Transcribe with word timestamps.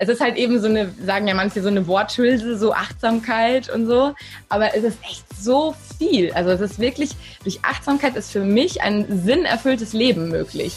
es 0.00 0.08
ist 0.08 0.20
halt 0.20 0.36
eben 0.36 0.60
so 0.60 0.68
eine, 0.68 0.92
sagen 1.04 1.26
ja 1.26 1.34
manche, 1.34 1.60
so 1.60 1.68
eine 1.68 1.86
Worthülse, 1.88 2.56
so 2.56 2.72
Achtsamkeit 2.72 3.68
und 3.68 3.86
so. 3.86 4.14
Aber 4.48 4.74
es 4.76 4.84
ist 4.84 4.98
echt 5.02 5.24
so 5.36 5.74
viel. 5.98 6.32
Also 6.32 6.50
es 6.50 6.60
ist 6.60 6.78
wirklich, 6.78 7.10
durch 7.42 7.58
Achtsamkeit 7.62 8.14
ist 8.14 8.30
für 8.30 8.44
mich 8.44 8.80
ein 8.80 9.06
sinnerfülltes 9.24 9.92
Leben 9.92 10.28
möglich. 10.28 10.72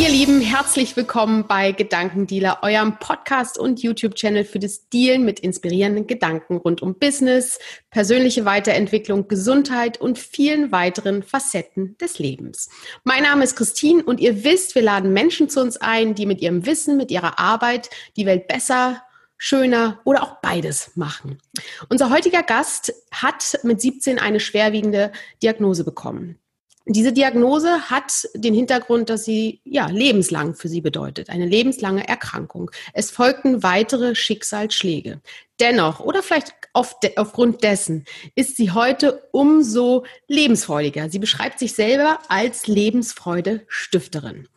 Ihr 0.00 0.08
Lieben, 0.08 0.40
herzlich 0.40 0.96
willkommen 0.96 1.46
bei 1.46 1.72
Gedankendealer, 1.72 2.60
eurem 2.62 2.98
Podcast 2.98 3.58
und 3.58 3.82
YouTube-Channel 3.82 4.46
für 4.46 4.58
das 4.58 4.88
Dealen 4.88 5.26
mit 5.26 5.40
inspirierenden 5.40 6.06
Gedanken 6.06 6.56
rund 6.56 6.80
um 6.80 6.94
Business, 6.94 7.58
persönliche 7.90 8.46
Weiterentwicklung, 8.46 9.28
Gesundheit 9.28 10.00
und 10.00 10.18
vielen 10.18 10.72
weiteren 10.72 11.22
Facetten 11.22 11.98
des 11.98 12.18
Lebens. 12.18 12.70
Mein 13.04 13.24
Name 13.24 13.44
ist 13.44 13.56
Christine 13.56 14.02
und 14.02 14.20
ihr 14.20 14.42
wisst, 14.42 14.74
wir 14.74 14.80
laden 14.80 15.12
Menschen 15.12 15.50
zu 15.50 15.60
uns 15.60 15.76
ein, 15.76 16.14
die 16.14 16.24
mit 16.24 16.40
ihrem 16.40 16.64
Wissen, 16.64 16.96
mit 16.96 17.10
ihrer 17.10 17.38
Arbeit 17.38 17.90
die 18.16 18.24
Welt 18.24 18.48
besser, 18.48 19.02
schöner 19.36 20.00
oder 20.04 20.22
auch 20.22 20.40
beides 20.40 20.92
machen. 20.94 21.42
Unser 21.90 22.08
heutiger 22.08 22.42
Gast 22.42 22.94
hat 23.12 23.60
mit 23.64 23.82
17 23.82 24.18
eine 24.18 24.40
schwerwiegende 24.40 25.12
Diagnose 25.42 25.84
bekommen. 25.84 26.38
Diese 26.86 27.12
Diagnose 27.12 27.90
hat 27.90 28.28
den 28.34 28.54
Hintergrund, 28.54 29.10
dass 29.10 29.24
sie 29.24 29.60
ja 29.64 29.86
lebenslang 29.86 30.54
für 30.54 30.68
sie 30.68 30.80
bedeutet, 30.80 31.28
eine 31.28 31.46
lebenslange 31.46 32.08
Erkrankung. 32.08 32.70
Es 32.94 33.10
folgten 33.10 33.62
weitere 33.62 34.14
Schicksalsschläge. 34.14 35.20
Dennoch 35.60 36.00
oder 36.00 36.22
vielleicht 36.22 36.54
auf 36.72 36.98
de 37.00 37.16
aufgrund 37.16 37.62
dessen 37.64 38.06
ist 38.34 38.56
sie 38.56 38.70
heute 38.70 39.28
umso 39.32 40.04
lebensfreudiger. 40.26 41.10
Sie 41.10 41.18
beschreibt 41.18 41.58
sich 41.58 41.74
selber 41.74 42.18
als 42.28 42.66
Lebensfreude-Stifterin. 42.66 44.48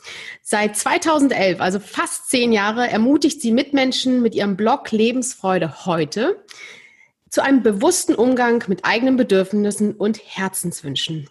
Seit 0.41 0.77
2011, 0.77 1.59
also 1.59 1.79
fast 1.79 2.29
zehn 2.29 2.53
Jahre, 2.53 2.89
ermutigt 2.89 3.41
sie 3.41 3.51
Mitmenschen 3.51 4.21
mit 4.21 4.33
ihrem 4.33 4.55
Blog 4.55 4.91
Lebensfreude 4.91 5.85
heute 5.85 6.43
zu 7.29 7.41
einem 7.43 7.63
bewussten 7.63 8.13
Umgang 8.15 8.63
mit 8.67 8.85
eigenen 8.85 9.17
Bedürfnissen 9.17 9.93
und 9.93 10.19
Herzenswünschen. 10.23 11.27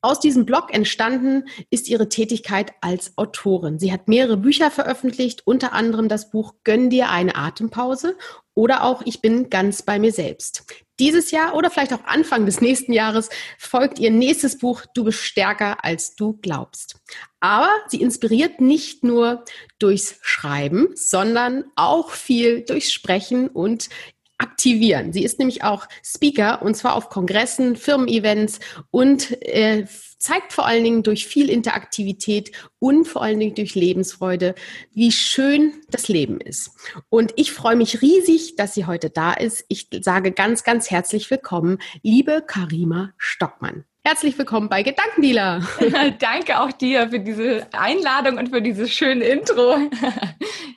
Aus 0.00 0.20
diesem 0.20 0.46
Blog 0.46 0.72
entstanden 0.72 1.44
ist 1.70 1.88
ihre 1.88 2.08
Tätigkeit 2.08 2.72
als 2.80 3.16
Autorin. 3.16 3.78
Sie 3.78 3.92
hat 3.92 4.08
mehrere 4.08 4.36
Bücher 4.36 4.70
veröffentlicht, 4.70 5.42
unter 5.46 5.72
anderem 5.72 6.08
das 6.08 6.30
Buch 6.30 6.54
Gönn 6.64 6.90
dir 6.90 7.10
eine 7.10 7.34
Atempause 7.34 8.16
oder 8.54 8.84
auch 8.84 9.02
Ich 9.04 9.20
bin 9.20 9.50
ganz 9.50 9.82
bei 9.82 9.98
mir 9.98 10.12
selbst. 10.12 10.64
Dieses 10.98 11.30
Jahr 11.30 11.54
oder 11.54 11.70
vielleicht 11.70 11.92
auch 11.92 12.04
Anfang 12.04 12.46
des 12.46 12.62
nächsten 12.62 12.92
Jahres 12.92 13.28
folgt 13.58 13.98
ihr 13.98 14.10
nächstes 14.10 14.58
Buch 14.58 14.82
Du 14.94 15.04
bist 15.04 15.18
stärker 15.18 15.84
als 15.84 16.16
du 16.16 16.38
glaubst. 16.40 16.96
Aber 17.40 17.68
sie 17.88 18.00
inspiriert 18.00 18.62
nicht 18.62 19.04
nur 19.04 19.44
durchs 19.78 20.18
Schreiben, 20.22 20.88
sondern 20.94 21.64
auch 21.76 22.10
viel 22.10 22.62
durchs 22.62 22.92
Sprechen 22.92 23.48
und 23.48 23.90
aktivieren. 24.38 25.12
Sie 25.12 25.24
ist 25.24 25.38
nämlich 25.38 25.64
auch 25.64 25.86
Speaker 26.04 26.62
und 26.62 26.76
zwar 26.76 26.94
auf 26.94 27.08
Kongressen, 27.08 27.76
Firmen-Events 27.76 28.60
und 28.90 29.42
äh, 29.42 29.86
zeigt 30.18 30.52
vor 30.52 30.66
allen 30.66 30.84
Dingen 30.84 31.02
durch 31.02 31.26
viel 31.26 31.50
Interaktivität 31.50 32.52
und 32.78 33.06
vor 33.06 33.22
allen 33.22 33.38
Dingen 33.38 33.54
durch 33.54 33.74
Lebensfreude, 33.74 34.54
wie 34.92 35.12
schön 35.12 35.74
das 35.90 36.08
Leben 36.08 36.40
ist. 36.40 36.70
Und 37.08 37.32
ich 37.36 37.52
freue 37.52 37.76
mich 37.76 38.02
riesig, 38.02 38.56
dass 38.56 38.74
sie 38.74 38.86
heute 38.86 39.10
da 39.10 39.32
ist. 39.32 39.64
Ich 39.68 39.88
sage 40.00 40.32
ganz, 40.32 40.64
ganz 40.64 40.90
herzlich 40.90 41.30
willkommen, 41.30 41.78
liebe 42.02 42.42
Karima 42.46 43.12
Stockmann. 43.18 43.84
Herzlich 44.04 44.38
willkommen 44.38 44.68
bei 44.68 44.82
Gedankendealer. 44.82 45.66
Danke 46.20 46.60
auch 46.60 46.70
dir 46.70 47.08
für 47.08 47.18
diese 47.18 47.66
Einladung 47.72 48.38
und 48.38 48.50
für 48.50 48.62
dieses 48.62 48.92
schöne 48.92 49.24
Intro. 49.24 49.76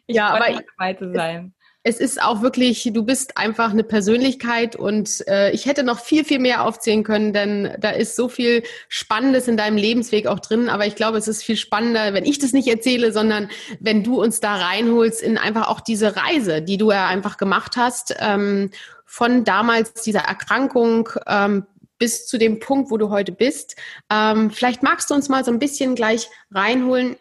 Ich 0.07 0.15
ja, 0.15 0.29
aber 0.29 0.63
dabei 0.77 0.93
zu 0.93 1.13
sein 1.13 1.53
es 1.89 1.99
ist 1.99 2.21
auch 2.21 2.43
wirklich, 2.43 2.87
du 2.93 3.03
bist 3.03 3.35
einfach 3.35 3.71
eine 3.71 3.83
Persönlichkeit 3.83 4.75
und 4.75 5.27
äh, 5.27 5.49
ich 5.51 5.65
hätte 5.65 5.81
noch 5.81 5.99
viel, 5.99 6.23
viel 6.23 6.37
mehr 6.37 6.63
aufzählen 6.63 7.03
können, 7.03 7.33
denn 7.33 7.75
da 7.79 7.89
ist 7.89 8.15
so 8.15 8.29
viel 8.29 8.61
Spannendes 8.89 9.47
in 9.47 9.57
deinem 9.57 9.75
Lebensweg 9.75 10.27
auch 10.27 10.39
drin. 10.39 10.69
Aber 10.69 10.85
ich 10.85 10.95
glaube, 10.95 11.17
es 11.17 11.27
ist 11.27 11.43
viel 11.43 11.57
spannender, 11.57 12.13
wenn 12.13 12.25
ich 12.25 12.37
das 12.37 12.53
nicht 12.53 12.67
erzähle, 12.67 13.11
sondern 13.11 13.49
wenn 13.79 14.03
du 14.03 14.21
uns 14.21 14.39
da 14.39 14.57
reinholst 14.57 15.23
in 15.23 15.39
einfach 15.39 15.67
auch 15.67 15.81
diese 15.81 16.15
Reise, 16.15 16.61
die 16.61 16.77
du 16.77 16.91
ja 16.91 17.07
einfach 17.07 17.37
gemacht 17.37 17.75
hast, 17.75 18.15
ähm, 18.19 18.69
von 19.05 19.43
damals 19.43 19.93
dieser 19.93 20.21
Erkrankung 20.21 21.09
ähm, 21.25 21.65
bis 21.97 22.27
zu 22.27 22.37
dem 22.37 22.59
Punkt, 22.59 22.91
wo 22.91 22.97
du 22.97 23.09
heute 23.09 23.31
bist. 23.31 23.75
Ähm, 24.11 24.51
vielleicht 24.51 24.83
magst 24.83 25.09
du 25.09 25.15
uns 25.15 25.27
mal 25.27 25.43
so 25.43 25.51
ein 25.51 25.57
bisschen 25.57 25.95
gleich 25.95 26.29
reinholen. 26.51 27.17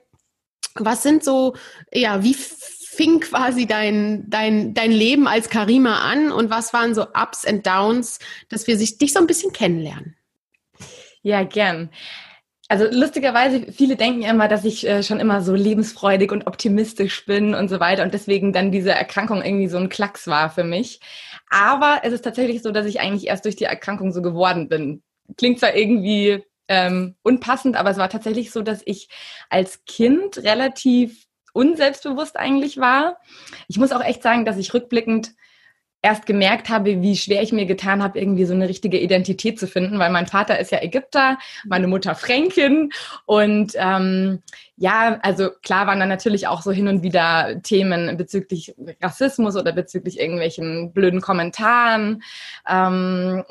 Was 0.75 1.03
sind 1.03 1.25
so, 1.25 1.57
ja, 1.91 2.23
wie 2.23 2.35
fing 2.99 3.21
quasi 3.21 3.67
dein, 3.67 4.29
dein, 4.29 4.75
dein 4.75 4.91
Leben 4.91 5.29
als 5.29 5.49
Karima 5.49 6.01
an 6.01 6.33
und 6.33 6.51
was 6.51 6.73
waren 6.73 6.97
so 6.97 7.03
Ups 7.03 7.47
and 7.47 7.65
Downs, 7.65 8.19
dass 8.49 8.67
wir 8.67 8.77
sich 8.77 8.99
dich 8.99 9.13
so 9.13 9.21
ein 9.21 9.29
bisschen 9.29 9.53
kennenlernen? 9.53 10.17
Ja, 11.23 11.45
gern. 11.45 11.91
Also 12.67 12.87
lustigerweise, 12.91 13.73
viele 13.73 13.95
denken 13.95 14.23
immer, 14.23 14.49
dass 14.49 14.65
ich 14.65 14.85
äh, 14.85 15.05
schon 15.05 15.21
immer 15.21 15.43
so 15.43 15.55
lebensfreudig 15.55 16.33
und 16.33 16.49
optimistisch 16.49 17.25
bin 17.25 17.55
und 17.55 17.69
so 17.69 17.79
weiter 17.79 18.03
und 18.03 18.15
deswegen 18.15 18.53
dann 18.53 18.73
diese 18.73 18.91
Erkrankung 18.91 19.43
irgendwie 19.43 19.69
so 19.69 19.79
ein 19.79 19.89
Klacks 19.89 20.27
war 20.27 20.51
für 20.51 20.65
mich. 20.65 20.99
Aber 21.51 22.01
es 22.03 22.13
ist 22.13 22.25
tatsächlich 22.25 22.63
so, 22.63 22.73
dass 22.73 22.85
ich 22.85 22.99
eigentlich 22.99 23.29
erst 23.29 23.45
durch 23.45 23.55
die 23.55 23.65
Erkrankung 23.65 24.11
so 24.11 24.23
geworden 24.23 24.69
bin. 24.69 25.05
Klingt 25.37 25.61
zwar 25.61 25.77
irgendwie 25.77 26.43
ähm, 26.67 27.15
unpassend, 27.23 27.77
aber 27.77 27.91
es 27.91 27.97
war 27.97 28.11
tatsächlich 28.11 28.51
so, 28.51 28.63
dass 28.63 28.83
ich 28.85 29.09
als 29.51 29.85
Kind 29.85 30.39
relativ 30.39 31.28
unselbstbewusst 31.59 32.39
eigentlich 32.39 32.79
war. 32.79 33.19
Ich 33.67 33.79
muss 33.79 33.93
auch 33.93 34.03
echt 34.03 34.23
sagen, 34.23 34.45
dass 34.45 34.57
ich 34.57 34.73
rückblickend 34.73 35.33
erst 36.01 36.27
gemerkt 36.27 36.69
habe, 36.69 37.03
wie 37.03 37.17
schwer 37.17 37.43
ich 37.43 37.53
mir 37.53 37.67
getan 37.67 38.05
habe, 38.05 38.21
irgendwie 38.21 38.45
so 38.45 38.55
eine 38.55 38.69
richtige 38.69 39.01
Identität 39.01 39.59
zu 39.59 39.67
finden, 39.67 39.99
weil 39.99 40.11
mein 40.11 40.29
Vater 40.29 40.61
ist 40.61 40.71
ja 40.71 40.81
Ägypter, 40.81 41.39
meine 41.67 41.89
Mutter 41.89 42.15
Fränkin 42.15 42.91
und 43.27 43.73
ähm, 43.75 44.41
ja, 44.77 45.19
also 45.23 45.51
klar 45.65 45.89
waren 45.89 45.99
da 45.99 46.07
natürlich 46.07 46.47
auch 46.47 46.63
so 46.63 46.71
hin 46.71 46.87
und 46.87 47.03
wieder 47.03 47.61
Themen 47.65 48.17
bezüglich 48.17 48.77
Rassismus 49.03 49.57
oder 49.57 49.73
bezüglich 49.73 50.21
irgendwelchen 50.21 50.93
blöden 50.93 51.21
Kommentaren, 51.21 52.23
ähm, 52.69 53.45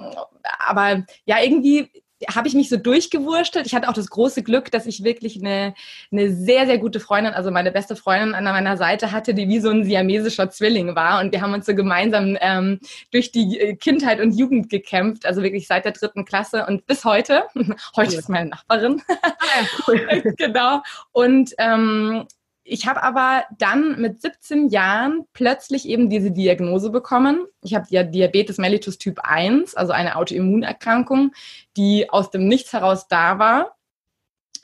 aber 0.66 1.03
ja, 1.25 1.44
irgendwie 1.44 1.91
habe 2.33 2.47
ich 2.47 2.55
mich 2.55 2.69
so 2.69 2.78
durchgewurschtelt. 2.78 3.66
Ich 3.67 3.75
hatte 3.75 3.89
auch 3.89 3.94
das 3.94 4.09
große 4.09 4.44
Glück, 4.44 4.72
dass 4.72 4.85
ich 4.85 5.03
wirklich 5.03 5.38
eine, 5.39 5.73
eine 6.11 6.33
sehr, 6.33 6.66
sehr 6.66 6.78
gute 6.78 7.00
Freundin, 7.00 7.33
also 7.33 7.51
meine 7.51 7.72
beste 7.72 7.95
Freundin 7.95 8.33
an 8.33 8.44
meiner 8.44 8.78
Seite 8.78 9.11
hatte, 9.11 9.33
die 9.33 9.47
wie 9.47 9.59
so 9.59 9.69
ein 9.69 9.83
siamesischer 9.83 10.50
Zwilling 10.50 10.95
war. 10.95 11.22
Und 11.22 11.31
wir 11.31 11.41
haben 11.41 11.53
uns 11.53 11.66
so 11.66 11.75
gemeinsam 11.75 12.38
ähm, 12.41 12.79
durch 13.11 13.31
die 13.31 13.59
äh, 13.59 13.75
Kindheit 13.75 14.19
und 14.19 14.38
Jugend 14.38 14.69
gekämpft, 14.69 15.25
also 15.25 15.44
wirklich 15.44 15.67
seit 15.67 15.85
der 15.85 15.91
dritten 15.91 16.25
Klasse 16.25 16.66
und 16.66 16.85
bis 16.88 17.06
heute. 17.06 17.44
heute 17.95 18.16
ist 18.16 18.29
meine 18.29 18.50
Nachbarin. 18.50 19.01
Ah, 19.22 19.91
genau. 20.38 20.81
Und 21.11 21.53
ähm, 21.59 22.25
ich 22.67 22.85
habe 22.85 23.01
aber 23.01 23.45
dann 23.57 24.00
mit 24.00 24.22
17 24.22 24.69
Jahren 24.69 25.25
plötzlich 25.33 25.88
eben 25.88 26.09
diese 26.09 26.31
Diagnose 26.31 26.89
bekommen. 26.89 27.45
Ich 27.63 27.73
habe 27.73 27.85
ja 27.89 28.03
Diabetes 28.03 28.57
mellitus 28.57 28.97
Typ 28.97 29.19
1, 29.23 29.75
also 29.75 29.94
eine 29.94 30.17
Autoimmunerkrankung, 30.17 31.31
die 31.77 32.09
aus 32.09 32.29
dem 32.29 32.47
Nichts 32.47 32.73
heraus 32.73 33.07
da 33.07 33.39
war. 33.39 33.77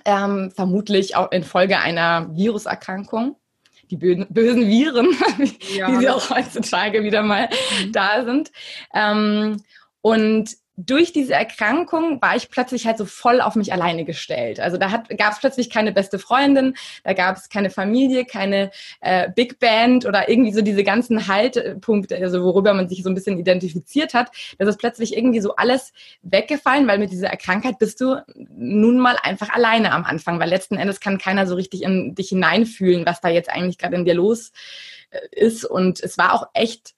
Ähm, 0.05 0.51
vermutlich 0.51 1.15
auch 1.15 1.31
infolge 1.31 1.79
einer 1.79 2.29
Viruserkrankung. 2.35 3.37
Die 3.89 3.97
bösen, 3.97 4.27
bösen 4.29 4.67
Viren, 4.67 5.07
ja, 5.75 5.87
wie 5.87 5.97
sie 5.97 6.09
auch 6.09 6.29
heutzutage 6.29 7.03
wieder 7.03 7.21
mal 7.21 7.47
mhm. 7.83 7.91
da 7.93 8.25
sind. 8.25 8.51
Ähm, 8.93 9.63
und 10.01 10.49
durch 10.75 11.13
diese 11.13 11.33
Erkrankung 11.33 12.19
war 12.21 12.35
ich 12.35 12.49
plötzlich 12.49 12.87
halt 12.87 12.97
so 12.97 13.05
voll 13.05 13.41
auf 13.41 13.55
mich 13.55 13.71
alleine 13.71 14.05
gestellt. 14.05 14.59
Also 14.59 14.77
da 14.77 14.87
gab 14.87 15.33
es 15.33 15.39
plötzlich 15.39 15.69
keine 15.69 15.91
beste 15.91 16.17
Freundin, 16.17 16.75
da 17.03 17.13
gab 17.13 17.37
es 17.37 17.49
keine 17.49 17.69
Familie, 17.69 18.25
keine 18.25 18.71
äh, 19.01 19.29
Big 19.29 19.59
Band 19.59 20.05
oder 20.05 20.29
irgendwie 20.29 20.51
so 20.51 20.61
diese 20.61 20.83
ganzen 20.83 21.27
Haltpunkte, 21.27 22.17
also 22.17 22.43
worüber 22.43 22.73
man 22.73 22.89
sich 22.89 23.03
so 23.03 23.09
ein 23.09 23.15
bisschen 23.15 23.37
identifiziert 23.37 24.15
hat. 24.15 24.31
Das 24.57 24.67
ist 24.67 24.77
plötzlich 24.77 25.15
irgendwie 25.15 25.41
so 25.41 25.55
alles 25.55 25.93
weggefallen, 26.23 26.87
weil 26.87 26.97
mit 26.97 27.11
dieser 27.11 27.27
Erkrankheit 27.27 27.77
bist 27.77 28.01
du 28.01 28.17
nun 28.35 28.97
mal 28.97 29.17
einfach 29.21 29.49
alleine 29.49 29.91
am 29.91 30.05
Anfang, 30.05 30.39
weil 30.39 30.49
letzten 30.49 30.77
Endes 30.77 30.99
kann 30.99 31.19
keiner 31.19 31.45
so 31.45 31.53
richtig 31.53 31.83
in 31.83 32.15
dich 32.15 32.29
hineinfühlen, 32.29 33.05
was 33.05 33.21
da 33.21 33.29
jetzt 33.29 33.49
eigentlich 33.49 33.77
gerade 33.77 33.95
in 33.95 34.05
dir 34.05 34.15
los 34.15 34.51
äh, 35.11 35.19
ist. 35.31 35.65
Und 35.65 36.01
es 36.01 36.17
war 36.17 36.33
auch 36.33 36.47
echt 36.53 36.95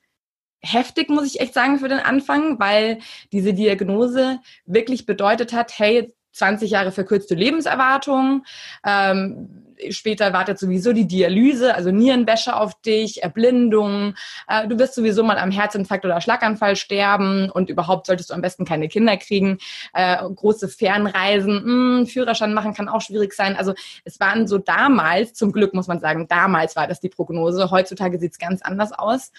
heftig, 0.65 1.09
muss 1.09 1.25
ich 1.25 1.39
echt 1.39 1.53
sagen, 1.53 1.79
für 1.79 1.89
den 1.89 1.99
Anfang, 1.99 2.59
weil 2.59 2.99
diese 3.31 3.53
Diagnose 3.53 4.39
wirklich 4.65 5.05
bedeutet 5.05 5.53
hat, 5.53 5.77
hey, 5.77 6.13
20 6.35 6.69
Jahre 6.69 6.91
verkürzte 6.91 7.33
Lebenserwartung. 7.33 8.43
Ähm, 8.85 9.65
später 9.89 10.33
wartet 10.33 10.59
sowieso 10.59 10.93
die 10.93 11.07
Dialyse, 11.07 11.75
also 11.75 11.91
Nierenwäsche 11.91 12.55
auf 12.55 12.79
dich, 12.81 13.23
Erblindung. 13.23 14.15
Äh, 14.47 14.67
du 14.67 14.77
wirst 14.77 14.95
sowieso 14.95 15.23
mal 15.23 15.37
am 15.37 15.51
Herzinfarkt 15.51 16.05
oder 16.05 16.19
Schlaganfall 16.19 16.75
sterben 16.75 17.49
und 17.49 17.69
überhaupt 17.69 18.07
solltest 18.07 18.29
du 18.29 18.33
am 18.33 18.41
besten 18.41 18.65
keine 18.65 18.89
Kinder 18.89 19.15
kriegen. 19.17 19.59
Äh, 19.93 20.17
große 20.17 20.67
Fernreisen, 20.67 21.53
mh, 21.53 21.97
hm, 21.99 22.07
Führerschein 22.07 22.53
machen 22.53 22.73
kann 22.73 22.89
auch 22.89 23.01
schwierig 23.01 23.33
sein. 23.33 23.55
Also 23.55 23.73
es 24.03 24.19
waren 24.19 24.47
so 24.47 24.57
damals, 24.57 25.33
zum 25.33 25.51
Glück 25.53 25.73
muss 25.73 25.87
man 25.87 25.99
sagen, 25.99 26.27
damals 26.27 26.75
war 26.75 26.87
das 26.87 26.99
die 26.99 27.09
Prognose. 27.09 27.71
Heutzutage 27.71 28.19
sieht 28.19 28.33
es 28.33 28.39
ganz 28.39 28.61
anders 28.61 28.91
aus 28.91 29.31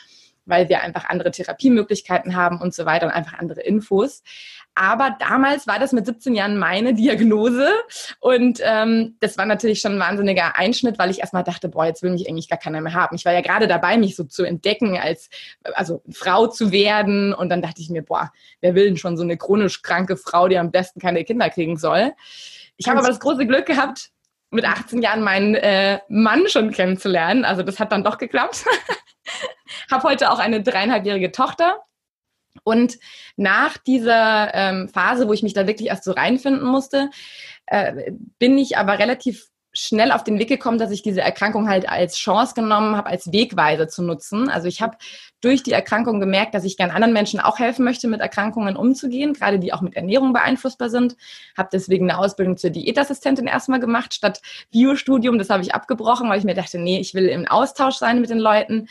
weil 0.47 0.69
wir 0.69 0.83
einfach 0.83 1.05
andere 1.09 1.31
Therapiemöglichkeiten 1.31 2.35
haben 2.35 2.61
und 2.61 2.75
so 2.75 2.87
weiter 2.87 3.07
und 3.07 3.13
einfach 3.13 3.39
andere 3.39 3.61
Infos. 3.61 4.23
Aber 4.75 5.17
damals 5.19 5.67
war 5.67 5.79
das 5.79 5.93
mit 5.93 6.05
17 6.05 6.35
Jahren 6.35 6.59
meine 6.59 6.93
Diagnose 6.95 7.69
und 8.21 8.61
ähm, 8.63 9.17
das 9.21 9.39
war 9.39 9.47
natürlich 9.47 9.81
schon 9.81 9.95
ein 9.95 10.01
wahnsinniger 10.01 10.57
Einschnitt, 10.57 10.99
weil 10.99 11.11
ich 11.11 11.21
erstmal 11.21 11.45
dachte, 11.45 11.71
boah, 11.71 11.87
jetzt 11.87 12.03
will 12.03 12.11
mich 12.11 12.29
eigentlich 12.29 12.49
gar 12.49 12.59
keiner 12.59 12.83
mehr 12.83 12.93
haben. 12.93 13.17
Ich 13.17 13.25
war 13.25 13.33
ja 13.33 13.41
gerade 13.41 13.69
dabei, 13.69 13.97
mich 13.97 14.17
so 14.17 14.25
zu 14.25 14.45
entdecken, 14.45 14.99
als 14.99 15.31
also 15.75 16.03
Frau 16.13 16.47
zu 16.47 16.73
werden 16.73 17.33
und 17.33 17.49
dann 17.49 17.63
dachte 17.63 17.81
ich 17.81 17.89
mir, 17.89 18.03
boah, 18.03 18.33
wer 18.61 18.75
will 18.75 18.85
denn 18.85 18.99
schon 18.99 19.17
so 19.17 19.23
eine 19.23 19.39
chronisch 19.39 19.81
kranke 19.81 20.19
Frau, 20.19 20.47
die 20.47 20.59
am 20.59 20.71
besten 20.71 21.01
keine 21.01 21.25
Kinder 21.25 21.49
kriegen 21.49 21.79
soll? 21.79 22.13
Ich 22.77 22.89
habe 22.89 22.99
aber 22.99 23.09
das 23.09 23.21
große 23.21 23.47
Glück 23.47 23.65
gehabt, 23.65 24.11
mit 24.51 24.65
18 24.65 25.03
Jahren 25.03 25.23
meinen 25.23 25.55
äh, 25.55 26.01
Mann 26.09 26.49
schon 26.49 26.71
kennenzulernen. 26.71 27.45
Also 27.45 27.63
das 27.63 27.81
hat 27.81 27.93
dann 27.93 28.05
doch 28.05 28.19
geklappt. 28.19 28.65
habe 29.91 30.09
heute 30.09 30.31
auch 30.31 30.39
eine 30.39 30.63
dreieinhalbjährige 30.63 31.33
Tochter. 31.33 31.81
Und 32.65 32.99
nach 33.37 33.77
dieser 33.77 34.55
ähm, 34.55 34.89
Phase, 34.89 35.29
wo 35.29 35.33
ich 35.33 35.43
mich 35.43 35.53
da 35.53 35.67
wirklich 35.67 35.89
erst 35.89 36.05
so 36.05 36.13
reinfinden 36.13 36.67
musste, 36.67 37.11
äh, 37.67 38.13
bin 38.39 38.57
ich 38.57 38.79
aber 38.79 38.99
relativ 38.99 39.51
schnell 39.79 40.11
auf 40.11 40.25
den 40.25 40.39
Weg 40.39 40.49
gekommen, 40.49 40.79
dass 40.79 40.91
ich 40.91 41.03
diese 41.03 41.21
Erkrankung 41.21 41.69
halt 41.69 41.89
als 41.89 42.17
Chance 42.17 42.55
genommen 42.55 42.97
habe, 42.97 43.11
als 43.11 43.31
Wegweise 43.31 43.87
zu 43.87 44.03
nutzen. 44.03 44.49
Also 44.49 44.69
ich 44.69 44.81
habe 44.81 44.97
durch 45.43 45.63
die 45.63 45.73
Erkrankung 45.73 46.19
gemerkt, 46.19 46.55
dass 46.55 46.65
ich 46.65 46.79
gern 46.79 46.91
anderen 46.91 47.13
Menschen 47.13 47.41
auch 47.41 47.59
helfen 47.59 47.85
möchte, 47.85 48.09
mit 48.09 48.21
Erkrankungen 48.21 48.77
umzugehen, 48.77 49.35
gerade 49.35 49.59
die 49.59 49.73
auch 49.73 49.83
mit 49.83 49.95
Ernährung 49.95 50.33
beeinflussbar 50.33 50.89
sind. 50.89 51.17
Habe 51.57 51.69
deswegen 51.73 52.11
eine 52.11 52.19
Ausbildung 52.19 52.57
zur 52.57 52.71
Diätassistentin 52.71 53.47
erstmal 53.47 53.81
gemacht, 53.81 54.15
statt 54.15 54.41
Biostudium. 54.71 55.39
Das 55.39 55.51
habe 55.51 55.63
ich 55.63 55.75
abgebrochen, 55.75 56.29
weil 56.31 56.39
ich 56.39 56.45
mir 56.45 56.55
dachte, 56.55 56.79
nee, 56.79 56.99
ich 56.99 57.13
will 57.13 57.27
im 57.27 57.47
Austausch 57.47 57.97
sein 57.97 58.21
mit 58.21 58.31
den 58.31 58.39
Leuten 58.39 58.89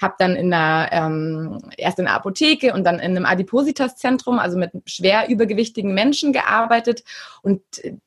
habe 0.00 0.14
dann 0.18 0.36
in 0.36 0.52
einer, 0.52 0.88
ähm, 0.92 1.58
erst 1.76 1.98
in 1.98 2.06
der 2.06 2.14
Apotheke 2.14 2.72
und 2.72 2.84
dann 2.84 2.96
in 2.96 3.16
einem 3.16 3.26
Adipositas-Zentrum, 3.26 4.38
also 4.38 4.56
mit 4.56 4.70
schwer 4.86 5.28
übergewichtigen 5.28 5.92
Menschen 5.92 6.32
gearbeitet. 6.32 7.04
Und 7.42 7.60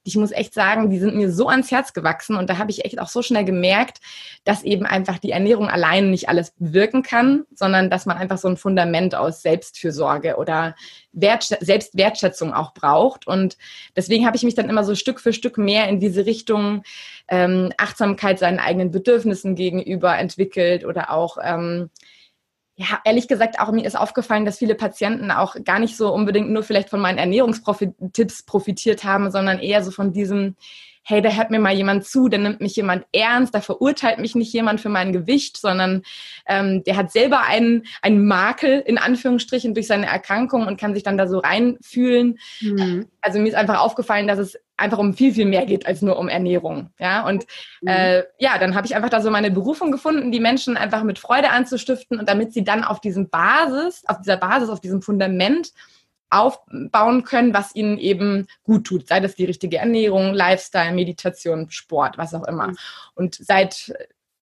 ich 0.04 0.16
muss 0.16 0.32
echt 0.32 0.54
sagen, 0.54 0.90
die 0.90 1.00
sind 1.00 1.16
mir 1.16 1.32
so 1.32 1.50
ans 1.50 1.72
Herz 1.72 1.94
gewachsen 1.94 2.36
und 2.36 2.50
da 2.50 2.58
habe 2.58 2.72
ich 2.72 2.86
echt 2.86 3.00
auch 3.00 3.10
so 3.10 3.22
schnell 3.22 3.46
gemerkt, 3.46 4.00
dass 4.44 4.64
eben 4.64 4.86
einfach 4.86 5.20
die 5.20 5.32
Ernährung 5.32 5.70
allein 5.70 6.10
nicht 6.10 6.30
alles 6.30 6.52
bewirken 6.52 7.04
kann, 7.04 7.44
sondern 7.54 7.90
dass 7.90 8.06
man 8.06 8.18
einfach 8.18 8.38
so 8.38 8.48
ein 8.48 8.58
Fundament 8.58 9.14
aus 9.16 9.42
Selbstfürsorge 9.42 10.38
oder 10.38 10.76
Wertsch 11.14 11.54
Selbstwertschätzung 11.60 12.54
auch 12.54 12.74
braucht. 12.74 13.28
Und 13.28 13.58
deswegen 13.96 14.26
habe 14.26 14.38
ich 14.38 14.44
mich 14.44 14.56
dann 14.56 14.70
immer 14.70 14.84
so 14.84 14.96
Stück 14.96 15.20
für 15.20 15.34
Stück 15.34 15.58
mehr 15.58 15.88
in 15.88 16.00
diese 16.00 16.26
Richtung 16.26 16.84
ähm, 17.28 17.72
Achtsamkeit 17.78 18.40
seinen 18.40 18.60
eigenen 18.60 18.92
Bedürfnissen 18.92 19.56
gegenüber 19.56 20.18
entwickelt 20.18 20.86
oder 20.86 21.12
auch 21.12 21.38
ähm, 21.44 21.90
ja, 22.76 23.00
ehrlich 23.06 23.28
gesagt, 23.28 23.60
auch 23.60 23.72
mir 23.72 23.86
ist 23.86 23.98
aufgefallen, 23.98 24.46
dass 24.46 24.58
viele 24.58 24.76
Patienten 24.76 25.30
auch 25.30 25.56
gar 25.64 25.80
nicht 25.80 25.96
so 25.98 26.12
unbedingt 26.14 26.50
nur 26.50 26.64
vielleicht 26.64 26.90
von 26.90 27.00
meinen 27.00 27.20
Ernährungstipps 27.20 28.44
profitiert 28.44 29.04
haben, 29.04 29.30
sondern 29.30 29.60
eher 29.60 29.84
so 29.84 29.92
von 29.92 30.14
diesem, 30.14 30.56
hey, 31.12 31.22
da 31.22 31.30
hört 31.30 31.52
mir 31.52 31.60
mal 31.60 31.74
jemand 31.74 32.06
zu, 32.06 32.30
da 32.30 32.38
nimmt 32.38 32.62
mich 32.62 32.76
jemand 32.76 33.06
ernst, 33.14 33.54
da 33.54 33.62
verurteilt 33.62 34.20
mich 34.20 34.34
nicht 34.34 34.54
jemand 34.54 34.82
für 34.82 34.90
mein 34.90 35.14
Gewicht, 35.14 35.58
sondern 35.58 36.04
ähm, 36.48 36.84
der 36.86 36.96
hat 36.96 37.12
selber 37.12 37.42
einen, 37.42 37.84
einen 38.02 38.26
Makel 38.26 38.80
in 38.80 38.98
Anführungsstrichen 38.98 39.74
durch 39.74 39.88
seine 39.88 40.08
Erkrankung 40.08 40.66
und 40.66 40.80
kann 40.80 40.94
sich 40.94 41.04
dann 41.04 41.18
da 41.18 41.28
so 41.28 41.40
reinfühlen. 41.40 42.40
Mhm. 42.62 43.08
Also 43.20 43.40
mir 43.40 43.50
ist 43.50 43.56
einfach 43.56 43.82
aufgefallen, 43.82 44.28
dass 44.28 44.40
es 44.40 44.58
einfach 44.78 44.98
um 44.98 45.14
viel, 45.14 45.34
viel 45.34 45.46
mehr 45.46 45.66
geht 45.66 45.86
als 45.86 46.02
nur 46.02 46.18
um 46.18 46.28
Ernährung. 46.28 46.90
Ja, 46.98 47.28
und 47.28 47.46
mhm. 47.82 47.88
äh, 47.88 48.24
ja, 48.40 48.58
dann 48.58 48.74
habe 48.74 48.88
ich 48.88 48.96
einfach 48.96 49.10
da 49.10 49.22
so 49.22 49.30
meine 49.30 49.52
Berufung 49.52 49.92
gefunden, 49.92 50.32
die 50.32 50.40
Menschen 50.40 50.78
einfach 50.78 51.04
mit 51.04 51.20
Freude 51.20 51.52
anzustiften 51.52 52.20
und 52.20 52.28
damit 52.28 52.54
sie 52.54 52.64
dann 52.64 52.84
auf 52.84 53.00
diesem 53.00 53.30
Basis, 53.30 54.04
auf 54.08 54.20
dieser 54.20 54.38
Basis, 54.38 54.70
auf 54.70 54.80
diesem 54.80 55.02
Fundament 55.02 55.72
aufbauen 56.32 57.24
können, 57.24 57.54
was 57.54 57.76
ihnen 57.76 57.98
eben 57.98 58.48
gut 58.64 58.86
tut. 58.86 59.08
Sei 59.08 59.20
das 59.20 59.36
die 59.36 59.46
richtige 59.46 59.78
Ernährung, 59.78 60.34
Lifestyle, 60.34 60.94
Meditation, 60.94 61.70
Sport, 61.70 62.18
was 62.18 62.34
auch 62.34 62.48
immer. 62.48 62.68
Mhm. 62.68 62.78
Und 63.16 63.36
seit 63.36 63.94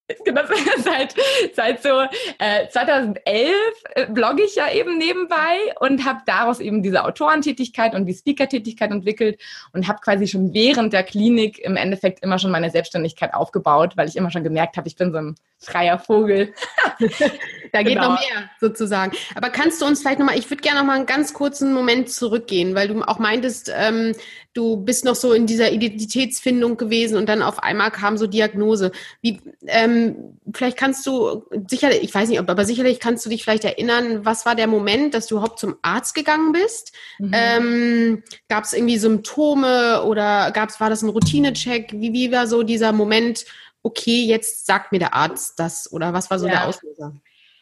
Genau, 0.25 0.41
seit, 0.83 1.15
seit 1.53 1.83
so 1.83 2.01
äh, 2.39 2.67
2011 2.69 3.53
äh, 3.95 4.05
blogge 4.07 4.43
ich 4.43 4.55
ja 4.55 4.71
eben 4.71 4.97
nebenbei 4.97 5.57
und 5.79 6.05
habe 6.05 6.21
daraus 6.25 6.59
eben 6.59 6.81
diese 6.81 7.03
Autorentätigkeit 7.03 7.93
und 7.93 8.05
die 8.05 8.13
Speaker-Tätigkeit 8.13 8.91
entwickelt 8.91 9.39
und 9.73 9.87
habe 9.87 9.99
quasi 9.99 10.27
schon 10.27 10.53
während 10.53 10.93
der 10.93 11.03
Klinik 11.03 11.59
im 11.59 11.75
Endeffekt 11.75 12.23
immer 12.23 12.39
schon 12.39 12.51
meine 12.51 12.69
Selbstständigkeit 12.69 13.33
aufgebaut, 13.33 13.97
weil 13.97 14.07
ich 14.07 14.15
immer 14.15 14.31
schon 14.31 14.43
gemerkt 14.43 14.77
habe, 14.77 14.87
ich 14.87 14.95
bin 14.95 15.11
so 15.11 15.17
ein 15.19 15.35
freier 15.59 15.99
Vogel. 15.99 16.53
da 17.71 17.83
geht 17.83 17.95
genau. 17.95 18.13
noch 18.13 18.19
mehr 18.19 18.49
sozusagen. 18.59 19.15
Aber 19.35 19.49
kannst 19.49 19.81
du 19.81 19.85
uns 19.85 20.01
vielleicht 20.01 20.19
nochmal, 20.19 20.37
ich 20.37 20.49
würde 20.49 20.61
gerne 20.61 20.79
nochmal 20.79 20.97
einen 20.97 21.05
ganz 21.05 21.33
kurzen 21.33 21.73
Moment 21.73 22.09
zurückgehen, 22.09 22.75
weil 22.75 22.87
du 22.87 23.01
auch 23.01 23.19
meintest, 23.19 23.71
ähm, 23.75 24.13
du 24.53 24.77
bist 24.77 25.05
noch 25.05 25.15
so 25.15 25.33
in 25.33 25.45
dieser 25.45 25.71
Identitätsfindung 25.71 26.77
gewesen 26.77 27.17
und 27.17 27.29
dann 27.29 27.41
auf 27.41 27.61
einmal 27.63 27.91
kam 27.91 28.17
so 28.17 28.27
Diagnose. 28.27 28.91
Wie, 29.21 29.39
ähm, 29.67 30.37
vielleicht 30.53 30.77
kannst 30.77 31.05
du 31.05 31.45
sicherlich, 31.67 32.03
ich 32.03 32.13
weiß 32.13 32.29
nicht, 32.29 32.39
aber 32.39 32.65
sicherlich 32.65 32.99
kannst 32.99 33.25
du 33.25 33.29
dich 33.29 33.43
vielleicht 33.43 33.63
erinnern, 33.65 34.25
was 34.25 34.45
war 34.45 34.55
der 34.55 34.67
Moment, 34.67 35.13
dass 35.13 35.27
du 35.27 35.35
überhaupt 35.35 35.59
zum 35.59 35.75
Arzt 35.81 36.15
gegangen 36.15 36.51
bist? 36.51 36.93
Mhm. 37.19 37.31
Ähm, 37.33 38.23
gab 38.47 38.63
es 38.63 38.73
irgendwie 38.73 38.97
Symptome 38.97 40.03
oder 40.03 40.51
gab's, 40.51 40.79
war 40.79 40.89
das 40.89 41.03
ein 41.03 41.09
Routinecheck? 41.09 41.93
Wie, 41.93 42.13
wie 42.13 42.31
war 42.31 42.47
so 42.47 42.63
dieser 42.63 42.91
Moment, 42.91 43.45
okay, 43.83 44.25
jetzt 44.25 44.65
sagt 44.65 44.91
mir 44.91 44.99
der 44.99 45.13
Arzt 45.13 45.59
das 45.59 45.91
oder 45.91 46.13
was 46.13 46.29
war 46.29 46.39
so 46.39 46.47
ja. 46.47 46.53
der 46.53 46.67
Auslöser? 46.67 47.13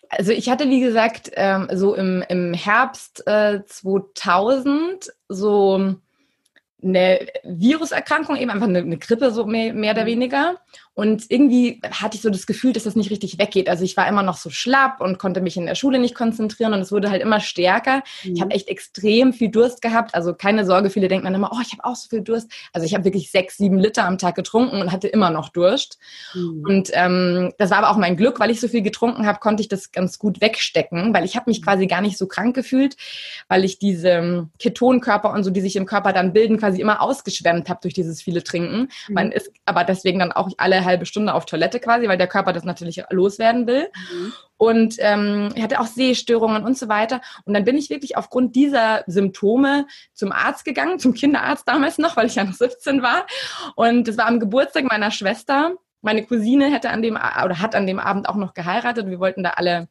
Also 0.10 0.32
ich 0.32 0.50
hatte, 0.50 0.70
wie 0.70 0.80
gesagt, 0.80 1.32
ähm, 1.36 1.68
so 1.74 1.96
im, 1.96 2.24
im 2.30 2.54
Herbst 2.54 3.26
äh, 3.28 3.62
2000 3.66 5.12
so 5.28 5.96
eine 6.82 7.28
Viruserkrankung, 7.44 8.36
eben 8.38 8.52
einfach 8.52 8.68
eine, 8.68 8.80
eine 8.80 8.98
Grippe, 8.98 9.32
so 9.32 9.46
mehr, 9.46 9.74
mehr 9.74 9.94
oder 9.94 10.04
mhm. 10.04 10.08
weniger. 10.08 10.56
Und 10.98 11.26
irgendwie 11.30 11.80
hatte 11.92 12.18
ich 12.18 12.24
so 12.24 12.32
das 12.32 12.48
Gefühl, 12.48 12.74
dass 12.74 12.86
das 12.86 12.96
nicht 12.96 13.12
richtig 13.12 13.38
weggeht. 13.38 13.70
Also 13.70 13.84
ich 13.84 13.96
war 13.98 14.08
immer 14.08 14.24
noch 14.24 14.36
so 14.36 14.50
schlapp 14.50 15.00
und 15.00 15.20
konnte 15.20 15.42
mich 15.42 15.56
in 15.56 15.68
der 15.68 15.76
Schule 15.76 16.00
nicht 16.00 16.16
konzentrieren 16.16 16.74
und 16.74 16.80
es 16.80 16.92
wurde 16.92 17.12
halt 17.12 17.22
immer 17.22 17.40
stärker. 17.40 18.02
Mhm. 18.24 18.34
Ich 18.34 18.42
habe 18.42 18.56
echt 18.56 18.68
extrem 18.68 19.32
viel 19.32 19.50
Durst 19.50 19.84
gehabt. 19.84 20.16
Also 20.16 20.34
keine 20.34 20.66
Sorge, 20.66 20.90
viele 20.90 21.08
denken 21.08 21.26
dann 21.26 21.36
immer, 21.36 21.52
oh, 21.54 21.60
ich 21.62 21.72
habe 21.72 21.86
auch 21.86 21.96
so 21.96 22.10
viel 22.10 22.22
Durst. 22.22 22.52
Also 22.74 22.84
ich 22.84 22.96
habe 22.96 23.06
wirklich 23.06 23.30
sechs, 23.30 23.58
sieben 23.58 23.78
Liter 23.78 24.06
am 24.06 24.18
Tag 24.18 24.34
getrunken 24.34 24.82
und 24.82 24.92
hatte 24.92 25.08
immer 25.08 25.30
noch 25.30 25.50
Durst. 25.50 26.00
Mhm. 26.34 26.64
Und 26.68 26.90
ähm, 26.94 27.54
das 27.60 27.70
war 27.70 27.78
aber 27.78 27.92
auch 27.92 27.98
mein 27.98 28.18
Glück, 28.18 28.40
weil 28.40 28.50
ich 28.50 28.60
so 28.60 28.68
viel 28.68 28.82
getrunken 28.82 29.28
habe, 29.28 29.38
konnte 29.38 29.62
ich 29.62 29.68
das 29.68 29.92
ganz 29.92 30.18
gut 30.18 30.42
wegstecken, 30.42 31.14
weil 31.14 31.26
ich 31.26 31.36
habe 31.36 31.48
mich 31.48 31.62
quasi 31.62 31.86
gar 31.86 32.02
nicht 32.02 32.18
so 32.18 32.26
krank 32.26 32.56
gefühlt, 32.56 32.98
weil 33.50 33.66
ich 33.66 33.78
diese 33.78 34.10
ähm, 34.10 34.50
Ketonkörper 34.58 35.32
und 35.32 35.44
so, 35.44 35.52
die 35.52 35.62
sich 35.62 35.76
im 35.76 35.86
Körper 35.86 36.12
dann 36.12 36.34
bilden, 36.34 36.58
quasi 36.58 36.82
immer 36.82 37.04
ausgeschwemmt 37.04 37.70
habe 37.70 37.82
durch 37.84 37.94
dieses 37.94 38.20
viele 38.20 38.44
Trinken. 38.44 38.90
Mhm. 39.08 39.14
Man 39.14 39.32
ist 39.32 39.52
aber 39.66 39.84
deswegen 39.84 40.18
dann 40.18 40.32
auch 40.32 40.50
alle 40.58 40.87
halbe 40.88 41.06
Stunde 41.06 41.34
auf 41.34 41.46
Toilette 41.46 41.80
quasi, 41.80 42.08
weil 42.08 42.18
der 42.18 42.28
Körper 42.28 42.54
das 42.54 42.64
natürlich 42.64 43.04
loswerden 43.12 43.68
will. 43.68 43.88
Mhm. 44.12 44.34
Und 44.58 44.96
ähm, 45.00 45.50
er 45.56 45.64
hatte 45.64 45.80
auch 45.80 45.86
Sehstörungen 45.86 46.64
und 46.64 46.78
so 46.78 46.90
weiter. 46.90 47.22
Und 47.46 47.54
dann 47.54 47.64
bin 47.64 47.78
ich 47.78 47.92
wirklich 47.92 48.18
aufgrund 48.18 48.56
dieser 48.56 49.04
Symptome 49.06 49.86
zum 50.14 50.32
Arzt 50.32 50.66
gegangen, 50.66 50.98
zum 50.98 51.14
Kinderarzt 51.14 51.68
damals 51.68 52.00
noch, 52.00 52.18
weil 52.18 52.26
ich 52.26 52.36
ja 52.36 52.44
noch 52.44 52.54
17 52.54 53.04
war. 53.04 53.28
Und 53.76 54.08
das 54.08 54.18
war 54.18 54.26
am 54.26 54.40
Geburtstag 54.40 54.86
meiner 54.86 55.12
Schwester. 55.12 55.74
Meine 56.02 56.26
Cousine 56.26 56.72
hätte 56.72 56.90
an 56.90 57.02
dem 57.02 57.16
oder 57.16 57.62
hat 57.62 57.76
an 57.76 57.86
dem 57.86 58.00
Abend 58.00 58.28
auch 58.28 58.36
noch 58.36 58.56
geheiratet. 58.56 59.08
Wir 59.08 59.20
wollten 59.20 59.44
da 59.44 59.52
alle 59.52 59.88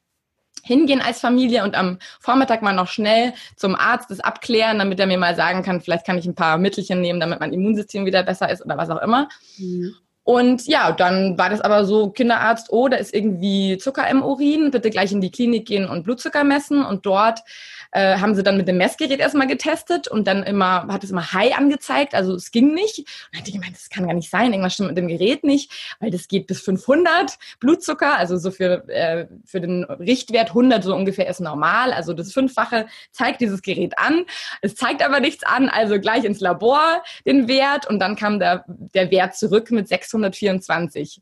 hingehen 0.66 1.00
als 1.00 1.20
Familie 1.20 1.62
und 1.62 1.74
am 1.76 1.98
Vormittag 2.20 2.62
mal 2.62 2.72
noch 2.72 2.88
schnell 2.88 3.32
zum 3.56 3.76
Arzt 3.76 4.10
das 4.10 4.20
abklären, 4.20 4.78
damit 4.78 4.98
er 4.98 5.06
mir 5.06 5.18
mal 5.18 5.36
sagen 5.36 5.62
kann, 5.62 5.80
vielleicht 5.80 6.06
kann 6.06 6.18
ich 6.18 6.26
ein 6.26 6.34
paar 6.34 6.58
Mittelchen 6.58 7.00
nehmen, 7.00 7.20
damit 7.20 7.40
mein 7.40 7.52
Immunsystem 7.52 8.04
wieder 8.04 8.22
besser 8.22 8.50
ist 8.50 8.64
oder 8.64 8.76
was 8.76 8.90
auch 8.90 9.00
immer. 9.00 9.28
Mhm. 9.58 9.94
Und 10.26 10.66
ja, 10.66 10.90
dann 10.90 11.38
war 11.38 11.50
das 11.50 11.60
aber 11.60 11.84
so, 11.84 12.10
Kinderarzt, 12.10 12.72
oh, 12.72 12.88
da 12.88 12.96
ist 12.96 13.14
irgendwie 13.14 13.78
Zucker 13.78 14.10
im 14.10 14.24
Urin, 14.24 14.72
bitte 14.72 14.90
gleich 14.90 15.12
in 15.12 15.20
die 15.20 15.30
Klinik 15.30 15.68
gehen 15.68 15.88
und 15.88 16.02
Blutzucker 16.02 16.42
messen. 16.42 16.84
Und 16.84 17.06
dort 17.06 17.44
äh, 17.92 18.18
haben 18.18 18.34
sie 18.34 18.42
dann 18.42 18.56
mit 18.56 18.68
dem 18.68 18.78
Messgerät 18.78 19.20
erstmal 19.20 19.46
getestet 19.46 20.08
und 20.08 20.26
dann 20.26 20.42
immer, 20.42 20.86
hat 20.88 21.04
es 21.04 21.10
immer 21.10 21.32
High 21.32 21.56
angezeigt, 21.56 22.14
also 22.14 22.34
es 22.34 22.50
ging 22.50 22.74
nicht. 22.74 22.98
Und 22.98 23.06
dann 23.32 23.40
hatte 23.40 23.50
ich 23.50 23.54
gemeint, 23.54 23.76
das 23.76 23.90
kann 23.90 24.06
gar 24.06 24.14
nicht 24.14 24.30
sein, 24.30 24.52
irgendwas 24.52 24.74
stimmt 24.74 24.88
mit 24.88 24.98
dem 24.98 25.08
Gerät 25.08 25.44
nicht, 25.44 25.96
weil 26.00 26.10
das 26.10 26.28
geht 26.28 26.46
bis 26.46 26.60
500 26.60 27.36
Blutzucker, 27.60 28.16
also 28.16 28.36
so 28.36 28.50
für, 28.50 28.88
äh, 28.88 29.26
für 29.44 29.60
den 29.60 29.84
Richtwert 29.84 30.48
100 30.48 30.82
so 30.84 30.94
ungefähr 30.94 31.28
ist 31.28 31.40
normal, 31.40 31.92
also 31.92 32.12
das 32.12 32.32
Fünffache 32.32 32.86
zeigt 33.10 33.40
dieses 33.40 33.62
Gerät 33.62 33.98
an. 33.98 34.24
Es 34.62 34.74
zeigt 34.74 35.04
aber 35.04 35.20
nichts 35.20 35.44
an, 35.44 35.68
also 35.68 36.00
gleich 36.00 36.24
ins 36.24 36.40
Labor 36.40 37.02
den 37.24 37.48
Wert 37.48 37.86
und 37.86 37.98
dann 37.98 38.16
kam 38.16 38.38
der, 38.38 38.64
der 38.66 39.10
Wert 39.10 39.36
zurück 39.36 39.70
mit 39.70 39.88
624. 39.88 41.20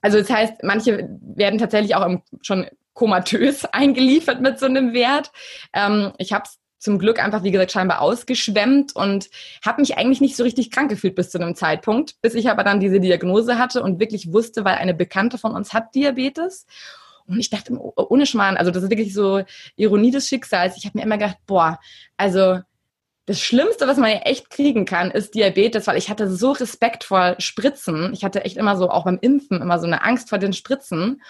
Also 0.00 0.18
das 0.18 0.30
heißt, 0.30 0.62
manche 0.62 1.08
werden 1.20 1.58
tatsächlich 1.58 1.94
auch 1.94 2.06
im, 2.06 2.22
schon 2.42 2.66
komatös 2.98 3.64
eingeliefert 3.72 4.40
mit 4.40 4.58
so 4.58 4.66
einem 4.66 4.92
Wert. 4.92 5.30
Ähm, 5.72 6.12
ich 6.18 6.32
habe 6.32 6.44
es 6.46 6.58
zum 6.78 6.98
Glück 6.98 7.22
einfach, 7.22 7.42
wie 7.42 7.50
gesagt, 7.50 7.72
scheinbar 7.72 8.00
ausgeschwemmt 8.00 8.94
und 8.94 9.30
habe 9.64 9.80
mich 9.80 9.96
eigentlich 9.96 10.20
nicht 10.20 10.36
so 10.36 10.44
richtig 10.44 10.70
krank 10.70 10.90
gefühlt 10.90 11.14
bis 11.14 11.30
zu 11.30 11.38
einem 11.40 11.54
Zeitpunkt, 11.54 12.20
bis 12.20 12.34
ich 12.34 12.50
aber 12.50 12.62
dann 12.62 12.80
diese 12.80 13.00
Diagnose 13.00 13.58
hatte 13.58 13.82
und 13.82 13.98
wirklich 13.98 14.32
wusste, 14.32 14.64
weil 14.64 14.76
eine 14.76 14.94
Bekannte 14.94 15.38
von 15.38 15.54
uns 15.54 15.72
hat 15.72 15.94
Diabetes. 15.94 16.66
Und 17.26 17.40
ich 17.40 17.50
dachte, 17.50 17.72
oh, 17.74 17.92
ohne 18.08 18.26
Schmarrn, 18.26 18.56
also 18.56 18.70
das 18.70 18.84
ist 18.84 18.90
wirklich 18.90 19.12
so 19.12 19.42
Ironie 19.76 20.10
des 20.10 20.28
Schicksals. 20.28 20.76
Ich 20.76 20.86
habe 20.86 20.98
mir 20.98 21.04
immer 21.04 21.18
gedacht, 21.18 21.38
boah, 21.46 21.78
also 22.16 22.60
das 23.26 23.40
Schlimmste, 23.40 23.86
was 23.86 23.98
man 23.98 24.10
ja 24.10 24.18
echt 24.20 24.48
kriegen 24.48 24.86
kann, 24.86 25.10
ist 25.10 25.34
Diabetes, 25.34 25.86
weil 25.86 25.98
ich 25.98 26.08
hatte 26.08 26.30
so 26.30 26.52
Respekt 26.52 27.04
vor 27.04 27.34
Spritzen. 27.38 28.12
Ich 28.14 28.24
hatte 28.24 28.44
echt 28.44 28.56
immer 28.56 28.76
so, 28.76 28.88
auch 28.88 29.04
beim 29.04 29.18
Impfen, 29.20 29.60
immer 29.60 29.78
so 29.78 29.86
eine 29.86 30.02
Angst 30.02 30.30
vor 30.30 30.38
den 30.38 30.54
Spritzen. 30.54 31.20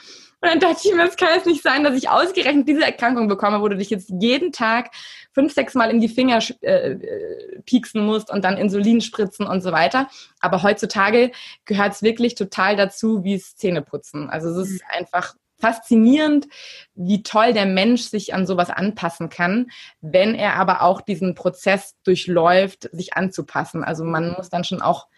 Und 0.40 0.50
dann 0.50 0.60
dachte 0.60 0.82
ich 0.84 0.94
mir, 0.94 1.08
es 1.08 1.16
kann 1.16 1.34
jetzt 1.34 1.46
nicht 1.46 1.62
sein, 1.62 1.82
dass 1.82 1.96
ich 1.96 2.08
ausgerechnet 2.08 2.68
diese 2.68 2.84
Erkrankung 2.84 3.26
bekomme, 3.26 3.60
wo 3.60 3.68
du 3.68 3.76
dich 3.76 3.90
jetzt 3.90 4.12
jeden 4.20 4.52
Tag 4.52 4.90
fünf, 5.32 5.52
sechs 5.52 5.74
Mal 5.74 5.90
in 5.90 6.00
die 6.00 6.08
Finger 6.08 6.38
äh, 6.60 6.92
äh, 6.92 7.60
pieksen 7.62 8.06
musst 8.06 8.30
und 8.30 8.44
dann 8.44 8.56
Insulin 8.56 9.00
spritzen 9.00 9.46
und 9.46 9.62
so 9.62 9.72
weiter. 9.72 10.08
Aber 10.38 10.62
heutzutage 10.62 11.32
gehört 11.64 11.94
es 11.94 12.02
wirklich 12.02 12.36
total 12.36 12.76
dazu, 12.76 13.24
wie 13.24 13.34
es 13.34 13.56
Zähneputzen. 13.56 14.30
Also 14.30 14.50
es 14.50 14.70
ist 14.70 14.82
mhm. 14.82 14.98
einfach 14.98 15.34
faszinierend, 15.58 16.46
wie 16.94 17.24
toll 17.24 17.52
der 17.52 17.66
Mensch 17.66 18.02
sich 18.02 18.32
an 18.32 18.46
sowas 18.46 18.70
anpassen 18.70 19.28
kann, 19.28 19.70
wenn 20.00 20.36
er 20.36 20.54
aber 20.54 20.82
auch 20.82 21.00
diesen 21.00 21.34
Prozess 21.34 21.96
durchläuft, 22.04 22.88
sich 22.92 23.14
anzupassen. 23.14 23.82
Also 23.82 24.04
man 24.04 24.34
muss 24.36 24.50
dann 24.50 24.62
schon 24.62 24.82
auch 24.82 25.08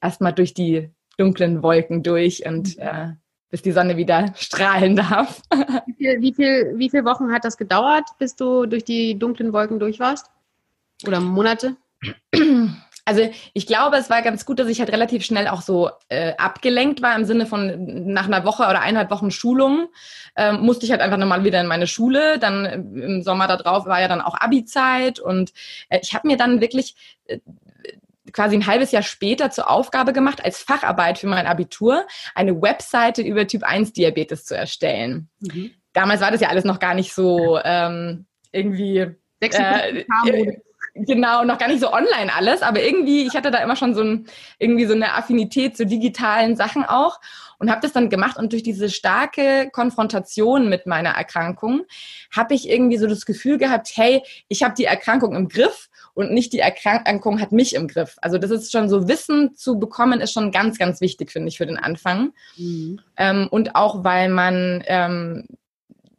erstmal 0.00 0.32
durch 0.32 0.54
die 0.54 0.90
dunklen 1.18 1.62
Wolken 1.62 2.02
durch 2.02 2.46
und 2.46 2.78
mhm. 2.78 2.82
äh, 2.82 3.08
bis 3.50 3.62
die 3.62 3.72
Sonne 3.72 3.96
wieder 3.96 4.32
strahlen 4.36 4.96
darf. 4.96 5.42
Wie, 5.86 5.94
viel, 5.94 6.20
wie, 6.20 6.34
viel, 6.34 6.72
wie 6.76 6.90
viele 6.90 7.04
Wochen 7.04 7.32
hat 7.32 7.44
das 7.44 7.56
gedauert, 7.56 8.08
bis 8.18 8.36
du 8.36 8.66
durch 8.66 8.84
die 8.84 9.18
dunklen 9.18 9.52
Wolken 9.52 9.78
durch 9.78 10.00
warst? 10.00 10.30
Oder 11.06 11.20
Monate? 11.20 11.76
Also 13.04 13.28
ich 13.54 13.66
glaube, 13.66 13.96
es 13.96 14.08
war 14.08 14.22
ganz 14.22 14.44
gut, 14.44 14.60
dass 14.60 14.68
ich 14.68 14.78
halt 14.78 14.92
relativ 14.92 15.24
schnell 15.24 15.48
auch 15.48 15.62
so 15.62 15.90
äh, 16.08 16.34
abgelenkt 16.36 17.02
war 17.02 17.16
im 17.16 17.24
Sinne 17.24 17.44
von 17.44 18.12
nach 18.12 18.26
einer 18.26 18.44
Woche 18.44 18.62
oder 18.62 18.82
eineinhalb 18.82 19.10
Wochen 19.10 19.30
Schulung 19.30 19.88
ähm, 20.36 20.60
musste 20.60 20.86
ich 20.86 20.92
halt 20.92 21.00
einfach 21.00 21.16
nochmal 21.16 21.42
wieder 21.42 21.60
in 21.60 21.66
meine 21.66 21.86
Schule. 21.86 22.38
Dann 22.38 22.64
äh, 22.64 22.74
im 22.74 23.22
Sommer 23.22 23.48
darauf 23.48 23.86
war 23.86 24.00
ja 24.00 24.06
dann 24.06 24.20
auch 24.20 24.36
Abi-Zeit 24.36 25.18
und 25.18 25.52
äh, 25.88 25.98
ich 26.02 26.14
habe 26.14 26.28
mir 26.28 26.36
dann 26.36 26.60
wirklich 26.60 26.94
äh, 27.24 27.38
quasi 28.32 28.56
ein 28.56 28.66
halbes 28.66 28.92
Jahr 28.92 29.02
später 29.02 29.50
zur 29.50 29.70
Aufgabe 29.70 30.12
gemacht, 30.12 30.44
als 30.44 30.60
Facharbeit 30.60 31.18
für 31.18 31.26
mein 31.26 31.46
Abitur 31.46 32.06
eine 32.34 32.60
Webseite 32.60 33.22
über 33.22 33.46
Typ 33.46 33.62
1 33.64 33.92
Diabetes 33.92 34.44
zu 34.44 34.56
erstellen. 34.56 35.28
Mhm. 35.40 35.72
Damals 35.92 36.20
war 36.20 36.30
das 36.30 36.40
ja 36.40 36.48
alles 36.48 36.64
noch 36.64 36.78
gar 36.78 36.94
nicht 36.94 37.12
so 37.12 37.58
ähm, 37.64 38.26
irgendwie. 38.52 39.06
Äh, 39.40 40.04
genau, 40.94 41.44
noch 41.44 41.58
gar 41.58 41.68
nicht 41.68 41.80
so 41.80 41.92
online 41.92 42.32
alles, 42.34 42.62
aber 42.62 42.82
irgendwie, 42.82 43.26
ich 43.26 43.34
hatte 43.34 43.50
da 43.50 43.58
immer 43.58 43.76
schon 43.76 43.94
so 43.94 44.02
ein, 44.02 44.26
irgendwie 44.58 44.86
so 44.86 44.94
eine 44.94 45.14
Affinität 45.14 45.76
zu 45.76 45.86
digitalen 45.86 46.56
Sachen 46.56 46.84
auch 46.84 47.20
und 47.58 47.70
habe 47.70 47.80
das 47.80 47.92
dann 47.92 48.10
gemacht 48.10 48.36
und 48.36 48.52
durch 48.52 48.62
diese 48.62 48.88
starke 48.88 49.68
Konfrontation 49.72 50.68
mit 50.68 50.86
meiner 50.86 51.10
Erkrankung 51.10 51.82
habe 52.34 52.54
ich 52.54 52.68
irgendwie 52.68 52.98
so 52.98 53.06
das 53.06 53.26
Gefühl 53.26 53.58
gehabt, 53.58 53.90
hey, 53.94 54.22
ich 54.48 54.62
habe 54.62 54.74
die 54.74 54.86
Erkrankung 54.86 55.34
im 55.34 55.48
Griff 55.48 55.89
und 56.20 56.32
nicht 56.32 56.52
die 56.52 56.60
Erkrankung 56.60 57.40
hat 57.40 57.52
mich 57.52 57.74
im 57.74 57.88
Griff. 57.88 58.16
Also 58.20 58.38
das 58.38 58.50
ist 58.50 58.72
schon 58.72 58.88
so 58.88 59.08
Wissen 59.08 59.56
zu 59.56 59.78
bekommen, 59.78 60.20
ist 60.20 60.32
schon 60.32 60.52
ganz, 60.52 60.78
ganz 60.78 61.00
wichtig, 61.00 61.32
finde 61.32 61.48
ich, 61.48 61.58
für 61.58 61.66
den 61.66 61.78
Anfang. 61.78 62.32
Mhm. 62.56 63.00
Ähm, 63.16 63.48
und 63.50 63.74
auch, 63.74 64.04
weil 64.04 64.28
man 64.28 64.84
ähm, 64.86 65.46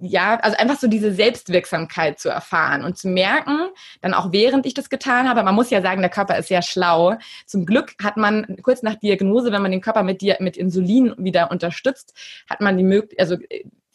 ja, 0.01 0.39
also 0.39 0.57
einfach 0.57 0.79
so 0.79 0.87
diese 0.87 1.13
Selbstwirksamkeit 1.13 2.19
zu 2.19 2.29
erfahren 2.29 2.83
und 2.83 2.97
zu 2.97 3.07
merken, 3.07 3.69
dann 4.01 4.13
auch 4.13 4.31
während 4.31 4.65
ich 4.65 4.73
das 4.73 4.89
getan 4.89 5.29
habe, 5.29 5.43
man 5.43 5.55
muss 5.55 5.69
ja 5.69 5.81
sagen, 5.81 6.01
der 6.01 6.09
Körper 6.09 6.37
ist 6.37 6.47
sehr 6.47 6.63
schlau. 6.63 7.17
Zum 7.45 7.65
Glück 7.65 7.93
hat 8.01 8.17
man 8.17 8.57
kurz 8.63 8.81
nach 8.81 8.95
Diagnose, 8.95 9.51
wenn 9.51 9.61
man 9.61 9.71
den 9.71 9.81
Körper 9.81 10.03
mit, 10.03 10.23
mit 10.39 10.57
Insulin 10.57 11.13
wieder 11.17 11.51
unterstützt, 11.51 12.13
hat 12.49 12.61
man 12.61 12.77
die 12.77 12.83
Möglichkeit, 12.83 13.19
also 13.19 13.37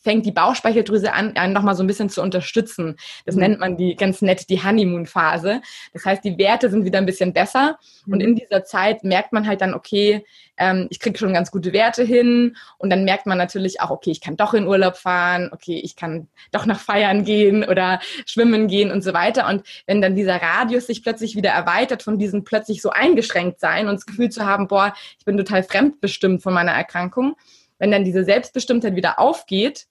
fängt 0.06 0.24
die 0.24 0.30
Bauchspeicheldrüse 0.30 1.12
an, 1.12 1.36
einen 1.36 1.52
nochmal 1.52 1.74
so 1.74 1.82
ein 1.82 1.88
bisschen 1.88 2.08
zu 2.08 2.22
unterstützen. 2.22 2.94
Das 3.24 3.34
mhm. 3.34 3.40
nennt 3.40 3.58
man 3.58 3.76
die 3.76 3.96
ganz 3.96 4.22
nett 4.22 4.48
die 4.48 4.62
Honeymoon-Phase. 4.62 5.60
Das 5.92 6.04
heißt, 6.04 6.22
die 6.22 6.38
Werte 6.38 6.70
sind 6.70 6.84
wieder 6.84 6.98
ein 6.98 7.06
bisschen 7.06 7.32
besser. 7.32 7.76
Mhm. 8.04 8.12
Und 8.12 8.20
in 8.20 8.36
dieser 8.36 8.62
Zeit 8.62 9.02
merkt 9.02 9.32
man 9.32 9.48
halt 9.48 9.62
dann, 9.62 9.74
okay, 9.74 10.24
ähm, 10.58 10.86
ich 10.90 11.00
kriege 11.00 11.18
schon 11.18 11.32
ganz 11.32 11.50
gute 11.50 11.72
Werte 11.72 12.04
hin. 12.04 12.56
Und 12.78 12.90
dann 12.90 13.02
merkt 13.02 13.26
man 13.26 13.36
natürlich 13.36 13.80
auch, 13.80 13.90
okay, 13.90 14.12
ich 14.12 14.20
kann 14.20 14.36
doch 14.36 14.54
in 14.54 14.68
Urlaub 14.68 14.96
fahren, 14.96 15.50
okay, 15.52 15.80
ich 15.82 15.96
kann 15.96 16.28
doch 16.52 16.66
nach 16.66 16.78
Feiern 16.78 17.24
gehen 17.24 17.64
oder 17.64 17.98
schwimmen 18.26 18.68
gehen 18.68 18.92
und 18.92 19.02
so 19.02 19.12
weiter. 19.12 19.48
Und 19.48 19.66
wenn 19.86 20.00
dann 20.00 20.14
dieser 20.14 20.40
Radius 20.40 20.86
sich 20.86 21.02
plötzlich 21.02 21.34
wieder 21.34 21.50
erweitert 21.50 22.04
von 22.04 22.16
diesem 22.16 22.44
plötzlich 22.44 22.80
so 22.80 22.90
eingeschränkt 22.90 23.58
sein 23.58 23.88
und 23.88 23.96
das 23.96 24.06
Gefühl 24.06 24.30
zu 24.30 24.46
haben, 24.46 24.68
boah, 24.68 24.94
ich 25.18 25.24
bin 25.24 25.36
total 25.36 25.64
fremdbestimmt 25.64 26.44
von 26.44 26.54
meiner 26.54 26.70
Erkrankung, 26.70 27.34
wenn 27.80 27.90
dann 27.90 28.04
diese 28.04 28.22
Selbstbestimmtheit 28.22 28.94
wieder 28.94 29.18
aufgeht, 29.18 29.88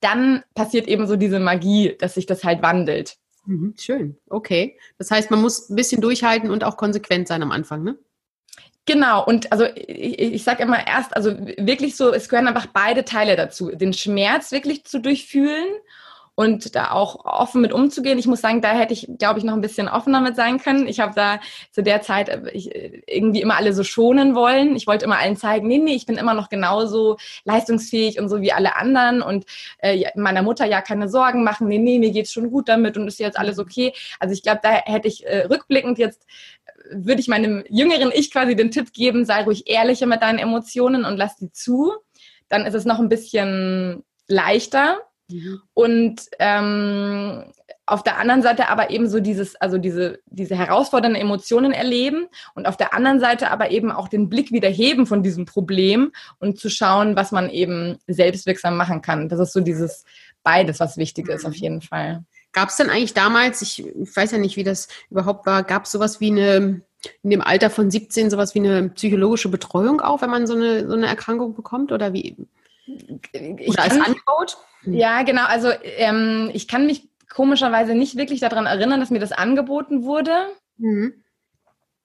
dann 0.00 0.42
passiert 0.54 0.86
eben 0.88 1.06
so 1.06 1.16
diese 1.16 1.40
Magie, 1.40 1.96
dass 1.98 2.14
sich 2.14 2.26
das 2.26 2.44
halt 2.44 2.62
wandelt. 2.62 3.16
Mhm, 3.46 3.74
schön, 3.78 4.16
okay. 4.28 4.78
Das 4.98 5.10
heißt, 5.10 5.30
man 5.30 5.40
muss 5.40 5.68
ein 5.68 5.76
bisschen 5.76 6.00
durchhalten 6.00 6.50
und 6.50 6.64
auch 6.64 6.76
konsequent 6.76 7.28
sein 7.28 7.42
am 7.42 7.52
Anfang, 7.52 7.82
ne? 7.82 7.98
Genau, 8.86 9.24
und 9.24 9.50
also 9.50 9.64
ich, 9.64 10.18
ich 10.18 10.44
sage 10.44 10.62
immer 10.62 10.86
erst, 10.86 11.16
also 11.16 11.30
wirklich 11.56 11.96
so, 11.96 12.12
es 12.12 12.28
gehören 12.28 12.48
einfach 12.48 12.66
beide 12.66 13.04
Teile 13.04 13.34
dazu. 13.34 13.70
Den 13.70 13.94
Schmerz 13.94 14.52
wirklich 14.52 14.84
zu 14.84 15.00
durchfühlen 15.00 15.66
und 16.36 16.74
da 16.74 16.90
auch 16.90 17.24
offen 17.24 17.60
mit 17.60 17.72
umzugehen. 17.72 18.18
Ich 18.18 18.26
muss 18.26 18.40
sagen, 18.40 18.60
da 18.60 18.72
hätte 18.72 18.92
ich, 18.92 19.08
glaube 19.18 19.38
ich, 19.38 19.44
noch 19.44 19.54
ein 19.54 19.60
bisschen 19.60 19.88
offener 19.88 20.20
mit 20.20 20.34
sein 20.34 20.58
können. 20.58 20.88
Ich 20.88 20.98
habe 20.98 21.14
da 21.14 21.40
zu 21.70 21.82
der 21.82 22.02
Zeit 22.02 22.28
äh, 22.28 22.38
äh, 22.48 23.02
irgendwie 23.06 23.40
immer 23.40 23.56
alle 23.56 23.72
so 23.72 23.84
schonen 23.84 24.34
wollen. 24.34 24.74
Ich 24.74 24.86
wollte 24.86 25.04
immer 25.04 25.18
allen 25.18 25.36
zeigen, 25.36 25.68
nee, 25.68 25.78
nee, 25.78 25.94
ich 25.94 26.06
bin 26.06 26.16
immer 26.16 26.34
noch 26.34 26.48
genauso 26.48 27.18
leistungsfähig 27.44 28.18
und 28.18 28.28
so 28.28 28.40
wie 28.40 28.52
alle 28.52 28.76
anderen 28.76 29.22
und 29.22 29.46
äh, 29.78 30.10
meiner 30.16 30.42
Mutter 30.42 30.66
ja 30.66 30.80
keine 30.80 31.08
Sorgen 31.08 31.44
machen. 31.44 31.68
Nee, 31.68 31.78
nee, 31.78 31.98
mir 31.98 32.10
geht's 32.10 32.32
schon 32.32 32.50
gut 32.50 32.68
damit 32.68 32.96
und 32.96 33.06
ist 33.06 33.20
jetzt 33.20 33.38
alles 33.38 33.58
okay. 33.58 33.92
Also 34.18 34.32
ich 34.32 34.42
glaube, 34.42 34.60
da 34.62 34.70
hätte 34.70 35.06
ich 35.06 35.24
äh, 35.24 35.46
rückblickend 35.46 35.98
jetzt 35.98 36.26
äh, 36.66 36.72
würde 36.90 37.20
ich 37.20 37.28
meinem 37.28 37.64
jüngeren 37.68 38.10
Ich 38.12 38.32
quasi 38.32 38.56
den 38.56 38.72
Tipp 38.72 38.92
geben, 38.92 39.24
sei 39.24 39.44
ruhig 39.44 39.68
ehrlicher 39.68 40.06
mit 40.06 40.22
deinen 40.22 40.38
Emotionen 40.38 41.04
und 41.04 41.16
lass 41.16 41.36
die 41.36 41.52
zu. 41.52 41.92
Dann 42.48 42.66
ist 42.66 42.74
es 42.74 42.84
noch 42.84 42.98
ein 42.98 43.08
bisschen 43.08 44.02
leichter 44.26 44.98
Mhm. 45.34 45.62
Und 45.74 46.20
ähm, 46.38 47.44
auf 47.86 48.02
der 48.02 48.18
anderen 48.18 48.42
Seite 48.42 48.68
aber 48.68 48.90
eben 48.90 49.08
so 49.08 49.20
dieses, 49.20 49.56
also 49.56 49.78
diese, 49.78 50.20
diese 50.26 50.56
herausfordernden 50.56 51.20
Emotionen 51.20 51.72
erleben 51.72 52.28
und 52.54 52.66
auf 52.66 52.76
der 52.76 52.94
anderen 52.94 53.20
Seite 53.20 53.50
aber 53.50 53.70
eben 53.70 53.90
auch 53.90 54.08
den 54.08 54.28
Blick 54.28 54.52
wieder 54.52 54.68
heben 54.68 55.06
von 55.06 55.22
diesem 55.22 55.44
Problem 55.44 56.12
und 56.38 56.58
zu 56.58 56.70
schauen, 56.70 57.16
was 57.16 57.32
man 57.32 57.50
eben 57.50 57.98
selbstwirksam 58.06 58.76
machen 58.76 59.02
kann. 59.02 59.28
Das 59.28 59.40
ist 59.40 59.52
so 59.52 59.60
dieses 59.60 60.04
beides, 60.42 60.80
was 60.80 60.96
wichtig 60.96 61.28
ist, 61.28 61.44
auf 61.44 61.52
mhm. 61.52 61.62
jeden 61.62 61.82
Fall. 61.82 62.24
Gab 62.52 62.68
es 62.68 62.76
denn 62.76 62.88
eigentlich 62.88 63.14
damals, 63.14 63.60
ich 63.62 63.84
weiß 63.84 64.30
ja 64.30 64.38
nicht, 64.38 64.56
wie 64.56 64.64
das 64.64 64.88
überhaupt 65.10 65.44
war, 65.44 65.64
gab 65.64 65.84
es 65.84 65.92
sowas 65.92 66.20
wie 66.20 66.30
eine, 66.30 66.82
in 67.22 67.30
dem 67.30 67.42
Alter 67.42 67.68
von 67.68 67.90
17, 67.90 68.30
sowas 68.30 68.54
wie 68.54 68.60
eine 68.60 68.90
psychologische 68.90 69.48
Betreuung 69.48 70.00
auch, 70.00 70.22
wenn 70.22 70.30
man 70.30 70.46
so 70.46 70.54
eine, 70.54 70.86
so 70.86 70.94
eine 70.94 71.06
Erkrankung 71.06 71.54
bekommt? 71.54 71.90
Oder 71.90 72.12
wie? 72.12 72.36
Oder 72.86 73.82
als 73.82 73.94
Angebot? 73.94 74.58
Ja, 74.86 75.22
genau. 75.22 75.44
Also 75.46 75.70
ähm, 75.82 76.50
ich 76.52 76.68
kann 76.68 76.86
mich 76.86 77.08
komischerweise 77.28 77.94
nicht 77.94 78.16
wirklich 78.16 78.40
daran 78.40 78.66
erinnern, 78.66 79.00
dass 79.00 79.10
mir 79.10 79.18
das 79.18 79.32
angeboten 79.32 80.04
wurde. 80.04 80.32
Mhm. 80.76 81.24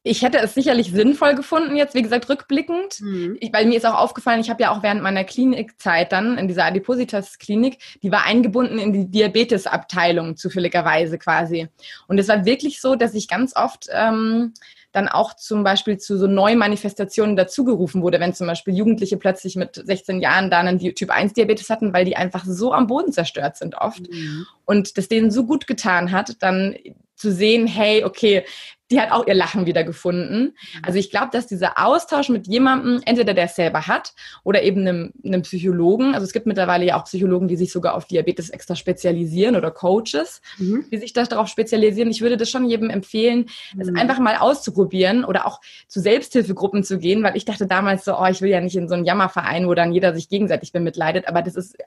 Ich 0.02 0.22
hätte 0.22 0.40
es 0.40 0.54
sicherlich 0.54 0.92
sinnvoll 0.92 1.36
gefunden, 1.36 1.76
jetzt, 1.76 1.94
wie 1.94 2.02
gesagt, 2.02 2.30
rückblickend. 2.30 3.02
Mhm. 3.02 3.38
Ich, 3.42 3.52
weil 3.52 3.66
mir 3.66 3.76
ist 3.76 3.86
auch 3.86 4.00
aufgefallen, 4.00 4.40
ich 4.40 4.50
habe 4.50 4.64
ja 4.64 4.72
auch 4.72 4.82
während 4.82 5.04
meiner 5.04 5.26
Klinikzeit 5.26 6.14
dann 6.14 6.38
in 6.38 6.48
dieser 6.48 6.64
Adipositas-Klinik, 6.66 7.78
die 8.02 8.12
war 8.12 8.24
eingebunden 8.24 8.80
in 8.80 8.94
die 8.94 9.12
Diabetesabteilung, 9.12 10.38
zufälligerweise 10.38 11.20
quasi. 11.20 11.68
Und 12.08 12.18
es 12.18 12.30
war 12.30 12.46
wirklich 12.46 12.80
so, 12.80 12.96
dass 12.96 13.14
ich 13.14 13.28
ganz 13.28 13.56
oft 13.56 13.88
ähm, 13.92 14.54
dann 14.92 15.08
auch 15.08 15.36
zum 15.36 15.64
Beispiel 15.64 15.98
zu 15.98 16.18
so 16.18 16.28
Neumanifestationen 16.28 17.36
dazugerufen 17.36 18.02
wurde, 18.02 18.20
wenn 18.20 18.34
zum 18.34 18.48
Beispiel 18.48 18.76
Jugendliche 18.76 19.18
plötzlich 19.18 19.56
mit 19.56 19.76
16 19.76 20.20
Jahren 20.20 20.50
dann 20.50 20.68
einen 20.68 20.80
Typ-1-Diabetes 20.80 21.70
hatten, 21.70 21.94
weil 21.94 22.06
die 22.06 22.16
einfach 22.16 22.46
so 22.46 22.74
am 22.74 22.88
Boden 22.88 23.12
zerstört 23.12 23.58
sind 23.58 23.76
oft. 23.76 24.02
Mhm. 24.12 24.48
Und 24.66 24.98
das 24.98 25.08
denen 25.08 25.32
so 25.32 25.46
gut 25.46 25.68
getan 25.68 26.12
hat, 26.12 26.42
dann 26.42 26.76
zu 27.16 27.32
sehen, 27.32 27.68
hey, 27.68 28.04
okay, 28.04 28.46
die 28.92 29.00
hat 29.00 29.12
auch 29.12 29.28
ihr 29.28 29.34
Lachen 29.34 29.66
wieder 29.66 29.84
gefunden. 29.84 30.42
Mhm. 30.42 30.80
Also 30.84 30.98
ich 30.98 31.12
glaube, 31.12 31.30
dass 31.32 31.48
dieser 31.48 31.84
Austausch 31.84 32.30
mit 32.30 32.48
jemandem, 32.48 33.02
entweder 33.06 33.34
der 33.34 33.46
es 33.46 33.56
selber 33.56 33.88
hat 33.88 34.14
oder 34.44 34.64
eben 34.64 34.82
einem, 34.82 35.14
einem 35.24 35.44
Psychologen, 35.44 36.14
also 36.14 36.26
es 36.26 36.34
gibt 36.34 36.46
mittlerweile 36.46 36.86
ja 36.86 37.00
auch 37.00 37.06
Psychologen, 37.06 37.48
die 37.48 37.56
sich 37.56 37.72
sogar 37.72 37.96
auf 37.96 38.06
Diabetes 38.06 38.50
extra 38.50 38.76
spezialisieren 38.76 39.56
oder 39.56 39.72
Coaches, 39.72 40.42
mhm. 40.58 40.86
die 40.92 40.98
sich 40.98 41.14
darauf 41.14 41.48
spezialisieren. 41.48 42.10
Ich 42.10 42.22
würde 42.22 42.38
das 42.38 42.50
schon 42.50 42.68
jedem 42.68 42.90
empfehlen, 42.90 43.46
mhm. 43.76 43.82
es 43.82 43.96
einfach 43.96 44.20
mal 44.20 44.38
auszuprobieren 44.38 45.24
oder 45.24 45.46
auch 45.46 45.62
zu 45.88 46.00
Selbsthilfegruppen 46.00 46.84
zu 46.84 46.98
gehen, 46.98 47.24
weil 47.24 47.38
ich 47.38 47.46
dachte 47.46 47.68
damals 47.68 48.06
so, 48.06 48.18
oh, 48.18 48.26
ich 48.26 48.42
will 48.42 48.50
ja 48.50 48.62
nicht 48.62 48.76
in 48.76 48.88
so 48.88 48.96
einen 48.96 49.06
Jammerverein, 49.06 49.68
wo 49.68 49.74
dann 49.74 49.94
jeder 49.94 50.16
sich 50.16 50.30
gegenseitig 50.30 50.72
bemitleidet, 50.72 51.28
aber 51.28 51.42
das 51.42 51.56
ist 51.56 51.78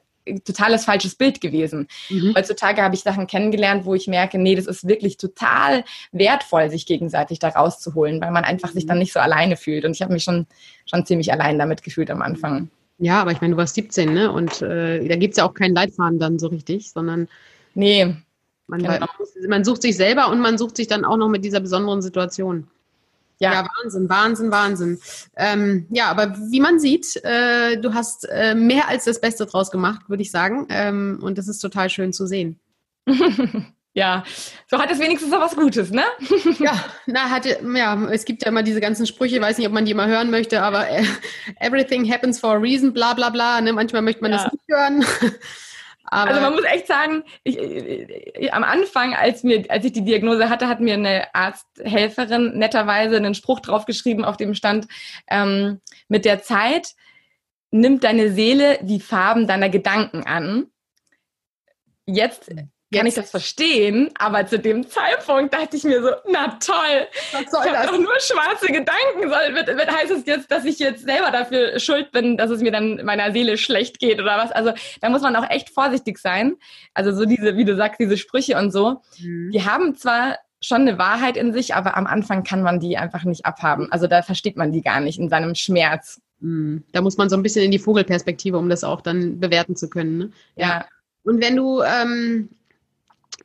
totales 0.45 0.85
falsches 0.85 1.15
Bild 1.15 1.41
gewesen. 1.41 1.87
Mhm. 2.09 2.33
Heutzutage 2.35 2.81
habe 2.81 2.95
ich 2.95 3.01
Sachen 3.01 3.27
kennengelernt, 3.27 3.85
wo 3.85 3.93
ich 3.93 4.07
merke, 4.07 4.37
nee, 4.37 4.55
das 4.55 4.67
ist 4.67 4.87
wirklich 4.87 5.17
total 5.17 5.83
wertvoll, 6.11 6.69
sich 6.69 6.85
gegenseitig 6.85 6.92
da 6.99 7.49
rauszuholen, 7.49 8.21
weil 8.21 8.31
man 8.31 8.43
einfach 8.43 8.71
sich 8.71 8.85
dann 8.85 8.99
nicht 8.99 9.13
so 9.13 9.19
alleine 9.19 9.57
fühlt. 9.57 9.85
Und 9.85 9.91
ich 9.91 10.01
habe 10.01 10.13
mich 10.13 10.23
schon, 10.23 10.47
schon 10.85 11.05
ziemlich 11.05 11.31
allein 11.31 11.57
damit 11.59 11.83
gefühlt 11.83 12.11
am 12.11 12.21
Anfang. 12.21 12.69
Ja, 12.99 13.21
aber 13.21 13.31
ich 13.31 13.41
meine, 13.41 13.53
du 13.53 13.57
warst 13.57 13.75
17, 13.75 14.13
ne? 14.13 14.31
Und 14.31 14.61
äh, 14.61 15.07
da 15.07 15.15
gibt 15.15 15.33
es 15.33 15.37
ja 15.37 15.45
auch 15.45 15.53
keinen 15.53 15.75
Leitfaden 15.75 16.19
dann 16.19 16.39
so 16.39 16.47
richtig, 16.47 16.91
sondern. 16.91 17.27
Nee. 17.73 18.15
Man, 18.67 18.81
genau. 18.81 19.05
man 19.47 19.65
sucht 19.65 19.81
sich 19.81 19.97
selber 19.97 20.29
und 20.29 20.39
man 20.39 20.57
sucht 20.57 20.77
sich 20.77 20.87
dann 20.87 21.03
auch 21.03 21.17
noch 21.17 21.27
mit 21.27 21.43
dieser 21.43 21.59
besonderen 21.59 22.01
Situation. 22.01 22.67
Ja. 23.39 23.51
ja, 23.51 23.67
Wahnsinn, 23.83 24.09
Wahnsinn, 24.09 24.51
Wahnsinn. 24.51 24.99
Ähm, 25.35 25.85
ja, 25.89 26.09
aber 26.09 26.37
wie 26.49 26.61
man 26.61 26.79
sieht, 26.79 27.17
äh, 27.25 27.77
du 27.77 27.93
hast 27.93 28.25
äh, 28.29 28.55
mehr 28.55 28.87
als 28.87 29.03
das 29.03 29.19
Beste 29.19 29.45
draus 29.45 29.69
gemacht, 29.69 30.07
würde 30.07 30.23
ich 30.23 30.31
sagen. 30.31 30.67
Ähm, 30.69 31.19
und 31.21 31.37
das 31.37 31.49
ist 31.49 31.59
total 31.59 31.89
schön 31.89 32.13
zu 32.13 32.25
sehen. 32.25 32.57
ja, 33.93 34.23
so 34.67 34.79
hat 34.79 34.91
es 34.91 34.99
wenigstens 34.99 35.29
noch 35.29 35.39
was 35.39 35.55
Gutes, 35.55 35.91
ne? 35.91 36.03
ja, 36.59 36.83
na, 37.05 37.29
hatte, 37.29 37.59
ja, 37.75 38.09
es 38.09 38.25
gibt 38.25 38.43
ja 38.43 38.49
immer 38.49 38.63
diese 38.63 38.81
ganzen 38.81 39.05
Sprüche, 39.05 39.35
ich 39.35 39.41
weiß 39.41 39.57
nicht, 39.57 39.67
ob 39.67 39.73
man 39.73 39.85
die 39.85 39.93
mal 39.93 40.07
hören 40.07 40.31
möchte, 40.31 40.61
aber 40.63 40.89
äh, 40.89 41.03
everything 41.59 42.09
happens 42.11 42.39
for 42.39 42.55
a 42.55 42.57
reason, 42.57 42.91
bla 42.91 43.13
bla 43.13 43.29
bla. 43.29 43.61
Ne? 43.61 43.71
Manchmal 43.71 44.01
möchte 44.01 44.23
man 44.23 44.31
ja. 44.31 44.43
das 44.43 44.51
nicht 44.51 44.65
hören. 44.67 45.05
Aber 46.05 46.29
also 46.29 46.41
man 46.41 46.53
muss 46.53 46.65
echt 46.65 46.85
sagen, 46.85 47.23
ich, 47.43 47.57
ich, 47.57 48.53
am 48.53 48.63
Anfang, 48.63 49.15
als, 49.15 49.41
mir, 49.41 49.63
als 49.69 49.85
ich 49.85 49.93
die 49.93 50.03
Diagnose 50.03 50.49
hatte, 50.49 50.67
hat 50.67 50.79
mir 50.79 50.93
eine 50.93 51.33
Arzthelferin 51.33 52.57
netterweise 52.57 53.15
einen 53.15 53.33
Spruch 53.33 53.61
draufgeschrieben, 53.61 54.23
auf 54.23 54.37
dem 54.37 54.53
stand, 54.53 54.87
ähm, 55.27 55.79
mit 56.09 56.25
der 56.25 56.43
Zeit 56.43 56.89
nimmt 57.71 58.03
deine 58.03 58.31
Seele 58.31 58.77
die 58.83 58.99
Farben 58.99 59.47
deiner 59.47 59.69
Gedanken 59.69 60.23
an. 60.23 60.67
Jetzt 62.05 62.51
kann 62.93 63.07
ich 63.07 63.13
das 63.15 63.31
verstehen, 63.31 64.09
aber 64.17 64.45
zu 64.45 64.59
dem 64.59 64.87
Zeitpunkt 64.87 65.53
dachte 65.53 65.77
ich 65.77 65.83
mir 65.83 66.01
so, 66.01 66.09
na 66.29 66.57
toll, 66.59 67.07
ich 67.31 67.53
habe 67.53 67.87
doch 67.87 67.97
nur 67.97 68.19
schwarze 68.19 68.67
Gedanken. 68.67 69.29
Soll, 69.29 69.55
wird, 69.55 69.67
wird, 69.67 69.91
heißt 69.91 70.11
es 70.11 70.25
jetzt, 70.25 70.51
dass 70.51 70.65
ich 70.65 70.79
jetzt 70.79 71.03
selber 71.03 71.31
dafür 71.31 71.79
schuld 71.79 72.11
bin, 72.11 72.37
dass 72.37 72.49
es 72.49 72.61
mir 72.61 72.71
dann 72.71 73.03
meiner 73.03 73.31
Seele 73.31 73.57
schlecht 73.57 73.99
geht 73.99 74.19
oder 74.19 74.37
was? 74.37 74.51
Also 74.51 74.73
da 75.01 75.09
muss 75.09 75.21
man 75.21 75.35
auch 75.35 75.49
echt 75.49 75.69
vorsichtig 75.69 76.17
sein. 76.17 76.55
Also 76.93 77.13
so 77.13 77.25
diese, 77.25 77.57
wie 77.57 77.65
du 77.65 77.75
sagst, 77.75 77.99
diese 77.99 78.17
Sprüche 78.17 78.57
und 78.57 78.71
so, 78.71 79.01
mhm. 79.19 79.51
die 79.51 79.65
haben 79.65 79.95
zwar 79.95 80.37
schon 80.61 80.81
eine 80.81 80.97
Wahrheit 80.97 81.37
in 81.37 81.53
sich, 81.53 81.75
aber 81.75 81.97
am 81.97 82.07
Anfang 82.07 82.43
kann 82.43 82.61
man 82.61 82.79
die 82.79 82.97
einfach 82.97 83.23
nicht 83.23 83.45
abhaben. 83.45 83.91
Also 83.91 84.07
da 84.07 84.21
versteht 84.21 84.57
man 84.57 84.71
die 84.71 84.81
gar 84.81 85.01
nicht 85.01 85.19
in 85.19 85.29
seinem 85.29 85.55
Schmerz. 85.55 86.21
Mhm. 86.39 86.83
Da 86.91 87.01
muss 87.01 87.17
man 87.17 87.29
so 87.29 87.35
ein 87.35 87.43
bisschen 87.43 87.65
in 87.65 87.71
die 87.71 87.79
Vogelperspektive, 87.79 88.57
um 88.57 88.69
das 88.69 88.83
auch 88.83 89.01
dann 89.01 89.39
bewerten 89.39 89.75
zu 89.75 89.89
können. 89.89 90.17
Ne? 90.17 90.31
Ja. 90.55 90.67
ja. 90.67 90.85
Und 91.23 91.41
wenn 91.41 91.55
du 91.55 91.81
ähm, 91.81 92.49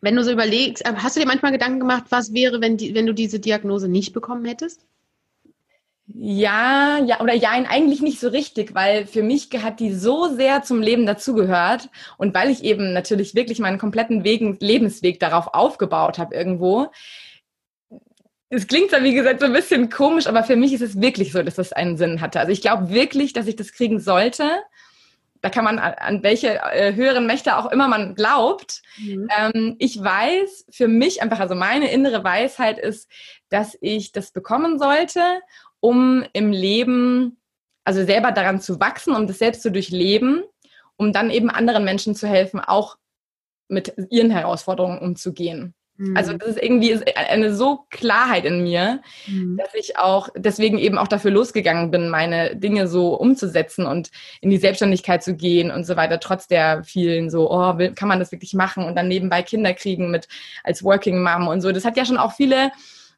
wenn 0.01 0.17
du 0.17 0.25
so 0.25 0.31
überlegst, 0.31 0.85
äh, 0.85 0.95
hast 0.97 1.17
du 1.17 1.21
dir 1.21 1.27
manchmal 1.27 1.53
Gedanken 1.53 1.81
gemacht, 1.81 2.05
was 2.11 2.33
wäre, 2.33 2.61
wenn, 2.61 2.77
die, 2.77 2.95
wenn 2.95 3.07
du 3.07 3.13
diese 3.13 3.41
Diagnose 3.41 3.89
nicht 3.89 4.13
bekommen 4.13 4.45
hättest? 4.45 4.85
Ja, 6.15 6.99
ja, 7.05 7.21
oder 7.21 7.35
ja, 7.35 7.51
eigentlich 7.51 8.01
nicht 8.01 8.19
so 8.19 8.29
richtig, 8.29 8.75
weil 8.75 9.07
für 9.07 9.23
mich 9.23 9.51
hat 9.63 9.79
die 9.79 9.93
so 9.93 10.35
sehr 10.35 10.63
zum 10.63 10.81
Leben 10.81 11.05
dazugehört 11.05 11.91
und 12.17 12.35
weil 12.35 12.49
ich 12.51 12.65
eben 12.65 12.95
natürlich 12.95 13.35
wirklich 13.35 13.59
meinen 13.59 13.77
kompletten 13.77 14.25
Wegen, 14.25 14.57
Lebensweg 14.59 15.21
darauf 15.21 15.49
aufgebaut 15.53 16.19
habe 16.19 16.35
irgendwo. 16.35 16.87
Es 18.49 18.67
klingt 18.67 18.89
zwar, 18.89 19.05
wie 19.05 19.13
gesagt, 19.13 19.41
so 19.41 19.47
ein 19.47 19.53
bisschen 19.53 19.91
komisch, 19.91 20.27
aber 20.27 20.45
für 20.45 20.57
mich 20.57 20.73
ist 20.73 20.81
es 20.81 20.99
wirklich 20.99 21.33
so, 21.33 21.43
dass 21.43 21.57
das 21.57 21.75
einen 21.75 21.99
Sinn 21.99 22.23
hatte. 22.23 22.41
Also 22.41 22.53
ich 22.53 22.63
glaube 22.63 22.89
wirklich, 22.89 23.35
dass 23.35 23.47
ich 23.47 23.57
das 23.57 23.73
kriegen 23.73 24.01
sollte 24.01 24.45
da 25.41 25.51
kann 25.51 25.65
man 25.65 25.79
an 25.79 26.23
welche 26.23 26.57
äh, 26.57 26.95
höheren 26.95 27.27
Mächte 27.27 27.57
auch 27.57 27.71
immer 27.71 27.89
man 27.89 28.15
glaubt. 28.15 28.83
Mhm. 28.99 29.29
Ähm, 29.37 29.77
ich 29.79 30.03
weiß 30.03 30.67
für 30.71 30.89
mich 30.89 31.23
einfach, 31.23 31.41
also 31.41 31.55
meine 31.55 31.91
innere 31.91 32.25
Weisheit 32.25 32.79
ist, 32.79 33.11
dass 33.49 33.77
ich 33.81 34.13
das 34.13 34.33
bekommen 34.33 34.79
sollte, 34.79 35.21
um 35.81 36.25
im 36.33 36.53
Leben, 36.53 37.39
also 37.85 38.05
selber 38.05 38.33
daran 38.33 38.61
zu 38.61 38.81
wachsen, 38.81 39.15
um 39.15 39.27
das 39.27 39.39
selbst 39.39 39.63
zu 39.63 39.71
durchleben, 39.71 40.43
um 40.97 41.13
dann 41.13 41.31
eben 41.31 41.51
anderen 41.51 41.85
Menschen 41.85 42.15
zu 42.15 42.27
helfen, 42.27 42.61
auch 42.61 42.97
mit 43.69 43.95
ihren 44.11 44.31
Herausforderungen 44.31 44.99
umzugehen. 44.99 45.75
Also 46.15 46.33
mhm. 46.33 46.39
das 46.39 46.51
ist 46.51 46.63
irgendwie 46.63 46.97
eine 47.17 47.55
so 47.55 47.87
Klarheit 47.91 48.45
in 48.45 48.63
mir, 48.63 49.01
mhm. 49.27 49.57
dass 49.57 49.75
ich 49.75 49.99
auch 49.99 50.29
deswegen 50.37 50.79
eben 50.79 50.97
auch 50.97 51.09
dafür 51.09 51.33
losgegangen 51.33 51.91
bin, 51.91 52.09
meine 52.09 52.55
Dinge 52.55 52.87
so 52.87 53.15
umzusetzen 53.15 53.85
und 53.85 54.11
in 54.41 54.51
die 54.51 54.59
Selbstständigkeit 54.59 55.25
zu 55.25 55.35
gehen 55.35 55.73
und 55.73 55.85
so 55.85 55.97
weiter, 55.97 56.21
trotz 56.21 56.47
der 56.47 56.85
vielen 56.85 57.31
so, 57.31 57.51
oh, 57.51 57.77
kann 57.97 58.09
man 58.09 58.21
das 58.21 58.31
wirklich 58.31 58.55
machen 58.55 58.85
und 58.85 58.95
dann 58.95 59.09
nebenbei 59.09 59.43
Kinder 59.43 59.75
kriegen 59.75 60.11
mit 60.11 60.29
als 60.63 60.85
Working 60.85 61.21
Mom 61.21 61.49
und 61.49 61.63
so. 61.63 61.73
Das 61.73 61.85
hat 61.85 61.97
ja 61.97 62.05
schon 62.05 62.19
auch 62.19 62.33
viele 62.33 62.71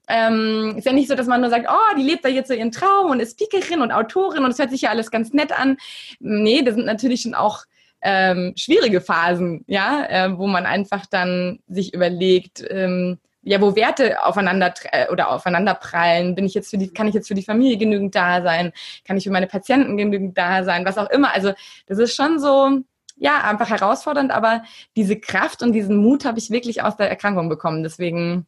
ähm, 0.08 0.74
ist 0.76 0.86
ja 0.86 0.92
nicht 0.92 1.08
so, 1.08 1.14
dass 1.14 1.28
man 1.28 1.40
nur 1.40 1.50
sagt, 1.50 1.68
oh, 1.70 1.96
die 1.96 2.02
lebt 2.02 2.24
da 2.24 2.28
jetzt 2.28 2.48
so 2.48 2.54
ihren 2.54 2.72
Traum 2.72 3.10
und 3.10 3.20
ist 3.20 3.38
Speakerin 3.38 3.80
und 3.80 3.92
Autorin 3.92 4.44
und 4.44 4.50
es 4.50 4.58
hört 4.58 4.70
sich 4.70 4.82
ja 4.82 4.90
alles 4.90 5.10
ganz 5.12 5.32
nett 5.32 5.56
an. 5.56 5.76
Nee, 6.18 6.62
das 6.62 6.74
sind 6.74 6.84
natürlich 6.84 7.20
schon 7.20 7.34
auch 7.34 7.64
ähm, 8.02 8.54
schwierige 8.56 9.00
Phasen, 9.00 9.64
ja, 9.66 10.06
äh, 10.08 10.38
wo 10.38 10.46
man 10.46 10.66
einfach 10.66 11.06
dann 11.06 11.60
sich 11.68 11.92
überlegt, 11.94 12.64
ähm, 12.68 13.18
ja, 13.42 13.60
wo 13.60 13.74
Werte 13.74 14.24
aufeinander 14.24 14.74
äh, 14.92 15.08
oder 15.10 15.30
aufeinander 15.30 15.74
prallen, 15.74 16.34
bin 16.34 16.44
ich 16.44 16.54
jetzt 16.54 16.70
für 16.70 16.78
die, 16.78 16.92
kann 16.92 17.08
ich 17.08 17.14
jetzt 17.14 17.28
für 17.28 17.34
die 17.34 17.42
Familie 17.42 17.78
genügend 17.78 18.14
da 18.14 18.42
sein, 18.42 18.72
kann 19.06 19.16
ich 19.16 19.24
für 19.24 19.30
meine 19.30 19.46
Patienten 19.46 19.96
genügend 19.96 20.36
da 20.36 20.64
sein, 20.64 20.84
was 20.84 20.98
auch 20.98 21.08
immer. 21.10 21.34
Also 21.34 21.52
das 21.86 21.98
ist 21.98 22.14
schon 22.14 22.38
so, 22.38 22.80
ja, 23.16 23.42
einfach 23.44 23.70
herausfordernd, 23.70 24.30
aber 24.30 24.62
diese 24.96 25.18
Kraft 25.18 25.62
und 25.62 25.72
diesen 25.72 25.96
Mut 25.96 26.24
habe 26.24 26.38
ich 26.38 26.50
wirklich 26.50 26.82
aus 26.82 26.96
der 26.96 27.08
Erkrankung 27.08 27.48
bekommen. 27.48 27.82
Deswegen, 27.82 28.46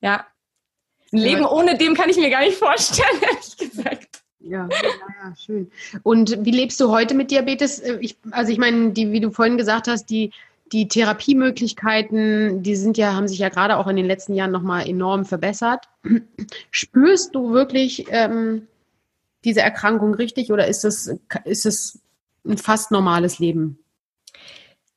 ja, 0.00 0.26
ein 1.12 1.18
Leben 1.18 1.44
ohne 1.44 1.78
dem 1.78 1.94
kann 1.94 2.10
ich 2.10 2.16
mir 2.16 2.30
gar 2.30 2.40
nicht 2.40 2.58
vorstellen, 2.58 3.20
ehrlich 3.22 3.56
gesagt. 3.56 4.13
Ja, 4.46 4.68
ja, 4.68 5.36
schön. 5.36 5.70
Und 6.02 6.44
wie 6.44 6.50
lebst 6.50 6.78
du 6.80 6.90
heute 6.90 7.14
mit 7.14 7.30
Diabetes? 7.30 7.78
Äh, 7.78 7.98
ich, 8.00 8.16
also 8.30 8.52
ich 8.52 8.58
meine, 8.58 8.90
die, 8.90 9.10
wie 9.10 9.20
du 9.20 9.30
vorhin 9.30 9.56
gesagt 9.56 9.88
hast, 9.88 10.06
die, 10.06 10.32
die 10.70 10.86
Therapiemöglichkeiten, 10.86 12.62
die 12.62 12.76
sind 12.76 12.98
ja, 12.98 13.14
haben 13.14 13.28
sich 13.28 13.38
ja 13.38 13.48
gerade 13.48 13.78
auch 13.78 13.86
in 13.86 13.96
den 13.96 14.06
letzten 14.06 14.34
Jahren 14.34 14.50
nochmal 14.50 14.86
enorm 14.86 15.24
verbessert. 15.24 15.88
Spürst 16.70 17.34
du 17.34 17.52
wirklich 17.52 18.06
ähm, 18.10 18.68
diese 19.44 19.62
Erkrankung 19.62 20.14
richtig 20.14 20.52
oder 20.52 20.66
ist 20.66 20.84
es, 20.84 21.14
ist 21.44 21.64
es 21.66 22.00
ein 22.46 22.58
fast 22.58 22.90
normales 22.90 23.38
Leben? 23.38 23.78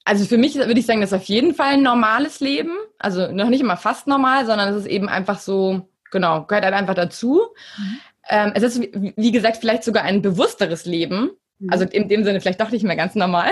Also 0.04 0.26
für 0.26 0.38
mich 0.38 0.56
würde 0.56 0.80
ich 0.80 0.86
sagen, 0.86 1.02
das 1.02 1.12
ist 1.12 1.18
auf 1.18 1.26
jeden 1.26 1.54
Fall 1.54 1.74
ein 1.74 1.84
normales 1.84 2.40
Leben. 2.42 2.72
Also 2.98 3.32
noch 3.32 3.50
nicht 3.50 3.62
immer 3.62 3.78
fast 3.78 4.08
normal, 4.08 4.46
sondern 4.46 4.74
es 4.74 4.82
ist 4.82 4.88
eben 4.88 5.10
einfach 5.10 5.40
so, 5.40 5.88
genau, 6.12 6.44
gehört 6.44 6.66
halt 6.66 6.74
einfach 6.74 6.96
dazu. 6.96 7.44
Mhm. 7.78 8.00
Ähm, 8.30 8.52
es 8.56 8.64
ist, 8.64 8.82
wie 8.82 9.32
gesagt, 9.32 9.58
vielleicht 9.58 9.84
sogar 9.84 10.04
ein 10.04 10.22
bewussteres 10.22 10.86
Leben. 10.86 11.32
Also 11.70 11.86
in 11.86 12.08
dem 12.08 12.24
Sinne 12.24 12.40
vielleicht 12.40 12.62
doch 12.62 12.70
nicht 12.70 12.84
mehr 12.84 12.96
ganz 12.96 13.16
normal. 13.16 13.50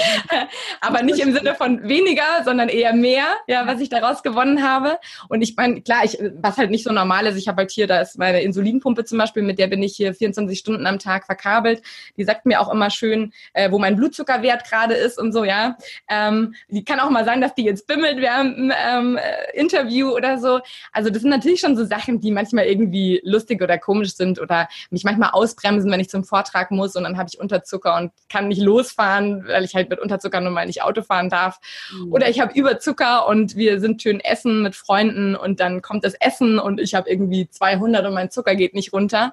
Aber 0.80 1.02
nicht 1.02 1.20
im 1.20 1.34
Sinne 1.34 1.54
von 1.54 1.86
weniger, 1.86 2.42
sondern 2.42 2.70
eher 2.70 2.94
mehr, 2.94 3.26
ja, 3.46 3.66
was 3.66 3.80
ich 3.80 3.90
daraus 3.90 4.22
gewonnen 4.22 4.62
habe. 4.62 4.98
Und 5.28 5.42
ich 5.42 5.54
meine, 5.54 5.82
klar, 5.82 6.04
ich, 6.04 6.16
was 6.40 6.56
halt 6.56 6.70
nicht 6.70 6.84
so 6.84 6.92
normal 6.92 7.26
ist, 7.26 7.36
ich 7.36 7.46
habe 7.46 7.58
halt 7.58 7.70
hier, 7.70 7.86
da 7.86 8.00
ist 8.00 8.18
meine 8.18 8.40
Insulinpumpe 8.40 9.04
zum 9.04 9.18
Beispiel, 9.18 9.42
mit 9.42 9.58
der 9.58 9.66
bin 9.66 9.82
ich 9.82 9.94
hier 9.94 10.14
24 10.14 10.58
Stunden 10.58 10.86
am 10.86 10.98
Tag 10.98 11.26
verkabelt. 11.26 11.82
Die 12.16 12.24
sagt 12.24 12.46
mir 12.46 12.62
auch 12.62 12.72
immer 12.72 12.88
schön, 12.88 13.34
äh, 13.52 13.70
wo 13.70 13.78
mein 13.78 13.96
Blutzuckerwert 13.96 14.64
gerade 14.64 14.94
ist 14.94 15.18
und 15.18 15.32
so, 15.32 15.44
ja. 15.44 15.76
Ähm, 16.08 16.54
die 16.68 16.82
kann 16.82 16.98
auch 16.98 17.10
mal 17.10 17.26
sagen, 17.26 17.42
dass 17.42 17.54
die 17.54 17.64
jetzt 17.64 17.86
bimmelt 17.86 18.22
während 18.22 18.56
einem 18.56 18.72
ähm, 18.72 19.18
äh, 19.18 19.58
Interview 19.58 20.14
oder 20.14 20.38
so. 20.38 20.60
Also 20.92 21.10
das 21.10 21.20
sind 21.20 21.30
natürlich 21.30 21.60
schon 21.60 21.76
so 21.76 21.84
Sachen, 21.84 22.20
die 22.20 22.30
manchmal 22.30 22.64
irgendwie 22.64 23.20
lustig 23.22 23.60
oder 23.60 23.76
komisch 23.76 24.14
sind 24.14 24.40
oder 24.40 24.66
mich 24.88 25.04
manchmal 25.04 25.30
ausbremsen, 25.32 25.90
wenn 25.90 26.00
ich 26.00 26.08
zum 26.08 26.24
Vortrag 26.24 26.70
muss 26.70 26.96
und 26.96 27.04
dann 27.04 27.17
habe 27.18 27.28
ich 27.32 27.38
Unterzucker 27.38 27.96
und 27.96 28.12
kann 28.28 28.48
nicht 28.48 28.62
losfahren, 28.62 29.46
weil 29.46 29.64
ich 29.64 29.74
halt 29.74 29.90
mit 29.90 29.98
Unterzucker 29.98 30.40
nun 30.40 30.54
mal 30.54 30.66
nicht 30.66 30.82
Auto 30.82 31.02
fahren 31.02 31.28
darf. 31.28 31.58
Mhm. 31.92 32.12
Oder 32.12 32.28
ich 32.28 32.40
habe 32.40 32.58
Überzucker 32.58 33.28
und 33.28 33.56
wir 33.56 33.80
sind 33.80 34.00
schön 34.00 34.20
essen 34.20 34.62
mit 34.62 34.74
Freunden 34.74 35.36
und 35.36 35.60
dann 35.60 35.82
kommt 35.82 36.04
das 36.04 36.14
Essen 36.14 36.58
und 36.58 36.80
ich 36.80 36.94
habe 36.94 37.10
irgendwie 37.10 37.48
200 37.48 38.06
und 38.06 38.14
mein 38.14 38.30
Zucker 38.30 38.54
geht 38.54 38.74
nicht 38.74 38.92
runter. 38.92 39.32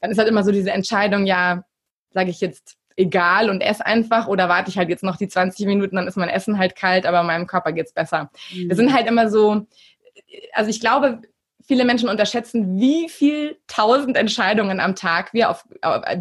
Dann 0.00 0.10
ist 0.10 0.18
halt 0.18 0.28
immer 0.28 0.44
so 0.44 0.52
diese 0.52 0.70
Entscheidung, 0.70 1.26
ja, 1.26 1.64
sage 2.12 2.30
ich 2.30 2.40
jetzt 2.40 2.76
egal 2.96 3.48
und 3.48 3.60
esse 3.60 3.86
einfach 3.86 4.26
oder 4.26 4.48
warte 4.48 4.70
ich 4.70 4.78
halt 4.78 4.88
jetzt 4.88 5.04
noch 5.04 5.16
die 5.16 5.28
20 5.28 5.66
Minuten, 5.66 5.96
dann 5.96 6.08
ist 6.08 6.16
mein 6.16 6.28
Essen 6.28 6.58
halt 6.58 6.74
kalt, 6.74 7.06
aber 7.06 7.22
meinem 7.22 7.46
Körper 7.46 7.72
geht's 7.72 7.92
besser. 7.92 8.30
Mhm. 8.52 8.68
Das 8.68 8.78
sind 8.78 8.92
halt 8.92 9.06
immer 9.06 9.30
so, 9.30 9.66
also 10.52 10.70
ich 10.70 10.80
glaube, 10.80 11.22
viele 11.68 11.84
Menschen 11.84 12.08
unterschätzen, 12.08 12.80
wie 12.80 13.10
viel 13.10 13.58
tausend 13.66 14.16
Entscheidungen 14.16 14.80
am 14.80 14.96
Tag 14.96 15.34
wir, 15.34 15.50
auf, 15.50 15.66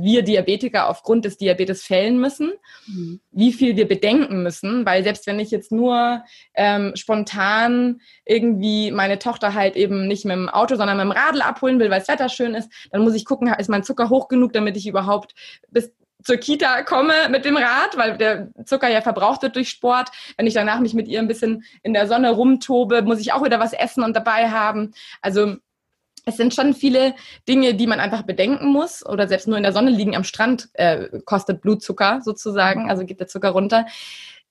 wir 0.02 0.22
Diabetiker 0.22 0.90
aufgrund 0.90 1.24
des 1.24 1.38
Diabetes 1.38 1.84
fällen 1.84 2.20
müssen, 2.20 2.52
mhm. 2.86 3.22
wie 3.32 3.54
viel 3.54 3.78
wir 3.78 3.88
bedenken 3.88 4.44
müssen, 4.44 4.86
weil 4.86 5.06
selbst 5.06 5.26
wenn 5.26 5.40
ich 5.40 5.50
jetzt 5.50 5.72
nur 5.72 6.22
ähm, 6.54 6.92
spontan 6.96 8.02
irgendwie 8.26 8.92
meine 8.92 9.20
Tochter 9.20 9.54
halt 9.54 9.78
eben 9.78 10.08
nicht 10.08 10.26
mit 10.26 10.36
dem 10.36 10.50
Auto, 10.50 10.76
sondern 10.76 10.98
mit 10.98 11.06
dem 11.06 11.12
Radl 11.12 11.42
abholen 11.42 11.80
will, 11.80 11.90
weil 11.90 12.00
das 12.00 12.10
Wetter 12.10 12.28
schön 12.28 12.54
ist, 12.54 12.70
dann 12.92 13.02
muss 13.02 13.16
ich 13.16 13.24
gucken, 13.24 13.48
ist 13.58 13.70
mein 13.70 13.84
Zucker 13.84 14.10
hoch 14.10 14.28
genug, 14.28 14.52
damit 14.52 14.76
ich 14.76 14.86
überhaupt 14.86 15.34
bis 15.70 15.94
zur 16.28 16.36
Kita 16.36 16.84
komme 16.84 17.30
mit 17.30 17.46
dem 17.46 17.56
Rad, 17.56 17.96
weil 17.96 18.18
der 18.18 18.50
Zucker 18.66 18.90
ja 18.90 19.00
verbraucht 19.00 19.44
wird 19.44 19.56
durch 19.56 19.70
Sport. 19.70 20.10
Wenn 20.36 20.46
ich 20.46 20.54
danach 20.54 20.82
mich 20.82 20.94
mit 20.94 21.08
ihr 21.08 21.20
ein 21.20 21.28
bisschen 21.30 21.64
in 21.84 21.94
der 21.94 22.06
Sonne 22.06 22.32
rumtobe, 22.32 23.02
muss 23.02 23.22
ich 23.22 23.32
auch 23.32 23.46
wieder 23.46 23.62
was 23.62 23.72
essen 23.72 24.04
und 24.04 24.14
dabei 24.14 24.50
haben. 24.50 24.92
Also 25.22 25.56
es 26.26 26.36
sind 26.36 26.54
schon 26.54 26.74
viele 26.74 27.16
Dinge, 27.48 27.76
die 27.76 27.88
man 27.88 28.02
einfach 28.02 28.24
bedenken 28.24 28.68
muss. 28.68 29.06
Oder 29.06 29.30
selbst 29.30 29.48
nur 29.48 29.56
in 29.56 29.64
der 29.64 29.72
Sonne 29.72 29.90
liegen 29.90 30.18
am 30.18 30.26
Strand 30.26 30.68
äh, 30.74 31.08
kostet 31.24 31.62
Blutzucker 31.62 32.20
sozusagen, 32.22 32.90
also 32.90 33.06
geht 33.06 33.22
der 33.22 33.28
Zucker 33.28 33.52
runter. 33.52 33.86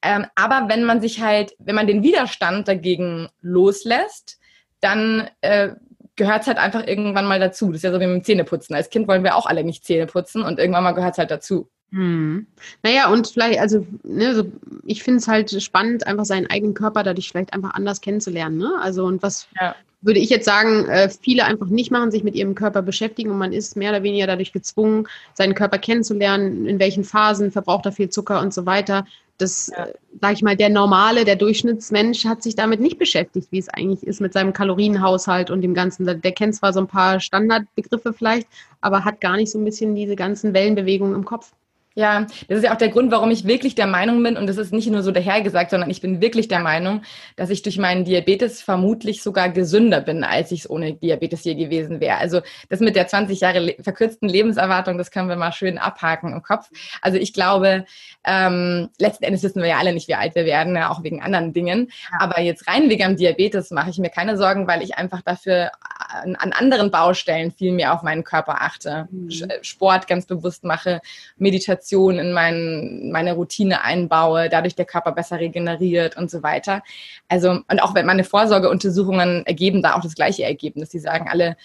Ähm, 0.00 0.24
aber 0.34 0.70
wenn 0.70 0.84
man 0.84 1.02
sich 1.02 1.20
halt, 1.20 1.54
wenn 1.58 1.74
man 1.74 1.86
den 1.86 2.02
Widerstand 2.02 2.68
dagegen 2.68 3.28
loslässt, 3.42 4.38
dann 4.80 5.28
äh, 5.42 5.72
gehört 6.16 6.42
es 6.42 6.46
halt 6.48 6.58
einfach 6.58 6.86
irgendwann 6.86 7.26
mal 7.26 7.38
dazu. 7.38 7.66
Das 7.66 7.76
ist 7.76 7.82
ja 7.82 7.92
so 7.92 8.00
wie 8.00 8.06
mit 8.06 8.16
dem 8.16 8.24
Zähneputzen. 8.24 8.74
Als 8.74 8.90
Kind 8.90 9.06
wollen 9.06 9.24
wir 9.24 9.36
auch 9.36 9.46
alle 9.46 9.64
nicht 9.64 9.84
Zähne 9.84 10.06
putzen 10.06 10.42
und 10.42 10.58
irgendwann 10.58 10.84
mal 10.84 10.92
gehört 10.92 11.12
es 11.12 11.18
halt 11.18 11.30
dazu. 11.30 11.68
Hm. 11.92 12.46
Naja, 12.82 13.10
und 13.10 13.28
vielleicht, 13.28 13.60
also, 13.60 13.86
ne, 14.02 14.34
so, 14.34 14.50
ich 14.84 15.02
finde 15.02 15.18
es 15.18 15.28
halt 15.28 15.62
spannend, 15.62 16.06
einfach 16.06 16.24
seinen 16.24 16.48
eigenen 16.48 16.74
Körper 16.74 17.02
dadurch 17.02 17.28
vielleicht 17.30 17.52
einfach 17.52 17.74
anders 17.74 18.00
kennenzulernen. 18.00 18.58
Ne? 18.58 18.72
Also, 18.82 19.04
und 19.04 19.22
was 19.22 19.48
ja. 19.60 19.74
würde 20.00 20.18
ich 20.18 20.28
jetzt 20.28 20.46
sagen, 20.46 20.86
äh, 20.88 21.08
viele 21.08 21.44
einfach 21.44 21.68
nicht 21.68 21.92
machen, 21.92 22.10
sich 22.10 22.24
mit 22.24 22.34
ihrem 22.34 22.54
Körper 22.56 22.82
beschäftigen 22.82 23.30
und 23.30 23.38
man 23.38 23.52
ist 23.52 23.76
mehr 23.76 23.90
oder 23.90 24.02
weniger 24.02 24.26
dadurch 24.26 24.52
gezwungen, 24.52 25.06
seinen 25.34 25.54
Körper 25.54 25.78
kennenzulernen, 25.78 26.66
in 26.66 26.80
welchen 26.80 27.04
Phasen 27.04 27.52
verbraucht 27.52 27.86
er 27.86 27.92
viel 27.92 28.10
Zucker 28.10 28.40
und 28.40 28.52
so 28.52 28.66
weiter. 28.66 29.06
Das, 29.38 29.68
ja. 29.68 29.86
äh, 29.86 29.94
sag 30.20 30.32
ich 30.32 30.42
mal, 30.42 30.56
der 30.56 30.70
normale, 30.70 31.24
der 31.24 31.36
Durchschnittsmensch 31.36 32.24
hat 32.24 32.42
sich 32.42 32.54
damit 32.54 32.80
nicht 32.80 32.98
beschäftigt, 32.98 33.48
wie 33.50 33.58
es 33.58 33.68
eigentlich 33.68 34.06
ist 34.06 34.20
mit 34.20 34.32
seinem 34.32 34.52
Kalorienhaushalt 34.52 35.50
und 35.50 35.62
dem 35.62 35.74
Ganzen. 35.74 36.06
Der, 36.06 36.14
der 36.14 36.32
kennt 36.32 36.54
zwar 36.54 36.72
so 36.72 36.80
ein 36.80 36.86
paar 36.86 37.20
Standardbegriffe 37.20 38.12
vielleicht, 38.12 38.48
aber 38.80 39.04
hat 39.04 39.20
gar 39.20 39.36
nicht 39.36 39.50
so 39.50 39.58
ein 39.58 39.64
bisschen 39.64 39.94
diese 39.94 40.16
ganzen 40.16 40.54
Wellenbewegungen 40.54 41.14
im 41.14 41.24
Kopf. 41.24 41.52
Ja, 41.98 42.26
das 42.48 42.58
ist 42.58 42.64
ja 42.64 42.74
auch 42.74 42.78
der 42.78 42.90
Grund, 42.90 43.10
warum 43.10 43.30
ich 43.30 43.46
wirklich 43.46 43.74
der 43.74 43.86
Meinung 43.86 44.22
bin, 44.22 44.36
und 44.36 44.46
das 44.46 44.58
ist 44.58 44.70
nicht 44.70 44.90
nur 44.90 45.02
so 45.02 45.12
dahergesagt, 45.12 45.70
sondern 45.70 45.88
ich 45.88 46.02
bin 46.02 46.20
wirklich 46.20 46.46
der 46.46 46.60
Meinung, 46.60 47.00
dass 47.36 47.48
ich 47.48 47.62
durch 47.62 47.78
meinen 47.78 48.04
Diabetes 48.04 48.60
vermutlich 48.60 49.22
sogar 49.22 49.48
gesünder 49.48 50.02
bin, 50.02 50.22
als 50.22 50.52
ich 50.52 50.60
es 50.60 50.70
ohne 50.70 50.92
Diabetes 50.92 51.44
je 51.44 51.54
gewesen 51.54 51.98
wäre. 51.98 52.18
Also 52.18 52.42
das 52.68 52.80
mit 52.80 52.96
der 52.96 53.08
20 53.08 53.40
Jahre 53.40 53.60
le 53.60 53.76
verkürzten 53.80 54.28
Lebenserwartung, 54.28 54.98
das 54.98 55.10
können 55.10 55.30
wir 55.30 55.36
mal 55.36 55.52
schön 55.52 55.78
abhaken 55.78 56.34
im 56.34 56.42
Kopf. 56.42 56.68
Also 57.00 57.16
ich 57.16 57.32
glaube, 57.32 57.86
ähm, 58.24 58.90
letzten 58.98 59.24
Endes 59.24 59.42
wissen 59.42 59.62
wir 59.62 59.68
ja 59.70 59.78
alle 59.78 59.94
nicht, 59.94 60.06
wie 60.06 60.16
alt 60.16 60.34
wir 60.34 60.44
werden, 60.44 60.76
ja, 60.76 60.90
auch 60.90 61.02
wegen 61.02 61.22
anderen 61.22 61.54
Dingen. 61.54 61.90
Aber 62.18 62.42
jetzt 62.42 62.68
rein 62.68 62.90
wegen 62.90 63.04
dem 63.04 63.16
Diabetes 63.16 63.70
mache 63.70 63.88
ich 63.88 63.96
mir 63.96 64.10
keine 64.10 64.36
Sorgen, 64.36 64.68
weil 64.68 64.82
ich 64.82 64.98
einfach 64.98 65.22
dafür 65.22 65.70
an, 66.10 66.36
an 66.36 66.52
anderen 66.52 66.90
Baustellen 66.90 67.52
viel 67.52 67.72
mehr 67.72 67.94
auf 67.94 68.02
meinen 68.02 68.22
Körper 68.22 68.60
achte. 68.60 69.08
Mhm. 69.10 69.32
Sport 69.62 70.06
ganz 70.08 70.26
bewusst 70.26 70.62
mache, 70.62 71.00
Meditation 71.38 71.85
Meditation 71.86 72.18
in 72.18 72.32
mein, 72.32 73.10
meine 73.10 73.34
Routine 73.34 73.82
einbaue, 73.82 74.48
dadurch 74.48 74.74
der 74.74 74.84
Körper 74.84 75.12
besser 75.12 75.38
regeneriert 75.38 76.16
und 76.16 76.30
so 76.30 76.42
weiter. 76.42 76.82
Also, 77.28 77.50
und 77.50 77.82
auch 77.82 77.94
wenn 77.94 78.06
meine 78.06 78.24
Vorsorgeuntersuchungen 78.24 79.46
ergeben 79.46 79.82
da 79.82 79.94
auch 79.94 80.02
das 80.02 80.14
gleiche 80.14 80.44
Ergebnis. 80.44 80.90
Die 80.90 80.98
sagen 80.98 81.28
alle, 81.28 81.56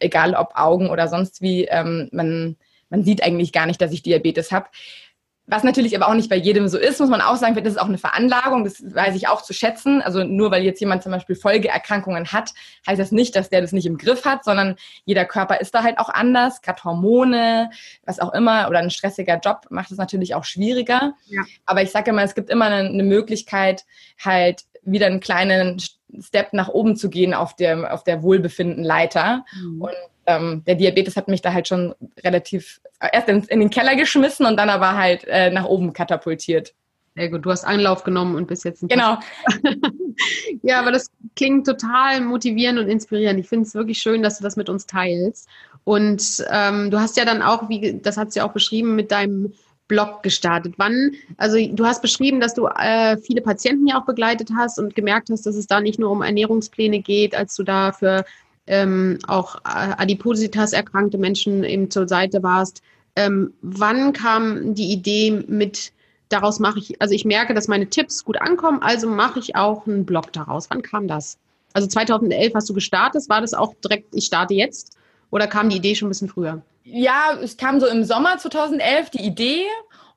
egal 0.00 0.34
ob 0.34 0.52
Augen 0.54 0.90
oder 0.90 1.08
sonst 1.08 1.40
wie, 1.42 1.64
ähm, 1.64 2.08
man, 2.12 2.56
man 2.90 3.04
sieht 3.04 3.22
eigentlich 3.22 3.52
gar 3.52 3.66
nicht, 3.66 3.80
dass 3.80 3.92
ich 3.92 4.02
Diabetes 4.02 4.50
habe. 4.50 4.66
Was 5.50 5.64
natürlich 5.64 5.96
aber 5.96 6.08
auch 6.08 6.14
nicht 6.14 6.30
bei 6.30 6.36
jedem 6.36 6.68
so 6.68 6.78
ist, 6.78 7.00
muss 7.00 7.08
man 7.08 7.20
auch 7.20 7.36
sagen, 7.36 7.56
das 7.56 7.74
ist 7.74 7.80
auch 7.80 7.88
eine 7.88 7.98
Veranlagung, 7.98 8.62
das 8.62 8.82
weiß 8.82 9.16
ich 9.16 9.26
auch 9.26 9.42
zu 9.42 9.52
schätzen. 9.52 10.00
Also 10.00 10.22
nur 10.22 10.50
weil 10.50 10.62
jetzt 10.62 10.80
jemand 10.80 11.02
zum 11.02 11.10
Beispiel 11.10 11.34
Folgeerkrankungen 11.34 12.28
hat, 12.32 12.52
heißt 12.86 13.00
das 13.00 13.10
nicht, 13.10 13.34
dass 13.34 13.50
der 13.50 13.60
das 13.60 13.72
nicht 13.72 13.86
im 13.86 13.98
Griff 13.98 14.24
hat, 14.24 14.44
sondern 14.44 14.76
jeder 15.04 15.24
Körper 15.24 15.60
ist 15.60 15.74
da 15.74 15.82
halt 15.82 15.98
auch 15.98 16.08
anders, 16.08 16.62
gerade 16.62 16.84
Hormone, 16.84 17.70
was 18.04 18.20
auch 18.20 18.32
immer, 18.32 18.68
oder 18.68 18.78
ein 18.78 18.90
stressiger 18.90 19.40
Job 19.44 19.66
macht 19.70 19.90
es 19.90 19.98
natürlich 19.98 20.34
auch 20.36 20.44
schwieriger. 20.44 21.14
Ja. 21.26 21.42
Aber 21.66 21.82
ich 21.82 21.90
sage 21.90 22.10
immer, 22.10 22.22
es 22.22 22.34
gibt 22.34 22.48
immer 22.48 22.66
eine, 22.66 23.02
Möglichkeit, 23.02 23.86
halt 24.18 24.62
wieder 24.84 25.06
einen 25.06 25.20
kleinen 25.20 25.80
Step 26.20 26.52
nach 26.52 26.68
oben 26.68 26.96
zu 26.96 27.10
gehen 27.10 27.34
auf 27.34 27.56
der, 27.56 27.92
auf 27.92 28.04
der 28.04 28.22
Wohlbefinden-Leiter. 28.22 29.44
Mhm. 29.60 29.82
Und 29.82 29.94
ähm, 30.36 30.62
der 30.66 30.74
Diabetes 30.74 31.16
hat 31.16 31.28
mich 31.28 31.42
da 31.42 31.52
halt 31.52 31.68
schon 31.68 31.94
relativ 32.24 32.80
erst 33.12 33.28
in, 33.28 33.42
in 33.44 33.60
den 33.60 33.70
Keller 33.70 33.96
geschmissen 33.96 34.46
und 34.46 34.56
dann 34.56 34.70
aber 34.70 34.96
halt 34.96 35.24
äh, 35.26 35.50
nach 35.50 35.64
oben 35.64 35.92
katapultiert. 35.92 36.74
Sehr 37.16 37.28
gut, 37.28 37.44
du 37.44 37.50
hast 37.50 37.64
Anlauf 37.64 38.04
genommen 38.04 38.36
und 38.36 38.46
bist 38.46 38.64
jetzt 38.64 38.82
ein 38.82 38.88
Genau. 38.88 39.18
ja, 40.62 40.78
aber 40.78 40.92
das 40.92 41.10
klingt 41.34 41.66
total 41.66 42.20
motivierend 42.20 42.78
und 42.78 42.88
inspirierend. 42.88 43.40
Ich 43.40 43.48
finde 43.48 43.66
es 43.66 43.74
wirklich 43.74 43.98
schön, 43.98 44.22
dass 44.22 44.38
du 44.38 44.44
das 44.44 44.56
mit 44.56 44.68
uns 44.68 44.86
teilst. 44.86 45.48
Und 45.84 46.44
ähm, 46.50 46.90
du 46.90 47.00
hast 47.00 47.16
ja 47.16 47.24
dann 47.24 47.42
auch, 47.42 47.68
wie 47.68 47.98
das 48.00 48.16
hat 48.16 48.32
sie 48.32 48.38
ja 48.38 48.46
auch 48.46 48.52
beschrieben, 48.52 48.94
mit 48.94 49.10
deinem 49.10 49.52
Blog 49.88 50.22
gestartet. 50.22 50.74
Wann, 50.76 51.12
also 51.36 51.58
du 51.58 51.84
hast 51.84 52.00
beschrieben, 52.00 52.40
dass 52.40 52.54
du 52.54 52.66
äh, 52.66 53.16
viele 53.18 53.40
Patienten 53.40 53.88
ja 53.88 54.00
auch 54.00 54.06
begleitet 54.06 54.50
hast 54.56 54.78
und 54.78 54.94
gemerkt 54.94 55.30
hast, 55.30 55.46
dass 55.46 55.56
es 55.56 55.66
da 55.66 55.80
nicht 55.80 55.98
nur 55.98 56.10
um 56.10 56.22
Ernährungspläne 56.22 57.00
geht, 57.00 57.34
als 57.34 57.56
du 57.56 57.64
da 57.64 57.90
für 57.90 58.24
ähm, 58.70 59.18
auch 59.26 59.56
äh, 59.56 59.94
Adipositas 59.98 60.72
erkrankte 60.72 61.18
Menschen 61.18 61.64
eben 61.64 61.90
zur 61.90 62.06
Seite 62.06 62.44
warst. 62.44 62.82
Ähm, 63.16 63.52
wann 63.62 64.12
kam 64.12 64.74
die 64.74 64.92
Idee 64.92 65.42
mit, 65.48 65.92
daraus 66.28 66.60
mache 66.60 66.78
ich, 66.78 67.02
also 67.02 67.12
ich 67.12 67.24
merke, 67.24 67.52
dass 67.52 67.66
meine 67.66 67.90
Tipps 67.90 68.24
gut 68.24 68.40
ankommen, 68.40 68.80
also 68.80 69.08
mache 69.08 69.40
ich 69.40 69.56
auch 69.56 69.88
einen 69.88 70.06
Blog 70.06 70.32
daraus. 70.32 70.70
Wann 70.70 70.82
kam 70.82 71.08
das? 71.08 71.36
Also 71.72 71.88
2011 71.88 72.54
hast 72.54 72.68
du 72.68 72.74
gestartet, 72.74 73.28
war 73.28 73.40
das 73.40 73.54
auch 73.54 73.74
direkt, 73.82 74.14
ich 74.14 74.26
starte 74.26 74.54
jetzt? 74.54 74.96
Oder 75.32 75.48
kam 75.48 75.68
die 75.68 75.76
Idee 75.76 75.96
schon 75.96 76.06
ein 76.06 76.10
bisschen 76.10 76.28
früher? 76.28 76.62
Ja, 76.84 77.36
es 77.42 77.56
kam 77.56 77.80
so 77.80 77.88
im 77.88 78.04
Sommer 78.04 78.38
2011 78.38 79.10
die 79.10 79.22
Idee 79.22 79.64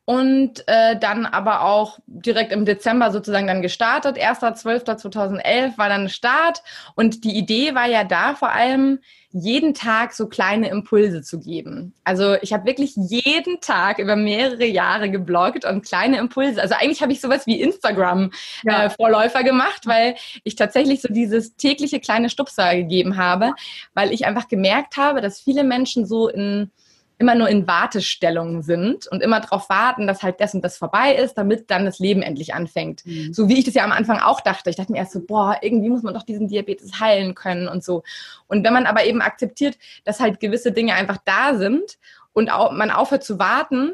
und 0.05 0.67
äh, 0.67 0.97
dann 0.99 1.25
aber 1.25 1.61
auch 1.61 1.99
direkt 2.07 2.51
im 2.51 2.65
Dezember 2.65 3.11
sozusagen 3.11 3.47
dann 3.47 3.61
gestartet. 3.61 4.17
1.12.2011 4.17 5.77
war 5.77 5.89
dann 5.89 6.09
Start 6.09 6.61
und 6.95 7.23
die 7.23 7.37
Idee 7.37 7.73
war 7.73 7.87
ja 7.87 8.03
da 8.03 8.35
vor 8.35 8.51
allem, 8.51 8.99
jeden 9.35 9.73
Tag 9.73 10.13
so 10.13 10.27
kleine 10.27 10.69
Impulse 10.69 11.23
zu 11.23 11.39
geben. 11.39 11.95
Also 12.03 12.35
ich 12.41 12.53
habe 12.53 12.67
wirklich 12.67 12.93
jeden 12.95 13.59
Tag 13.61 13.97
über 13.97 14.15
mehrere 14.15 14.65
Jahre 14.65 15.09
gebloggt 15.09 15.65
und 15.65 15.83
kleine 15.83 16.19
Impulse. 16.19 16.61
Also 16.61 16.75
eigentlich 16.75 17.01
habe 17.01 17.11
ich 17.13 17.19
sowas 17.19 17.47
wie 17.47 17.59
Instagram-Vorläufer 17.59 19.39
ja. 19.39 19.45
äh, 19.45 19.49
gemacht, 19.49 19.87
weil 19.87 20.15
ich 20.43 20.55
tatsächlich 20.55 21.01
so 21.01 21.11
dieses 21.11 21.55
tägliche 21.55 21.99
kleine 21.99 22.29
Stupser 22.29 22.75
gegeben 22.75 23.17
habe, 23.17 23.53
weil 23.95 24.13
ich 24.13 24.27
einfach 24.27 24.47
gemerkt 24.47 24.97
habe, 24.97 25.19
dass 25.19 25.41
viele 25.41 25.63
Menschen 25.63 26.05
so 26.05 26.29
in 26.29 26.69
immer 27.17 27.35
nur 27.35 27.47
in 27.47 27.67
Wartestellung 27.67 28.63
sind 28.63 29.07
und 29.07 29.21
immer 29.21 29.39
darauf 29.39 29.69
warten, 29.69 30.07
dass 30.07 30.23
halt 30.23 30.41
das 30.41 30.53
und 30.53 30.63
das 30.63 30.77
vorbei 30.77 31.15
ist, 31.15 31.35
damit 31.35 31.69
dann 31.69 31.85
das 31.85 31.99
Leben 31.99 32.21
endlich 32.21 32.53
anfängt. 32.53 33.05
Mhm. 33.05 33.33
So 33.33 33.47
wie 33.49 33.59
ich 33.59 33.65
das 33.65 33.75
ja 33.75 33.83
am 33.83 33.91
Anfang 33.91 34.19
auch 34.19 34.41
dachte. 34.41 34.69
Ich 34.69 34.75
dachte 34.75 34.91
mir 34.91 34.97
erst 34.97 35.13
so, 35.13 35.21
boah, 35.21 35.57
irgendwie 35.61 35.89
muss 35.89 36.03
man 36.03 36.13
doch 36.13 36.23
diesen 36.23 36.47
Diabetes 36.47 36.99
heilen 36.99 37.35
können 37.35 37.67
und 37.67 37.83
so. 37.83 38.03
Und 38.47 38.63
wenn 38.65 38.73
man 38.73 38.85
aber 38.85 39.05
eben 39.05 39.21
akzeptiert, 39.21 39.77
dass 40.03 40.19
halt 40.19 40.39
gewisse 40.39 40.71
Dinge 40.71 40.95
einfach 40.95 41.17
da 41.23 41.55
sind 41.55 41.97
und 42.33 42.51
auch, 42.51 42.71
man 42.71 42.91
aufhört 42.91 43.23
zu 43.23 43.39
warten, 43.39 43.93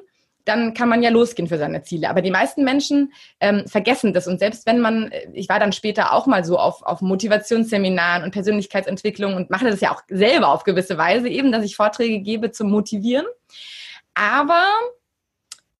dann 0.49 0.73
kann 0.73 0.89
man 0.89 1.03
ja 1.03 1.11
losgehen 1.11 1.47
für 1.47 1.59
seine 1.59 1.83
Ziele. 1.83 2.09
Aber 2.09 2.23
die 2.23 2.31
meisten 2.31 2.63
Menschen 2.63 3.13
ähm, 3.39 3.67
vergessen 3.67 4.13
das. 4.13 4.27
Und 4.27 4.39
selbst 4.39 4.65
wenn 4.65 4.79
man, 4.81 5.11
ich 5.33 5.47
war 5.47 5.59
dann 5.59 5.71
später 5.71 6.11
auch 6.11 6.25
mal 6.25 6.43
so 6.43 6.57
auf, 6.57 6.81
auf 6.81 7.01
Motivationsseminaren 7.01 8.23
und 8.23 8.31
Persönlichkeitsentwicklung 8.31 9.35
und 9.35 9.51
mache 9.51 9.69
das 9.69 9.79
ja 9.79 9.91
auch 9.91 10.01
selber 10.09 10.49
auf 10.49 10.63
gewisse 10.63 10.97
Weise, 10.97 11.29
eben, 11.29 11.51
dass 11.51 11.63
ich 11.63 11.75
Vorträge 11.75 12.19
gebe 12.19 12.51
zum 12.51 12.71
Motivieren. 12.71 13.27
Aber 14.15 14.65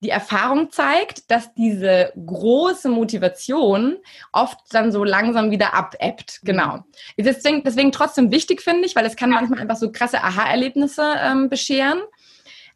die 0.02 0.12
Erfahrung 0.12 0.72
zeigt, 0.72 1.30
dass 1.30 1.54
diese 1.56 2.14
große 2.26 2.88
Motivation 2.90 3.98
oft 4.32 4.58
dann 4.72 4.92
so 4.92 5.04
langsam 5.04 5.52
wieder 5.52 5.74
abebbt. 5.74 6.40
Genau. 6.44 6.84
Deswegen, 7.18 7.64
deswegen 7.64 7.92
trotzdem 7.92 8.32
wichtig, 8.32 8.62
finde 8.62 8.86
ich, 8.86 8.96
weil 8.96 9.06
es 9.06 9.16
kann 9.16 9.32
manchmal 9.32 9.60
einfach 9.60 9.76
so 9.76 9.92
krasse 9.92 10.24
Aha-Erlebnisse 10.24 11.16
ähm, 11.22 11.50
bescheren. 11.50 12.00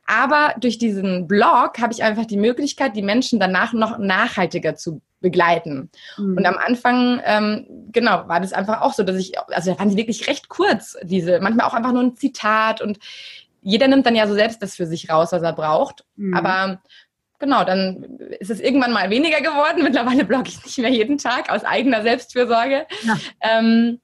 Aber 0.06 0.54
durch 0.58 0.78
diesen 0.78 1.28
Blog 1.28 1.80
habe 1.80 1.94
ich 1.94 2.04
einfach 2.04 2.26
die 2.26 2.38
Möglichkeit, 2.38 2.96
die 2.96 3.02
Menschen 3.02 3.40
danach 3.40 3.74
noch 3.74 3.98
nachhaltiger 3.98 4.76
zu 4.76 5.02
begleiten. 5.22 5.90
Mhm. 6.18 6.38
Und 6.38 6.46
am 6.46 6.58
Anfang, 6.58 7.22
ähm, 7.26 7.66
genau, 7.92 8.28
war 8.28 8.42
das 8.42 8.54
einfach 8.54 8.82
auch 8.82 8.94
so, 8.94 9.04
dass 9.04 9.16
ich, 9.16 9.40
also 9.50 9.72
da 9.72 9.80
waren 9.80 9.90
die 9.90 9.98
wirklich 9.98 10.28
recht 10.28 10.50
kurz, 10.50 10.98
diese, 11.04 11.40
manchmal 11.40 11.66
auch 11.66 11.74
einfach 11.74 11.94
nur 11.94 12.04
ein 12.04 12.16
Zitat 12.16 12.82
und 12.82 13.00
jeder 13.62 13.88
nimmt 13.88 14.06
dann 14.06 14.16
ja 14.16 14.28
so 14.28 14.34
selbst 14.34 14.62
das 14.62 14.76
für 14.76 14.86
sich 14.86 15.10
raus, 15.10 15.32
was 15.32 15.42
er 15.42 15.54
braucht. 15.54 16.06
Mhm. 16.18 16.34
Aber 16.36 16.82
genau, 17.40 17.64
dann 17.64 18.04
ist 18.40 18.52
es 18.52 18.60
irgendwann 18.60 18.92
mal 18.92 19.10
weniger 19.10 19.40
geworden. 19.42 19.84
Mittlerweile 19.84 20.26
blogge 20.26 20.50
ich 20.50 20.64
nicht 20.64 20.78
mehr 20.78 20.92
jeden 20.92 21.18
Tag 21.18 21.50
aus 21.50 21.64
eigener 21.64 22.04
Selbstfürsorge. 22.04 22.86
Ja. 23.04 23.18
Ähm, 23.40 24.02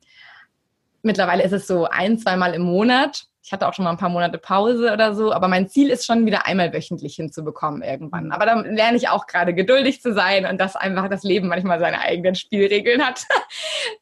mittlerweile 1.01 1.43
ist 1.43 1.53
es 1.53 1.67
so 1.67 1.85
ein, 1.85 2.17
zweimal 2.17 2.53
im 2.53 2.63
Monat. 2.63 3.25
Ich 3.49 3.53
hatte 3.53 3.67
auch 3.67 3.73
schon 3.73 3.83
mal 3.83 3.89
ein 3.89 3.97
paar 3.97 4.09
Monate 4.09 4.37
Pause 4.37 4.93
oder 4.93 5.15
so, 5.15 5.33
aber 5.33 5.47
mein 5.47 5.67
Ziel 5.67 5.89
ist 5.89 6.05
schon 6.05 6.27
wieder 6.27 6.45
einmal 6.45 6.71
wöchentlich 6.71 7.15
hinzubekommen 7.15 7.81
irgendwann. 7.81 8.31
Aber 8.31 8.45
da 8.45 8.61
lerne 8.61 8.95
ich 8.95 9.09
auch 9.09 9.25
gerade 9.25 9.55
geduldig 9.55 10.03
zu 10.03 10.13
sein 10.13 10.45
und 10.45 10.61
dass 10.61 10.75
einfach 10.75 11.09
das 11.09 11.23
Leben 11.23 11.47
manchmal 11.47 11.79
seine 11.79 11.99
eigenen 11.99 12.35
Spielregeln 12.35 13.03
hat. 13.03 13.25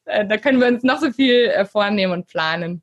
Äh, 0.04 0.26
da 0.26 0.38
können 0.38 0.60
wir 0.60 0.66
uns 0.66 0.82
noch 0.82 0.98
so 0.98 1.12
viel 1.12 1.46
äh, 1.46 1.64
vornehmen 1.64 2.12
und 2.12 2.26
planen. 2.26 2.82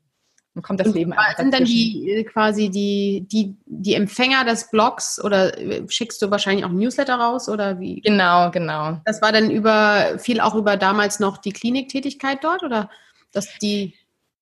Dann 0.54 0.62
kommt 0.62 0.80
das 0.80 0.88
und 0.88 0.94
Leben 0.94 1.12
einfach 1.12 1.36
Sind 1.36 1.52
dann 1.52 1.64
die 1.64 2.10
äh, 2.10 2.24
quasi 2.24 2.70
die, 2.70 3.26
die, 3.30 3.54
die 3.66 3.94
Empfänger 3.94 4.44
des 4.44 4.70
Blogs 4.70 5.22
oder 5.22 5.52
schickst 5.88 6.22
du 6.22 6.30
wahrscheinlich 6.30 6.64
auch 6.64 6.70
Newsletter 6.70 7.14
raus 7.14 7.48
oder 7.48 7.78
wie? 7.78 8.00
Genau, 8.00 8.50
genau. 8.50 9.00
Das 9.04 9.22
war 9.22 9.32
dann 9.32 9.50
über 9.50 10.18
viel 10.18 10.40
auch 10.40 10.54
über 10.54 10.76
damals 10.76 11.20
noch 11.20 11.38
die 11.38 11.52
Kliniktätigkeit 11.52 12.42
dort 12.42 12.62
oder 12.62 12.90
dass 13.32 13.58
die 13.58 13.94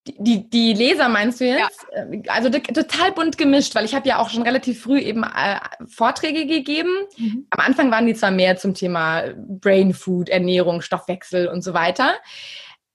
die, 0.07 0.49
die 0.49 0.75
Leser 0.75 1.09
meinst 1.09 1.41
du 1.41 1.47
jetzt? 1.47 1.87
Ja. 1.93 2.03
Äh, 2.03 2.23
also 2.29 2.51
total 2.51 3.13
bunt 3.13 3.39
gemischt, 3.39 3.75
weil 3.75 3.85
ich 3.85 3.95
habe 3.95 4.09
ja 4.09 4.19
auch 4.19 4.29
schon 4.29 4.43
relativ 4.43 4.83
früh 4.83 4.99
eben 4.99 5.23
äh, 5.23 5.59
Vorträge 5.87 6.47
gegeben. 6.47 6.91
Mhm. 7.17 7.47
Am 7.51 7.65
Anfang 7.65 7.91
waren 7.91 8.07
die 8.07 8.15
zwar 8.15 8.31
mehr 8.31 8.57
zum 8.57 8.75
Thema 8.75 9.25
Brain 9.37 9.95
Food, 9.95 10.29
Ernährung, 10.29 10.83
Stoffwechsel 10.83 11.49
und 11.49 11.63
so 11.63 11.73
weiter. 11.75 12.15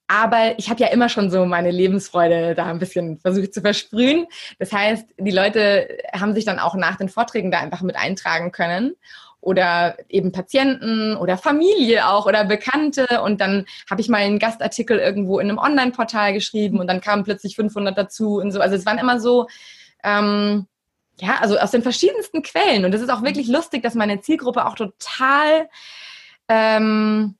Aber 0.07 0.55
ich 0.57 0.69
habe 0.69 0.81
ja 0.81 0.87
immer 0.87 1.07
schon 1.07 1.29
so 1.29 1.45
meine 1.45 1.69
Lebensfreude 1.69 2.55
da 2.55 2.65
ein 2.65 2.79
bisschen 2.79 3.19
versucht 3.19 3.53
zu 3.53 3.61
versprühen. 3.61 4.25
Das 4.57 4.73
heißt, 4.73 5.05
die 5.19 5.31
Leute 5.31 5.99
haben 6.13 6.33
sich 6.33 6.45
dann 6.45 6.57
auch 6.57 6.73
nach 6.73 6.97
den 6.97 7.09
Vorträgen 7.09 7.51
da 7.51 7.59
einfach 7.59 7.81
mit 7.81 7.95
eintragen 7.95 8.51
können 8.51 8.95
oder 9.41 9.97
eben 10.09 10.31
Patienten 10.31 11.15
oder 11.15 11.37
Familie 11.37 12.07
auch 12.07 12.25
oder 12.25 12.45
Bekannte. 12.45 13.21
Und 13.23 13.41
dann 13.41 13.65
habe 13.89 14.01
ich 14.01 14.09
mal 14.09 14.17
einen 14.17 14.39
Gastartikel 14.39 14.99
irgendwo 14.99 15.39
in 15.39 15.49
einem 15.49 15.57
Online-Portal 15.57 16.33
geschrieben 16.33 16.79
und 16.79 16.87
dann 16.87 17.01
kamen 17.01 17.23
plötzlich 17.23 17.55
500 17.55 17.97
dazu 17.97 18.37
und 18.37 18.51
so. 18.51 18.59
Also 18.59 18.75
es 18.75 18.85
waren 18.85 18.97
immer 18.97 19.19
so, 19.19 19.47
ähm, 20.03 20.67
ja, 21.19 21.37
also 21.39 21.57
aus 21.57 21.71
den 21.71 21.83
verschiedensten 21.83 22.41
Quellen. 22.43 22.85
Und 22.85 22.93
es 22.93 23.01
ist 23.01 23.09
auch 23.09 23.23
wirklich 23.23 23.47
lustig, 23.47 23.83
dass 23.83 23.95
meine 23.95 24.21
Zielgruppe 24.21 24.65
auch 24.65 24.75
total 24.75 25.69
ähm, 26.47 27.35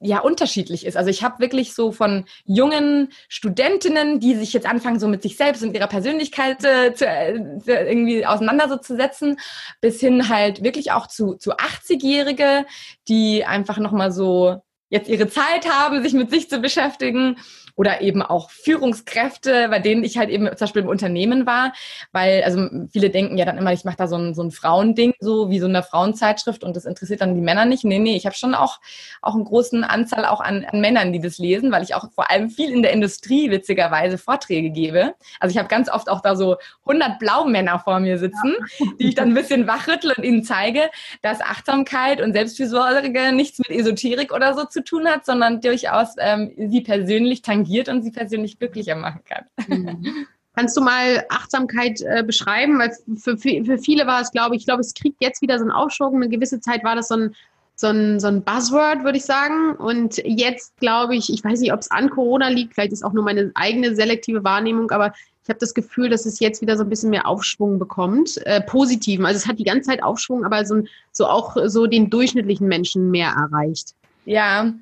ja 0.00 0.20
unterschiedlich 0.20 0.86
ist. 0.86 0.96
Also 0.96 1.10
ich 1.10 1.22
habe 1.22 1.40
wirklich 1.40 1.74
so 1.74 1.92
von 1.92 2.24
jungen 2.44 3.08
Studentinnen, 3.28 4.20
die 4.20 4.34
sich 4.34 4.52
jetzt 4.52 4.66
anfangen, 4.66 5.00
so 5.00 5.08
mit 5.08 5.22
sich 5.22 5.36
selbst 5.36 5.62
und 5.62 5.74
ihrer 5.74 5.88
Persönlichkeit 5.88 6.64
äh, 6.64 6.94
zu, 6.94 7.06
äh, 7.06 7.34
irgendwie 7.66 8.24
auseinanderzusetzen, 8.24 9.38
bis 9.80 10.00
hin 10.00 10.28
halt 10.28 10.62
wirklich 10.62 10.92
auch 10.92 11.06
zu, 11.06 11.34
zu 11.34 11.52
80-Jährige, 11.52 12.66
die 13.08 13.44
einfach 13.44 13.78
nochmal 13.78 14.12
so 14.12 14.62
jetzt 14.88 15.08
ihre 15.08 15.28
Zeit 15.28 15.68
haben, 15.68 16.02
sich 16.02 16.12
mit 16.12 16.30
sich 16.30 16.48
zu 16.48 16.60
beschäftigen 16.60 17.36
oder 17.76 18.00
eben 18.00 18.22
auch 18.22 18.50
Führungskräfte, 18.50 19.68
bei 19.68 19.78
denen 19.78 20.04
ich 20.04 20.18
halt 20.18 20.30
eben 20.30 20.46
zum 20.46 20.58
Beispiel 20.58 20.82
im 20.82 20.88
Unternehmen 20.88 21.46
war, 21.46 21.72
weil 22.12 22.42
also 22.44 22.68
viele 22.90 23.10
denken 23.10 23.38
ja 23.38 23.44
dann 23.44 23.58
immer, 23.58 23.72
ich 23.72 23.84
mache 23.84 23.96
da 23.96 24.06
so 24.06 24.16
ein, 24.16 24.34
so 24.34 24.42
ein 24.42 24.50
Frauending, 24.50 25.14
so 25.20 25.50
wie 25.50 25.58
so 25.58 25.66
eine 25.66 25.82
Frauenzeitschrift 25.82 26.64
und 26.64 26.76
das 26.76 26.84
interessiert 26.84 27.20
dann 27.20 27.34
die 27.34 27.40
Männer 27.40 27.64
nicht. 27.64 27.84
Nee, 27.84 27.98
nee, 27.98 28.16
ich 28.16 28.26
habe 28.26 28.36
schon 28.36 28.54
auch, 28.54 28.80
auch 29.20 29.34
einen 29.34 29.44
großen 29.44 29.84
Anzahl 29.84 30.24
auch 30.26 30.40
an, 30.40 30.64
an 30.64 30.80
Männern, 30.80 31.12
die 31.12 31.20
das 31.20 31.38
lesen, 31.38 31.72
weil 31.72 31.82
ich 31.82 31.94
auch 31.94 32.10
vor 32.12 32.30
allem 32.30 32.50
viel 32.50 32.70
in 32.70 32.82
der 32.82 32.92
Industrie 32.92 33.50
witzigerweise 33.50 34.18
Vorträge 34.18 34.70
gebe. 34.70 35.14
Also 35.40 35.52
ich 35.52 35.58
habe 35.58 35.68
ganz 35.68 35.90
oft 35.90 36.08
auch 36.08 36.20
da 36.20 36.36
so 36.36 36.56
100 36.86 37.18
Blaumänner 37.18 37.78
vor 37.78 38.00
mir 38.00 38.18
sitzen, 38.18 38.54
ja. 38.78 38.86
die 39.00 39.08
ich 39.08 39.14
dann 39.14 39.28
ein 39.28 39.34
bisschen 39.34 39.66
wachrüttle 39.66 40.14
und 40.16 40.24
ihnen 40.24 40.44
zeige, 40.44 40.90
dass 41.22 41.40
Achtsamkeit 41.40 42.20
und 42.20 42.32
Selbstfürsorge 42.32 43.32
nichts 43.32 43.58
mit 43.58 43.70
Esoterik 43.70 44.32
oder 44.32 44.54
so 44.54 44.64
zu 44.64 44.84
tun 44.84 45.06
hat, 45.06 45.24
sondern 45.24 45.60
durchaus 45.60 46.14
ähm, 46.18 46.52
sie 46.56 46.80
persönlich 46.80 47.42
tangiert 47.42 47.61
tangiert 47.62 47.88
und 47.88 48.02
sie 48.02 48.10
persönlich 48.10 48.58
glücklicher 48.58 48.96
machen 48.96 49.20
kann. 49.24 49.44
Mhm. 49.68 50.26
Kannst 50.54 50.76
du 50.76 50.82
mal 50.82 51.24
Achtsamkeit 51.30 52.02
äh, 52.02 52.22
beschreiben? 52.22 52.78
Weil 52.78 52.92
für, 53.16 53.38
für, 53.38 53.78
viele 53.78 54.06
war 54.06 54.20
es, 54.20 54.30
glaube 54.30 54.54
ich, 54.54 54.62
ich 54.62 54.66
glaube, 54.66 54.80
es 54.80 54.92
kriegt 54.92 55.16
jetzt 55.20 55.40
wieder 55.40 55.58
so 55.58 55.64
einen 55.64 55.70
Aufschwung. 55.70 56.16
Eine 56.16 56.28
gewisse 56.28 56.60
Zeit 56.60 56.84
war 56.84 56.94
das 56.94 57.08
so 57.08 57.16
ein, 57.16 57.34
so 57.74 57.86
ein, 57.86 58.20
so 58.20 58.28
ein 58.28 58.42
Buzzword, 58.42 59.02
würde 59.02 59.16
ich 59.16 59.24
sagen. 59.24 59.76
Und 59.76 60.18
jetzt 60.24 60.76
glaube 60.76 61.16
ich, 61.16 61.32
ich 61.32 61.42
weiß 61.42 61.60
nicht, 61.60 61.72
ob 61.72 61.80
es 61.80 61.90
an 61.90 62.10
Corona 62.10 62.48
liegt, 62.48 62.74
vielleicht 62.74 62.92
ist 62.92 63.02
auch 63.02 63.14
nur 63.14 63.24
meine 63.24 63.50
eigene 63.54 63.94
selektive 63.94 64.44
Wahrnehmung, 64.44 64.90
aber 64.90 65.14
ich 65.42 65.48
habe 65.48 65.58
das 65.58 65.74
Gefühl, 65.74 66.10
dass 66.10 66.26
es 66.26 66.38
jetzt 66.38 66.60
wieder 66.60 66.76
so 66.76 66.84
ein 66.84 66.90
bisschen 66.90 67.10
mehr 67.10 67.26
Aufschwung 67.26 67.78
bekommt. 67.78 68.36
Äh, 68.46 68.60
positiven. 68.60 69.24
Also 69.24 69.38
es 69.38 69.48
hat 69.48 69.58
die 69.58 69.64
ganze 69.64 69.88
Zeit 69.88 70.02
Aufschwung, 70.02 70.44
aber 70.44 70.64
so, 70.66 70.82
so 71.10 71.26
auch 71.26 71.56
so 71.64 71.86
den 71.86 72.10
durchschnittlichen 72.10 72.68
Menschen 72.68 73.10
mehr 73.10 73.30
erreicht. 73.30 73.94
Ja. 74.24 74.72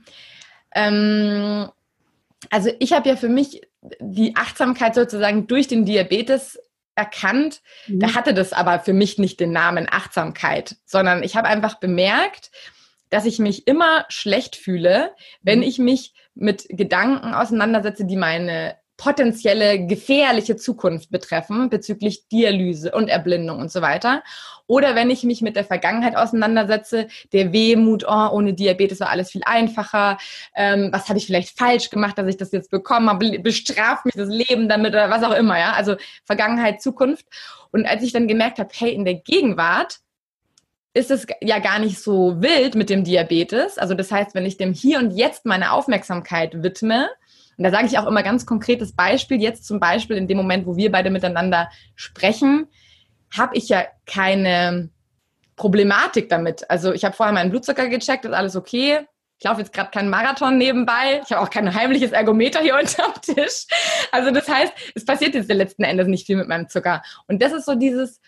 Ähm, 0.75 1.69
also 2.49 2.71
ich 2.79 2.93
habe 2.93 3.09
ja 3.09 3.17
für 3.17 3.29
mich 3.29 3.61
die 4.01 4.35
Achtsamkeit 4.37 4.95
sozusagen 4.95 5.47
durch 5.47 5.69
den 5.69 5.85
Diabetes 5.85 6.59
erkannt. 6.95 7.61
Mhm. 7.87 8.01
Da 8.01 8.15
hatte 8.15 8.35
das 8.35 8.53
aber 8.53 8.81
für 8.81 8.93
mich 8.93 9.19
nicht 9.19 9.41
den 9.41 9.53
Namen 9.53 9.89
Achtsamkeit, 9.91 10.77
sondern 10.87 11.23
ich 11.23 11.37
habe 11.37 11.49
einfach 11.49 11.79
bemerkt, 11.79 12.51
dass 13.11 13.27
ich 13.27 13.39
mich 13.39 13.67
immer 13.67 14.07
schlecht 14.09 14.57
fühle, 14.57 15.15
wenn 15.43 15.59
mhm. 15.59 15.65
ich 15.65 15.79
mich 15.79 16.15
mit 16.35 16.67
Gedanken 16.69 17.35
auseinandersetze, 17.35 18.05
die 18.05 18.17
meine 18.17 18.77
potenzielle 19.01 19.87
gefährliche 19.87 20.57
Zukunft 20.57 21.11
betreffen 21.11 21.71
bezüglich 21.71 22.29
Dialyse 22.29 22.93
und 22.93 23.09
Erblindung 23.09 23.59
und 23.59 23.73
so 23.73 23.81
weiter. 23.81 24.23
Oder 24.67 24.95
wenn 24.95 25.09
ich 25.09 25.25
mich 25.25 25.41
mit 25.41 25.57
der 25.57 25.65
Vergangenheit 25.65 26.17
auseinandersetze, 26.17 27.09
der 27.33 27.51
Wehmut, 27.51 28.05
oh, 28.07 28.29
ohne 28.31 28.53
Diabetes 28.53 29.01
war 29.01 29.09
alles 29.09 29.31
viel 29.31 29.41
einfacher, 29.47 30.19
ähm, 30.55 30.91
was 30.93 31.09
habe 31.09 31.19
ich 31.19 31.25
vielleicht 31.25 31.59
falsch 31.59 31.89
gemacht, 31.89 32.19
dass 32.19 32.29
ich 32.29 32.37
das 32.37 32.53
jetzt 32.53 32.71
bekommen 32.71 33.09
habe, 33.09 33.39
bestraft 33.39 34.05
mich 34.05 34.17
das 34.17 34.29
Leben 34.29 34.69
damit 34.69 34.93
oder 34.93 35.09
was 35.09 35.23
auch 35.23 35.35
immer, 35.35 35.59
ja. 35.59 35.73
Also 35.73 35.97
Vergangenheit, 36.27 36.83
Zukunft. 36.83 37.25
Und 37.73 37.87
als 37.87 38.03
ich 38.03 38.13
dann 38.13 38.29
gemerkt 38.29 38.59
habe, 38.59 38.69
hey, 38.71 38.93
in 38.93 39.07
der 39.07 39.15
Gegenwart 39.15 40.01
ist 40.93 41.11
es 41.11 41.27
ja 41.41 41.59
gar 41.59 41.79
nicht 41.79 41.99
so 41.99 42.43
wild 42.43 42.75
mit 42.75 42.91
dem 42.91 43.05
Diabetes. 43.05 43.79
Also 43.79 43.95
das 43.95 44.13
heißt, 44.13 44.35
wenn 44.35 44.45
ich 44.45 44.59
dem 44.59 44.75
hier 44.75 44.99
und 44.99 45.13
jetzt 45.13 45.47
meine 45.47 45.73
Aufmerksamkeit 45.73 46.63
widme, 46.63 47.09
und 47.61 47.65
da 47.65 47.71
sage 47.73 47.87
ich 47.89 47.99
auch 47.99 48.07
immer 48.07 48.23
ganz 48.23 48.47
konkretes 48.47 48.97
Beispiel. 48.97 49.39
Jetzt 49.39 49.67
zum 49.67 49.81
Beispiel 49.81 50.17
in 50.17 50.27
dem 50.27 50.39
Moment, 50.39 50.65
wo 50.65 50.77
wir 50.77 50.91
beide 50.91 51.11
miteinander 51.11 51.69
sprechen, 51.95 52.69
habe 53.37 53.55
ich 53.55 53.69
ja 53.69 53.85
keine 54.07 54.89
Problematik 55.57 56.31
damit. 56.31 56.71
Also 56.71 56.95
ich 56.95 57.05
habe 57.05 57.15
vorher 57.15 57.35
meinen 57.35 57.51
Blutzucker 57.51 57.89
gecheckt, 57.89 58.25
ist 58.25 58.33
alles 58.33 58.57
okay. 58.57 59.01
Ich 59.39 59.45
laufe 59.45 59.61
jetzt 59.61 59.75
gerade 59.75 59.91
keinen 59.91 60.09
Marathon 60.09 60.57
nebenbei. 60.57 61.21
Ich 61.23 61.33
habe 61.33 61.43
auch 61.43 61.51
kein 61.51 61.75
heimliches 61.75 62.13
Ergometer 62.13 62.61
hier 62.61 62.77
unterm 62.81 63.13
Tisch. 63.21 63.67
Also 64.11 64.31
das 64.31 64.49
heißt, 64.49 64.73
es 64.95 65.05
passiert 65.05 65.35
jetzt 65.35 65.53
letzten 65.53 65.83
Endes 65.85 66.07
nicht 66.07 66.25
viel 66.25 66.37
mit 66.37 66.49
meinem 66.49 66.71
Zucker. 66.71 67.03
Und 67.29 67.43
das 67.43 67.53
ist 67.53 67.67
so 67.67 67.75
dieses, 67.75 68.23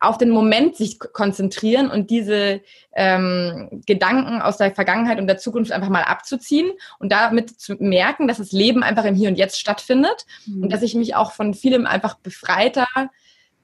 auf 0.00 0.18
den 0.18 0.30
Moment 0.30 0.76
sich 0.76 0.98
konzentrieren 0.98 1.90
und 1.90 2.10
diese 2.10 2.60
ähm, 2.94 3.82
Gedanken 3.86 4.42
aus 4.42 4.58
der 4.58 4.74
Vergangenheit 4.74 5.18
und 5.18 5.26
der 5.26 5.38
Zukunft 5.38 5.72
einfach 5.72 5.88
mal 5.88 6.02
abzuziehen 6.02 6.70
und 6.98 7.10
damit 7.10 7.58
zu 7.58 7.76
merken, 7.78 8.28
dass 8.28 8.38
das 8.38 8.52
Leben 8.52 8.82
einfach 8.82 9.04
im 9.04 9.14
Hier 9.14 9.30
und 9.30 9.36
Jetzt 9.36 9.58
stattfindet 9.58 10.26
mhm. 10.46 10.64
und 10.64 10.72
dass 10.72 10.82
ich 10.82 10.94
mich 10.94 11.14
auch 11.14 11.32
von 11.32 11.54
vielem 11.54 11.86
einfach 11.86 12.16
befreiter 12.16 12.86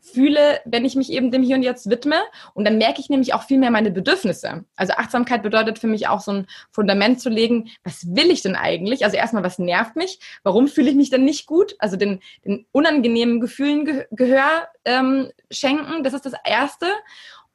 fühle, 0.02 0.60
wenn 0.64 0.84
ich 0.84 0.96
mich 0.96 1.12
eben 1.12 1.30
dem 1.30 1.42
Hier 1.42 1.56
und 1.56 1.62
Jetzt 1.62 1.88
widme. 1.88 2.16
Und 2.54 2.64
dann 2.64 2.76
merke 2.76 3.00
ich 3.00 3.08
nämlich 3.08 3.34
auch 3.34 3.44
viel 3.44 3.58
mehr 3.58 3.70
meine 3.70 3.90
Bedürfnisse. 3.90 4.64
Also 4.74 4.94
Achtsamkeit 4.94 5.42
bedeutet 5.42 5.78
für 5.78 5.86
mich 5.86 6.08
auch 6.08 6.20
so 6.20 6.32
ein 6.32 6.46
Fundament 6.72 7.20
zu 7.20 7.30
legen, 7.30 7.70
was 7.84 8.04
will 8.14 8.30
ich 8.30 8.42
denn 8.42 8.56
eigentlich? 8.56 9.04
Also 9.04 9.16
erstmal, 9.16 9.44
was 9.44 9.58
nervt 9.58 9.94
mich? 9.94 10.18
Warum 10.42 10.66
fühle 10.66 10.90
ich 10.90 10.96
mich 10.96 11.10
denn 11.10 11.24
nicht 11.24 11.46
gut? 11.46 11.76
Also 11.78 11.96
den, 11.96 12.20
den 12.44 12.66
unangenehmen 12.72 13.40
Gefühlen 13.40 13.84
Ge 13.84 14.06
Gehör 14.10 14.68
ähm, 14.84 15.30
schenken, 15.50 16.02
das 16.02 16.14
ist 16.14 16.26
das 16.26 16.34
Erste. 16.44 16.86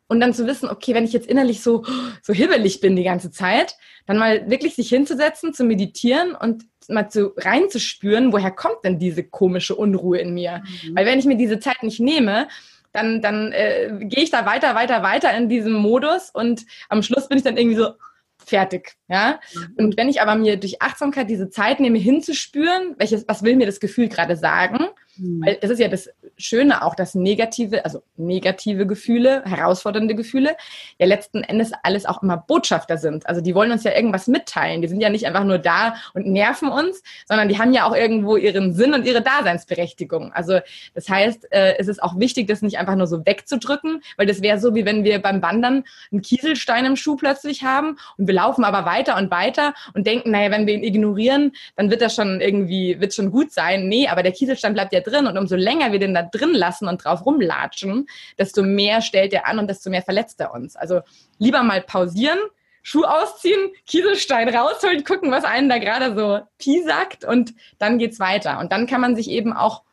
Und 0.08 0.20
dann 0.22 0.34
zu 0.34 0.48
wissen, 0.48 0.70
okay, 0.70 0.94
wenn 0.94 1.04
ich 1.04 1.14
jetzt 1.14 1.28
innerlich 1.28 1.62
so, 1.62 1.84
so 2.22 2.34
hibbelig 2.34 2.80
bin 2.80 2.96
die 2.96 3.04
ganze 3.04 3.30
Zeit, 3.30 3.76
dann 4.06 4.18
mal 4.18 4.50
wirklich 4.50 4.76
sich 4.76 4.90
hinzusetzen, 4.90 5.54
zu 5.54 5.66
meditieren 5.66 6.34
und 6.34 6.64
mal 6.88 7.10
zu 7.10 7.34
reinzuspüren, 7.36 8.32
woher 8.32 8.52
kommt 8.52 8.86
denn 8.86 9.00
diese 9.00 9.24
komische 9.24 9.76
Unruhe 9.76 10.20
in 10.20 10.34
mir? 10.34 10.64
Mhm. 10.84 10.96
Weil 10.96 11.06
wenn 11.06 11.20
ich 11.20 11.26
mir 11.26 11.36
diese 11.36 11.60
Zeit 11.60 11.84
nicht 11.84 12.00
nehme, 12.00 12.48
dann, 12.94 13.22
dann 13.22 13.52
äh, 13.52 14.00
gehe 14.00 14.24
ich 14.24 14.32
da 14.32 14.46
weiter, 14.46 14.76
weiter, 14.76 15.04
weiter 15.04 15.36
in 15.36 15.50
diesem 15.50 15.74
Modus 15.74 16.30
und 16.32 16.66
am 16.90 17.04
Schluss 17.04 17.28
bin 17.28 17.38
ich 17.38 17.44
dann 17.44 17.58
irgendwie 17.58 17.78
so 17.78 17.92
fertig, 18.38 18.96
ja. 19.10 19.40
Mhm. 19.54 19.74
Und 19.78 19.98
wenn 19.98 20.10
ich 20.10 20.22
aber 20.22 20.36
mir 20.36 20.58
durch 20.58 20.82
Achtsamkeit 20.82 21.30
diese 21.30 21.50
Zeit 21.50 21.80
nehme, 21.80 21.98
hinzuspüren, 21.98 22.96
welches, 22.98 23.28
was 23.28 23.44
will 23.44 23.58
mir 23.58 23.66
das 23.66 23.80
Gefühl 23.80 24.08
gerade 24.08 24.38
sagen, 24.38 24.88
Mhm. 25.18 25.46
Weil 25.46 25.56
das 25.56 25.70
ist 25.70 25.80
ja 25.80 25.88
das 25.88 26.10
Schöne 26.38 26.84
auch, 26.84 26.96
dass 26.96 27.16
negative, 27.16 27.84
also 27.86 28.04
negative 28.16 28.86
Gefühle, 28.86 29.44
herausfordernde 29.46 30.16
Gefühle, 30.16 30.56
ja 31.00 31.06
letzten 31.06 31.44
Endes 31.44 31.72
alles 31.84 32.06
auch 32.06 32.22
immer 32.24 32.38
Botschafter 32.38 32.98
sind. 32.98 33.28
Also 33.28 33.42
die 33.42 33.56
wollen 33.56 33.72
uns 33.72 33.84
ja 33.84 33.96
irgendwas 33.96 34.28
mitteilen. 34.28 34.82
Die 34.82 34.88
sind 34.88 35.02
ja 35.02 35.10
nicht 35.10 35.26
einfach 35.26 35.44
nur 35.44 35.58
da 35.58 35.96
und 36.14 36.28
nerven 36.28 36.70
uns, 36.70 37.04
sondern 37.28 37.50
die 37.50 37.58
haben 37.58 37.74
ja 37.74 37.86
auch 37.86 37.96
irgendwo 37.96 38.38
ihren 38.38 38.74
Sinn 38.74 38.94
und 38.94 39.06
ihre 39.06 39.22
Daseinsberechtigung. 39.22 40.32
Also 40.34 40.60
das 40.94 41.10
heißt, 41.10 41.52
äh, 41.52 41.78
es 41.78 41.88
ist 41.88 42.02
auch 42.02 42.20
wichtig, 42.20 42.48
das 42.48 42.62
nicht 42.62 42.78
einfach 42.78 42.96
nur 42.96 43.08
so 43.08 43.26
wegzudrücken, 43.26 44.02
weil 44.18 44.28
das 44.28 44.42
wäre 44.42 44.60
so, 44.60 44.76
wie 44.76 44.86
wenn 44.86 45.04
wir 45.04 45.22
beim 45.22 45.42
Wandern 45.42 45.84
einen 46.12 46.22
Kieselstein 46.22 46.86
im 46.86 46.96
Schuh 46.96 47.16
plötzlich 47.16 47.64
haben 47.64 47.98
und 48.18 48.28
wir 48.28 48.36
laufen 48.36 48.64
aber 48.64 48.86
weiter 48.86 49.18
und 49.18 49.32
weiter 49.32 49.74
und 49.94 50.08
denken, 50.08 50.32
naja, 50.32 50.52
wenn 50.52 50.68
wir 50.68 50.74
ihn 50.74 50.84
ignorieren, 50.84 51.54
dann 51.76 51.90
wird 51.90 52.02
das 52.02 52.16
schon 52.16 52.42
irgendwie, 52.42 53.00
wird 53.00 53.14
schon 53.14 53.32
gut 53.32 53.52
sein. 53.52 53.88
Nee, 53.88 54.08
aber 54.08 54.24
der 54.24 54.32
Kieselstein 54.32 54.74
bleibt 54.74 54.94
ja 54.94 55.02
drin 55.08 55.28
und 55.28 55.38
umso 55.38 55.56
länger 55.56 55.92
wir 55.92 56.00
den 56.00 56.14
da 56.14 56.24
drin 56.24 56.54
lassen 56.54 56.88
und 56.88 57.04
drauf 57.04 57.26
rumlatschen, 57.26 58.08
desto 58.38 58.64
mehr 58.64 59.02
stellt 59.02 59.34
er 59.34 59.48
an 59.48 59.60
und 59.60 59.70
desto 59.70 59.90
mehr 59.90 60.02
verletzt 60.02 60.40
er 60.40 60.54
uns. 60.54 60.76
Also 60.76 61.02
lieber 61.38 61.64
mal 61.64 61.82
pausieren, 61.82 62.40
Schuh 62.84 63.04
ausziehen, 63.04 63.72
Kieselstein 63.86 64.48
rausholen, 64.48 65.04
gucken, 65.04 65.30
was 65.30 65.44
einen 65.44 65.68
da 65.68 65.78
gerade 65.78 66.16
so 66.16 66.40
piesackt 66.58 67.26
und 67.26 67.54
dann 67.80 67.98
geht's 67.98 68.20
weiter. 68.20 68.60
Und 68.60 68.72
dann 68.72 68.88
kann 68.88 69.02
man 69.02 69.16
sich 69.16 69.30
eben 69.30 69.52
auch 69.52 69.84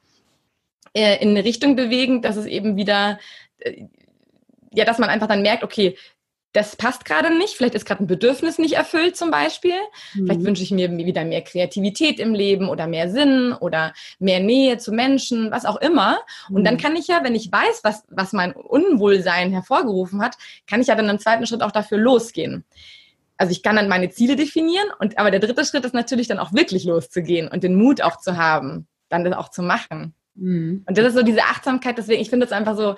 äh, 0.94 1.20
in 1.20 1.31
eine 1.31 1.44
Richtung 1.44 1.74
bewegen, 1.74 2.22
dass 2.22 2.37
es 2.37 2.46
eben 2.46 2.77
wieder, 2.77 3.18
äh, 3.59 3.87
ja, 4.72 4.85
dass 4.85 4.98
man 4.98 5.11
einfach 5.11 5.27
dann 5.27 5.42
merkt, 5.42 5.64
okay, 5.64 5.96
das 6.55 6.77
passt 6.77 7.05
gerade 7.05 7.37
nicht, 7.37 7.57
vielleicht 7.57 7.75
ist 7.75 7.85
gerade 7.85 8.05
ein 8.05 8.07
Bedürfnis 8.07 8.59
nicht 8.59 8.75
erfüllt 8.75 9.17
zum 9.17 9.33
Beispiel. 9.33 9.75
Mhm. 10.14 10.27
Vielleicht 10.27 10.45
wünsche 10.45 10.62
ich 10.62 10.71
mir 10.71 10.88
wieder 10.97 11.25
mehr 11.25 11.43
Kreativität 11.43 12.21
im 12.21 12.33
Leben 12.33 12.69
oder 12.69 12.87
mehr 12.87 13.11
Sinn 13.11 13.53
oder 13.53 13.93
mehr 14.21 14.38
Nähe 14.38 14.79
zu 14.79 14.93
Menschen, 14.93 15.51
was 15.51 15.64
auch 15.64 15.77
immer. 15.77 16.17
Mhm. 16.49 16.57
Und 16.57 16.64
dann 16.64 16.75
mhm. 16.75 16.79
kann 16.79 16.95
ich 16.95 17.09
ja, 17.09 17.25
wenn 17.25 17.35
ich 17.35 17.51
weiß, 17.51 17.81
was, 17.83 18.05
was 18.09 18.33
mein 18.33 18.53
Unwohlsein 18.53 19.51
hervorgerufen 19.51 20.23
hat, 20.23 20.37
kann 20.69 20.81
ich 20.81 20.87
ja 20.87 20.95
dann 20.95 21.09
im 21.09 21.19
zweiten 21.19 21.45
Schritt 21.45 21.62
auch 21.62 21.73
dafür 21.73 21.99
losgehen. 21.99 22.64
Also 23.37 23.51
ich 23.51 23.64
kann 23.64 23.75
dann 23.75 23.88
meine 23.88 24.11
Ziele 24.11 24.37
definieren 24.37 24.87
und 25.01 25.19
aber 25.19 25.33
der 25.33 25.40
dritte 25.40 25.64
Schritt 25.64 25.85
ist 25.85 25.93
natürlich 25.93 26.29
dann 26.29 26.38
auch 26.38 26.53
wirklich 26.53 26.85
loszugehen 26.85 27.49
und 27.49 27.64
den 27.64 27.75
Mut 27.75 28.01
auch 28.01 28.21
zu 28.21 28.37
haben, 28.37 28.87
dann 29.09 29.25
das 29.25 29.35
auch 29.35 29.49
zu 29.49 29.62
machen. 29.62 30.14
Mhm. 30.37 30.85
Und 30.87 30.97
das 30.97 31.07
ist 31.07 31.14
so 31.14 31.23
diese 31.23 31.43
Achtsamkeit, 31.43 31.99
deswegen, 31.99 32.23
ich 32.23 32.31
finde 32.31 32.47
es 32.47 32.53
einfach 32.53 32.77
so, 32.77 32.95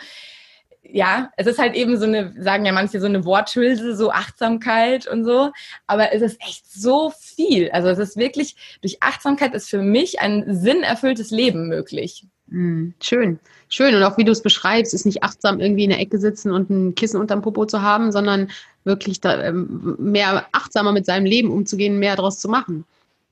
ja, 0.93 1.31
es 1.37 1.47
ist 1.47 1.59
halt 1.59 1.75
eben 1.75 1.99
so 1.99 2.05
eine, 2.05 2.35
sagen 2.39 2.65
ja 2.65 2.73
manche, 2.73 3.01
so 3.01 3.07
eine 3.07 3.25
Worthülse, 3.25 3.97
so 3.97 4.11
Achtsamkeit 4.11 5.07
und 5.07 5.25
so. 5.25 5.51
Aber 5.87 6.13
es 6.13 6.23
ist 6.23 6.41
echt 6.41 6.71
so 6.71 7.13
viel. 7.19 7.71
Also 7.71 7.89
es 7.89 7.99
ist 7.99 8.17
wirklich, 8.17 8.57
durch 8.81 9.03
Achtsamkeit 9.03 9.55
ist 9.55 9.69
für 9.69 9.83
mich 9.83 10.21
ein 10.21 10.45
sinnerfülltes 10.49 11.31
Leben 11.31 11.69
möglich. 11.69 12.25
Mm, 12.49 12.91
schön, 13.03 13.39
schön. 13.69 13.95
Und 13.95 14.03
auch 14.03 14.19
wie 14.19 14.25
du 14.25 14.33
es 14.33 14.43
beschreibst, 14.43 14.95
ist 14.95 15.07
nicht 15.07 15.23
achtsam 15.23 15.61
irgendwie 15.61 15.85
in 15.85 15.91
der 15.91 16.01
Ecke 16.01 16.19
sitzen 16.19 16.53
und 16.53 16.71
ein 16.71 16.95
Kissen 16.95 17.21
unterm 17.21 17.43
Popo 17.43 17.67
zu 17.67 17.83
haben, 17.83 18.13
sondern 18.13 18.51
wirklich 18.85 19.21
da, 19.21 19.43
ähm, 19.43 19.97
mehr 19.99 20.47
achtsamer 20.53 20.93
mit 20.93 21.07
seinem 21.07 21.27
Leben 21.27 21.51
umzugehen, 21.51 21.99
mehr 21.99 22.17
daraus 22.17 22.39
zu 22.39 22.49
machen. 22.49 22.85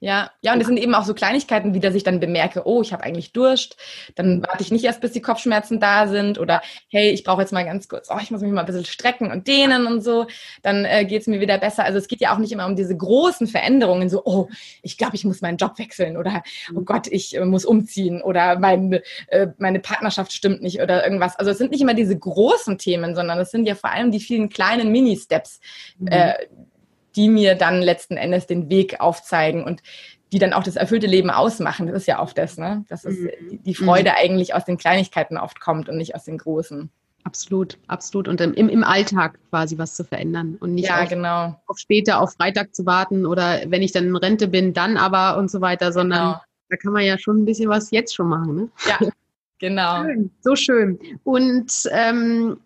Ja, 0.05 0.31
ja, 0.43 0.53
und 0.53 0.61
es 0.61 0.67
sind 0.67 0.77
eben 0.77 0.95
auch 0.95 1.07
so 1.07 1.14
Kleinigkeiten, 1.14 1.73
wie 1.73 1.81
dass 1.81 1.95
ich 1.95 2.03
dann 2.03 2.21
bemerke, 2.21 2.67
oh, 2.67 2.83
ich 2.83 2.93
habe 2.93 3.03
eigentlich 3.05 3.33
Durst. 3.33 3.79
Dann 4.17 4.43
warte 4.43 4.62
ich 4.62 4.71
nicht 4.71 4.85
erst, 4.85 5.01
bis 5.01 5.12
die 5.12 5.23
Kopfschmerzen 5.23 5.81
da 5.81 6.09
sind 6.09 6.38
oder 6.38 6.61
hey, 6.90 7.09
ich 7.09 7.25
brauche 7.25 7.40
jetzt 7.40 7.55
mal 7.55 7.64
ganz 7.64 7.88
kurz, 7.88 8.11
oh, 8.11 8.19
ich 8.21 8.31
muss 8.31 8.43
mich 8.43 8.53
mal 8.53 8.61
ein 8.61 8.67
bisschen 8.67 8.85
strecken 8.85 9.31
und 9.31 9.47
dehnen 9.47 9.87
und 9.87 10.03
so. 10.03 10.27
Dann 10.61 10.85
äh, 10.85 11.07
geht 11.07 11.23
es 11.23 11.27
mir 11.27 11.40
wieder 11.40 11.57
besser. 11.57 11.85
Also 11.85 11.97
es 11.97 12.07
geht 12.07 12.21
ja 12.21 12.35
auch 12.35 12.38
nicht 12.38 12.53
immer 12.53 12.67
um 12.67 12.77
diese 12.77 12.95
großen 12.95 13.47
Veränderungen, 13.47 14.11
so, 14.11 14.21
oh, 14.27 14.51
ich 14.83 14.99
glaube, 14.99 15.17
ich 15.17 15.25
muss 15.25 15.40
meinen 15.40 15.57
Job 15.57 15.79
wechseln 15.79 16.19
oder 16.19 16.43
oh 16.75 16.81
mhm. 16.81 16.85
Gott, 16.85 17.07
ich 17.07 17.35
äh, 17.38 17.45
muss 17.47 17.64
umziehen 17.64 18.21
oder 18.21 18.59
mein, 18.59 19.01
äh, 19.29 19.47
meine 19.57 19.81
Partnerschaft 19.81 20.35
stimmt 20.35 20.61
nicht 20.61 20.83
oder 20.83 21.03
irgendwas. 21.03 21.38
Also 21.38 21.51
es 21.51 21.57
sind 21.57 21.71
nicht 21.71 21.81
immer 21.81 21.95
diese 21.95 22.19
großen 22.19 22.77
Themen, 22.77 23.14
sondern 23.14 23.38
es 23.38 23.51
sind 23.51 23.67
ja 23.67 23.75
vor 23.75 23.90
allem 23.90 24.11
die 24.11 24.21
vielen 24.21 24.51
kleinen 24.51 24.93
Mini-Steps. 24.93 25.61
Mhm. 25.99 26.09
Äh, 26.09 26.35
die 27.16 27.29
mir 27.29 27.55
dann 27.55 27.83
letzten 27.83 28.16
Endes 28.16 28.46
den 28.46 28.70
Weg 28.70 29.00
aufzeigen 29.00 29.64
und 29.64 29.83
die 30.33 30.38
dann 30.38 30.53
auch 30.53 30.64
das 30.64 30.77
erfüllte 30.77 31.07
Leben 31.07 31.31
ausmachen. 31.31 31.87
Das 31.87 31.96
ist 31.96 32.07
ja 32.07 32.20
oft 32.20 32.37
das, 32.37 32.59
ne? 32.59 32.85
Dass 32.88 33.05
es, 33.05 33.18
mhm. 33.18 33.62
die 33.62 33.74
Freude 33.74 34.11
mhm. 34.11 34.16
eigentlich 34.16 34.55
aus 34.55 34.64
den 34.64 34.79
Kleinigkeiten 34.79 35.37
oft 35.37 35.61
kommt 35.61 35.88
und 35.88 35.96
nicht 35.96 36.14
aus 36.14 36.24
den 36.24 36.38
großen. 36.38 36.90
Absolut, 37.24 37.79
absolut. 37.87 38.29
Und 38.29 38.40
im, 38.40 38.68
im 38.68 38.85
Alltag 38.85 39.38
quasi 39.48 39.79
was 39.79 39.94
zu 39.94 40.05
verändern 40.05 40.57
und 40.61 40.74
nicht 40.74 40.88
ja, 40.88 41.03
auf, 41.03 41.09
genau. 41.09 41.59
auf 41.66 41.79
später, 41.79 42.20
auf 42.20 42.35
Freitag 42.35 42.74
zu 42.74 42.85
warten 42.85 43.24
oder 43.24 43.62
wenn 43.68 43.81
ich 43.81 43.92
dann 43.92 44.05
in 44.05 44.16
Rente 44.16 44.46
bin, 44.46 44.74
dann 44.74 44.98
aber 44.98 45.38
und 45.38 45.50
so 45.50 45.62
weiter, 45.62 45.90
sondern 45.90 46.33
genau. 46.33 46.40
da 46.68 46.77
kann 46.77 46.92
man 46.92 47.05
ja 47.05 47.18
schon 47.18 47.38
ein 47.38 47.44
bisschen 47.46 47.70
was 47.70 47.90
jetzt 47.92 48.14
schon 48.14 48.29
machen. 48.29 48.55
Ne? 48.55 48.68
Ja, 48.87 48.98
genau. 49.59 50.03
Schön, 50.05 50.31
so 50.40 50.55
schön. 50.55 50.98
Und 51.24 51.88
ähm, 51.92 52.59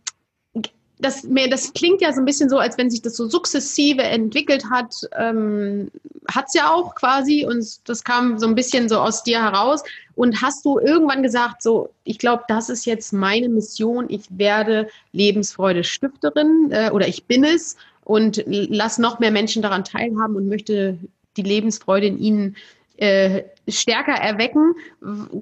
das, 1.00 1.22
mehr, 1.24 1.48
das 1.48 1.72
klingt 1.72 2.00
ja 2.00 2.12
so 2.12 2.20
ein 2.20 2.24
bisschen 2.24 2.48
so, 2.48 2.58
als 2.58 2.76
wenn 2.76 2.90
sich 2.90 3.02
das 3.02 3.16
so 3.16 3.28
sukzessive 3.28 4.02
entwickelt 4.02 4.64
hat. 4.70 4.94
Ähm, 5.16 5.90
hat 6.28 6.46
es 6.48 6.54
ja 6.54 6.72
auch 6.72 6.94
quasi 6.94 7.46
und 7.46 7.88
das 7.88 8.04
kam 8.04 8.38
so 8.38 8.46
ein 8.46 8.54
bisschen 8.54 8.88
so 8.88 8.98
aus 8.98 9.22
dir 9.22 9.42
heraus. 9.42 9.82
Und 10.14 10.42
hast 10.42 10.64
du 10.64 10.78
irgendwann 10.78 11.22
gesagt, 11.22 11.62
so, 11.62 11.90
ich 12.04 12.18
glaube, 12.18 12.42
das 12.48 12.68
ist 12.68 12.84
jetzt 12.84 13.12
meine 13.12 13.48
Mission, 13.48 14.06
ich 14.08 14.22
werde 14.30 14.88
Lebensfreude 15.12 15.84
Stifterin 15.84 16.70
äh, 16.70 16.90
oder 16.90 17.06
ich 17.06 17.24
bin 17.24 17.44
es 17.44 17.76
und 18.04 18.42
lass 18.46 18.98
noch 18.98 19.20
mehr 19.20 19.30
Menschen 19.30 19.62
daran 19.62 19.84
teilhaben 19.84 20.34
und 20.34 20.48
möchte 20.48 20.98
die 21.36 21.42
Lebensfreude 21.42 22.06
in 22.06 22.18
ihnen 22.18 22.56
äh, 22.96 23.44
stärker 23.68 24.14
erwecken. 24.14 24.74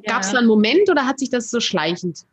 Gab 0.06 0.22
es 0.22 0.32
da 0.32 0.38
einen 0.38 0.46
Moment 0.46 0.90
oder 0.90 1.06
hat 1.06 1.18
sich 1.18 1.30
das 1.30 1.50
so 1.50 1.60
schleichend 1.60 2.26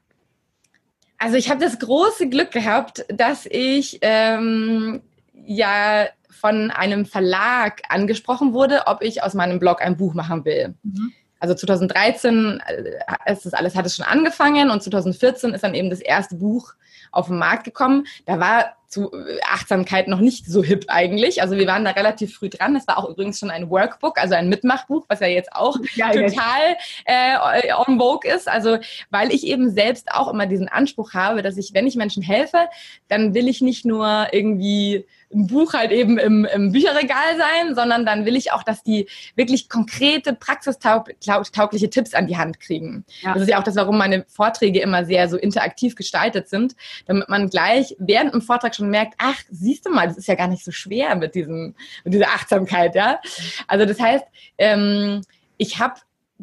also 1.24 1.38
ich 1.38 1.50
habe 1.50 1.64
das 1.64 1.80
große 1.80 2.28
Glück 2.28 2.52
gehabt, 2.52 3.06
dass 3.08 3.46
ich 3.46 4.00
ähm, 4.02 5.02
ja 5.34 6.08
von 6.30 6.70
einem 6.70 7.06
Verlag 7.06 7.82
angesprochen 7.88 8.52
wurde, 8.52 8.88
ob 8.88 9.02
ich 9.02 9.24
aus 9.24 9.34
meinem 9.34 9.58
Blog 9.58 9.82
ein 9.82 9.96
Buch 9.96 10.14
machen 10.14 10.44
will. 10.44 10.76
Mhm. 10.84 11.14
Also 11.40 11.56
2013 11.56 12.62
äh, 12.68 13.32
ist 13.32 13.46
das 13.46 13.54
alles, 13.54 13.76
hat 13.78 13.86
es 13.86 13.96
schon 13.96 14.06
angefangen 14.06 14.70
und 14.70 14.84
2014 14.84 15.54
ist 15.54 15.64
dann 15.64 15.76
eben 15.76 15.90
das 15.90 16.02
erste 16.02 16.36
Buch 16.36 16.74
auf 17.14 17.28
den 17.28 17.38
Markt 17.38 17.64
gekommen. 17.64 18.06
Da 18.26 18.40
war 18.40 18.76
zu 18.94 19.12
Achtsamkeit 19.52 20.08
noch 20.08 20.20
nicht 20.20 20.46
so 20.46 20.64
hip 20.64 20.86
eigentlich. 20.88 21.42
Also 21.42 21.58
wir 21.58 21.66
waren 21.66 21.84
da 21.84 21.92
relativ 21.92 22.36
früh 22.36 22.50
dran. 22.50 22.76
Es 22.76 22.88
war 22.88 23.00
auch 23.00 23.10
übrigens 23.10 23.40
schon 23.40 23.50
ein 23.50 23.70
Workbook, 23.72 24.20
also 24.20 24.36
ein 24.36 24.50
Mitmachbuch, 24.50 25.06
was 25.08 25.20
ja 25.20 25.28
jetzt 25.28 25.52
auch 25.54 25.78
ja, 25.96 26.12
total 26.12 26.78
äh, 27.06 27.74
on 27.88 27.98
vogue 27.98 28.30
ist. 28.30 28.48
Also 28.48 28.78
weil 29.10 29.32
ich 29.32 29.48
eben 29.48 29.72
selbst 29.72 30.12
auch 30.12 30.32
immer 30.32 30.46
diesen 30.46 30.68
Anspruch 30.68 31.14
habe, 31.14 31.42
dass 31.42 31.58
ich, 31.58 31.74
wenn 31.74 31.88
ich 31.88 31.96
Menschen 31.96 32.22
helfe, 32.22 32.70
dann 33.08 33.34
will 33.34 33.48
ich 33.48 33.62
nicht 33.62 33.84
nur 33.84 34.28
irgendwie 34.32 35.06
ein 35.34 35.48
Buch 35.48 35.74
halt 35.74 35.92
eben 35.92 36.18
im, 36.18 36.46
im 36.46 36.72
Bücherregal 36.72 37.38
sein, 37.38 37.76
sondern 37.76 38.06
dann 38.06 38.26
will 38.26 38.36
ich 38.36 38.52
auch, 38.52 38.64
dass 38.64 38.84
die 38.84 39.08
wirklich 39.36 39.70
konkrete, 39.70 40.34
praxistaugliche 40.34 41.90
Tipps 41.90 42.14
an 42.14 42.28
die 42.28 42.38
Hand 42.38 42.60
kriegen. 42.60 43.06
Ja. 43.22 43.34
Das 43.34 43.44
ist 43.44 43.50
ja 43.50 43.60
auch 43.60 43.64
das, 43.64 43.76
warum 43.76 43.98
meine 43.98 44.26
Vorträge 44.28 44.80
immer 44.80 45.06
sehr 45.06 45.28
so 45.30 45.38
interaktiv 45.38 45.96
gestaltet 45.96 46.50
sind, 46.50 46.76
damit 47.06 47.30
man 47.30 47.50
gleich 47.50 47.96
während 48.00 48.34
dem 48.34 48.42
Vortrag 48.42 48.76
schon 48.76 48.90
merkt, 48.90 49.16
ach, 49.18 49.38
siehst 49.50 49.86
du 49.86 49.90
mal, 49.90 50.08
das 50.08 50.18
ist 50.18 50.28
ja 50.28 50.36
gar 50.36 50.48
nicht 50.48 50.64
so 50.64 50.72
schwer 50.72 51.16
mit 51.16 51.36
diesem, 51.36 51.76
mit 52.04 52.14
dieser 52.14 52.30
Achtsamkeit, 52.30 52.96
ja. 52.96 53.20
Also 53.68 53.86
das 53.86 54.00
heißt, 54.00 54.26
ähm, 54.58 55.22
ich 55.58 55.80
habe 55.80 55.96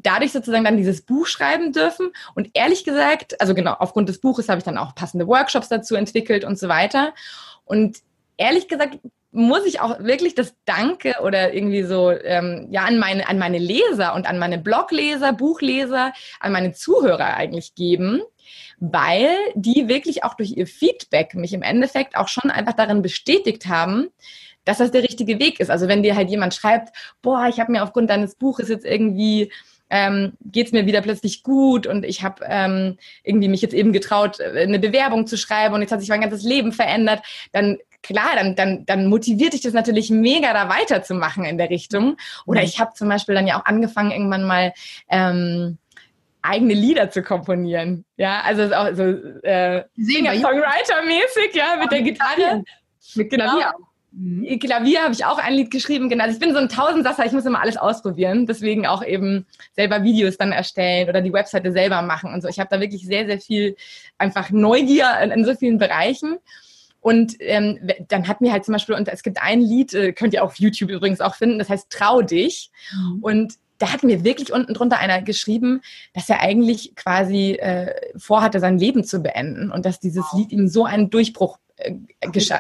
dadurch 0.03 0.33
sozusagen 0.33 0.65
dann 0.65 0.77
dieses 0.77 1.03
Buch 1.03 1.27
schreiben 1.27 1.73
dürfen. 1.73 2.11
Und 2.35 2.51
ehrlich 2.55 2.85
gesagt, 2.85 3.41
also 3.41 3.55
genau, 3.55 3.75
aufgrund 3.79 4.09
des 4.09 4.21
Buches 4.21 4.49
habe 4.49 4.59
ich 4.59 4.65
dann 4.65 4.79
auch 4.79 4.95
passende 4.95 5.27
Workshops 5.27 5.69
dazu 5.69 5.95
entwickelt 5.95 6.45
und 6.45 6.59
so 6.59 6.69
weiter. 6.69 7.13
Und 7.65 7.99
ehrlich 8.41 8.69
gesagt 8.69 8.99
muss 9.33 9.65
ich 9.65 9.81
auch 9.81 10.01
wirklich 10.01 10.35
das 10.35 10.55
Danke 10.65 11.15
oder 11.23 11.55
irgendwie 11.55 11.85
so 11.85 12.11
ähm, 12.11 12.67
ja 12.71 12.83
an 12.85 12.99
meine 12.99 13.29
an 13.29 13.39
meine 13.39 13.59
Leser 13.59 14.15
und 14.15 14.27
an 14.27 14.39
meine 14.41 14.59
Blogleser, 14.59 15.33
Buchleser, 15.33 16.13
an 16.41 16.53
meine 16.53 16.73
Zuhörer 16.73 17.37
eigentlich 17.37 17.77
geben, 17.77 18.23
weil 18.81 19.29
die 19.55 19.87
wirklich 19.87 20.25
auch 20.25 20.35
durch 20.35 20.57
ihr 20.57 20.67
Feedback 20.67 21.35
mich 21.35 21.53
im 21.53 21.63
Endeffekt 21.63 22.17
auch 22.17 22.27
schon 22.27 22.51
einfach 22.51 22.73
darin 22.73 23.03
bestätigt 23.03 23.67
haben, 23.67 24.09
dass 24.65 24.79
das 24.79 24.91
der 24.91 25.05
richtige 25.05 25.39
Weg 25.39 25.61
ist. 25.61 25.71
Also 25.71 25.87
wenn 25.87 26.03
dir 26.03 26.17
halt 26.17 26.31
jemand 26.31 26.55
schreibt, 26.55 26.97
boah, 27.23 27.47
ich 27.49 27.61
habe 27.61 27.71
mir 27.71 27.85
aufgrund 27.85 28.11
deines 28.11 28.35
Buches 28.35 28.69
jetzt 28.69 28.85
irgendwie 28.85 29.53
ähm, 29.91 30.33
geht 30.45 30.67
es 30.67 30.73
mir 30.73 30.87
wieder 30.87 31.03
plötzlich 31.03 31.43
gut 31.43 31.87
und 31.87 32.05
ich 32.05 32.23
habe 32.23 32.45
ähm, 32.49 32.97
irgendwie 33.25 33.49
mich 33.49 33.61
jetzt 33.61 33.75
eben 33.75 33.93
getraut, 33.93 34.41
eine 34.41 34.79
Bewerbung 34.79 35.27
zu 35.27 35.37
schreiben 35.37 35.75
und 35.75 35.83
jetzt 35.83 35.91
hat 35.91 36.01
sich 36.01 36.09
mein 36.09 36.21
ganzes 36.21 36.45
Leben 36.45 36.73
verändert, 36.73 37.23
dann 37.53 37.79
klar, 38.03 38.31
dann, 38.37 38.57
dann, 38.57 38.87
dann 38.87 39.07
motiviert 39.07 39.53
dich 39.53 39.63
das 39.63 39.73
natürlich 39.73 40.11
mega, 40.11 40.53
da 40.53 40.69
weiterzumachen 40.69 41.45
in 41.45 41.59
der 41.59 41.71
Richtung. 41.71 42.17
Oder 42.47 42.61
mhm. 42.61 42.67
ich 42.67 42.81
habe 42.81 42.95
zum 42.95 43.09
Beispiel 43.09 43.35
dann 43.35 43.47
ja 43.47 43.61
auch 43.61 43.65
angefangen, 43.65 44.11
irgendwann 44.11 44.45
mal 44.45 44.73
ähm, 45.09 45.79
eigene 46.43 46.75
Lieder 46.75 47.11
zu 47.11 47.23
komponieren. 47.23 48.05
Ja, 48.17 48.43
also 48.43 48.75
auch 48.75 48.95
so 48.95 49.05
äh, 49.43 49.85
Singer-Songwriter-mäßig, 49.97 51.55
ja, 51.55 51.77
mit 51.79 51.93
der 51.93 52.03
Gitarre. 52.03 52.65
Mit 53.15 53.31
genau. 53.31 53.45
Klavier. 53.45 53.73
Mhm. 54.13 54.59
Klavier 54.59 55.03
habe 55.03 55.13
ich 55.13 55.25
auch 55.25 55.39
ein 55.39 55.55
Lied 55.55 55.71
geschrieben, 55.71 56.09
genau. 56.09 56.25
Also 56.25 56.35
ich 56.35 56.41
bin 56.41 56.53
so 56.53 56.59
ein 56.59 56.69
Tausendsasser, 56.69 57.27
ich 57.27 57.33
muss 57.33 57.47
immer 57.47 57.61
alles 57.61 57.77
ausprobieren. 57.77 58.47
Deswegen 58.47 58.87
auch 58.87 59.05
eben 59.05 59.47
selber 59.77 60.03
Videos 60.03 60.37
dann 60.37 60.53
erstellen 60.53 61.09
oder 61.09 61.21
die 61.21 61.33
Webseite 61.33 61.73
selber 61.73 62.03
machen 62.03 62.33
und 62.33 62.43
so. 62.43 62.49
Ich 62.49 62.59
habe 62.59 62.69
da 62.71 62.81
wirklich 62.81 63.07
sehr, 63.07 63.27
sehr 63.27 63.39
viel 63.39 63.77
einfach 64.19 64.51
Neugier 64.51 65.19
in, 65.23 65.31
in 65.31 65.45
so 65.45 65.55
vielen 65.55 65.79
Bereichen. 65.79 66.39
Und 67.01 67.37
ähm, 67.41 67.91
dann 68.09 68.29
hat 68.29 68.41
mir 68.41 68.53
halt 68.53 68.65
zum 68.65 68.73
Beispiel, 68.73 68.95
und 68.95 69.09
es 69.09 69.23
gibt 69.23 69.41
ein 69.43 69.61
Lied, 69.61 69.95
äh, 69.95 70.13
könnt 70.13 70.35
ihr 70.35 70.45
auf 70.45 70.57
YouTube 70.57 70.91
übrigens 70.91 71.21
auch 71.21 71.35
finden, 71.35 71.59
das 71.59 71.69
heißt 71.69 71.91
Trau 71.91 72.23
dich. 72.23 72.71
Mhm. 72.93 73.19
Und 73.23 73.55
da 73.79 73.93
hat 73.93 74.03
mir 74.03 74.23
wirklich 74.25 74.53
unten 74.53 74.75
drunter 74.75 74.99
einer 74.99 75.23
geschrieben, 75.23 75.81
dass 76.13 76.29
er 76.29 76.41
eigentlich 76.41 76.95
quasi 76.97 77.53
äh, 77.53 77.95
vorhatte, 78.17 78.61
sein 78.61 78.79
Leben 78.79 79.05
zu 79.05 79.21
beenden 79.21 79.73
und 79.73 79.87
dass 79.87 79.99
dieses 79.99 80.25
Lied 80.35 80.53
ihm 80.53 80.69
so 80.69 80.85
einen 80.85 81.09
Durchbruch 81.09 81.59
äh, 81.77 81.95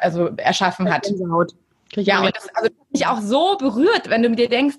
also 0.00 0.30
erschaffen 0.36 0.92
hat. 0.92 1.06
Ja, 1.94 2.20
und 2.24 2.34
das 2.34 2.48
also, 2.54 2.70
mich 2.90 3.06
auch 3.06 3.20
so 3.20 3.58
berührt, 3.58 4.08
wenn 4.08 4.22
du 4.22 4.30
dir 4.30 4.48
denkst, 4.48 4.76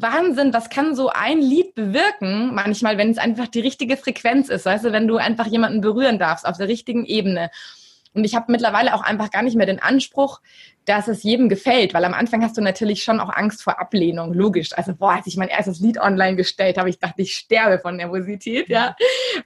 Wahnsinn, 0.00 0.52
was 0.52 0.70
kann 0.70 0.94
so 0.94 1.08
ein 1.08 1.40
Lied 1.40 1.74
bewirken, 1.74 2.54
manchmal, 2.54 2.98
wenn 2.98 3.10
es 3.10 3.18
einfach 3.18 3.48
die 3.48 3.60
richtige 3.60 3.96
Frequenz 3.96 4.48
ist, 4.48 4.64
weißt 4.64 4.84
du, 4.84 4.92
wenn 4.92 5.08
du 5.08 5.16
einfach 5.16 5.46
jemanden 5.46 5.80
berühren 5.80 6.18
darfst 6.18 6.46
auf 6.46 6.56
der 6.56 6.68
richtigen 6.68 7.04
Ebene. 7.04 7.50
Und 8.14 8.24
ich 8.24 8.34
habe 8.34 8.50
mittlerweile 8.50 8.94
auch 8.94 9.02
einfach 9.02 9.30
gar 9.30 9.42
nicht 9.42 9.56
mehr 9.56 9.66
den 9.66 9.80
Anspruch, 9.80 10.40
dass 10.88 11.06
es 11.06 11.22
jedem 11.22 11.48
gefällt, 11.48 11.92
weil 11.92 12.04
am 12.04 12.14
Anfang 12.14 12.42
hast 12.42 12.56
du 12.56 12.62
natürlich 12.62 13.02
schon 13.02 13.20
auch 13.20 13.28
Angst 13.28 13.62
vor 13.62 13.78
Ablehnung, 13.78 14.32
logisch. 14.32 14.70
Also, 14.76 14.94
boah, 14.94 15.12
als 15.12 15.26
ich 15.26 15.36
mein 15.36 15.48
erstes 15.48 15.80
Lied 15.80 16.00
online 16.00 16.36
gestellt 16.36 16.78
habe, 16.78 16.88
ich 16.88 16.98
dachte, 16.98 17.20
ich 17.22 17.34
sterbe 17.34 17.78
von 17.78 17.96
Nervosität, 17.96 18.68
ja, 18.68 18.96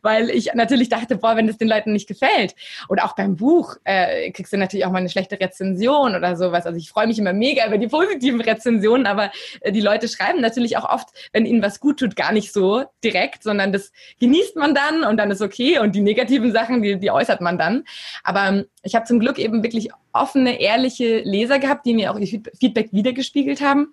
weil 0.03 0.30
ich 0.30 0.55
natürlich 0.55 0.88
dachte, 0.88 1.16
boah, 1.16 1.36
wenn 1.36 1.49
das 1.49 1.59
den 1.59 1.68
Leuten 1.68 1.93
nicht 1.93 2.07
gefällt. 2.07 2.55
Oder 2.88 3.05
auch 3.05 3.14
beim 3.16 3.36
Buch 3.36 3.76
äh, 3.84 4.30
kriegst 4.30 4.53
du 4.53 4.57
natürlich 4.57 4.86
auch 4.86 4.93
mal 4.93 4.99
eine 4.99 5.09
schlechte 5.09 5.40
Rezension 5.40 6.14
oder 6.14 6.36
sowas. 6.36 6.64
Also 6.64 6.78
ich 6.78 6.90
freue 6.90 7.09
mich 7.09 7.18
immer 7.18 7.32
mega 7.32 7.66
über 7.66 7.78
die 7.78 7.88
positiven 7.88 8.40
Rezensionen, 8.40 9.07
aber 9.07 9.32
äh, 9.61 9.72
die 9.72 9.80
Leute 9.80 10.07
schreiben 10.09 10.40
natürlich 10.40 10.76
auch 10.76 10.88
oft, 10.88 11.09
wenn 11.32 11.45
ihnen 11.45 11.62
was 11.62 11.80
gut 11.80 11.99
tut, 11.99 12.14
gar 12.14 12.32
nicht 12.32 12.53
so 12.53 12.84
direkt, 13.03 13.43
sondern 13.43 13.72
das 13.72 13.93
genießt 14.20 14.57
man 14.57 14.74
dann 14.74 15.03
und 15.05 15.16
dann 15.16 15.30
ist 15.30 15.43
okay 15.43 15.80
und 15.80 15.95
die 15.95 16.03
negativen 16.03 16.53
Sachen, 16.53 16.82
die, 16.82 16.99
die 16.99 17.11
äußert 17.11 17.40
man 17.40 17.59
dann. 17.59 17.84
Aber 18.22 18.47
ähm, 18.47 18.64
ich 18.83 18.95
habe 18.95 19.07
zum 19.07 19.20
Glück 19.20 19.39
eben 19.39 19.62
wirklich 19.62 19.91
offene, 20.12 20.61
ehrliche 20.61 21.20
Leser 21.20 21.59
gehabt, 21.59 21.87
die 21.87 21.95
mir 21.95 22.12
auch 22.12 22.18
ihr 22.18 22.43
Feedback 22.59 22.93
wiedergespiegelt 22.93 23.61
haben. 23.61 23.93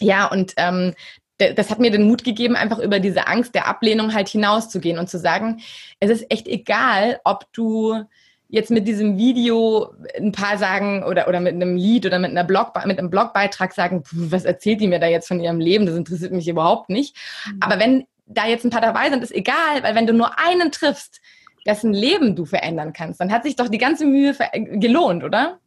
Ja, 0.00 0.26
und 0.26 0.52
ähm, 0.56 0.94
das 1.38 1.70
hat 1.70 1.78
mir 1.78 1.90
den 1.90 2.08
Mut 2.08 2.24
gegeben, 2.24 2.56
einfach 2.56 2.78
über 2.78 2.98
diese 2.98 3.26
Angst 3.26 3.54
der 3.54 3.68
Ablehnung 3.68 4.14
halt 4.14 4.28
hinauszugehen 4.28 4.98
und 4.98 5.08
zu 5.08 5.18
sagen, 5.18 5.60
es 6.00 6.10
ist 6.10 6.30
echt 6.30 6.48
egal, 6.48 7.20
ob 7.24 7.44
du 7.52 8.04
jetzt 8.48 8.70
mit 8.70 8.86
diesem 8.86 9.18
Video 9.18 9.92
ein 10.16 10.32
paar 10.32 10.56
sagen 10.56 11.02
oder, 11.02 11.28
oder 11.28 11.40
mit 11.40 11.54
einem 11.54 11.76
Lied 11.76 12.06
oder 12.06 12.18
mit, 12.18 12.30
einer 12.30 12.44
Blog, 12.44 12.72
mit 12.86 12.98
einem 12.98 13.10
Blogbeitrag 13.10 13.74
sagen, 13.74 14.02
was 14.12 14.44
erzählt 14.44 14.80
die 14.80 14.88
mir 14.88 15.00
da 15.00 15.08
jetzt 15.08 15.28
von 15.28 15.40
ihrem 15.40 15.60
Leben? 15.60 15.84
Das 15.84 15.96
interessiert 15.96 16.32
mich 16.32 16.48
überhaupt 16.48 16.88
nicht. 16.88 17.16
Mhm. 17.46 17.60
Aber 17.60 17.78
wenn 17.78 18.06
da 18.26 18.46
jetzt 18.46 18.64
ein 18.64 18.70
paar 18.70 18.80
dabei 18.80 19.10
sind, 19.10 19.22
ist 19.22 19.34
egal, 19.34 19.82
weil 19.82 19.94
wenn 19.94 20.06
du 20.06 20.12
nur 20.12 20.38
einen 20.38 20.70
triffst, 20.70 21.20
dessen 21.66 21.92
Leben 21.92 22.36
du 22.36 22.44
verändern 22.44 22.92
kannst, 22.92 23.20
dann 23.20 23.32
hat 23.32 23.44
sich 23.44 23.56
doch 23.56 23.68
die 23.68 23.78
ganze 23.78 24.06
Mühe 24.06 24.34
gelohnt, 24.72 25.24
oder? 25.24 25.58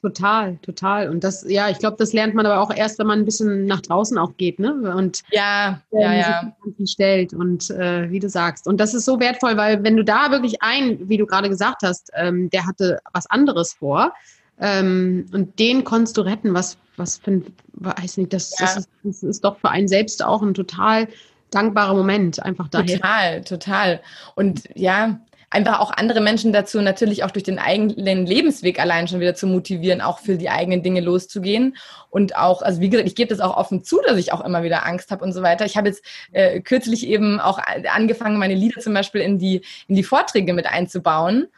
Total, 0.00 0.56
total. 0.58 1.08
Und 1.08 1.24
das, 1.24 1.44
ja, 1.48 1.68
ich 1.70 1.78
glaube, 1.78 1.96
das 1.98 2.12
lernt 2.12 2.32
man 2.32 2.46
aber 2.46 2.60
auch 2.60 2.72
erst, 2.72 3.00
wenn 3.00 3.08
man 3.08 3.18
ein 3.18 3.24
bisschen 3.24 3.66
nach 3.66 3.80
draußen 3.80 4.16
auch 4.16 4.36
geht, 4.36 4.60
ne? 4.60 4.94
Und 4.94 5.22
ja, 5.32 5.82
ähm, 5.92 6.00
ja, 6.00 6.14
ja. 6.14 6.52
sich 6.78 6.90
stellt 6.90 7.34
und 7.34 7.68
äh, 7.70 8.08
wie 8.08 8.20
du 8.20 8.28
sagst. 8.28 8.68
Und 8.68 8.78
das 8.78 8.94
ist 8.94 9.04
so 9.04 9.18
wertvoll, 9.18 9.56
weil 9.56 9.82
wenn 9.82 9.96
du 9.96 10.04
da 10.04 10.30
wirklich 10.30 10.62
ein, 10.62 11.08
wie 11.08 11.16
du 11.16 11.26
gerade 11.26 11.48
gesagt 11.48 11.82
hast, 11.82 12.12
ähm, 12.14 12.48
der 12.50 12.64
hatte 12.64 13.00
was 13.12 13.26
anderes 13.26 13.72
vor 13.72 14.12
ähm, 14.60 15.26
und 15.32 15.58
den 15.58 15.82
konntest 15.82 16.16
du 16.16 16.20
retten, 16.20 16.54
was, 16.54 16.78
was 16.96 17.18
für 17.18 17.32
ein, 17.32 17.46
weiß 17.72 18.18
nicht, 18.18 18.32
das, 18.32 18.54
ja. 18.56 18.66
das, 18.66 18.76
ist, 18.76 18.90
das 19.02 19.22
ist 19.24 19.44
doch 19.44 19.58
für 19.58 19.70
einen 19.70 19.88
selbst 19.88 20.24
auch 20.24 20.42
ein 20.42 20.54
total 20.54 21.08
dankbarer 21.50 21.94
Moment, 21.94 22.40
einfach 22.40 22.68
daher. 22.68 22.96
Total, 22.98 23.40
total. 23.42 24.00
Und 24.36 24.68
ja, 24.76 25.18
einfach 25.50 25.80
auch 25.80 25.90
andere 25.90 26.20
Menschen 26.20 26.52
dazu 26.52 26.80
natürlich 26.82 27.24
auch 27.24 27.30
durch 27.30 27.44
den 27.44 27.58
eigenen 27.58 28.26
Lebensweg 28.26 28.78
allein 28.80 29.08
schon 29.08 29.20
wieder 29.20 29.34
zu 29.34 29.46
motivieren, 29.46 30.00
auch 30.00 30.18
für 30.18 30.36
die 30.36 30.50
eigenen 30.50 30.82
Dinge 30.82 31.00
loszugehen. 31.00 31.76
Und 32.10 32.36
auch, 32.36 32.62
also 32.62 32.80
wie 32.80 32.90
gesagt, 32.90 33.08
ich 33.08 33.14
gebe 33.14 33.30
das 33.30 33.40
auch 33.40 33.56
offen 33.56 33.82
zu, 33.82 34.00
dass 34.06 34.18
ich 34.18 34.32
auch 34.32 34.44
immer 34.44 34.62
wieder 34.62 34.86
Angst 34.86 35.10
habe 35.10 35.24
und 35.24 35.32
so 35.32 35.42
weiter. 35.42 35.64
Ich 35.64 35.76
habe 35.76 35.88
jetzt 35.88 36.04
äh, 36.32 36.60
kürzlich 36.60 37.06
eben 37.06 37.40
auch 37.40 37.58
angefangen, 37.92 38.38
meine 38.38 38.54
Lieder 38.54 38.80
zum 38.80 38.94
Beispiel 38.94 39.22
in 39.22 39.38
die, 39.38 39.62
in 39.88 39.94
die 39.94 40.02
Vorträge 40.02 40.52
mit 40.52 40.66
einzubauen. 40.66 41.48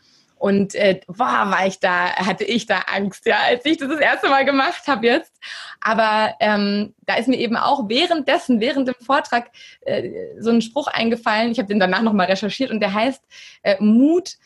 Und 0.41 0.75
äh, 0.75 1.03
boah, 1.07 1.51
war 1.51 1.67
ich 1.67 1.81
da, 1.81 2.15
hatte 2.17 2.45
ich 2.45 2.65
da 2.65 2.79
Angst, 2.87 3.27
ja, 3.27 3.41
als 3.45 3.63
ich 3.67 3.77
das 3.77 3.91
das 3.91 4.01
erste 4.01 4.31
Mal 4.31 4.47
gemacht 4.47 4.89
habe 4.89 5.07
jetzt. 5.07 5.35
Aber 5.83 6.35
ähm, 6.41 6.95
da 7.05 7.17
ist 7.17 7.29
mir 7.29 7.37
eben 7.37 7.59
auch 7.59 7.91
währenddessen, 7.91 8.59
während 8.59 8.89
dem 8.89 8.95
Vortrag, 9.03 9.51
äh, 9.83 10.09
so 10.39 10.49
ein 10.49 10.63
Spruch 10.63 10.87
eingefallen. 10.87 11.53
Ich 11.53 11.59
habe 11.59 11.69
den 11.69 11.79
danach 11.79 12.01
nochmal 12.01 12.25
recherchiert 12.25 12.71
und 12.71 12.81
der 12.81 12.95
heißt, 12.95 13.23
äh, 13.65 13.77
Mut 13.81 14.39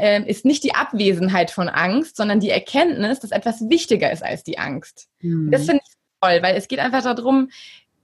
äh, 0.00 0.22
ist 0.30 0.44
nicht 0.44 0.62
die 0.62 0.76
Abwesenheit 0.76 1.50
von 1.50 1.68
Angst, 1.68 2.16
sondern 2.16 2.38
die 2.38 2.50
Erkenntnis, 2.50 3.18
dass 3.18 3.32
etwas 3.32 3.68
wichtiger 3.68 4.12
ist 4.12 4.22
als 4.22 4.44
die 4.44 4.60
Angst. 4.60 5.08
Mhm. 5.22 5.50
Das 5.50 5.66
finde 5.66 5.82
ich 5.84 5.94
toll, 6.22 6.38
weil 6.40 6.54
es 6.54 6.68
geht 6.68 6.78
einfach 6.78 7.02
darum, 7.02 7.50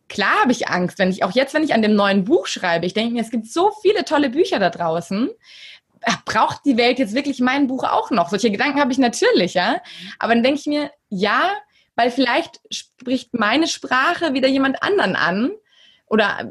klar 0.09 0.41
habe 0.43 0.51
ich 0.51 0.67
Angst, 0.67 0.99
wenn 0.99 1.11
ich 1.11 1.23
auch 1.23 1.37
jetzt, 1.37 1.55
wenn 1.55 1.63
ich 1.63 1.73
an 1.73 1.83
dem 1.83 1.95
neuen 1.95 2.25
Buch 2.25 2.49
schreibe, 2.49 2.85
ich 2.85 2.95
denke 2.95 3.15
mir, 3.15 3.21
es 3.21 3.31
gibt 3.31 3.47
so 3.47 3.71
viele 3.81 4.05
tolle 4.05 4.29
Bücher 4.29 4.59
da 4.59 4.71
draußen 4.71 5.31
braucht 6.25 6.65
die 6.65 6.77
Welt 6.77 6.99
jetzt 6.99 7.15
wirklich 7.15 7.41
mein 7.41 7.67
Buch 7.67 7.85
auch 7.85 8.11
noch? 8.11 8.31
Solche 8.31 8.51
Gedanken 8.51 8.81
habe 8.81 8.93
ich 8.93 8.99
natürlich, 8.99 9.55
ja. 9.55 9.81
Aber 10.19 10.35
dann 10.35 10.43
denke 10.43 10.61
ich 10.61 10.67
mir, 10.67 10.91
ja, 11.09 11.51
weil 11.97 12.11
vielleicht 12.11 12.61
spricht 12.71 13.35
meine 13.35 13.67
Sprache 13.67 14.33
wieder 14.35 14.49
jemand 14.49 14.83
anderen 14.83 15.17
an. 15.17 15.51
Oder, 16.11 16.51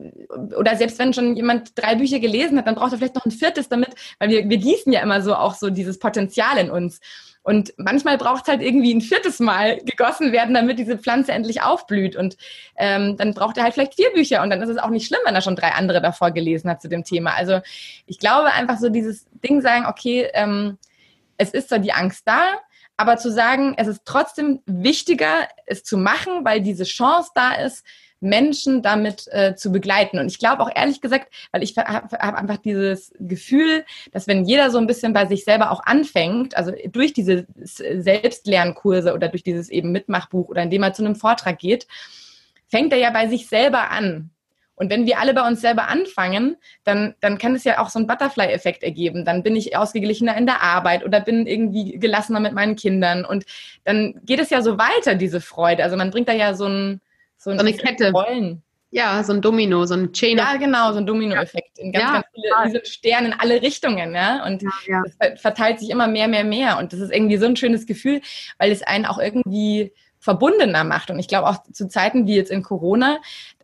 oder 0.57 0.77
selbst 0.77 0.97
wenn 0.99 1.13
schon 1.13 1.35
jemand 1.35 1.77
drei 1.77 1.95
Bücher 1.95 2.19
gelesen 2.19 2.57
hat, 2.57 2.65
dann 2.65 2.75
braucht 2.75 2.93
er 2.93 2.97
vielleicht 2.97 3.15
noch 3.15 3.25
ein 3.25 3.31
viertes 3.31 3.67
damit, 3.67 3.89
weil 4.17 4.29
wir, 4.29 4.49
wir 4.49 4.57
gießen 4.57 4.91
ja 4.91 5.01
immer 5.01 5.21
so 5.21 5.35
auch 5.35 5.53
so 5.53 5.69
dieses 5.69 5.99
Potenzial 5.99 6.57
in 6.57 6.71
uns. 6.71 7.01
Und 7.43 7.73
manchmal 7.75 8.17
braucht 8.17 8.43
es 8.43 8.47
halt 8.47 8.61
irgendwie 8.61 8.93
ein 8.93 9.01
viertes 9.01 9.39
Mal 9.39 9.79
gegossen 9.83 10.31
werden, 10.31 10.53
damit 10.53 10.79
diese 10.79 10.97
Pflanze 10.97 11.33
endlich 11.33 11.61
aufblüht. 11.61 12.15
Und 12.15 12.37
ähm, 12.77 13.17
dann 13.17 13.33
braucht 13.33 13.57
er 13.57 13.63
halt 13.63 13.73
vielleicht 13.73 13.95
vier 13.95 14.11
Bücher 14.13 14.43
und 14.43 14.49
dann 14.49 14.61
ist 14.61 14.69
es 14.69 14.77
auch 14.77 14.89
nicht 14.89 15.07
schlimm, 15.07 15.21
wenn 15.25 15.35
er 15.35 15.41
schon 15.41 15.57
drei 15.57 15.71
andere 15.71 16.01
davor 16.01 16.31
gelesen 16.31 16.69
hat 16.69 16.81
zu 16.81 16.87
dem 16.87 17.03
Thema. 17.03 17.33
Also 17.35 17.59
ich 18.05 18.17
glaube 18.19 18.53
einfach 18.53 18.77
so 18.77 18.87
dieses 18.87 19.25
Ding 19.43 19.61
sagen, 19.61 19.85
okay, 19.87 20.29
ähm, 20.33 20.77
es 21.37 21.51
ist 21.51 21.67
zwar 21.67 21.79
die 21.79 21.91
Angst 21.91 22.23
da, 22.25 22.43
aber 22.95 23.17
zu 23.17 23.29
sagen, 23.29 23.73
es 23.77 23.87
ist 23.87 24.03
trotzdem 24.05 24.61
wichtiger, 24.65 25.47
es 25.65 25.83
zu 25.83 25.97
machen, 25.97 26.45
weil 26.45 26.61
diese 26.61 26.85
Chance 26.85 27.31
da 27.35 27.53
ist, 27.53 27.83
Menschen 28.21 28.81
damit 28.81 29.27
äh, 29.31 29.55
zu 29.55 29.71
begleiten. 29.71 30.19
Und 30.19 30.27
ich 30.27 30.39
glaube 30.39 30.61
auch 30.63 30.71
ehrlich 30.73 31.01
gesagt, 31.01 31.33
weil 31.51 31.63
ich 31.63 31.77
habe 31.77 32.17
hab 32.17 32.35
einfach 32.35 32.57
dieses 32.57 33.13
Gefühl, 33.19 33.85
dass 34.11 34.27
wenn 34.27 34.45
jeder 34.45 34.71
so 34.71 34.77
ein 34.77 34.87
bisschen 34.87 35.13
bei 35.13 35.25
sich 35.25 35.43
selber 35.43 35.71
auch 35.71 35.83
anfängt, 35.85 36.57
also 36.57 36.71
durch 36.91 37.13
diese 37.13 37.45
Selbstlernkurse 37.55 39.13
oder 39.13 39.29
durch 39.29 39.43
dieses 39.43 39.69
eben 39.69 39.91
Mitmachbuch 39.91 40.49
oder 40.49 40.63
indem 40.63 40.83
er 40.83 40.93
zu 40.93 41.03
einem 41.03 41.15
Vortrag 41.15 41.59
geht, 41.59 41.87
fängt 42.67 42.93
er 42.93 42.99
ja 42.99 43.11
bei 43.11 43.27
sich 43.27 43.47
selber 43.47 43.89
an. 43.89 44.31
Und 44.79 44.89
wenn 44.89 45.05
wir 45.05 45.19
alle 45.19 45.33
bei 45.33 45.45
uns 45.45 45.59
selber 45.59 45.89
anfangen, 45.89 46.55
dann, 46.85 47.13
dann 47.19 47.37
kann 47.37 47.53
es 47.53 47.65
ja 47.65 47.79
auch 47.79 47.89
so 47.89 47.99
einen 47.99 48.07
Butterfly-Effekt 48.07 48.81
ergeben. 48.81 49.25
Dann 49.25 49.43
bin 49.43 49.57
ich 49.57 49.75
ausgeglichener 49.75 50.37
in 50.37 50.45
der 50.45 50.63
Arbeit 50.63 51.03
oder 51.03 51.19
bin 51.19 51.47
irgendwie 51.47 51.99
gelassener 51.99 52.39
mit 52.39 52.53
meinen 52.53 52.77
Kindern. 52.77 53.25
Und 53.25 53.45
dann 53.83 54.21
geht 54.23 54.39
es 54.39 54.49
ja 54.49 54.61
so 54.61 54.77
weiter, 54.77 55.15
diese 55.15 55.41
Freude. 55.41 55.83
Also 55.83 55.97
man 55.97 56.11
bringt 56.11 56.29
da 56.29 56.33
ja 56.33 56.53
so 56.53 56.65
ein, 56.65 57.01
so, 57.39 57.51
so 57.51 57.57
eine 57.57 57.73
Kette. 57.73 58.11
Rollen. 58.11 58.61
Ja, 58.91 59.23
so 59.23 59.33
ein 59.33 59.41
Domino, 59.41 59.85
so 59.85 59.93
ein 59.93 60.11
Chain. 60.13 60.37
Ja, 60.37 60.55
genau, 60.57 60.91
so 60.91 60.97
ein 60.97 61.05
Domino-Effekt. 61.05 61.77
In 61.77 61.91
ganz, 61.91 62.05
ja, 62.05 62.13
ganz 62.13 62.25
viele 62.33 62.81
diese 62.81 62.91
Sterne 62.91 63.27
in 63.27 63.33
alle 63.33 63.61
Richtungen, 63.61 64.15
ja. 64.15 64.43
Und 64.45 64.63
ja, 64.63 64.69
ja. 64.87 65.03
das 65.03 65.41
verteilt 65.41 65.79
sich 65.79 65.91
immer 65.91 66.07
mehr, 66.07 66.27
mehr, 66.27 66.43
mehr. 66.43 66.77
Und 66.79 66.91
das 66.91 66.99
ist 66.99 67.11
irgendwie 67.11 67.37
so 67.37 67.45
ein 67.45 67.55
schönes 67.55 67.85
Gefühl, 67.85 68.21
weil 68.57 68.71
es 68.71 68.81
einen 68.81 69.05
auch 69.05 69.19
irgendwie 69.19 69.93
verbundener 70.19 70.83
macht. 70.83 71.11
Und 71.11 71.19
ich 71.19 71.27
glaube 71.27 71.47
auch 71.47 71.63
zu 71.71 71.87
Zeiten 71.87 72.25
wie 72.25 72.35
jetzt 72.35 72.51
in 72.51 72.63
Corona 72.63 73.19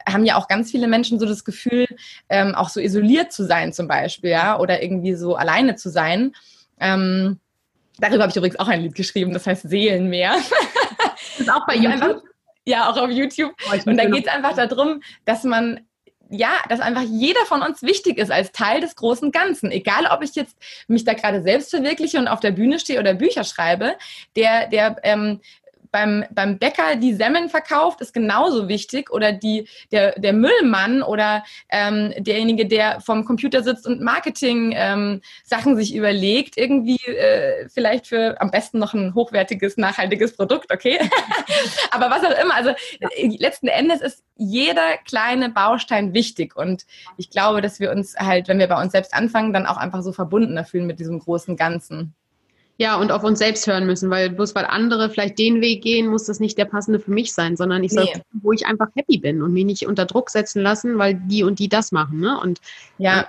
haben 0.08 0.26
ja 0.26 0.36
auch 0.36 0.48
ganz 0.48 0.70
viele 0.70 0.88
Menschen 0.88 1.20
so 1.20 1.26
das 1.26 1.44
Gefühl, 1.44 1.88
ähm, 2.30 2.54
auch 2.54 2.70
so 2.70 2.80
isoliert 2.80 3.32
zu 3.32 3.44
sein 3.44 3.74
zum 3.74 3.88
Beispiel, 3.88 4.30
ja, 4.30 4.60
oder 4.60 4.84
irgendwie 4.84 5.16
so 5.16 5.36
alleine 5.36 5.76
zu 5.76 5.90
sein. 5.90 6.34
Ähm, 6.80 7.40
darüber 7.98 8.24
habe 8.24 8.30
ich 8.30 8.38
übrigens 8.38 8.60
auch 8.60 8.68
ein 8.68 8.82
Lied 8.82 8.94
geschrieben, 8.94 9.34
das 9.34 9.48
heißt 9.48 9.68
Seelenmeer. 9.68 10.36
Das 11.00 11.40
ist 11.40 11.52
auch 11.52 11.66
bei 11.66 11.76
YouTube. 11.76 12.24
Ja, 12.66 12.90
auch 12.90 12.98
auf 12.98 13.12
YouTube. 13.12 13.54
Oh, 13.70 13.90
und 13.90 13.98
da 13.98 14.06
geht 14.06 14.28
es 14.28 14.34
einfach 14.34 14.56
darum, 14.56 15.02
dass 15.24 15.44
man 15.44 15.82
ja, 16.30 16.50
dass 16.70 16.80
einfach 16.80 17.04
jeder 17.04 17.46
von 17.46 17.62
uns 17.62 17.84
wichtig 17.84 18.18
ist 18.18 18.32
als 18.32 18.52
Teil 18.52 18.82
des 18.82 18.96
großen 18.96 19.32
Ganzen. 19.32 19.72
Egal, 19.72 20.08
ob 20.08 20.24
ich 20.24 20.34
jetzt 20.36 20.58
mich 20.88 21.04
da 21.04 21.14
gerade 21.14 21.44
selbst 21.44 21.70
verwirkliche 21.70 22.18
und 22.18 22.28
auf 22.28 22.40
der 22.40 22.52
Bühne 22.52 22.80
stehe 22.80 23.00
oder 23.00 23.14
Bücher 23.14 23.44
schreibe, 23.44 23.96
der, 24.36 24.68
der 24.68 24.98
ähm, 25.04 25.40
beim, 25.96 26.26
beim 26.30 26.60
Bäcker 26.60 26.98
die 26.98 27.14
Semmeln 27.14 27.48
verkauft, 27.48 28.02
ist 28.02 28.14
genauso 28.14 28.68
wichtig. 28.68 29.12
Oder 29.12 29.32
die, 29.32 29.70
der, 29.94 30.20
der 30.20 30.34
Müllmann 30.34 31.02
oder 31.02 31.46
ähm, 31.70 32.14
derjenige, 32.18 32.66
der 32.66 33.00
vom 33.00 33.24
Computer 33.24 33.64
sitzt 33.64 33.88
und 33.88 34.02
Marketing 34.02 34.74
ähm, 34.76 35.22
sich 35.46 35.96
überlegt, 35.96 36.58
irgendwie 36.58 36.98
äh, 36.98 37.70
vielleicht 37.70 38.08
für 38.08 38.36
am 38.42 38.52
besten 38.52 38.78
noch 38.78 38.94
ein 38.94 39.16
hochwertiges, 39.16 39.78
nachhaltiges 39.78 40.36
Produkt, 40.36 40.70
okay? 40.74 41.00
Aber 41.92 42.10
was 42.10 42.26
auch 42.26 42.44
immer, 42.44 42.56
also 42.56 42.72
äh, 42.72 43.28
letzten 43.38 43.70
Endes 43.70 44.02
ist 44.02 44.22
jeder 44.36 44.98
kleine 45.06 45.48
Baustein 45.48 46.14
wichtig. 46.14 46.58
Und 46.58 46.86
ich 47.16 47.30
glaube, 47.30 47.62
dass 47.62 47.80
wir 47.80 47.90
uns 47.90 48.18
halt, 48.18 48.50
wenn 48.50 48.60
wir 48.60 48.68
bei 48.68 48.82
uns 48.82 48.92
selbst 48.92 49.14
anfangen, 49.14 49.54
dann 49.54 49.66
auch 49.66 49.78
einfach 49.78 50.02
so 50.02 50.12
verbundener 50.12 50.66
fühlen 50.66 50.88
mit 50.88 51.00
diesem 51.00 51.20
großen 51.20 51.56
Ganzen. 51.56 52.16
Ja, 52.78 52.98
und 52.98 53.12
auf 53.12 53.24
uns 53.24 53.40
selbst 53.40 53.68
hören 53.68 53.86
müssen, 53.86 54.10
weil 54.10 54.30
bloß 54.30 54.54
weil 54.54 54.66
andere 54.66 55.10
vielleicht 55.10 55.40
den 55.40 55.62
Weg 55.62 55.82
gehen, 55.82 56.08
muss 56.08 56.26
das 56.26 56.42
nicht 56.42 56.58
der 56.58 56.66
passende 56.66 57.00
für 57.00 57.12
mich 57.12 57.34
sein, 57.34 57.56
sondern 57.56 57.84
ich 57.84 57.94
soll, 57.94 58.04
nee. 58.04 58.22
wo 58.34 58.52
ich 58.52 58.66
einfach 58.66 58.88
happy 58.96 59.18
bin 59.18 59.42
und 59.42 59.54
mich 59.54 59.64
nicht 59.64 59.88
unter 59.88 60.06
Druck 60.06 60.30
setzen 60.30 60.62
lassen, 60.62 60.98
weil 60.98 61.16
die 61.16 61.44
und 61.44 61.60
die 61.60 61.70
das 61.70 61.92
machen. 61.92 62.20
Ne? 62.20 62.38
Und 62.40 62.60
ja. 62.98 63.22
Äh, 63.22 63.24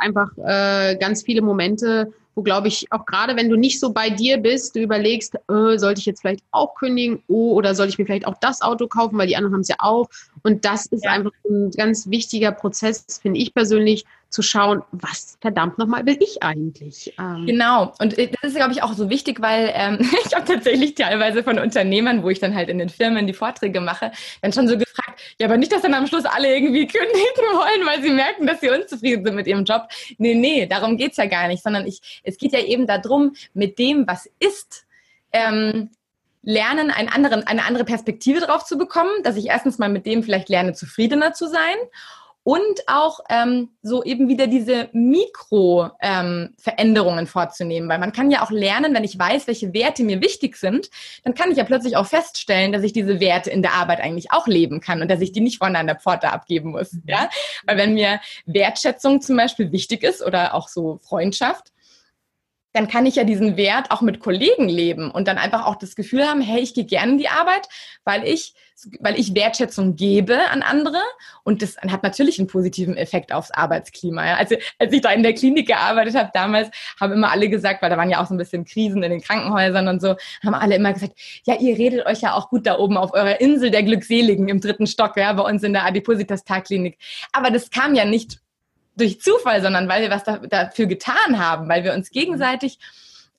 einfach 0.00 0.30
äh, 0.38 0.96
ganz 0.96 1.22
viele 1.22 1.42
Momente, 1.42 2.12
wo 2.34 2.42
glaube 2.42 2.68
ich, 2.68 2.90
auch 2.90 3.06
gerade 3.06 3.36
wenn 3.36 3.48
du 3.48 3.56
nicht 3.56 3.80
so 3.80 3.92
bei 3.92 4.10
dir 4.10 4.38
bist, 4.38 4.74
du 4.74 4.80
überlegst, 4.80 5.34
äh, 5.34 5.78
sollte 5.78 6.00
ich 6.00 6.06
jetzt 6.06 6.22
vielleicht 6.22 6.42
auch 6.50 6.74
kündigen, 6.74 7.22
oh, 7.28 7.52
oder 7.52 7.74
soll 7.74 7.88
ich 7.88 7.98
mir 7.98 8.06
vielleicht 8.06 8.26
auch 8.26 8.36
das 8.40 8.62
Auto 8.62 8.86
kaufen, 8.86 9.18
weil 9.18 9.26
die 9.26 9.36
anderen 9.36 9.54
haben 9.54 9.60
es 9.60 9.68
ja 9.68 9.76
auch. 9.78 10.08
Und 10.42 10.64
das 10.64 10.86
ist 10.86 11.04
ja. 11.04 11.10
einfach 11.10 11.32
ein 11.48 11.70
ganz 11.70 12.08
wichtiger 12.08 12.52
Prozess, 12.52 13.20
finde 13.20 13.40
ich 13.40 13.52
persönlich, 13.54 14.04
zu 14.30 14.42
schauen, 14.42 14.82
was 14.92 15.36
verdammt 15.40 15.76
nochmal 15.78 16.06
will 16.06 16.16
ich 16.20 16.42
eigentlich? 16.42 17.12
Ähm 17.18 17.46
genau, 17.46 17.92
und 17.98 18.16
äh, 18.16 18.30
das 18.40 18.52
ist, 18.52 18.56
glaube 18.56 18.72
ich, 18.72 18.82
auch 18.82 18.92
so 18.94 19.10
wichtig, 19.10 19.42
weil 19.42 19.72
ähm, 19.74 19.98
ich 20.26 20.34
habe 20.34 20.44
tatsächlich 20.46 20.94
teilweise 20.94 21.42
von 21.42 21.58
Unternehmern, 21.58 22.22
wo 22.22 22.30
ich 22.30 22.38
dann 22.38 22.54
halt 22.54 22.68
in 22.68 22.78
den 22.78 22.88
Firmen 22.88 23.26
die 23.26 23.32
Vorträge 23.32 23.80
mache, 23.80 24.12
dann 24.40 24.52
schon 24.52 24.68
so 24.68 24.78
gefragt, 24.78 25.20
ja, 25.40 25.46
aber 25.46 25.56
nicht, 25.56 25.72
dass 25.72 25.82
dann 25.82 25.94
am 25.94 26.06
Schluss 26.06 26.24
alle 26.24 26.54
irgendwie 26.54 26.86
kündigen 26.86 27.44
wollen, 27.52 27.86
weil 27.86 28.02
sie 28.02 28.10
merken, 28.10 28.46
dass 28.46 28.60
sie 28.60 28.70
unzufrieden 28.70 29.24
sind 29.24 29.34
mit 29.34 29.48
ihrem 29.48 29.64
Job. 29.64 29.88
Nee, 30.18 30.34
nee, 30.34 30.66
darum 30.66 30.96
geht's 30.96 31.16
ja 31.16 31.26
gar 31.26 31.48
nicht, 31.48 31.62
sondern 31.62 31.86
ich, 31.86 32.20
es 32.22 32.38
geht 32.38 32.52
ja 32.52 32.60
eben 32.60 32.86
darum, 32.86 33.34
mit 33.52 33.78
dem, 33.78 34.06
was 34.06 34.30
ist, 34.38 34.86
ähm, 35.32 35.90
lernen, 36.42 36.90
einen 36.90 37.08
anderen, 37.08 37.46
eine 37.46 37.64
andere 37.64 37.84
Perspektive 37.84 38.40
drauf 38.40 38.64
zu 38.64 38.78
bekommen, 38.78 39.10
dass 39.24 39.36
ich 39.36 39.46
erstens 39.46 39.78
mal 39.78 39.90
mit 39.90 40.06
dem 40.06 40.22
vielleicht 40.22 40.48
lerne, 40.48 40.72
zufriedener 40.72 41.34
zu 41.34 41.48
sein 41.48 41.76
und 42.42 42.80
auch 42.86 43.20
ähm, 43.28 43.68
so 43.82 44.02
eben 44.02 44.28
wieder 44.28 44.46
diese 44.46 44.88
Mikro-Veränderungen 44.92 47.18
ähm, 47.20 47.26
vorzunehmen, 47.26 47.86
weil 47.88 47.98
man 47.98 48.12
kann 48.12 48.30
ja 48.30 48.42
auch 48.42 48.50
lernen, 48.50 48.94
wenn 48.94 49.04
ich 49.04 49.18
weiß, 49.18 49.46
welche 49.46 49.74
Werte 49.74 50.02
mir 50.04 50.22
wichtig 50.22 50.56
sind, 50.56 50.88
dann 51.22 51.34
kann 51.34 51.50
ich 51.50 51.58
ja 51.58 51.64
plötzlich 51.64 51.96
auch 51.96 52.06
feststellen, 52.06 52.72
dass 52.72 52.82
ich 52.82 52.94
diese 52.94 53.20
Werte 53.20 53.50
in 53.50 53.60
der 53.62 53.74
Arbeit 53.74 54.00
eigentlich 54.00 54.32
auch 54.32 54.46
leben 54.46 54.80
kann 54.80 55.02
und 55.02 55.10
dass 55.10 55.20
ich 55.20 55.32
die 55.32 55.40
nicht 55.40 55.58
vorne 55.58 55.78
an 55.78 55.86
der 55.86 56.00
Pforte 56.00 56.32
abgeben 56.32 56.70
muss, 56.70 56.94
mhm. 56.94 57.02
ja, 57.06 57.28
weil 57.66 57.76
wenn 57.76 57.92
mir 57.94 58.20
Wertschätzung 58.46 59.20
zum 59.20 59.36
Beispiel 59.36 59.72
wichtig 59.72 60.02
ist 60.02 60.22
oder 60.22 60.54
auch 60.54 60.68
so 60.68 60.98
Freundschaft, 61.02 61.72
dann 62.72 62.88
kann 62.88 63.06
ich 63.06 63.16
ja 63.16 63.24
diesen 63.24 63.56
Wert 63.56 63.90
auch 63.90 64.00
mit 64.00 64.20
Kollegen 64.20 64.68
leben 64.68 65.10
und 65.10 65.26
dann 65.26 65.38
einfach 65.38 65.66
auch 65.66 65.76
das 65.76 65.96
Gefühl 65.96 66.26
haben, 66.26 66.40
hey, 66.40 66.60
ich 66.60 66.74
gehe 66.74 66.84
gerne 66.84 67.12
in 67.12 67.18
die 67.18 67.28
Arbeit, 67.28 67.68
weil 68.04 68.26
ich, 68.26 68.54
weil 69.00 69.18
ich 69.18 69.34
Wertschätzung 69.34 69.96
gebe 69.96 70.38
an 70.50 70.62
andere 70.62 71.00
und 71.44 71.62
das 71.62 71.76
hat 71.76 72.02
natürlich 72.02 72.38
einen 72.38 72.48
positiven 72.48 72.96
Effekt 72.96 73.32
aufs 73.32 73.50
Arbeitsklima. 73.50 74.26
Ja. 74.26 74.36
Also 74.36 74.56
als 74.78 74.92
ich 74.92 75.00
da 75.00 75.10
in 75.10 75.22
der 75.22 75.34
Klinik 75.34 75.66
gearbeitet 75.66 76.14
habe 76.14 76.30
damals, 76.32 76.70
haben 77.00 77.12
immer 77.12 77.30
alle 77.30 77.48
gesagt, 77.48 77.82
weil 77.82 77.90
da 77.90 77.96
waren 77.96 78.10
ja 78.10 78.22
auch 78.22 78.26
so 78.26 78.34
ein 78.34 78.38
bisschen 78.38 78.64
Krisen 78.64 79.02
in 79.02 79.10
den 79.10 79.20
Krankenhäusern 79.20 79.88
und 79.88 80.00
so, 80.00 80.16
haben 80.44 80.54
alle 80.54 80.76
immer 80.76 80.92
gesagt, 80.92 81.12
ja, 81.44 81.56
ihr 81.58 81.76
redet 81.76 82.06
euch 82.06 82.20
ja 82.20 82.34
auch 82.34 82.50
gut 82.50 82.66
da 82.66 82.78
oben 82.78 82.96
auf 82.96 83.12
eurer 83.12 83.40
Insel 83.40 83.70
der 83.70 83.82
Glückseligen 83.82 84.48
im 84.48 84.60
dritten 84.60 84.86
Stock, 84.86 85.16
ja, 85.16 85.32
bei 85.32 85.42
uns 85.42 85.62
in 85.62 85.72
der 85.72 85.84
Adipositas-Tagklinik. 85.84 86.98
Aber 87.32 87.50
das 87.50 87.70
kam 87.70 87.94
ja 87.94 88.04
nicht 88.04 88.40
durch 88.96 89.20
Zufall, 89.20 89.62
sondern 89.62 89.88
weil 89.88 90.02
wir 90.02 90.10
was 90.10 90.24
da, 90.24 90.38
dafür 90.38 90.86
getan 90.86 91.38
haben, 91.38 91.68
weil 91.68 91.84
wir 91.84 91.94
uns 91.94 92.10
gegenseitig 92.10 92.78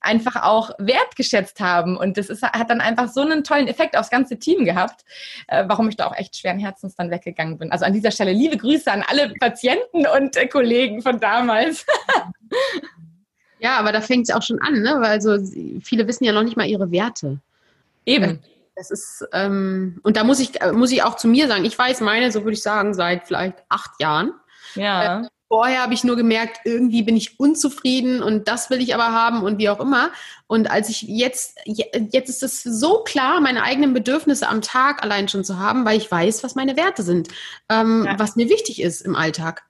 einfach 0.02 0.44
auch 0.44 0.72
wertgeschätzt 0.78 1.60
haben. 1.60 1.96
Und 1.96 2.18
das 2.18 2.30
ist, 2.30 2.42
hat 2.44 2.70
dann 2.70 2.82
einfach 2.82 3.08
so 3.08 3.22
einen 3.22 3.44
tollen 3.44 3.68
Effekt 3.68 3.96
aufs 3.96 4.10
ganze 4.10 4.38
Team 4.38 4.66
gehabt, 4.66 5.06
äh, 5.48 5.64
warum 5.68 5.88
ich 5.90 5.96
da 5.96 6.08
auch 6.08 6.16
echt 6.16 6.36
schweren 6.36 6.60
Herzens 6.60 6.96
dann 6.96 7.12
weggegangen 7.12 7.58
bin. 7.58 7.72
Also 7.72 7.86
an 7.86 7.94
dieser 7.94 8.12
Stelle 8.12 8.34
liebe 8.34 8.58
Grüße 8.58 8.92
an 8.92 9.04
alle 9.08 9.34
Patienten 9.40 10.06
und 10.08 10.36
äh, 10.36 10.48
Kollegen 10.48 11.02
von 11.02 11.20
damals. 11.20 11.86
ja, 13.60 13.78
aber 13.78 13.92
da 13.92 14.02
fängt 14.02 14.28
es 14.28 14.36
auch 14.36 14.44
schon 14.44 14.62
an, 14.62 14.82
ne? 14.82 14.96
weil 14.96 15.12
also 15.12 15.38
viele 15.82 16.08
wissen 16.08 16.24
ja 16.24 16.34
noch 16.34 16.44
nicht 16.44 16.58
mal 16.58 16.68
ihre 16.68 16.92
Werte. 16.92 17.40
Eben. 18.06 18.40
Das 18.76 18.90
ist, 18.90 19.28
ähm, 19.34 20.00
und 20.04 20.18
da 20.18 20.24
muss 20.24 20.40
ich, 20.40 20.54
muss 20.74 20.92
ich 20.92 21.04
auch 21.04 21.16
zu 21.16 21.28
mir 21.28 21.48
sagen, 21.48 21.66
ich 21.66 21.78
weiß 21.78 22.02
meine, 22.02 22.32
so 22.32 22.44
würde 22.44 22.54
ich 22.54 22.64
sagen, 22.64 22.94
seit 22.94 23.28
vielleicht 23.28 23.58
acht 23.70 23.92
Jahren. 24.00 24.34
Ja. 24.76 25.22
Äh, 25.22 25.28
Vorher 25.52 25.82
habe 25.82 25.94
ich 25.94 26.06
nur 26.06 26.16
gemerkt, 26.16 26.62
irgendwie 26.64 27.04
bin 27.04 27.18
ich 27.18 27.38
unzufrieden 27.38 28.24
und 28.24 28.48
das 28.48 28.70
will 28.70 28.80
ich 28.80 28.96
aber 28.96 29.12
haben 29.12 29.44
und 29.44 29.58
wie 29.58 29.68
auch 29.68 29.82
immer. 29.82 30.12
Und 30.48 30.72
als 30.72 30.88
ich 30.88 31.02
jetzt, 31.02 31.60
jetzt 31.66 32.30
ist 32.30 32.42
es 32.42 32.64
so 32.64 33.04
klar, 33.04 33.42
meine 33.42 33.62
eigenen 33.64 33.92
Bedürfnisse 33.92 34.48
am 34.48 34.62
Tag 34.62 35.04
allein 35.04 35.28
schon 35.28 35.44
zu 35.44 35.60
haben, 35.60 35.84
weil 35.84 35.98
ich 35.98 36.10
weiß, 36.10 36.42
was 36.46 36.56
meine 36.56 36.78
Werte 36.78 37.04
sind, 37.04 37.28
ähm, 37.68 38.06
ja. 38.06 38.18
was 38.18 38.38
mir 38.38 38.48
wichtig 38.48 38.82
ist 38.82 39.02
im 39.02 39.14
Alltag. 39.14 39.64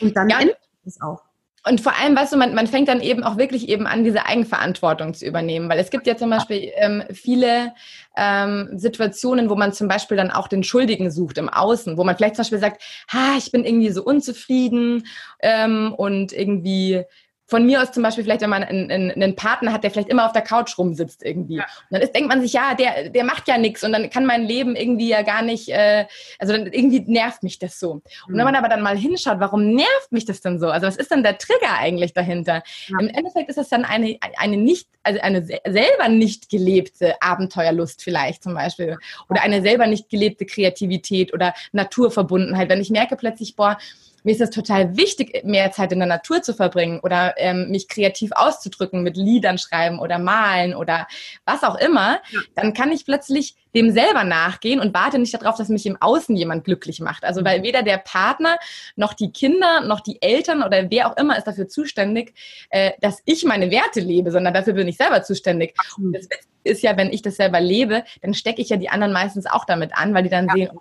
Und 0.00 0.16
dann 0.16 0.30
ja. 0.30 0.40
ändert 0.40 0.56
es 0.86 0.98
auch. 1.02 1.27
Und 1.66 1.80
vor 1.80 1.92
allem, 1.98 2.16
weißt 2.16 2.32
du, 2.32 2.36
man, 2.36 2.54
man 2.54 2.66
fängt 2.66 2.88
dann 2.88 3.00
eben 3.00 3.24
auch 3.24 3.36
wirklich 3.36 3.68
eben 3.68 3.86
an, 3.86 4.04
diese 4.04 4.26
Eigenverantwortung 4.26 5.14
zu 5.14 5.26
übernehmen. 5.26 5.68
Weil 5.68 5.78
es 5.78 5.90
gibt 5.90 6.06
ja 6.06 6.16
zum 6.16 6.30
Beispiel 6.30 6.70
ähm, 6.76 7.02
viele 7.12 7.74
ähm, 8.16 8.70
Situationen, 8.74 9.50
wo 9.50 9.56
man 9.56 9.72
zum 9.72 9.88
Beispiel 9.88 10.16
dann 10.16 10.30
auch 10.30 10.48
den 10.48 10.62
Schuldigen 10.62 11.10
sucht 11.10 11.38
im 11.38 11.48
Außen, 11.48 11.96
wo 11.96 12.04
man 12.04 12.16
vielleicht 12.16 12.36
zum 12.36 12.42
Beispiel 12.42 12.58
sagt, 12.58 12.82
ha, 13.12 13.36
ich 13.36 13.50
bin 13.50 13.64
irgendwie 13.64 13.90
so 13.90 14.02
unzufrieden 14.04 15.06
ähm, 15.40 15.94
und 15.94 16.32
irgendwie 16.32 17.04
von 17.48 17.64
mir 17.64 17.82
aus 17.82 17.92
zum 17.92 18.02
Beispiel 18.02 18.24
vielleicht, 18.24 18.42
wenn 18.42 18.50
man 18.50 18.62
einen, 18.62 19.10
einen, 19.10 19.34
Partner 19.34 19.72
hat, 19.72 19.82
der 19.82 19.90
vielleicht 19.90 20.10
immer 20.10 20.26
auf 20.26 20.32
der 20.32 20.42
Couch 20.42 20.76
rumsitzt 20.76 21.24
irgendwie. 21.24 21.56
Ja. 21.56 21.62
Und 21.62 21.92
dann 21.92 22.02
ist, 22.02 22.14
denkt 22.14 22.28
man 22.28 22.42
sich, 22.42 22.52
ja, 22.52 22.74
der, 22.74 23.08
der 23.08 23.24
macht 23.24 23.48
ja 23.48 23.56
nichts 23.56 23.82
und 23.82 23.92
dann 23.92 24.10
kann 24.10 24.26
mein 24.26 24.44
Leben 24.44 24.76
irgendwie 24.76 25.08
ja 25.08 25.22
gar 25.22 25.40
nicht, 25.40 25.70
äh, 25.70 26.04
also 26.38 26.52
dann 26.52 26.66
irgendwie 26.66 27.00
nervt 27.00 27.42
mich 27.42 27.58
das 27.58 27.80
so. 27.80 27.92
Und 27.92 28.02
wenn 28.28 28.36
mhm. 28.36 28.44
man 28.44 28.54
aber 28.54 28.68
dann 28.68 28.82
mal 28.82 28.98
hinschaut, 28.98 29.40
warum 29.40 29.72
nervt 29.74 30.12
mich 30.12 30.26
das 30.26 30.42
denn 30.42 30.60
so? 30.60 30.68
Also 30.68 30.86
was 30.86 30.96
ist 30.96 31.10
denn 31.10 31.22
der 31.22 31.38
Trigger 31.38 31.78
eigentlich 31.78 32.12
dahinter? 32.12 32.62
Ja. 32.88 33.00
Im 33.00 33.08
Endeffekt 33.08 33.48
ist 33.48 33.56
das 33.56 33.70
dann 33.70 33.86
eine, 33.86 34.18
eine 34.36 34.58
nicht, 34.58 34.88
also 35.02 35.18
eine 35.20 35.42
selber 35.42 36.08
nicht 36.10 36.50
gelebte 36.50 37.14
Abenteuerlust 37.22 38.02
vielleicht 38.02 38.42
zum 38.42 38.52
Beispiel 38.52 38.98
oder 39.30 39.40
eine 39.42 39.62
selber 39.62 39.86
nicht 39.86 40.10
gelebte 40.10 40.44
Kreativität 40.44 41.32
oder 41.32 41.54
Naturverbundenheit. 41.72 42.68
Wenn 42.68 42.82
ich 42.82 42.90
merke 42.90 43.16
plötzlich, 43.16 43.56
boah, 43.56 43.78
mir 44.24 44.32
ist 44.32 44.40
es 44.40 44.50
total 44.50 44.96
wichtig, 44.96 45.44
mehr 45.44 45.70
Zeit 45.72 45.92
in 45.92 45.98
der 45.98 46.08
Natur 46.08 46.42
zu 46.42 46.54
verbringen 46.54 47.00
oder 47.00 47.34
ähm, 47.36 47.70
mich 47.70 47.88
kreativ 47.88 48.30
auszudrücken 48.34 49.02
mit 49.02 49.16
Liedern 49.16 49.58
schreiben 49.58 49.98
oder 49.98 50.18
malen 50.18 50.74
oder 50.74 51.06
was 51.44 51.62
auch 51.62 51.76
immer, 51.76 52.20
ja. 52.30 52.40
dann 52.54 52.74
kann 52.74 52.92
ich 52.92 53.04
plötzlich 53.04 53.56
dem 53.74 53.90
selber 53.90 54.24
nachgehen 54.24 54.80
und 54.80 54.94
warte 54.94 55.18
nicht 55.18 55.34
darauf, 55.34 55.56
dass 55.56 55.68
mich 55.68 55.86
im 55.86 56.00
Außen 56.00 56.34
jemand 56.36 56.64
glücklich 56.64 57.00
macht. 57.00 57.24
Also 57.24 57.44
weil 57.44 57.60
mhm. 57.60 57.64
weder 57.64 57.82
der 57.82 57.98
Partner 57.98 58.56
noch 58.96 59.14
die 59.14 59.30
Kinder 59.30 59.82
noch 59.82 60.00
die 60.00 60.20
Eltern 60.22 60.62
oder 60.62 60.90
wer 60.90 61.10
auch 61.10 61.16
immer 61.16 61.36
ist 61.36 61.46
dafür 61.46 61.68
zuständig, 61.68 62.34
äh, 62.70 62.92
dass 63.00 63.20
ich 63.24 63.44
meine 63.44 63.70
Werte 63.70 64.00
lebe, 64.00 64.30
sondern 64.30 64.54
dafür 64.54 64.72
bin 64.72 64.88
ich 64.88 64.96
selber 64.96 65.22
zuständig. 65.22 65.74
Und 65.96 66.12
das 66.12 66.28
ist 66.64 66.82
ja, 66.82 66.96
wenn 66.96 67.12
ich 67.12 67.22
das 67.22 67.36
selber 67.36 67.60
lebe, 67.60 68.04
dann 68.22 68.34
stecke 68.34 68.62
ich 68.62 68.70
ja 68.70 68.76
die 68.76 68.88
anderen 68.88 69.12
meistens 69.12 69.46
auch 69.46 69.64
damit 69.64 69.92
an, 69.94 70.14
weil 70.14 70.22
die 70.22 70.28
dann 70.28 70.46
ja. 70.48 70.54
sehen, 70.54 70.70
oh, 70.74 70.80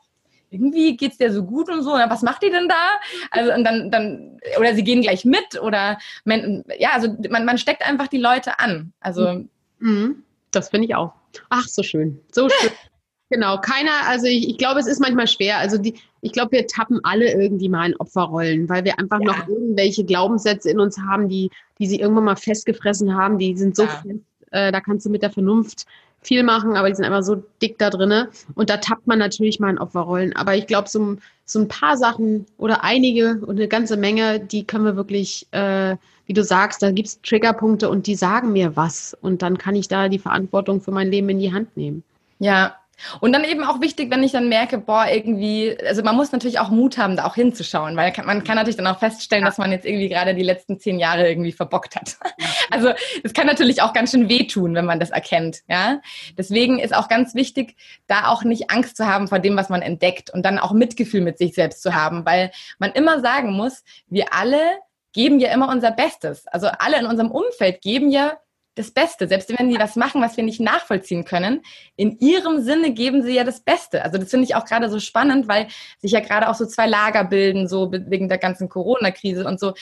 irgendwie 0.50 0.96
geht's 0.96 1.18
dir 1.18 1.32
so 1.32 1.44
gut 1.44 1.70
und 1.70 1.84
so, 1.84 1.92
was 1.92 2.22
macht 2.22 2.44
die 2.44 2.50
denn 2.50 2.68
da? 2.68 2.88
Also 3.32 3.54
und 3.54 3.64
dann, 3.64 3.92
dann, 3.92 4.40
oder 4.60 4.76
sie 4.76 4.84
gehen 4.84 5.02
gleich 5.02 5.26
mit 5.26 5.62
oder 5.62 5.98
man, 6.26 6.64
ja, 6.78 6.92
also 6.94 7.16
man, 7.30 7.46
man 7.46 7.58
steckt 7.58 7.86
einfach 7.86 8.08
die 8.08 8.18
Leute 8.18 8.60
an. 8.60 8.94
Also 9.00 9.46
mhm. 9.80 10.24
das 10.52 10.70
finde 10.70 10.88
ich 10.88 10.96
auch. 10.96 11.14
Ach, 11.50 11.68
so 11.68 11.84
schön. 11.84 12.20
So 12.32 12.50
schön. 12.62 12.72
genau, 13.30 13.60
keiner, 13.60 14.08
also 14.08 14.28
ich, 14.28 14.48
ich 14.50 14.58
glaube, 14.58 14.80
es 14.80 14.88
ist 14.88 15.00
manchmal 15.00 15.28
schwer. 15.28 15.58
Also 15.58 15.78
die, 15.78 15.96
ich 16.22 16.32
glaube, 16.32 16.54
wir 16.54 16.68
tappen 16.68 17.00
alle 17.04 17.32
irgendwie 17.32 17.70
mal 17.70 17.90
in 17.90 17.96
Opferrollen, 17.98 18.70
weil 18.70 18.86
wir 18.86 19.00
einfach 19.00 19.20
ja. 19.20 19.28
noch 19.28 19.48
irgendwelche 19.48 20.06
Glaubenssätze 20.06 20.70
in 20.70 20.80
uns 20.80 20.98
haben, 20.98 21.28
die, 21.28 21.52
die 21.80 21.88
sie 21.88 22.00
irgendwann 22.00 22.26
mal 22.26 22.36
festgefressen 22.36 23.16
haben, 23.16 23.38
die 23.38 23.56
sind 23.58 23.76
so 23.76 23.84
ja. 23.84 23.90
fest, 23.90 24.22
äh, 24.52 24.72
da 24.72 24.80
kannst 24.80 25.06
du 25.06 25.10
mit 25.10 25.24
der 25.24 25.32
Vernunft 25.32 25.86
viel 26.28 26.44
machen, 26.44 26.76
aber 26.76 26.90
die 26.90 26.96
sind 26.96 27.06
einfach 27.06 27.24
so 27.24 27.42
dick 27.62 27.78
da 27.78 27.90
drinne. 27.90 28.30
Und 28.54 28.70
da 28.70 28.78
tappt 28.78 29.08
man 29.08 29.18
natürlich 29.18 29.60
mal 29.60 29.70
in 29.70 29.78
Opferrollen. 29.78 30.36
Aber 30.36 30.56
ich 30.56 30.68
glaube, 30.68 30.90
so, 30.90 31.16
so, 31.46 31.60
ein 31.60 31.70
paar 31.70 31.96
Sachen 31.96 32.46
oder 32.58 32.84
einige 32.84 33.40
und 33.40 33.58
eine 33.58 33.70
ganze 33.70 33.96
Menge, 33.96 34.42
die 34.42 34.66
können 34.66 34.84
wir 34.84 34.98
wirklich, 34.98 35.48
äh, 35.52 35.96
wie 36.26 36.34
du 36.34 36.44
sagst, 36.44 36.84
da 36.84 36.92
gibt 36.92 37.08
es 37.08 37.22
Triggerpunkte 37.22 37.90
und 37.90 38.08
die 38.08 38.16
sagen 38.16 38.52
mir 38.52 38.76
was. 38.76 39.18
Und 39.22 39.42
dann 39.42 39.58
kann 39.58 39.76
ich 39.76 39.88
da 39.88 40.10
die 40.10 40.20
Verantwortung 40.20 40.82
für 40.82 40.92
mein 40.92 41.10
Leben 41.10 41.30
in 41.30 41.40
die 41.40 41.54
Hand 41.54 41.78
nehmen. 41.78 42.04
Ja, 42.40 42.76
Und 43.20 43.34
dann 43.34 43.44
eben 43.44 43.64
auch 43.64 43.82
wichtig, 43.82 44.10
wenn 44.12 44.24
ich 44.24 44.32
dann 44.32 44.50
merke, 44.50 44.78
boah, 44.78 45.06
irgendwie, 45.12 45.78
also 45.86 46.02
man 46.04 46.16
muss 46.16 46.32
natürlich 46.32 46.60
auch 46.60 46.70
Mut 46.70 46.98
haben, 46.98 47.16
da 47.16 47.26
auch 47.26 47.36
hinzuschauen, 47.36 47.96
weil 47.96 48.14
man 48.26 48.44
kann 48.44 48.56
natürlich 48.56 48.78
dann 48.78 48.88
auch 48.88 49.00
feststellen, 49.00 49.46
dass 49.46 49.58
man 49.58 49.72
jetzt 49.72 49.86
irgendwie 49.86 50.10
gerade 50.10 50.34
die 50.34 50.44
letzten 50.44 50.80
zehn 50.80 51.00
Jahre 51.00 51.28
irgendwie 51.28 51.52
verbockt 51.52 51.96
hat. 51.96 52.18
Also 52.70 52.90
es 53.24 53.34
kann 53.34 53.48
natürlich 53.48 53.82
auch 53.82 53.94
ganz 53.94 54.12
schön 54.12 54.28
wehtun, 54.28 54.76
wenn 54.76 54.84
man 54.84 55.00
das 55.00 55.10
erkennt, 55.10 55.62
ja. 55.70 56.02
Deswegen 56.38 56.80
ist 56.80 56.94
auch 56.94 57.08
ganz 57.08 57.34
wichtig, 57.34 57.76
da 58.08 58.28
auch 58.28 58.44
nicht 58.44 58.70
Angst 58.70 58.98
zu 58.98 59.08
haben 59.08 59.30
vor 59.30 59.40
dem, 59.40 59.56
was 59.56 59.70
man 59.70 59.82
entdeckt 59.82 60.30
und 60.30 60.46
dann 60.46 60.60
auch 60.60 60.74
Mitgefühl 60.74 61.22
mit 61.22 61.38
sich 61.38 61.54
selbst 61.54 61.82
zu 61.82 61.96
haben, 61.96 62.26
weil 62.26 62.52
man 62.78 62.92
immer 62.92 63.22
sagen 63.22 63.54
muss, 63.54 63.84
wir 64.10 64.34
alle 64.34 64.60
geben 65.14 65.40
ja 65.40 65.52
immer 65.52 65.70
unser 65.70 65.92
Bestes. 65.92 66.46
Also 66.48 66.68
alle 66.68 67.00
in 67.00 67.06
unserem 67.06 67.32
Umfeld 67.32 67.82
geben 67.82 68.12
ja 68.12 68.38
das 68.78 68.92
Beste. 68.92 69.28
Selbst 69.28 69.50
wenn 69.58 69.72
sie 69.72 69.80
was 69.80 69.96
machen, 69.96 70.22
was 70.22 70.38
wir 70.38 70.44
nicht 70.44 70.60
nachvollziehen 70.60 71.26
können, 71.26 71.62
in 71.96 72.18
ihrem 72.20 72.62
Sinne 72.62 72.92
geben 72.92 73.24
sie 73.24 73.34
ja 73.34 73.44
das 73.44 73.62
Beste. 73.62 74.04
Also 74.04 74.18
das 74.18 74.30
finde 74.30 74.46
ich 74.46 74.56
auch 74.56 74.66
gerade 74.66 74.90
so 74.90 75.00
spannend, 75.00 75.48
weil 75.48 75.68
sich 76.00 76.12
ja 76.12 76.20
gerade 76.20 76.50
auch 76.50 76.56
so 76.56 76.66
zwei 76.66 76.88
Lager 76.88 77.24
bilden, 77.24 77.68
so 77.68 77.92
wegen 77.92 78.30
der 78.30 78.38
ganzen 78.38 78.70
Corona-Krise 78.70 79.46
und 79.46 79.60
so. 79.60 79.74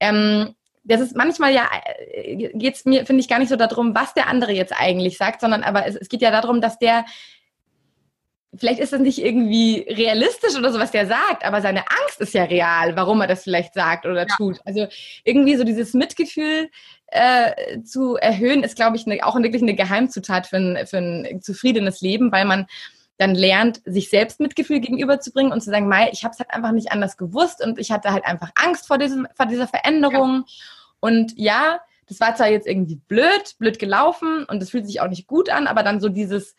Ähm, 0.00 0.54
das 0.84 1.00
ist 1.00 1.16
manchmal 1.16 1.54
ja, 1.54 1.68
äh, 2.12 2.50
geht 2.54 2.74
es 2.74 2.84
mir, 2.84 3.06
finde 3.06 3.20
ich, 3.20 3.28
gar 3.28 3.38
nicht 3.38 3.50
so 3.50 3.56
darum, 3.56 3.94
was 3.94 4.14
der 4.14 4.28
andere 4.28 4.52
jetzt 4.52 4.72
eigentlich 4.76 5.16
sagt, 5.16 5.40
sondern 5.40 5.62
aber 5.62 5.86
es, 5.86 5.94
es 5.96 6.08
geht 6.08 6.22
ja 6.22 6.30
darum, 6.30 6.60
dass 6.60 6.78
der 6.78 7.04
vielleicht 8.56 8.80
ist 8.80 8.92
das 8.92 9.00
nicht 9.00 9.18
irgendwie 9.18 9.86
realistisch 9.88 10.56
oder 10.56 10.72
so, 10.72 10.78
was 10.78 10.90
der 10.90 11.06
sagt, 11.06 11.44
aber 11.44 11.62
seine 11.62 11.80
Angst 11.80 12.20
ist 12.20 12.34
ja 12.34 12.44
real, 12.44 12.96
warum 12.96 13.20
er 13.20 13.26
das 13.26 13.44
vielleicht 13.44 13.74
sagt 13.74 14.04
oder 14.04 14.26
ja. 14.28 14.36
tut. 14.36 14.60
Also 14.64 14.86
irgendwie 15.24 15.56
so 15.56 15.64
dieses 15.64 15.94
Mitgefühl 15.94 16.68
äh, 17.06 17.82
zu 17.82 18.16
erhöhen, 18.16 18.62
ist, 18.62 18.76
glaube 18.76 18.96
ich, 18.96 19.06
ne, 19.06 19.20
auch 19.22 19.36
wirklich 19.36 19.62
eine 19.62 19.74
Geheimzutat 19.74 20.46
für 20.46 20.58
ein, 20.58 20.86
für 20.86 20.98
ein 20.98 21.40
zufriedenes 21.40 22.00
Leben, 22.02 22.30
weil 22.30 22.44
man 22.44 22.66
dann 23.18 23.34
lernt, 23.34 23.80
sich 23.84 24.10
selbst 24.10 24.40
Mitgefühl 24.40 24.80
gegenüberzubringen 24.80 25.52
und 25.52 25.60
zu 25.60 25.70
sagen, 25.70 25.88
Mai, 25.88 26.10
ich 26.12 26.24
habe 26.24 26.32
es 26.32 26.38
halt 26.38 26.50
einfach 26.50 26.72
nicht 26.72 26.90
anders 26.92 27.16
gewusst 27.16 27.64
und 27.64 27.78
ich 27.78 27.90
hatte 27.90 28.10
halt 28.10 28.24
einfach 28.24 28.50
Angst 28.54 28.86
vor, 28.86 28.98
diesem, 28.98 29.26
vor 29.34 29.46
dieser 29.46 29.68
Veränderung. 29.68 30.44
Ja. 30.46 30.54
Und 31.00 31.38
ja, 31.38 31.80
das 32.06 32.20
war 32.20 32.34
zwar 32.34 32.48
jetzt 32.48 32.66
irgendwie 32.66 32.96
blöd, 32.96 33.54
blöd 33.58 33.78
gelaufen 33.78 34.44
und 34.44 34.60
das 34.60 34.70
fühlt 34.70 34.86
sich 34.86 35.00
auch 35.00 35.08
nicht 35.08 35.26
gut 35.26 35.50
an, 35.50 35.66
aber 35.66 35.82
dann 35.82 36.00
so 36.00 36.08
dieses, 36.08 36.54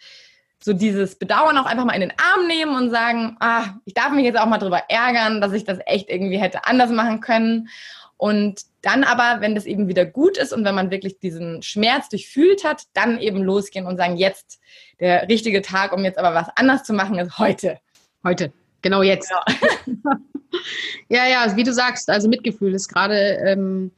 so 0.64 0.74
dieses 0.74 1.16
Bedauern 1.16 1.58
auch 1.58 1.66
einfach 1.66 1.84
mal 1.84 1.94
in 1.94 2.02
den 2.02 2.14
Arm 2.18 2.48
nehmen 2.48 2.76
und 2.76 2.90
sagen, 2.90 3.36
ah, 3.40 3.76
ich 3.86 3.94
darf 3.94 4.12
mich 4.12 4.24
jetzt 4.24 4.40
auch 4.40 4.46
mal 4.46 4.60
drüber 4.60 4.84
ärgern, 4.88 5.42
dass 5.42 5.52
ich 5.52 5.66
das 5.66 5.80
echt 5.86 6.10
irgendwie 6.10 6.38
hätte 6.38 6.66
anders 6.66 6.90
machen 6.90 7.20
können. 7.20 7.68
Und 8.16 8.62
dann 8.82 9.04
aber, 9.04 9.42
wenn 9.42 9.56
das 9.56 9.66
eben 9.66 9.90
wieder 9.90 10.06
gut 10.06 10.38
ist 10.38 10.54
und 10.54 10.64
wenn 10.64 10.76
man 10.76 10.92
wirklich 10.92 11.20
diesen 11.20 11.62
Schmerz 11.62 12.08
durchfühlt 12.08 12.64
hat, 12.64 12.84
dann 12.94 13.20
eben 13.20 13.44
losgehen 13.44 13.86
und 13.86 13.98
sagen, 13.98 14.16
jetzt 14.16 14.62
der 15.02 15.28
richtige 15.28 15.62
Tag, 15.62 15.92
um 15.92 16.06
jetzt 16.06 16.18
aber 16.18 16.34
was 16.34 16.48
anders 16.56 16.84
zu 16.84 16.94
machen, 16.94 17.20
ist 17.20 17.38
heute. 17.38 17.80
Heute, 18.24 18.54
genau 18.82 19.02
jetzt. 19.02 19.34
Genau. 19.86 20.12
ja, 21.10 21.28
ja, 21.28 21.56
wie 21.58 21.64
du 21.64 21.74
sagst, 21.74 22.10
also 22.10 22.30
Mitgefühl 22.30 22.74
ist 22.74 22.88
gerade 22.88 23.18
ähm, 23.46 23.92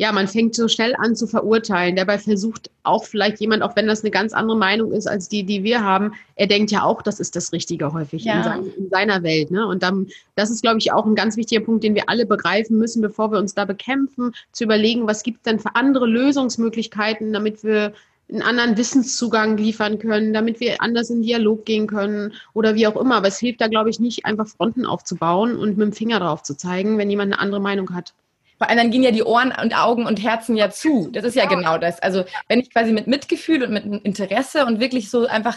ja, 0.00 0.12
man 0.12 0.28
fängt 0.28 0.54
so 0.54 0.66
schnell 0.66 0.96
an 0.96 1.14
zu 1.14 1.26
verurteilen. 1.26 1.94
Dabei 1.94 2.16
versucht 2.16 2.70
auch 2.84 3.04
vielleicht 3.04 3.38
jemand, 3.38 3.62
auch 3.62 3.76
wenn 3.76 3.86
das 3.86 4.02
eine 4.02 4.10
ganz 4.10 4.32
andere 4.32 4.56
Meinung 4.56 4.92
ist 4.92 5.06
als 5.06 5.28
die, 5.28 5.44
die 5.44 5.62
wir 5.62 5.84
haben, 5.84 6.14
er 6.36 6.46
denkt 6.46 6.70
ja 6.70 6.84
auch, 6.84 7.02
das 7.02 7.20
ist 7.20 7.36
das 7.36 7.52
Richtige 7.52 7.92
häufig 7.92 8.24
ja. 8.24 8.38
in, 8.38 8.42
sein, 8.42 8.72
in, 8.78 8.88
seiner 8.88 9.22
Welt. 9.22 9.50
Ne? 9.50 9.66
Und 9.66 9.82
dann, 9.82 10.06
das 10.36 10.48
ist, 10.48 10.62
glaube 10.62 10.78
ich, 10.78 10.90
auch 10.90 11.04
ein 11.04 11.16
ganz 11.16 11.36
wichtiger 11.36 11.60
Punkt, 11.60 11.84
den 11.84 11.94
wir 11.94 12.08
alle 12.08 12.24
begreifen 12.24 12.78
müssen, 12.78 13.02
bevor 13.02 13.30
wir 13.30 13.38
uns 13.38 13.52
da 13.52 13.66
bekämpfen, 13.66 14.32
zu 14.52 14.64
überlegen, 14.64 15.06
was 15.06 15.22
gibt 15.22 15.40
es 15.40 15.42
denn 15.42 15.60
für 15.60 15.76
andere 15.76 16.06
Lösungsmöglichkeiten, 16.06 17.34
damit 17.34 17.62
wir 17.62 17.92
einen 18.30 18.40
anderen 18.40 18.78
Wissenszugang 18.78 19.58
liefern 19.58 19.98
können, 19.98 20.32
damit 20.32 20.60
wir 20.60 20.80
anders 20.80 21.10
in 21.10 21.20
Dialog 21.20 21.66
gehen 21.66 21.86
können 21.86 22.32
oder 22.54 22.74
wie 22.74 22.86
auch 22.86 22.96
immer. 22.96 23.16
Aber 23.16 23.28
es 23.28 23.38
hilft 23.38 23.60
da, 23.60 23.68
glaube 23.68 23.90
ich, 23.90 24.00
nicht, 24.00 24.24
einfach 24.24 24.48
Fronten 24.48 24.86
aufzubauen 24.86 25.58
und 25.58 25.76
mit 25.76 25.88
dem 25.88 25.92
Finger 25.92 26.20
drauf 26.20 26.42
zu 26.42 26.56
zeigen, 26.56 26.96
wenn 26.96 27.10
jemand 27.10 27.34
eine 27.34 27.42
andere 27.42 27.60
Meinung 27.60 27.94
hat. 27.94 28.14
Vor 28.60 28.68
allem 28.68 28.76
dann 28.76 28.90
gehen 28.90 29.02
ja 29.02 29.10
die 29.10 29.22
Ohren 29.22 29.54
und 29.58 29.74
Augen 29.74 30.04
und 30.04 30.22
Herzen 30.22 30.54
ja 30.54 30.68
zu. 30.68 31.08
Das 31.10 31.24
ist 31.24 31.34
ja 31.34 31.46
genau 31.46 31.78
das. 31.78 31.98
Also 32.00 32.26
wenn 32.46 32.60
ich 32.60 32.70
quasi 32.70 32.92
mit 32.92 33.06
Mitgefühl 33.06 33.62
und 33.62 33.72
mit 33.72 34.04
Interesse 34.04 34.66
und 34.66 34.80
wirklich 34.80 35.08
so 35.08 35.26
einfach 35.26 35.56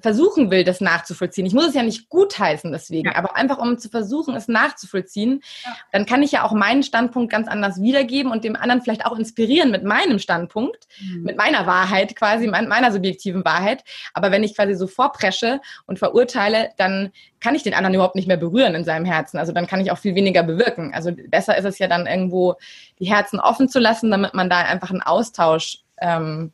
versuchen 0.00 0.50
will, 0.50 0.64
das 0.64 0.80
nachzuvollziehen. 0.80 1.44
Ich 1.44 1.52
muss 1.52 1.68
es 1.68 1.74
ja 1.74 1.82
nicht 1.82 2.08
gutheißen 2.08 2.72
deswegen, 2.72 3.10
ja. 3.10 3.16
aber 3.16 3.36
einfach 3.36 3.58
um 3.58 3.76
zu 3.78 3.90
versuchen, 3.90 4.34
es 4.34 4.48
nachzuvollziehen, 4.48 5.42
ja. 5.64 5.76
dann 5.92 6.06
kann 6.06 6.22
ich 6.22 6.32
ja 6.32 6.44
auch 6.44 6.52
meinen 6.52 6.82
Standpunkt 6.82 7.30
ganz 7.30 7.46
anders 7.46 7.80
wiedergeben 7.80 8.32
und 8.32 8.42
dem 8.42 8.56
anderen 8.56 8.80
vielleicht 8.80 9.04
auch 9.04 9.18
inspirieren 9.18 9.70
mit 9.70 9.84
meinem 9.84 10.18
Standpunkt, 10.18 10.86
mhm. 10.98 11.24
mit 11.24 11.36
meiner 11.36 11.66
Wahrheit 11.66 12.16
quasi, 12.16 12.46
meiner 12.46 12.90
subjektiven 12.90 13.44
Wahrheit. 13.44 13.84
Aber 14.14 14.30
wenn 14.30 14.42
ich 14.42 14.56
quasi 14.56 14.74
so 14.74 14.86
vorpresche 14.86 15.60
und 15.86 15.98
verurteile, 15.98 16.70
dann 16.78 17.12
kann 17.40 17.54
ich 17.54 17.62
den 17.62 17.74
anderen 17.74 17.94
überhaupt 17.94 18.16
nicht 18.16 18.28
mehr 18.28 18.38
berühren 18.38 18.74
in 18.74 18.84
seinem 18.84 19.04
Herzen. 19.04 19.36
Also 19.36 19.52
dann 19.52 19.66
kann 19.66 19.80
ich 19.80 19.90
auch 19.90 19.98
viel 19.98 20.14
weniger 20.14 20.42
bewirken. 20.42 20.94
Also 20.94 21.12
besser 21.28 21.58
ist 21.58 21.66
es 21.66 21.78
ja 21.78 21.86
dann 21.86 22.06
irgendwo, 22.06 22.54
die 22.98 23.12
Herzen 23.12 23.40
offen 23.40 23.68
zu 23.68 23.78
lassen, 23.78 24.10
damit 24.10 24.32
man 24.32 24.48
da 24.48 24.58
einfach 24.58 24.90
einen 24.90 25.02
Austausch 25.02 25.80
ähm, 26.00 26.52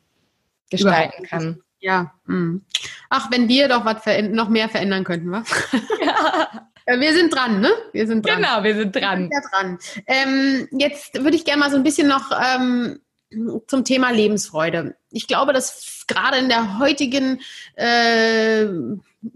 gestalten 0.69 1.23
kann. 1.23 1.61
Ja. 1.79 2.13
Hm. 2.25 2.63
Ach, 3.09 3.31
wenn 3.31 3.47
wir 3.47 3.67
doch 3.67 3.85
was 3.85 4.03
noch 4.29 4.49
mehr 4.49 4.69
verändern 4.69 5.03
könnten, 5.03 5.31
was? 5.31 5.47
Ja. 6.01 6.49
Wir 6.97 7.13
sind 7.13 7.31
dran, 7.31 7.61
ne? 7.61 7.69
Wir 7.93 8.07
sind 8.07 8.25
dran. 8.25 8.37
Genau, 8.37 8.63
wir 8.63 8.73
sind 8.73 8.95
dran. 8.95 9.29
Wir 9.29 9.41
sind 9.41 9.43
ja 9.43 9.49
dran. 9.51 9.79
Ähm, 10.07 10.67
jetzt 10.71 11.23
würde 11.23 11.35
ich 11.35 11.45
gerne 11.45 11.59
mal 11.59 11.69
so 11.69 11.77
ein 11.77 11.83
bisschen 11.83 12.07
noch 12.07 12.31
ähm, 12.31 12.99
zum 13.67 13.85
Thema 13.85 14.09
Lebensfreude. 14.09 14.95
Ich 15.11 15.27
glaube, 15.27 15.53
dass 15.53 16.05
gerade 16.07 16.37
in 16.37 16.49
der 16.49 16.79
heutigen, 16.79 17.41
äh, 17.75 18.65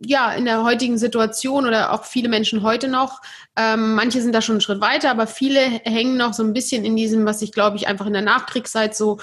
ja, 0.04 0.34
in 0.34 0.46
der 0.46 0.64
heutigen 0.64 0.98
Situation 0.98 1.68
oder 1.68 1.94
auch 1.94 2.06
viele 2.06 2.30
Menschen 2.30 2.64
heute 2.64 2.88
noch, 2.88 3.22
ähm, 3.56 3.94
manche 3.94 4.22
sind 4.22 4.34
da 4.34 4.42
schon 4.42 4.56
einen 4.56 4.62
Schritt 4.62 4.82
weiter, 4.82 5.12
aber 5.12 5.28
viele 5.28 5.60
hängen 5.60 6.18
noch 6.18 6.34
so 6.34 6.44
ein 6.44 6.54
bisschen 6.54 6.84
in 6.86 6.96
diesem, 6.96 7.26
was 7.26 7.42
ich 7.44 7.52
glaube 7.52 7.78
ich 7.78 7.88
einfach 7.88 8.08
in 8.08 8.14
der 8.14 8.24
Nachkriegszeit 8.24 8.96
so 8.96 9.20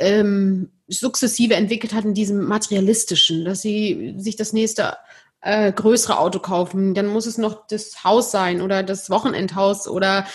ähm, 0.00 0.72
sukzessive 0.90 1.54
entwickelt 1.54 1.94
hat 1.94 2.04
in 2.04 2.14
diesem 2.14 2.44
materialistischen, 2.44 3.44
dass 3.44 3.62
sie 3.62 4.14
sich 4.18 4.36
das 4.36 4.52
nächste 4.52 4.96
äh, 5.40 5.72
größere 5.72 6.18
Auto 6.18 6.38
kaufen, 6.38 6.94
dann 6.94 7.06
muss 7.06 7.26
es 7.26 7.38
noch 7.38 7.66
das 7.66 8.04
Haus 8.04 8.30
sein 8.30 8.60
oder 8.60 8.82
das 8.82 9.08
Wochenendhaus 9.08 9.88
oder 9.88 10.26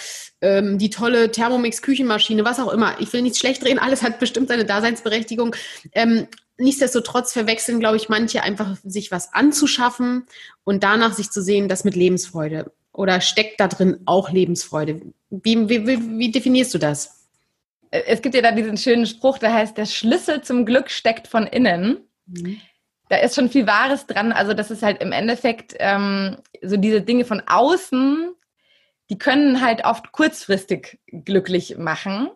ähm, 0.42 0.78
die 0.78 0.90
tolle 0.90 1.32
Thermomix-Küchenmaschine, 1.32 2.44
was 2.44 2.60
auch 2.60 2.72
immer. 2.72 3.00
Ich 3.00 3.14
will 3.14 3.22
nichts 3.22 3.40
schlecht 3.40 3.64
drehen, 3.64 3.80
alles 3.80 4.02
hat 4.02 4.20
bestimmt 4.20 4.48
seine 4.48 4.66
Daseinsberechtigung. 4.66 5.56
Ähm, 5.92 6.28
nichtsdestotrotz 6.58 7.34
verwechseln, 7.34 7.80
glaube 7.80 7.98
ich, 7.98 8.10
manche 8.10 8.42
einfach, 8.42 8.78
sich 8.84 9.12
was 9.12 9.34
anzuschaffen 9.34 10.26
und 10.64 10.84
danach 10.84 11.14
sich 11.14 11.30
zu 11.30 11.42
sehen, 11.42 11.70
das 11.70 11.84
mit 11.84 11.96
Lebensfreude. 11.96 12.72
Oder 12.92 13.20
steckt 13.22 13.60
da 13.60 13.68
drin 13.68 14.00
auch 14.06 14.32
Lebensfreude? 14.32 15.02
Wie, 15.30 15.70
wie, 15.70 15.86
wie 16.18 16.32
definierst 16.32 16.74
du 16.74 16.78
das? 16.78 17.25
Es 17.92 18.22
gibt 18.22 18.36
ja 18.36 18.42
da 18.42 18.52
diesen 18.52 18.78
schönen 18.78 19.06
Spruch, 19.06 19.38
der 19.38 19.54
heißt, 19.54 19.78
der 19.78 19.86
Schlüssel 19.86 20.42
zum 20.42 20.66
Glück 20.66 20.90
steckt 20.90 21.28
von 21.28 21.48
innen. 21.48 22.08
Mhm. 22.26 22.60
Da 23.10 23.18
ist 23.18 23.36
schon 23.36 23.50
viel 23.50 23.68
Wahres 23.68 24.08
dran. 24.08 24.32
Also 24.32 24.54
das 24.54 24.72
ist 24.72 24.82
halt 24.82 25.02
im 25.02 25.12
Endeffekt 25.12 25.76
ähm, 25.80 26.38
so 26.62 26.78
diese 26.78 27.02
Dinge 27.02 27.26
von 27.26 27.42
außen, 27.46 28.34
die 29.10 29.18
können 29.18 29.62
halt 29.62 29.86
oft 29.86 30.12
kurzfristig 30.12 31.00
glücklich 31.12 31.78
machen. 31.78 32.30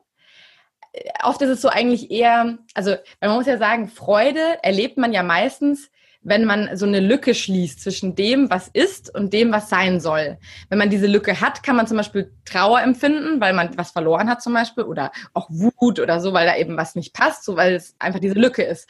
Oft 1.23 1.41
ist 1.41 1.49
es 1.49 1.61
so 1.61 1.69
eigentlich 1.69 2.11
eher, 2.11 2.57
also 2.73 2.95
man 3.21 3.31
muss 3.31 3.47
ja 3.47 3.57
sagen, 3.57 3.87
Freude 3.87 4.63
erlebt 4.63 4.97
man 4.97 5.13
ja 5.13 5.23
meistens, 5.23 5.89
wenn 6.21 6.45
man 6.45 6.75
so 6.75 6.85
eine 6.85 6.99
Lücke 6.99 7.33
schließt 7.33 7.81
zwischen 7.81 8.15
dem, 8.15 8.49
was 8.49 8.67
ist 8.67 9.13
und 9.13 9.33
dem, 9.33 9.51
was 9.51 9.69
sein 9.69 9.99
soll. 9.99 10.37
Wenn 10.69 10.77
man 10.77 10.89
diese 10.89 11.07
Lücke 11.07 11.39
hat, 11.39 11.63
kann 11.63 11.75
man 11.75 11.87
zum 11.87 11.97
Beispiel 11.97 12.33
Trauer 12.45 12.81
empfinden, 12.81 13.39
weil 13.39 13.53
man 13.53 13.77
was 13.77 13.91
verloren 13.91 14.29
hat 14.29 14.41
zum 14.41 14.53
Beispiel 14.53 14.83
oder 14.83 15.11
auch 15.33 15.49
Wut 15.49 15.99
oder 15.99 16.19
so, 16.19 16.33
weil 16.33 16.45
da 16.45 16.57
eben 16.57 16.77
was 16.77 16.95
nicht 16.95 17.13
passt, 17.13 17.45
so 17.45 17.55
weil 17.55 17.75
es 17.75 17.95
einfach 17.99 18.19
diese 18.19 18.35
Lücke 18.35 18.63
ist. 18.63 18.89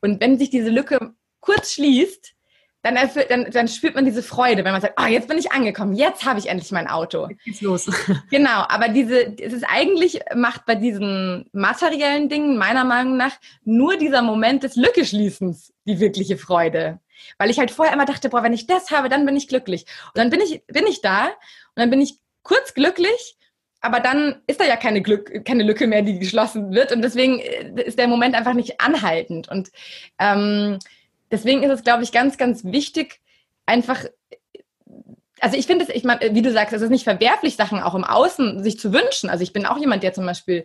Und 0.00 0.20
wenn 0.20 0.38
sich 0.38 0.50
diese 0.50 0.70
Lücke 0.70 1.12
kurz 1.40 1.72
schließt, 1.72 2.34
dann, 2.82 2.96
dann, 3.28 3.50
dann 3.50 3.68
spürt 3.68 3.94
man 3.94 4.04
diese 4.04 4.22
Freude, 4.22 4.64
wenn 4.64 4.72
man 4.72 4.80
sagt, 4.80 4.98
oh, 5.00 5.06
jetzt 5.06 5.28
bin 5.28 5.38
ich 5.38 5.52
angekommen, 5.52 5.94
jetzt 5.94 6.24
habe 6.24 6.38
ich 6.38 6.48
endlich 6.48 6.72
mein 6.72 6.88
Auto. 6.88 7.28
Jetzt 7.28 7.44
geht's 7.44 7.60
los. 7.60 7.90
genau, 8.30 8.64
aber 8.68 8.88
diese, 8.88 9.38
es 9.38 9.52
ist 9.52 9.64
eigentlich, 9.64 10.20
macht 10.34 10.64
bei 10.66 10.74
diesen 10.74 11.48
materiellen 11.52 12.28
Dingen 12.28 12.56
meiner 12.56 12.84
Meinung 12.84 13.16
nach 13.16 13.32
nur 13.64 13.96
dieser 13.96 14.22
Moment 14.22 14.62
des 14.62 14.76
Lückeschließens 14.76 15.72
die 15.84 16.00
wirkliche 16.00 16.38
Freude. 16.38 17.00
Weil 17.36 17.50
ich 17.50 17.58
halt 17.58 17.70
vorher 17.70 17.92
immer 17.92 18.06
dachte, 18.06 18.30
boah, 18.30 18.42
wenn 18.42 18.54
ich 18.54 18.66
das 18.66 18.90
habe, 18.90 19.10
dann 19.10 19.26
bin 19.26 19.36
ich 19.36 19.48
glücklich. 19.48 19.84
Und 20.06 20.18
dann 20.18 20.30
bin 20.30 20.40
ich, 20.40 20.64
bin 20.66 20.86
ich 20.86 21.02
da 21.02 21.26
und 21.26 21.76
dann 21.76 21.90
bin 21.90 22.00
ich 22.00 22.18
kurz 22.42 22.72
glücklich 22.72 23.36
aber 23.80 24.00
dann 24.00 24.42
ist 24.46 24.60
da 24.60 24.64
ja 24.64 24.76
keine, 24.76 25.00
Glück, 25.00 25.44
keine 25.44 25.62
Lücke 25.62 25.86
mehr, 25.86 26.02
die 26.02 26.18
geschlossen 26.18 26.72
wird. 26.72 26.92
Und 26.92 27.02
deswegen 27.02 27.38
äh, 27.38 27.82
ist 27.82 27.98
der 27.98 28.08
Moment 28.08 28.34
einfach 28.34 28.52
nicht 28.52 28.80
anhaltend. 28.80 29.48
Und 29.48 29.70
ähm, 30.18 30.78
deswegen 31.30 31.62
ist 31.62 31.72
es, 31.72 31.84
glaube 31.84 32.02
ich, 32.02 32.12
ganz, 32.12 32.38
ganz 32.38 32.64
wichtig, 32.64 33.20
einfach 33.66 34.04
also 35.40 35.56
ich 35.56 35.66
finde 35.66 35.84
es, 35.84 35.90
ich 35.90 36.04
meine, 36.04 36.34
wie 36.34 36.42
du 36.42 36.52
sagst, 36.52 36.74
es 36.74 36.82
ist 36.82 36.90
nicht 36.90 37.04
verwerflich, 37.04 37.56
Sachen 37.56 37.80
auch 37.80 37.94
im 37.94 38.04
Außen 38.04 38.62
sich 38.62 38.78
zu 38.78 38.92
wünschen. 38.92 39.30
Also 39.30 39.42
ich 39.42 39.52
bin 39.52 39.66
auch 39.66 39.78
jemand, 39.78 40.02
der 40.02 40.12
zum 40.12 40.26
Beispiel 40.26 40.64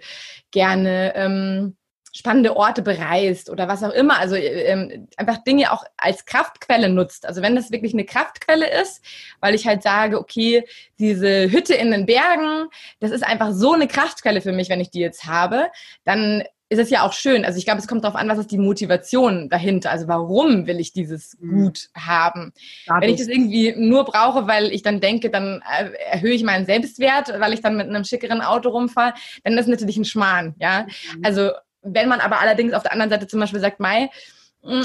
gerne 0.52 1.14
ähm, 1.16 1.78
spannende 2.16 2.56
Orte 2.56 2.82
bereist 2.82 3.50
oder 3.50 3.68
was 3.68 3.84
auch 3.84 3.92
immer. 3.92 4.18
Also 4.20 4.36
ähm, 4.36 5.08
einfach 5.18 5.44
Dinge 5.44 5.74
auch 5.74 5.84
als 5.98 6.26
Kraftquelle 6.26 6.88
nutzt. 6.88 7.26
Also 7.26 7.42
wenn 7.42 7.58
das 7.58 7.72
wirklich 7.72 7.94
eine 7.94 8.06
Kraftquelle 8.06 8.70
ist, 8.82 9.04
weil 9.42 9.54
ich 9.54 9.68
halt 9.68 9.84
sage, 9.84 10.18
okay, 10.18 10.66
diese 10.98 11.52
Hütte 11.52 11.74
in 11.74 11.92
den 11.92 12.06
Bergen, 12.06 12.70
das 13.02 13.12
ist 13.12 13.26
einfach 13.26 13.52
so 13.52 13.74
eine 13.74 13.88
Kraftquelle 13.88 14.40
für 14.40 14.54
mich, 14.54 14.70
wenn 14.70 14.80
ich 14.80 14.92
die 14.92 15.02
jetzt 15.02 15.26
habe, 15.26 15.68
dann 16.06 16.44
ist 16.70 16.80
es 16.80 16.90
ja 16.90 17.04
auch 17.04 17.14
schön. 17.14 17.46
Also 17.46 17.58
ich 17.60 17.66
glaube, 17.66 17.80
es 17.80 17.88
kommt 17.88 18.04
darauf 18.04 18.20
an, 18.20 18.28
was 18.28 18.40
ist 18.40 18.52
die 18.52 18.58
Motivation 18.58 19.50
dahinter. 19.50 19.92
Also 19.92 20.08
warum 20.08 20.66
will 20.66 20.80
ich 20.80 20.94
dieses 20.94 21.38
mhm. 21.40 21.64
Gut 21.64 21.90
haben? 21.96 22.54
Dadurch. 22.88 23.02
Wenn 23.04 23.10
ich 23.14 23.20
das 23.20 23.28
irgendwie 23.28 23.76
nur 23.78 24.06
brauche, 24.06 24.48
weil 24.48 24.72
ich 24.72 24.82
dann 24.82 25.00
denke, 25.00 25.30
dann 25.30 25.62
äh, 25.62 25.92
erhöhe 26.12 26.34
ich 26.34 26.44
meinen 26.44 26.66
Selbstwert, 26.66 27.40
weil 27.40 27.54
ich 27.54 27.62
dann 27.62 27.78
mit 27.78 27.88
einem 27.88 28.04
schickeren 28.04 28.42
Auto 28.42 28.70
rumfahre, 28.70 29.14
dann 29.44 29.54
ist 29.54 29.60
das 29.60 29.68
natürlich 29.68 29.98
ein 29.98 30.06
Schmarrn. 30.06 30.56
Ja, 30.60 30.88
mhm. 31.16 31.22
also 31.24 31.52
wenn 31.86 32.10
man 32.10 32.20
aber 32.20 32.40
allerdings 32.40 32.74
auf 32.74 32.84
der 32.84 32.94
anderen 32.94 33.12
Seite 33.12 33.28
zum 33.28 33.40
Beispiel 33.40 33.60
sagt, 33.60 33.80
Mai, 33.80 34.10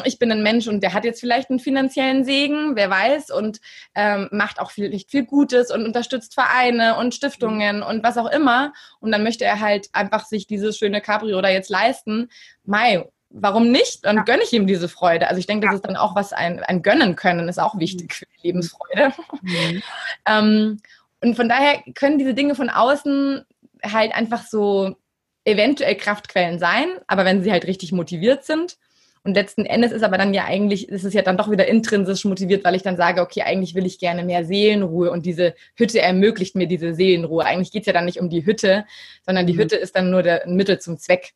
ich 0.04 0.18
bin 0.18 0.30
ein 0.30 0.42
Mensch 0.42 0.68
und 0.68 0.82
der 0.82 0.92
hat 0.92 1.04
jetzt 1.04 1.20
vielleicht 1.20 1.50
einen 1.50 1.58
finanziellen 1.58 2.24
Segen, 2.24 2.76
wer 2.76 2.90
weiß, 2.90 3.30
und 3.30 3.60
ähm, 3.94 4.28
macht 4.30 4.60
auch 4.60 4.70
vielleicht 4.70 5.10
viel 5.10 5.24
Gutes 5.24 5.70
und 5.70 5.84
unterstützt 5.84 6.34
Vereine 6.34 6.96
und 6.96 7.14
Stiftungen 7.14 7.78
mhm. 7.78 7.82
und 7.82 8.02
was 8.02 8.18
auch 8.18 8.30
immer. 8.30 8.72
Und 9.00 9.12
dann 9.12 9.22
möchte 9.22 9.44
er 9.44 9.60
halt 9.60 9.88
einfach 9.92 10.26
sich 10.26 10.46
dieses 10.46 10.76
schöne 10.76 11.00
Cabrio 11.00 11.40
da 11.40 11.48
jetzt 11.48 11.70
leisten. 11.70 12.28
Mai, 12.64 13.04
warum 13.30 13.70
nicht? 13.70 14.04
Dann 14.04 14.16
ja. 14.16 14.22
gönne 14.22 14.42
ich 14.42 14.52
ihm 14.52 14.66
diese 14.66 14.88
Freude. 14.88 15.28
Also 15.28 15.38
ich 15.38 15.46
denke, 15.46 15.66
das 15.66 15.76
ist 15.76 15.86
dann 15.86 15.96
auch 15.96 16.14
was 16.14 16.32
ein, 16.32 16.60
ein 16.60 16.82
Gönnen 16.82 17.16
können, 17.16 17.48
ist 17.48 17.60
auch 17.60 17.78
wichtig 17.78 18.08
mhm. 18.08 18.14
für 18.14 18.26
die 18.26 18.46
Lebensfreude. 18.48 19.12
Mhm. 19.42 19.82
ähm, 20.26 20.80
und 21.22 21.36
von 21.36 21.48
daher 21.48 21.82
können 21.94 22.18
diese 22.18 22.34
Dinge 22.34 22.54
von 22.54 22.70
außen 22.70 23.44
halt 23.82 24.14
einfach 24.14 24.44
so 24.46 24.96
eventuell 25.44 25.96
Kraftquellen 25.96 26.58
sein, 26.58 26.88
aber 27.06 27.24
wenn 27.24 27.42
sie 27.42 27.52
halt 27.52 27.66
richtig 27.66 27.92
motiviert 27.92 28.44
sind. 28.44 28.76
Und 29.22 29.34
letzten 29.34 29.66
Endes 29.66 29.92
ist 29.92 30.02
aber 30.02 30.16
dann 30.16 30.32
ja 30.32 30.46
eigentlich, 30.46 30.88
ist 30.88 31.04
es 31.04 31.12
ja 31.12 31.20
dann 31.20 31.36
doch 31.36 31.50
wieder 31.50 31.68
intrinsisch 31.68 32.24
motiviert, 32.24 32.64
weil 32.64 32.74
ich 32.74 32.82
dann 32.82 32.96
sage, 32.96 33.20
okay, 33.20 33.42
eigentlich 33.42 33.74
will 33.74 33.84
ich 33.84 33.98
gerne 33.98 34.24
mehr 34.24 34.46
Seelenruhe 34.46 35.10
und 35.10 35.26
diese 35.26 35.54
Hütte 35.76 36.00
ermöglicht 36.00 36.56
mir 36.56 36.66
diese 36.66 36.94
Seelenruhe. 36.94 37.44
Eigentlich 37.44 37.70
geht 37.70 37.82
es 37.82 37.86
ja 37.86 37.92
dann 37.92 38.06
nicht 38.06 38.18
um 38.18 38.30
die 38.30 38.46
Hütte, 38.46 38.86
sondern 39.26 39.46
die 39.46 39.52
mhm. 39.52 39.58
Hütte 39.58 39.76
ist 39.76 39.94
dann 39.94 40.10
nur 40.10 40.22
der 40.22 40.46
Mittel 40.46 40.78
zum 40.78 40.96
Zweck. 40.96 41.32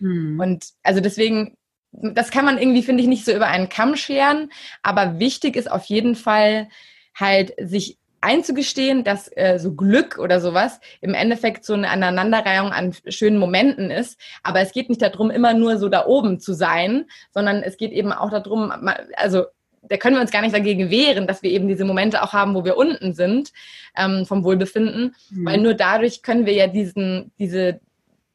Mhm. 0.00 0.38
Und 0.38 0.66
also 0.82 1.00
deswegen, 1.00 1.56
das 1.92 2.30
kann 2.30 2.44
man 2.44 2.58
irgendwie, 2.58 2.82
finde 2.82 3.02
ich, 3.02 3.08
nicht 3.08 3.24
so 3.24 3.32
über 3.32 3.46
einen 3.46 3.70
Kamm 3.70 3.96
scheren, 3.96 4.50
aber 4.82 5.18
wichtig 5.18 5.56
ist 5.56 5.70
auf 5.70 5.86
jeden 5.86 6.16
Fall 6.16 6.68
halt, 7.14 7.54
sich 7.58 7.96
einzugestehen, 8.24 9.04
dass 9.04 9.28
äh, 9.36 9.58
so 9.58 9.74
Glück 9.74 10.18
oder 10.18 10.40
sowas 10.40 10.80
im 11.00 11.14
Endeffekt 11.14 11.64
so 11.64 11.74
eine 11.74 11.90
Aneinanderreihung 11.90 12.72
an 12.72 12.94
schönen 13.08 13.38
Momenten 13.38 13.90
ist. 13.90 14.18
Aber 14.42 14.60
es 14.60 14.72
geht 14.72 14.88
nicht 14.88 15.02
darum, 15.02 15.30
immer 15.30 15.54
nur 15.54 15.78
so 15.78 15.88
da 15.88 16.06
oben 16.06 16.40
zu 16.40 16.54
sein, 16.54 17.04
sondern 17.32 17.62
es 17.62 17.76
geht 17.76 17.92
eben 17.92 18.12
auch 18.12 18.30
darum, 18.30 18.72
also 19.16 19.44
da 19.82 19.98
können 19.98 20.16
wir 20.16 20.22
uns 20.22 20.30
gar 20.30 20.40
nicht 20.40 20.54
dagegen 20.54 20.90
wehren, 20.90 21.26
dass 21.26 21.42
wir 21.42 21.50
eben 21.50 21.68
diese 21.68 21.84
Momente 21.84 22.22
auch 22.22 22.32
haben, 22.32 22.54
wo 22.54 22.64
wir 22.64 22.76
unten 22.76 23.12
sind 23.12 23.52
ähm, 23.96 24.24
vom 24.24 24.42
Wohlbefinden, 24.42 25.14
mhm. 25.30 25.44
weil 25.44 25.58
nur 25.60 25.74
dadurch 25.74 26.22
können 26.22 26.46
wir 26.46 26.54
ja 26.54 26.66
diesen, 26.66 27.32
diese, 27.38 27.80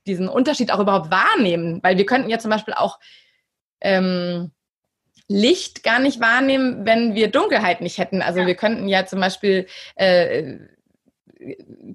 diesen 0.05 0.29
Unterschied 0.29 0.71
auch 0.71 0.79
überhaupt 0.79 1.09
wahrnehmen, 1.09 1.79
weil 1.81 1.97
wir 1.97 2.05
könnten 2.05 2.29
ja 2.29 2.37
zum 2.37 2.51
Beispiel 2.51 2.75
auch 2.75 2.99
ähm, 3.81 4.51
Licht 5.29 5.83
gar 5.83 5.99
nicht 5.99 6.19
wahrnehmen, 6.19 6.85
wenn 6.85 7.13
wir 7.13 7.29
Dunkelheit 7.29 7.81
nicht 7.81 7.99
hätten. 7.99 8.21
Also 8.21 8.41
ja. 8.41 8.47
wir 8.47 8.55
könnten 8.55 8.87
ja 8.87 9.05
zum 9.05 9.21
Beispiel 9.21 9.67
äh, 9.95 10.57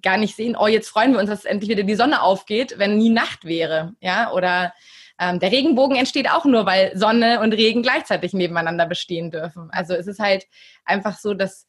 gar 0.00 0.16
nicht 0.16 0.36
sehen, 0.36 0.56
oh, 0.58 0.68
jetzt 0.68 0.88
freuen 0.88 1.12
wir 1.12 1.18
uns, 1.18 1.28
dass 1.28 1.44
endlich 1.44 1.68
wieder 1.68 1.82
die 1.82 1.96
Sonne 1.96 2.22
aufgeht, 2.22 2.78
wenn 2.78 2.96
nie 2.96 3.10
Nacht 3.10 3.44
wäre. 3.44 3.94
Ja, 4.00 4.32
oder 4.32 4.72
ähm, 5.18 5.40
der 5.40 5.52
Regenbogen 5.52 5.96
entsteht 5.96 6.30
auch 6.30 6.44
nur, 6.44 6.64
weil 6.64 6.96
Sonne 6.96 7.40
und 7.40 7.52
Regen 7.52 7.82
gleichzeitig 7.82 8.32
nebeneinander 8.32 8.86
bestehen 8.86 9.32
dürfen. 9.32 9.68
Also 9.72 9.94
es 9.94 10.06
ist 10.06 10.20
halt 10.20 10.46
einfach 10.84 11.18
so, 11.18 11.34
dass 11.34 11.66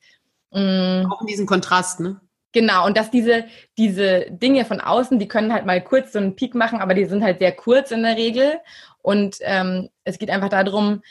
mh, 0.52 1.04
mm, 1.04 1.12
auch 1.12 1.22
in 1.22 1.28
diesem 1.28 1.46
Kontrast, 1.48 2.00
ne? 2.00 2.22
Genau, 2.54 2.86
und 2.86 2.96
dass 2.96 3.12
diese, 3.12 3.46
diese 3.78 4.28
Dinge 4.30 4.64
von 4.64 4.80
außen, 4.80 5.20
die 5.20 5.28
können 5.28 5.52
halt 5.52 5.66
mal 5.66 5.84
kurz 5.84 6.14
so 6.14 6.20
einen 6.20 6.38
Peak 6.38 6.56
machen, 6.56 6.80
aber 6.80 6.94
die 6.94 7.04
sind 7.04 7.22
halt 7.22 7.40
sehr 7.40 7.52
kurz 7.52 7.92
in 7.92 8.04
der 8.04 8.16
Regel. 8.16 8.62
Und 9.02 9.38
ähm, 9.42 9.90
es 10.06 10.18
geht 10.18 10.30
einfach 10.30 10.48
darum, 10.48 11.02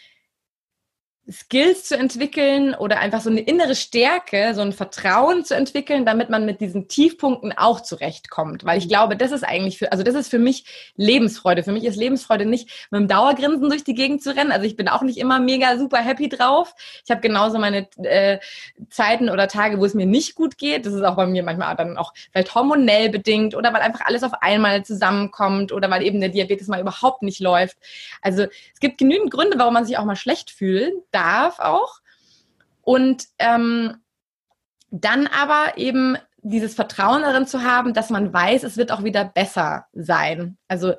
Skills 1.31 1.85
zu 1.85 1.97
entwickeln 1.97 2.75
oder 2.75 2.99
einfach 2.99 3.23
so 3.23 3.31
eine 3.31 3.41
innere 3.41 3.75
Stärke, 3.75 4.53
so 4.55 4.61
ein 4.61 4.75
Vertrauen 4.75 5.43
zu 5.43 5.55
entwickeln, 5.55 6.05
damit 6.05 6.29
man 6.29 6.45
mit 6.45 6.61
diesen 6.61 6.87
Tiefpunkten 6.87 7.57
auch 7.57 7.81
zurechtkommt. 7.81 8.65
Weil 8.65 8.77
ich 8.77 8.85
mhm. 8.85 8.91
glaube, 8.91 9.17
das 9.17 9.33
ist 9.33 9.43
eigentlich 9.43 9.79
für, 9.79 9.91
also 9.91 10.05
das 10.05 10.15
ist 10.15 10.29
für 10.29 10.39
mich 10.39 10.93
Lebensfreude. 10.97 11.63
Für 11.63 11.73
mich 11.73 11.85
ist 11.85 11.97
Lebensfreude 11.97 12.45
nicht 12.45 12.89
mit 12.91 13.01
dem 13.01 13.09
Dauergrinsen 13.09 13.71
durch 13.71 13.85
die 13.85 13.95
Gegend 13.95 14.23
zu 14.23 14.37
rennen. 14.37 14.53
Also 14.53 14.67
ich 14.67 14.77
bin 14.77 14.87
auch 14.89 15.01
nicht 15.01 15.17
immer 15.17 15.39
mega 15.39 15.79
super 15.79 15.99
happy 15.99 16.29
drauf. 16.29 16.75
Ich 17.05 17.11
habe 17.11 17.23
genauso 17.23 17.59
meine 17.59 17.89
äh, 18.03 18.39
Zeiten 18.91 19.31
oder 19.31 19.49
Tage, 19.49 19.79
wo 19.79 19.87
es 19.87 19.95
mir 19.95 20.07
nicht 20.07 20.35
gut 20.35 20.59
geht. 20.59 20.85
Das 20.85 20.93
ist 20.93 21.03
auch 21.03 21.17
bei 21.17 21.27
mir 21.27 21.43
manchmal 21.43 21.75
dann 21.75 21.97
auch 21.97 22.13
vielleicht 22.33 22.55
hormonell 22.55 23.09
bedingt 23.09 23.55
oder 23.55 23.73
weil 23.73 23.81
einfach 23.81 24.05
alles 24.05 24.25
auf 24.25 24.35
einmal 24.43 24.85
zusammenkommt 24.85 25.73
oder 25.73 25.89
weil 25.89 26.03
eben 26.03 26.21
der 26.21 26.29
Diabetes 26.29 26.69
mal 26.69 26.81
überhaupt 26.81 27.23
nicht 27.23 27.41
läuft. 27.41 27.79
Also 28.21 28.43
es 28.43 28.81
gibt 28.81 28.99
genügend 28.99 29.31
Gründe, 29.31 29.59
warum 29.59 29.73
man 29.73 29.87
sich 29.87 29.97
auch 29.97 30.05
mal 30.05 30.17
schlecht 30.17 30.51
fühlt 30.51 30.93
darf 31.15 31.59
auch. 31.61 32.01
Und 32.83 33.25
ähm, 33.39 33.97
dann 34.91 35.27
aber 35.27 35.77
eben 35.79 36.17
dieses 36.43 36.75
Vertrauen 36.75 37.23
darin 37.23 37.47
zu 37.47 37.63
haben, 37.63 37.95
dass 37.95 38.11
man 38.11 38.33
weiß, 38.33 38.63
es 38.65 38.77
wird 38.77 38.93
auch 38.93 39.03
wieder 39.03 39.25
besser 39.25 39.87
sein. 39.95 40.59
Also 40.69 40.95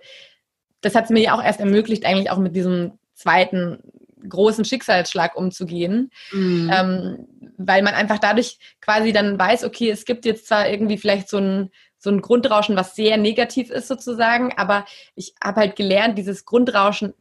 das 0.82 0.96
hat 0.96 1.06
es 1.06 1.10
mir 1.12 1.22
ja 1.22 1.36
auch 1.36 1.44
erst 1.44 1.60
ermöglicht, 1.60 2.06
eigentlich 2.06 2.32
auch 2.32 2.38
mit 2.38 2.56
diesem 2.56 2.94
zweiten 3.14 3.80
großen 4.28 4.66
Schicksalsschlag 4.66 5.36
umzugehen, 5.36 6.10
mhm. 6.32 6.72
ähm, 6.74 7.28
weil 7.58 7.84
man 7.84 7.94
einfach 7.94 8.18
dadurch 8.18 8.58
quasi 8.82 9.14
dann 9.14 9.38
weiß, 9.38 9.64
okay, 9.64 9.92
es 9.92 10.06
gibt 10.06 10.26
jetzt 10.26 10.48
zwar 10.48 10.68
irgendwie 10.68 10.98
vielleicht 10.98 11.30
so 11.30 11.38
ein 11.38 11.72
so 11.98 12.12
ein 12.12 12.22
Grundrauschen, 12.22 12.76
was 12.76 12.96
sehr 12.96 13.18
negativ 13.18 13.72
ist 13.72 13.88
sozusagen, 13.88 14.54
aber 14.58 14.86
ich 15.16 15.34
habe 15.44 15.62
halt 15.62 15.76
gelernt, 15.76 16.18
dieses 16.20 16.46
Grundrauschen 16.46 17.16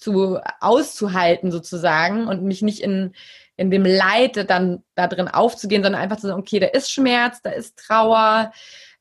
zu 0.00 0.38
auszuhalten 0.60 1.52
sozusagen 1.52 2.26
und 2.26 2.42
mich 2.42 2.62
nicht 2.62 2.80
in, 2.80 3.14
in 3.56 3.70
dem 3.70 3.84
Leid 3.84 4.48
dann 4.50 4.82
da 4.94 5.06
drin 5.06 5.28
aufzugehen, 5.28 5.82
sondern 5.82 6.00
einfach 6.00 6.16
zu 6.16 6.26
sagen, 6.26 6.40
okay, 6.40 6.58
da 6.58 6.66
ist 6.66 6.90
Schmerz, 6.90 7.42
da 7.42 7.50
ist 7.50 7.78
Trauer 7.78 8.52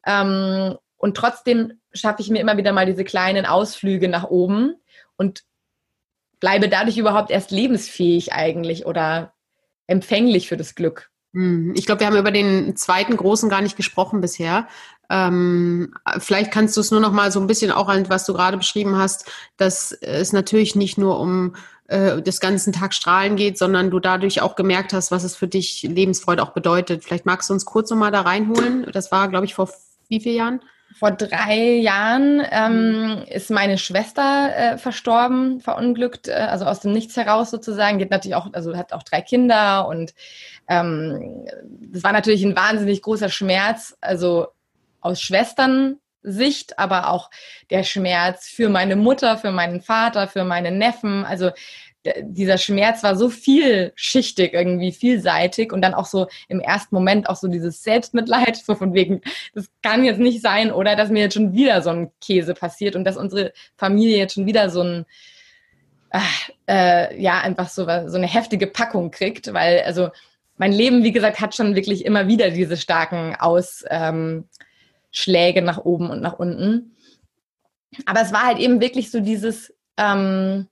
ähm, 0.05 0.75
und 0.97 1.15
trotzdem 1.15 1.79
schaffe 1.93 2.21
ich 2.21 2.29
mir 2.29 2.39
immer 2.39 2.57
wieder 2.57 2.73
mal 2.73 2.85
diese 2.85 3.05
kleinen 3.05 3.45
Ausflüge 3.45 4.09
nach 4.09 4.25
oben 4.25 4.75
und 5.15 5.43
bleibe 6.39 6.69
dadurch 6.69 6.97
überhaupt 6.97 7.31
erst 7.31 7.51
lebensfähig 7.51 8.33
eigentlich 8.33 8.85
oder 8.85 9.33
empfänglich 9.87 10.47
für 10.47 10.57
das 10.57 10.75
Glück. 10.75 11.09
Hm, 11.33 11.73
ich 11.75 11.85
glaube, 11.85 12.01
wir 12.01 12.07
haben 12.07 12.17
über 12.17 12.31
den 12.31 12.75
zweiten 12.75 13.15
großen 13.15 13.49
gar 13.49 13.61
nicht 13.61 13.77
gesprochen 13.77 14.21
bisher. 14.21 14.67
Ähm, 15.09 15.93
vielleicht 16.19 16.51
kannst 16.51 16.77
du 16.77 16.81
es 16.81 16.91
nur 16.91 16.99
noch 16.99 17.11
mal 17.11 17.31
so 17.31 17.39
ein 17.39 17.47
bisschen 17.47 17.71
auch 17.71 17.89
an, 17.89 18.09
was 18.09 18.25
du 18.25 18.33
gerade 18.33 18.57
beschrieben 18.57 18.97
hast, 18.97 19.31
dass 19.57 19.91
es 19.91 20.33
natürlich 20.33 20.75
nicht 20.75 20.97
nur 20.97 21.19
um 21.19 21.55
äh, 21.87 22.21
das 22.21 22.39
ganzen 22.39 22.73
Tag 22.73 22.93
strahlen 22.93 23.35
geht, 23.35 23.57
sondern 23.57 23.89
du 23.89 23.99
dadurch 23.99 24.41
auch 24.41 24.55
gemerkt 24.55 24.93
hast, 24.93 25.11
was 25.11 25.23
es 25.23 25.35
für 25.35 25.47
dich 25.47 25.83
Lebensfreude 25.83 26.43
auch 26.43 26.51
bedeutet. 26.51 27.03
Vielleicht 27.03 27.25
magst 27.25 27.49
du 27.49 27.53
uns 27.53 27.65
kurz 27.65 27.89
noch 27.89 27.97
mal 27.97 28.11
da 28.11 28.21
reinholen. 28.21 28.85
Das 28.93 29.11
war, 29.11 29.27
glaube 29.27 29.45
ich, 29.45 29.55
vor 29.55 29.69
wie 30.07 30.19
vielen 30.19 30.35
Jahren? 30.35 30.61
Vor 30.97 31.11
drei 31.11 31.77
Jahren 31.77 32.41
ähm, 32.51 33.23
ist 33.29 33.51
meine 33.51 33.77
Schwester 33.77 34.55
äh, 34.55 34.77
verstorben, 34.77 35.61
verunglückt, 35.61 36.27
äh, 36.27 36.33
also 36.33 36.65
aus 36.65 36.79
dem 36.79 36.91
Nichts 36.93 37.15
heraus 37.15 37.51
sozusagen. 37.51 37.99
Die 37.99 38.05
hat 38.05 38.11
natürlich 38.11 38.35
auch, 38.35 38.53
also 38.53 38.75
hat 38.75 38.91
auch 38.93 39.03
drei 39.03 39.21
Kinder 39.21 39.87
und 39.87 40.13
ähm, 40.67 41.45
das 41.79 42.03
war 42.03 42.11
natürlich 42.11 42.43
ein 42.43 42.55
wahnsinnig 42.55 43.01
großer 43.01 43.29
Schmerz, 43.29 43.97
also 44.01 44.47
aus 45.01 45.21
Schwestern-Sicht, 45.21 46.79
aber 46.79 47.09
auch 47.09 47.29
der 47.69 47.83
Schmerz 47.83 48.47
für 48.47 48.69
meine 48.69 48.95
Mutter, 48.95 49.37
für 49.37 49.51
meinen 49.51 49.81
Vater, 49.81 50.27
für 50.27 50.43
meine 50.43 50.71
Neffen. 50.71 51.25
Also 51.25 51.51
dieser 52.21 52.57
Schmerz 52.57 53.03
war 53.03 53.15
so 53.15 53.29
vielschichtig, 53.29 54.53
irgendwie 54.53 54.91
vielseitig 54.91 55.73
und 55.73 55.81
dann 55.81 55.93
auch 55.93 56.05
so 56.05 56.27
im 56.47 56.61
ersten 56.61 56.95
Moment 56.95 57.27
auch 57.27 57.35
so 57.35 57.47
dieses 57.47 57.83
Selbstmitleid, 57.83 58.55
so 58.65 58.75
von 58.75 58.93
wegen, 58.93 59.21
das 59.53 59.69
kann 59.81 60.05
jetzt 60.05 60.19
nicht 60.19 60.41
sein 60.41 60.71
oder 60.71 60.95
dass 60.95 61.09
mir 61.09 61.23
jetzt 61.23 61.33
schon 61.33 61.53
wieder 61.53 61.81
so 61.81 61.89
ein 61.89 62.11
Käse 62.21 62.53
passiert 62.53 62.95
und 62.95 63.03
dass 63.03 63.17
unsere 63.17 63.53
Familie 63.75 64.17
jetzt 64.17 64.35
schon 64.35 64.45
wieder 64.45 64.69
so 64.69 64.81
ein, 64.81 65.05
äh, 66.11 66.19
äh, 66.67 67.21
ja, 67.21 67.41
einfach 67.41 67.69
so, 67.69 67.83
so 67.83 68.17
eine 68.17 68.27
heftige 68.27 68.67
Packung 68.67 69.11
kriegt, 69.11 69.53
weil 69.53 69.81
also 69.81 70.09
mein 70.57 70.71
Leben, 70.71 71.03
wie 71.03 71.11
gesagt, 71.11 71.39
hat 71.39 71.55
schon 71.55 71.75
wirklich 71.75 72.05
immer 72.05 72.27
wieder 72.27 72.49
diese 72.49 72.77
starken 72.77 73.35
Ausschläge 73.35 73.89
ähm, 73.89 74.49
nach 75.61 75.79
oben 75.79 76.09
und 76.09 76.21
nach 76.21 76.39
unten. 76.39 76.95
Aber 78.05 78.21
es 78.21 78.31
war 78.31 78.45
halt 78.45 78.59
eben 78.59 78.81
wirklich 78.81 79.11
so 79.11 79.19
dieses, 79.19 79.73
ähm, 79.97 80.67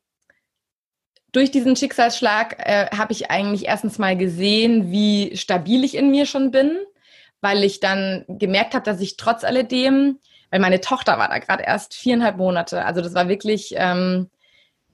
durch 1.32 1.52
diesen 1.52 1.76
Schicksalsschlag 1.76 2.58
äh, 2.60 2.88
habe 2.96 3.14
ich 3.14 3.32
eigentlich 3.32 3.66
erstens 3.66 3.98
mal 3.98 4.16
gesehen, 4.16 4.92
wie 4.92 5.36
stabil 5.36 5.84
ich 5.84 5.96
in 5.96 6.12
mir 6.12 6.26
schon 6.26 6.52
bin, 6.52 6.78
weil 7.42 7.64
ich 7.64 7.80
dann 7.80 8.26
gemerkt 8.28 8.74
habe, 8.74 8.86
dass 8.86 9.02
ich 9.02 9.18
trotz 9.18 9.44
alledem 9.44 10.20
weil 10.50 10.60
meine 10.60 10.82
Tochter 10.82 11.18
war 11.18 11.28
da 11.28 11.40
gerade 11.40 11.64
erst 11.64 11.94
viereinhalb 11.94 12.38
Monate. 12.38 12.86
Also 12.86 13.02
das 13.02 13.14
war 13.14 13.28
wirklich, 13.28 13.74
ähm, 13.76 14.30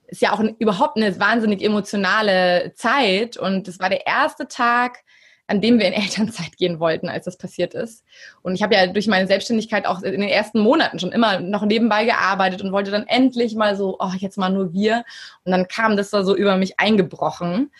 ist 0.07 0.21
ja 0.21 0.33
auch 0.33 0.41
überhaupt 0.59 0.97
eine 0.97 1.19
wahnsinnig 1.19 1.63
emotionale 1.63 2.73
Zeit. 2.75 3.37
Und 3.37 3.67
das 3.67 3.79
war 3.79 3.89
der 3.89 4.07
erste 4.07 4.47
Tag, 4.47 4.99
an 5.47 5.61
dem 5.61 5.79
wir 5.79 5.87
in 5.87 5.93
Elternzeit 6.01 6.57
gehen 6.57 6.79
wollten, 6.79 7.09
als 7.09 7.25
das 7.25 7.37
passiert 7.37 7.73
ist. 7.73 8.03
Und 8.41 8.55
ich 8.55 8.63
habe 8.63 8.75
ja 8.75 8.87
durch 8.87 9.07
meine 9.07 9.27
Selbstständigkeit 9.27 9.85
auch 9.85 10.01
in 10.01 10.11
den 10.11 10.29
ersten 10.29 10.59
Monaten 10.59 10.99
schon 10.99 11.11
immer 11.11 11.39
noch 11.39 11.65
nebenbei 11.65 12.05
gearbeitet 12.05 12.61
und 12.61 12.71
wollte 12.71 12.91
dann 12.91 13.07
endlich 13.07 13.55
mal 13.55 13.75
so, 13.75 13.97
oh, 13.99 14.11
jetzt 14.17 14.37
mal 14.37 14.49
nur 14.49 14.73
wir. 14.73 15.03
Und 15.43 15.51
dann 15.51 15.67
kam 15.67 15.97
das 15.97 16.09
da 16.09 16.23
so 16.23 16.35
über 16.35 16.57
mich 16.57 16.79
eingebrochen. 16.79 17.71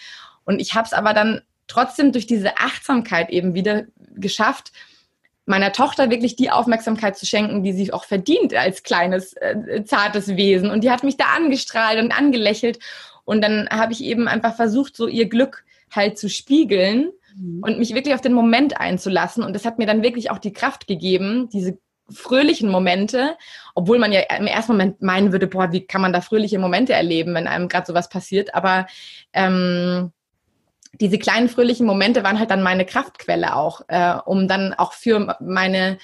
Und 0.46 0.60
ich 0.60 0.74
habe 0.74 0.86
es 0.86 0.94
aber 0.94 1.14
dann 1.14 1.42
trotzdem 1.68 2.12
durch 2.12 2.28
diese 2.28 2.58
Achtsamkeit 2.58 3.30
eben 3.30 3.54
wieder 3.54 3.86
geschafft, 4.16 4.72
meiner 5.46 5.74
Tochter 5.74 6.10
wirklich 6.10 6.36
die 6.36 6.52
Aufmerksamkeit 6.52 7.18
zu 7.18 7.26
schenken, 7.26 7.64
die 7.64 7.74
sie 7.74 7.92
auch 7.92 8.06
verdient 8.06 8.54
als 8.54 8.84
kleines, 8.84 9.34
äh, 9.34 9.84
zartes 9.84 10.38
Wesen. 10.38 10.70
Und 10.70 10.84
die 10.84 10.92
hat 10.92 11.04
mich 11.04 11.18
da 11.18 11.26
angestrahlt 11.36 12.02
und 12.02 12.18
angelächelt. 12.18 12.80
Und 13.26 13.42
dann 13.42 13.68
habe 13.70 13.92
ich 13.92 14.04
eben 14.04 14.28
einfach 14.28 14.56
versucht, 14.56 14.96
so 14.96 15.08
ihr 15.08 15.28
Glück 15.28 15.66
halt 15.92 16.18
zu 16.18 16.30
spiegeln 16.30 17.12
mhm. 17.36 17.62
und 17.64 17.80
mich 17.80 17.94
wirklich 17.94 18.16
auf 18.16 18.22
den 18.22 18.34
Moment 18.34 18.80
einzulassen. 18.80 19.44
Und 19.44 19.54
das 19.54 19.66
hat 19.66 19.78
mir 19.78 19.88
dann 19.88 20.04
wirklich 20.04 20.32
auch 20.32 20.40
die 20.40 20.54
Kraft 20.54 20.88
gegeben, 20.88 21.50
diese 21.52 21.78
fröhlichen 22.10 22.70
Momente, 22.70 23.38
obwohl 23.76 23.98
man 23.98 24.12
ja 24.12 24.22
im 24.38 24.48
ersten 24.48 24.74
Moment 24.74 25.02
meinen 25.02 25.32
würde, 25.32 25.48
boah, 25.48 25.72
wie 25.72 25.86
kann 25.86 26.02
man 26.02 26.14
da 26.14 26.22
fröhliche 26.22 26.60
Momente 26.60 26.94
erleben, 26.94 27.34
wenn 27.34 27.48
einem 27.48 27.70
gerade 27.70 27.88
sowas 27.88 28.10
passiert. 28.10 28.54
Aber 28.54 28.88
ähm, 29.32 30.12
diese 31.00 31.18
kleinen 31.18 31.50
fröhlichen 31.50 31.88
Momente 31.88 32.24
waren 32.24 32.40
halt 32.40 32.52
dann 32.52 32.62
meine 32.62 32.86
Kraftquelle 32.86 33.56
auch, 33.56 33.82
äh, 33.88 34.16
um 34.26 34.48
dann 34.48 34.74
auch 34.74 34.94
für 34.94 35.38
meine 35.40 35.98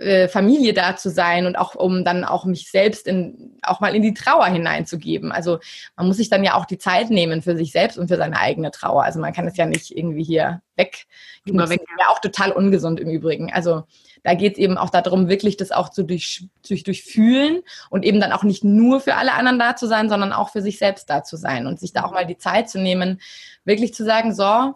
äh, 0.00 0.26
Familie 0.26 0.74
da 0.74 0.96
zu 0.96 1.10
sein 1.10 1.46
und 1.46 1.56
auch 1.56 1.76
um 1.76 2.04
dann 2.04 2.24
auch 2.24 2.44
mich 2.44 2.70
selbst 2.70 3.06
in 3.06 3.56
auch 3.62 3.78
mal 3.78 3.94
in 3.94 4.02
die 4.02 4.14
Trauer 4.14 4.46
hineinzugeben. 4.46 5.30
Also 5.30 5.60
man 5.96 6.08
muss 6.08 6.16
sich 6.16 6.28
dann 6.28 6.42
ja 6.42 6.54
auch 6.54 6.64
die 6.64 6.78
Zeit 6.78 7.10
nehmen 7.10 7.40
für 7.40 7.56
sich 7.56 7.70
selbst 7.70 7.96
und 7.96 8.08
für 8.08 8.16
seine 8.16 8.38
eigene 8.38 8.72
Trauer. 8.72 9.04
Also 9.04 9.20
man 9.20 9.32
kann 9.32 9.46
es 9.46 9.56
ja 9.56 9.64
nicht 9.64 9.96
irgendwie 9.96 10.24
hier 10.24 10.60
weg. 10.74 11.06
Immer 11.44 11.68
weg. 11.68 11.82
Ja 12.00 12.08
auch 12.08 12.18
total 12.18 12.50
ungesund 12.50 12.98
im 12.98 13.08
Übrigen. 13.08 13.52
Also 13.52 13.84
da 14.24 14.34
geht 14.34 14.54
es 14.54 14.58
eben 14.58 14.76
auch 14.76 14.90
darum, 14.90 15.28
wirklich 15.28 15.56
das 15.56 15.70
auch 15.70 15.88
zu 15.88 16.02
durch, 16.02 16.48
durch, 16.66 16.82
durchfühlen 16.82 17.62
und 17.88 18.04
eben 18.04 18.18
dann 18.18 18.32
auch 18.32 18.42
nicht 18.42 18.64
nur 18.64 19.00
für 19.00 19.14
alle 19.14 19.34
anderen 19.34 19.60
da 19.60 19.76
zu 19.76 19.86
sein, 19.86 20.08
sondern 20.08 20.32
auch 20.32 20.50
für 20.50 20.62
sich 20.62 20.78
selbst 20.78 21.08
da 21.08 21.22
zu 21.22 21.36
sein 21.36 21.68
und 21.68 21.78
sich 21.78 21.92
da 21.92 22.04
auch 22.04 22.10
mal 22.10 22.26
die 22.26 22.38
Zeit 22.38 22.68
zu 22.68 22.80
nehmen, 22.80 23.20
wirklich 23.64 23.94
zu 23.94 24.04
sagen, 24.04 24.34
so, 24.34 24.74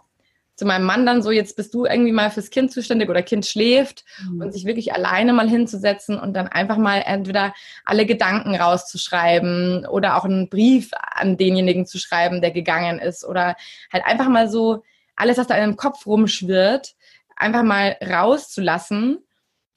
zu 0.60 0.66
meinem 0.66 0.84
Mann 0.84 1.06
dann 1.06 1.22
so, 1.22 1.30
jetzt 1.30 1.56
bist 1.56 1.72
du 1.72 1.86
irgendwie 1.86 2.12
mal 2.12 2.30
fürs 2.30 2.50
Kind 2.50 2.70
zuständig 2.70 3.08
oder 3.08 3.22
Kind 3.22 3.46
schläft 3.46 4.04
mhm. 4.28 4.42
und 4.42 4.52
sich 4.52 4.66
wirklich 4.66 4.92
alleine 4.92 5.32
mal 5.32 5.48
hinzusetzen 5.48 6.18
und 6.18 6.34
dann 6.34 6.48
einfach 6.48 6.76
mal 6.76 7.02
entweder 7.06 7.54
alle 7.86 8.04
Gedanken 8.04 8.54
rauszuschreiben 8.54 9.86
oder 9.86 10.18
auch 10.18 10.26
einen 10.26 10.50
Brief 10.50 10.90
an 10.92 11.38
denjenigen 11.38 11.86
zu 11.86 11.98
schreiben, 11.98 12.42
der 12.42 12.50
gegangen 12.50 12.98
ist 12.98 13.24
oder 13.24 13.56
halt 13.90 14.04
einfach 14.04 14.28
mal 14.28 14.50
so 14.50 14.82
alles, 15.16 15.38
was 15.38 15.46
da 15.46 15.54
in 15.54 15.62
deinem 15.62 15.76
Kopf 15.76 16.06
rumschwirrt, 16.06 16.92
einfach 17.36 17.62
mal 17.62 17.96
rauszulassen 18.06 19.16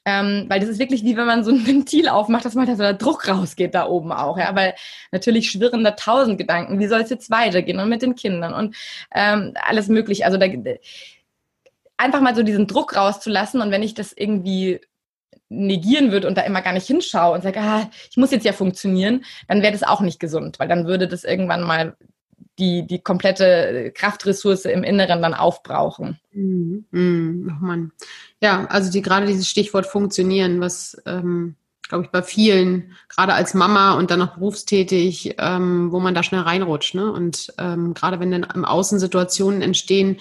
ähm, 0.05 0.45
weil 0.49 0.59
das 0.59 0.69
ist 0.69 0.79
wirklich 0.79 1.03
wie 1.03 1.15
wenn 1.15 1.25
man 1.25 1.43
so 1.43 1.51
ein 1.51 1.65
Ventil 1.67 2.09
aufmacht, 2.09 2.45
dass 2.45 2.55
mal 2.55 2.65
da 2.65 2.75
so 2.75 2.83
der 2.83 2.93
Druck 2.93 3.27
rausgeht 3.27 3.73
da 3.73 3.87
oben 3.87 4.11
auch, 4.11 4.37
ja. 4.37 4.55
Weil 4.55 4.75
natürlich 5.11 5.49
schwirren 5.49 5.83
da 5.83 5.91
tausend 5.91 6.37
Gedanken, 6.37 6.79
wie 6.79 6.87
soll 6.87 7.01
es 7.01 7.09
jetzt 7.09 7.29
weitergehen 7.31 7.79
und 7.79 7.89
mit 7.89 8.01
den 8.01 8.15
Kindern 8.15 8.53
und 8.53 8.75
ähm, 9.13 9.53
alles 9.61 9.87
mögliche. 9.87 10.25
Also 10.25 10.37
da, 10.37 10.47
einfach 11.97 12.21
mal 12.21 12.35
so 12.35 12.43
diesen 12.43 12.67
Druck 12.67 12.95
rauszulassen 12.95 13.61
und 13.61 13.71
wenn 13.71 13.83
ich 13.83 13.93
das 13.93 14.13
irgendwie 14.13 14.81
negieren 15.49 16.11
würde 16.11 16.27
und 16.27 16.37
da 16.37 16.41
immer 16.41 16.61
gar 16.61 16.73
nicht 16.73 16.87
hinschaue 16.87 17.35
und 17.35 17.43
sage, 17.43 17.59
ah, 17.59 17.89
ich 18.09 18.17
muss 18.17 18.31
jetzt 18.31 18.45
ja 18.45 18.53
funktionieren, 18.53 19.23
dann 19.47 19.61
wäre 19.61 19.71
das 19.71 19.83
auch 19.83 20.01
nicht 20.01 20.19
gesund, 20.19 20.59
weil 20.59 20.67
dann 20.67 20.87
würde 20.87 21.07
das 21.07 21.23
irgendwann 21.23 21.63
mal 21.63 21.95
die, 22.59 22.85
die 22.85 22.99
komplette 22.99 23.91
Kraftressource 23.95 24.65
im 24.65 24.83
Inneren 24.83 25.21
dann 25.21 25.33
aufbrauchen. 25.33 26.19
Mhm. 26.31 26.85
Mhm. 26.91 27.57
Oh 27.61 27.65
Mann. 27.65 27.91
Ja, 28.43 28.65
also 28.65 28.91
die, 28.91 29.01
gerade 29.01 29.25
dieses 29.25 29.47
Stichwort 29.47 29.85
funktionieren, 29.85 30.59
was 30.59 31.01
ähm, 31.05 31.55
glaube 31.87 32.03
ich 32.03 32.11
bei 32.11 32.21
vielen, 32.21 32.91
gerade 33.07 33.33
als 33.33 33.53
Mama 33.53 33.93
und 33.93 34.11
dann 34.11 34.19
noch 34.19 34.33
berufstätig, 34.33 35.35
ähm, 35.37 35.93
wo 35.93 36.01
man 36.01 36.13
da 36.13 36.23
schnell 36.23 36.41
reinrutscht. 36.41 36.93
Ne? 36.93 37.09
Und 37.09 37.53
ähm, 37.57 37.93
gerade 37.93 38.19
wenn 38.19 38.31
dann 38.31 38.45
im 38.53 38.65
Außen 38.65 38.99
Situationen 38.99 39.61
entstehen, 39.61 40.17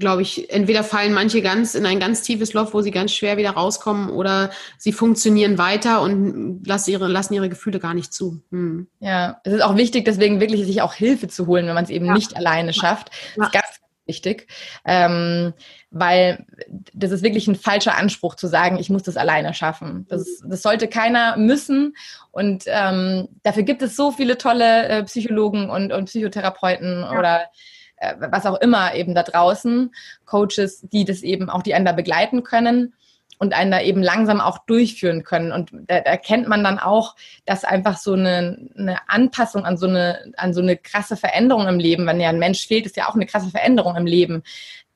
glaube 0.00 0.22
ich, 0.22 0.50
entweder 0.50 0.82
fallen 0.82 1.12
manche 1.12 1.42
ganz 1.42 1.76
in 1.76 1.86
ein 1.86 2.00
ganz 2.00 2.22
tiefes 2.22 2.54
Loch, 2.54 2.74
wo 2.74 2.80
sie 2.80 2.90
ganz 2.90 3.12
schwer 3.12 3.36
wieder 3.36 3.50
rauskommen, 3.50 4.10
oder 4.10 4.50
sie 4.76 4.92
funktionieren 4.92 5.58
weiter 5.58 6.02
und 6.02 6.66
lassen 6.66 6.90
ihre, 6.90 7.06
lassen 7.06 7.34
ihre 7.34 7.48
Gefühle 7.48 7.78
gar 7.78 7.94
nicht 7.94 8.12
zu. 8.12 8.42
Hm. 8.50 8.88
Ja, 8.98 9.40
es 9.44 9.52
ist 9.52 9.62
auch 9.62 9.76
wichtig, 9.76 10.06
deswegen 10.06 10.40
wirklich 10.40 10.64
sich 10.66 10.82
auch 10.82 10.94
Hilfe 10.94 11.28
zu 11.28 11.46
holen, 11.46 11.66
wenn 11.66 11.74
man 11.74 11.84
es 11.84 11.90
eben 11.90 12.06
ja. 12.06 12.14
nicht 12.14 12.36
alleine 12.36 12.72
schafft. 12.72 13.10
Ja. 13.36 13.44
Das 13.44 13.46
ist 13.46 13.52
ganz 13.52 13.80
wichtig, 14.10 14.48
ähm, 14.84 15.54
weil 15.90 16.44
das 16.92 17.12
ist 17.12 17.22
wirklich 17.22 17.46
ein 17.46 17.54
falscher 17.54 17.96
Anspruch 17.96 18.34
zu 18.34 18.48
sagen, 18.48 18.76
ich 18.76 18.90
muss 18.90 19.04
das 19.04 19.16
alleine 19.16 19.54
schaffen. 19.54 20.04
Das, 20.08 20.42
das 20.44 20.62
sollte 20.62 20.88
keiner 20.88 21.36
müssen 21.36 21.94
und 22.32 22.64
ähm, 22.66 23.28
dafür 23.44 23.62
gibt 23.62 23.82
es 23.82 23.94
so 23.94 24.10
viele 24.10 24.36
tolle 24.36 24.88
äh, 24.88 25.04
Psychologen 25.04 25.70
und, 25.70 25.92
und 25.92 26.06
Psychotherapeuten 26.06 27.02
ja. 27.02 27.18
oder 27.18 27.50
äh, 27.96 28.14
was 28.18 28.46
auch 28.46 28.60
immer 28.60 28.94
eben 28.94 29.14
da 29.14 29.22
draußen, 29.22 29.94
Coaches, 30.24 30.80
die 30.92 31.04
das 31.04 31.22
eben 31.22 31.48
auch, 31.48 31.62
die 31.62 31.74
einen 31.74 31.84
da 31.84 31.92
begleiten 31.92 32.42
können 32.42 32.94
und 33.40 33.54
einen 33.54 33.70
da 33.70 33.80
eben 33.80 34.02
langsam 34.02 34.40
auch 34.40 34.58
durchführen 34.58 35.24
können. 35.24 35.50
Und 35.50 35.70
da 35.72 35.96
erkennt 35.96 36.46
man 36.46 36.62
dann 36.62 36.78
auch, 36.78 37.16
dass 37.46 37.64
einfach 37.64 37.96
so 37.96 38.12
eine, 38.12 38.68
eine 38.76 38.98
Anpassung 39.08 39.64
an 39.64 39.78
so 39.78 39.86
eine, 39.88 40.32
an 40.36 40.52
so 40.52 40.60
eine 40.60 40.76
krasse 40.76 41.16
Veränderung 41.16 41.66
im 41.66 41.78
Leben, 41.78 42.06
wenn 42.06 42.20
ja 42.20 42.28
ein 42.28 42.38
Mensch 42.38 42.66
fehlt, 42.66 42.84
ist 42.84 42.98
ja 42.98 43.08
auch 43.08 43.14
eine 43.14 43.24
krasse 43.24 43.48
Veränderung 43.48 43.96
im 43.96 44.04
Leben, 44.04 44.42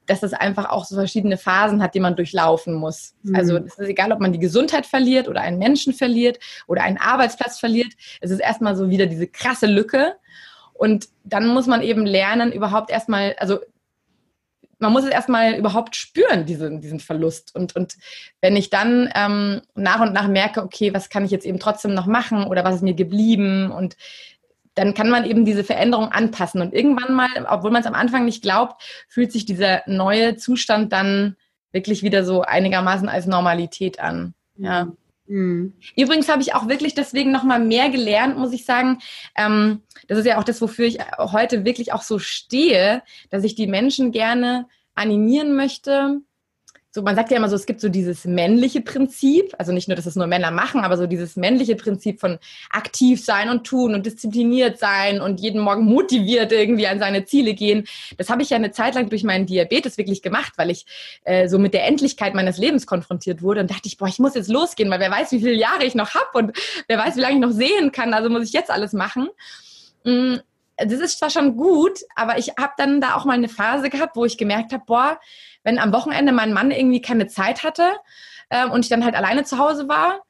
dass 0.05 0.23
es 0.23 0.35
einfach 0.35 0.69
auch 0.69 0.85
so 0.85 0.95
verschiedene 0.95 1.39
Phasen 1.39 1.83
hat, 1.83 1.95
die 1.95 2.01
man 2.01 2.17
durchlaufen 2.17 2.75
muss. 2.75 3.15
Mhm. 3.23 3.35
Also 3.35 3.57
es 3.57 3.79
ist 3.79 3.89
egal, 3.89 4.13
ob 4.13 4.21
man 4.21 4.35
die 4.35 4.39
Gesundheit 4.39 4.85
verliert 4.85 5.27
oder 5.27 5.41
einen 5.41 5.59
Menschen 5.59 5.95
verliert 5.95 6.39
oder 6.67 6.83
einen 6.83 6.99
Arbeitsplatz 6.99 7.59
verliert. 7.59 7.95
Es 8.21 8.31
ist 8.31 8.41
erstmal 8.41 8.77
so 8.77 8.91
wieder 8.91 9.07
diese 9.07 9.27
krasse 9.27 9.67
Lücke. 9.67 10.17
Und 10.75 11.09
dann 11.23 11.47
muss 11.47 11.67
man 11.67 11.81
eben 11.81 12.05
lernen, 12.05 12.53
überhaupt 12.53 12.91
erstmal, 12.91 13.37
also 13.39 13.61
man 14.85 14.93
muss 14.93 15.05
es 15.05 15.11
erstmal 15.11 15.55
überhaupt 15.55 15.97
spüren, 15.97 16.45
diesen, 16.45 16.83
diesen 16.83 17.01
Verlust. 17.01 17.55
Und, 17.55 17.75
und 17.75 17.97
wenn 18.43 18.55
ich 18.55 18.69
dann 18.69 19.11
ähm, 19.15 19.63
nach 19.75 20.01
und 20.01 20.13
nach 20.13 20.29
merke, 20.29 20.63
okay, 20.63 20.93
was 20.93 21.09
kann 21.09 21.25
ich 21.25 21.31
jetzt 21.31 21.47
eben 21.47 21.59
trotzdem 21.59 21.95
noch 21.95 22.07
machen 22.07 22.45
oder 22.45 22.65
was 22.65 22.77
ist 22.77 22.83
mir 22.83 22.95
geblieben 22.95 23.71
und 23.71 23.97
dann 24.75 24.93
kann 24.93 25.09
man 25.09 25.25
eben 25.25 25.45
diese 25.45 25.65
Veränderung 25.65 26.13
anpassen. 26.13 26.61
Und 26.61 26.75
irgendwann 26.75 27.15
mal, 27.15 27.29
obwohl 27.49 27.71
man 27.71 27.81
es 27.81 27.87
am 27.87 27.95
Anfang 27.95 28.25
nicht 28.27 28.43
glaubt, 28.43 28.83
fühlt 29.09 29.33
sich 29.33 29.47
dieser 29.47 29.83
neue 29.87 30.37
Zustand 30.37 30.93
dann 30.93 31.37
wirklich 31.73 32.03
wieder 32.03 32.25
so 32.25 32.43
einigermaßen 32.43 33.09
als 33.09 33.27
Normalität 33.27 34.01
an. 34.01 34.35
Ja. 34.57 34.89
Mhm. 35.27 35.75
Übrigens 35.97 36.29
habe 36.29 36.43
ich 36.43 36.55
auch 36.55 36.69
wirklich 36.69 36.95
deswegen 36.95 37.33
noch 37.33 37.45
mal 37.45 37.59
mehr 37.59 37.89
gelernt, 37.91 38.37
muss 38.37 38.53
ich 38.53 38.65
sagen. 38.65 38.99
Ähm, 39.37 39.83
das 40.09 40.19
ist 40.19 40.27
ja 40.27 40.39
auch 40.39 40.45
das, 40.45 40.61
wofür 40.61 40.87
ich 40.87 40.99
heute 41.19 41.65
wirklich 41.65 41.93
auch 41.93 42.03
so 42.03 42.19
stehe, 42.19 43.03
dass 43.31 43.45
ich 43.45 43.55
die 43.55 43.67
Menschen 43.67 44.13
gerne 44.13 44.67
animieren 44.95 45.57
möchte, 45.57 46.21
so, 46.95 47.03
man 47.03 47.17
sagt 47.17 47.33
ja 47.33 47.39
immer 47.39 47.49
so, 47.49 47.57
es 47.57 47.67
gibt 47.67 47.81
so 47.81 47.89
dieses 47.89 48.25
männliche 48.25 48.81
Prinzip, 48.81 49.53
also 49.59 49.73
nicht 49.73 49.89
nur, 49.89 49.97
dass 49.97 50.07
es 50.07 50.15
nur 50.15 50.29
Männer 50.29 50.53
machen, 50.53 50.83
aber 50.83 50.97
so 50.97 51.09
dieses 51.09 51.35
männliche 51.35 51.75
Prinzip 51.75 52.21
von 52.21 52.39
aktiv 52.71 53.25
sein 53.25 53.49
und 53.49 53.67
tun 53.67 53.95
und 53.95 54.07
diszipliniert 54.07 54.79
sein 54.79 55.21
und 55.21 55.41
jeden 55.41 55.61
Morgen 55.61 55.87
motiviert 55.87 56.53
irgendwie 56.53 56.87
an 56.87 57.01
seine 57.01 57.25
Ziele 57.25 57.55
gehen. 57.55 57.89
Das 58.17 58.31
habe 58.31 58.43
ich 58.43 58.51
ja 58.51 58.59
eine 58.59 58.71
Zeit 58.71 58.95
lang 58.95 59.09
durch 59.09 59.25
meinen 59.25 59.45
Diabetes 59.45 59.99
wirklich 59.99 60.23
gemacht, 60.23 60.53
weil 60.55 60.71
ich 60.71 60.87
äh, 61.25 61.49
so 61.49 61.59
mit 61.59 61.75
der 61.75 61.85
Endlichkeit 61.85 62.33
meines 62.33 62.59
Lebens 62.59 62.87
konfrontiert 62.87 63.43
wurde 63.43 63.63
und 63.63 63.73
dachte 63.73 63.89
ich, 63.89 63.99
boah, 63.99 64.07
ich 64.07 64.21
muss 64.21 64.37
jetzt 64.37 64.49
losgehen, 64.49 64.89
weil 64.89 65.01
wer 65.01 65.11
weiß, 65.11 65.33
wie 65.33 65.41
viele 65.41 65.55
Jahre 65.55 65.85
ich 65.85 65.97
noch 65.97 66.15
habe 66.15 66.39
und 66.39 66.57
wer 66.87 66.97
weiß, 66.97 67.17
wie 67.17 67.21
lange 67.23 67.35
ich 67.35 67.41
noch 67.41 67.51
sehen 67.51 67.91
kann, 67.91 68.15
also 68.15 68.31
muss 68.31 68.45
ich 68.45 68.53
jetzt 68.53 68.71
alles 68.71 68.93
machen. 68.93 69.31
Mm, 70.05 70.37
das 70.77 70.93
ist 71.01 71.19
zwar 71.19 71.31
schon 71.31 71.57
gut, 71.57 72.01
aber 72.15 72.39
ich 72.39 72.51
habe 72.59 72.73
dann 72.77 73.01
da 73.01 73.15
auch 73.15 73.25
mal 73.25 73.35
eine 73.35 73.49
Phase 73.49 73.91
gehabt, 73.91 74.17
wo 74.17 74.25
ich 74.25 74.39
gemerkt 74.39 74.73
habe, 74.73 74.85
boah, 74.87 75.19
wenn 75.65 75.79
am 75.79 75.93
Wochenende 75.93 76.33
mein 76.33 76.53
Mann 76.53 76.71
irgendwie 76.71 77.01
keine 77.01 77.27
Zeit 77.27 77.65
hatte 77.65 77.93
äh, 78.51 78.67
und 78.67 78.85
ich 78.85 78.89
dann 78.89 79.05
halt 79.05 79.17
alleine 79.17 79.45
zu 79.45 79.59
Hause 79.59 79.89
war, 79.89 80.21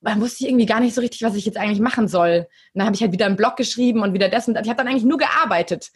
dann 0.00 0.20
wusste 0.20 0.44
ich 0.44 0.50
irgendwie 0.50 0.66
gar 0.66 0.80
nicht 0.80 0.94
so 0.94 1.00
richtig, 1.00 1.22
was 1.22 1.34
ich 1.34 1.44
jetzt 1.44 1.58
eigentlich 1.58 1.80
machen 1.80 2.08
soll. 2.08 2.46
Und 2.72 2.78
dann 2.78 2.86
habe 2.86 2.96
ich 2.96 3.02
halt 3.02 3.12
wieder 3.12 3.26
einen 3.26 3.36
Blog 3.36 3.56
geschrieben 3.56 4.02
und 4.02 4.14
wieder 4.14 4.28
das 4.28 4.48
und 4.48 4.54
das. 4.54 4.64
Ich 4.64 4.68
habe 4.68 4.78
dann 4.78 4.88
eigentlich 4.88 5.04
nur 5.04 5.18
gearbeitet 5.18 5.90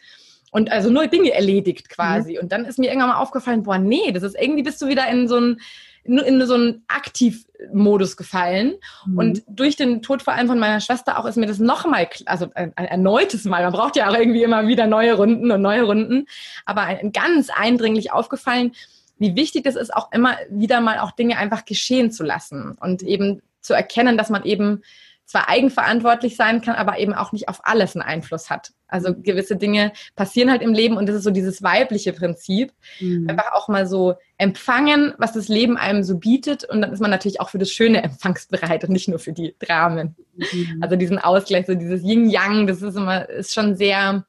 und 0.51 0.71
also 0.71 0.89
nur 0.89 1.07
Dinge 1.07 1.31
erledigt 1.31 1.89
quasi. 1.89 2.33
Mhm. 2.33 2.39
Und 2.39 2.51
dann 2.51 2.65
ist 2.65 2.79
mir 2.79 2.87
irgendwann 2.87 3.09
mal 3.09 3.17
aufgefallen, 3.17 3.63
boah, 3.63 3.77
nee, 3.77 4.11
das 4.11 4.23
ist 4.23 4.39
irgendwie 4.39 4.63
bist 4.63 4.81
du 4.81 4.87
wieder 4.87 5.07
in 5.09 5.27
so 5.27 5.39
ein 5.39 5.61
in 6.03 6.45
so 6.45 6.53
einen 6.55 6.83
Aktivmodus 6.87 8.17
gefallen. 8.17 8.75
Mhm. 9.05 9.17
Und 9.17 9.43
durch 9.47 9.75
den 9.75 10.01
Tod 10.01 10.21
vor 10.21 10.33
allem 10.33 10.47
von 10.47 10.59
meiner 10.59 10.81
Schwester 10.81 11.17
auch 11.17 11.25
ist 11.25 11.37
mir 11.37 11.45
das 11.45 11.59
nochmal, 11.59 12.09
also 12.25 12.47
ein, 12.55 12.73
ein, 12.75 12.85
erneutes 12.85 13.45
Mal, 13.45 13.63
man 13.63 13.73
braucht 13.73 13.95
ja 13.95 14.09
auch 14.09 14.15
irgendwie 14.15 14.43
immer 14.43 14.67
wieder 14.67 14.87
neue 14.87 15.13
Runden 15.13 15.51
und 15.51 15.61
neue 15.61 15.83
Runden, 15.83 16.27
aber 16.65 16.81
ein, 16.81 17.11
ganz 17.11 17.49
eindringlich 17.49 18.11
aufgefallen, 18.11 18.73
wie 19.17 19.35
wichtig 19.35 19.65
es 19.65 19.75
ist, 19.75 19.93
auch 19.93 20.11
immer 20.11 20.35
wieder 20.49 20.81
mal 20.81 20.99
auch 20.99 21.11
Dinge 21.11 21.37
einfach 21.37 21.65
geschehen 21.65 22.11
zu 22.11 22.23
lassen 22.23 22.75
und 22.79 23.03
eben 23.03 23.41
zu 23.61 23.73
erkennen, 23.73 24.17
dass 24.17 24.29
man 24.29 24.43
eben 24.43 24.83
zwar 25.25 25.49
eigenverantwortlich 25.49 26.35
sein 26.35 26.61
kann, 26.61 26.75
aber 26.75 26.99
eben 26.99 27.13
auch 27.13 27.31
nicht 27.31 27.49
auf 27.49 27.61
alles 27.63 27.95
einen 27.95 28.03
Einfluss 28.03 28.49
hat. 28.49 28.71
Also 28.87 29.15
gewisse 29.15 29.55
Dinge 29.55 29.91
passieren 30.15 30.51
halt 30.51 30.61
im 30.61 30.73
Leben 30.73 30.97
und 30.97 31.07
das 31.07 31.15
ist 31.15 31.23
so 31.23 31.31
dieses 31.31 31.63
weibliche 31.63 32.13
Prinzip. 32.13 32.71
Mhm. 32.99 33.29
Einfach 33.29 33.53
auch 33.53 33.67
mal 33.67 33.87
so 33.87 34.15
empfangen, 34.37 35.13
was 35.17 35.33
das 35.33 35.47
Leben 35.47 35.77
einem 35.77 36.03
so 36.03 36.17
bietet 36.17 36.63
und 36.65 36.81
dann 36.81 36.91
ist 36.91 36.99
man 36.99 37.09
natürlich 37.09 37.41
auch 37.41 37.49
für 37.49 37.57
das 37.57 37.71
Schöne 37.71 38.03
empfangsbereit 38.03 38.83
und 38.83 38.91
nicht 38.91 39.07
nur 39.07 39.19
für 39.19 39.33
die 39.33 39.55
Dramen. 39.59 40.15
Mhm. 40.35 40.79
Also 40.81 40.95
diesen 40.95 41.17
Ausgleich, 41.17 41.65
so 41.65 41.73
dieses 41.73 42.03
Yin-Yang, 42.03 42.67
das 42.67 42.81
ist 42.81 42.95
immer, 42.95 43.27
ist 43.29 43.53
schon 43.53 43.75
sehr, 43.75 44.25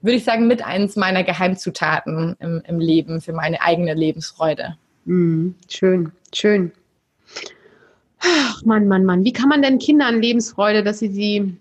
würde 0.00 0.16
ich 0.16 0.24
sagen, 0.24 0.46
mit 0.46 0.64
eins 0.64 0.96
meiner 0.96 1.24
Geheimzutaten 1.24 2.36
im, 2.38 2.62
im 2.66 2.78
Leben 2.78 3.20
für 3.20 3.32
meine 3.32 3.60
eigene 3.60 3.94
Lebensfreude. 3.94 4.76
Mhm. 5.04 5.56
Schön, 5.68 6.12
schön. 6.32 6.72
Ach, 8.20 8.62
Mann, 8.64 8.88
Mann, 8.88 9.04
Mann. 9.04 9.24
Wie 9.24 9.32
kann 9.32 9.48
man 9.48 9.62
denn 9.62 9.78
Kindern 9.78 10.20
Lebensfreude, 10.20 10.82
dass 10.82 10.98
sie 10.98 11.10
die, 11.10 11.56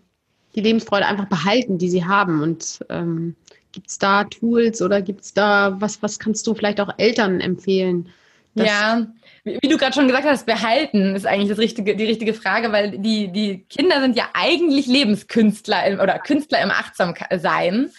die 0.55 0.61
Lebensfreude 0.61 1.05
einfach 1.05 1.25
behalten, 1.25 1.77
die 1.77 1.89
sie 1.89 2.05
haben? 2.05 2.41
Und 2.41 2.79
ähm, 2.89 3.35
gibt 3.71 3.89
es 3.89 3.99
da 3.99 4.23
Tools 4.23 4.81
oder 4.81 5.01
gibt 5.01 5.21
es 5.21 5.33
da, 5.33 5.75
was, 5.79 6.01
was 6.01 6.19
kannst 6.19 6.47
du 6.47 6.53
vielleicht 6.53 6.79
auch 6.79 6.93
Eltern 6.97 7.41
empfehlen? 7.41 8.09
Ja, 8.53 9.05
wie, 9.43 9.67
du 9.67 9.77
gerade 9.77 9.93
schon 9.93 10.07
gesagt 10.07 10.25
hast, 10.25 10.45
behalten 10.45 11.13
ist 11.13 11.27
eigentlich 11.27 11.49
das 11.49 11.59
richtige, 11.59 11.95
die 11.95 12.05
richtige 12.05 12.33
Frage, 12.33 12.71
weil 12.71 12.97
die, 12.97 13.27
die 13.27 13.65
Kinder 13.69 13.99
sind 13.99 14.15
ja 14.15 14.29
eigentlich 14.33 14.87
Lebenskünstler 14.87 15.85
im, 15.85 15.99
oder 15.99 16.17
Künstler 16.19 16.61
im 16.61 16.71
Achtsamsein 16.71 17.91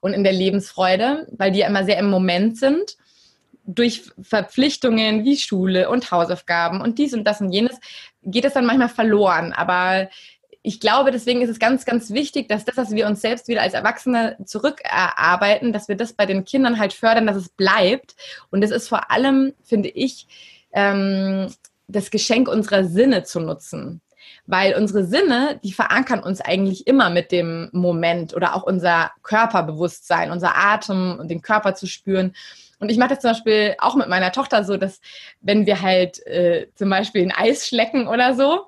und 0.00 0.14
in 0.14 0.24
der 0.24 0.32
Lebensfreude, 0.32 1.28
weil 1.36 1.52
die 1.52 1.58
ja 1.58 1.68
immer 1.68 1.84
sehr 1.84 1.98
im 1.98 2.08
Moment 2.08 2.56
sind 2.56 2.96
durch 3.68 4.10
Verpflichtungen 4.22 5.24
wie 5.24 5.36
Schule 5.36 5.90
und 5.90 6.10
Hausaufgaben 6.10 6.80
und 6.80 6.98
dies 6.98 7.12
und 7.12 7.24
das 7.24 7.42
und 7.42 7.52
jenes 7.52 7.78
geht 8.22 8.46
es 8.46 8.54
dann 8.54 8.64
manchmal 8.64 8.88
verloren. 8.88 9.52
Aber 9.52 10.08
ich 10.62 10.80
glaube, 10.80 11.10
deswegen 11.10 11.42
ist 11.42 11.50
es 11.50 11.58
ganz, 11.58 11.84
ganz 11.84 12.10
wichtig, 12.10 12.48
dass 12.48 12.64
das, 12.64 12.78
was 12.78 12.90
wir 12.92 13.06
uns 13.06 13.20
selbst 13.20 13.46
wieder 13.46 13.60
als 13.60 13.74
Erwachsene 13.74 14.38
zurückerarbeiten, 14.44 15.72
dass 15.72 15.88
wir 15.88 15.96
das 15.96 16.14
bei 16.14 16.24
den 16.24 16.44
Kindern 16.46 16.78
halt 16.78 16.94
fördern, 16.94 17.26
dass 17.26 17.36
es 17.36 17.50
bleibt. 17.50 18.16
Und 18.50 18.64
es 18.64 18.70
ist 18.70 18.88
vor 18.88 19.10
allem, 19.10 19.52
finde 19.62 19.90
ich, 19.90 20.26
ähm, 20.72 21.48
das 21.88 22.10
Geschenk 22.10 22.48
unserer 22.48 22.84
Sinne 22.84 23.22
zu 23.22 23.40
nutzen. 23.40 24.00
Weil 24.46 24.74
unsere 24.74 25.04
Sinne, 25.04 25.60
die 25.62 25.72
verankern 25.72 26.20
uns 26.20 26.40
eigentlich 26.40 26.86
immer 26.86 27.10
mit 27.10 27.32
dem 27.32 27.68
Moment 27.72 28.34
oder 28.34 28.54
auch 28.54 28.62
unser 28.62 29.10
Körperbewusstsein, 29.22 30.30
unser 30.30 30.56
Atem 30.56 31.18
und 31.18 31.28
den 31.28 31.42
Körper 31.42 31.74
zu 31.74 31.86
spüren. 31.86 32.34
Und 32.78 32.90
ich 32.90 32.98
mache 32.98 33.10
das 33.10 33.20
zum 33.20 33.30
Beispiel 33.30 33.74
auch 33.78 33.96
mit 33.96 34.08
meiner 34.08 34.32
Tochter 34.32 34.64
so, 34.64 34.76
dass 34.76 35.00
wenn 35.40 35.66
wir 35.66 35.82
halt 35.82 36.24
äh, 36.26 36.68
zum 36.74 36.90
Beispiel 36.90 37.22
ein 37.22 37.32
Eis 37.32 37.66
schlecken 37.66 38.06
oder 38.06 38.34
so, 38.34 38.66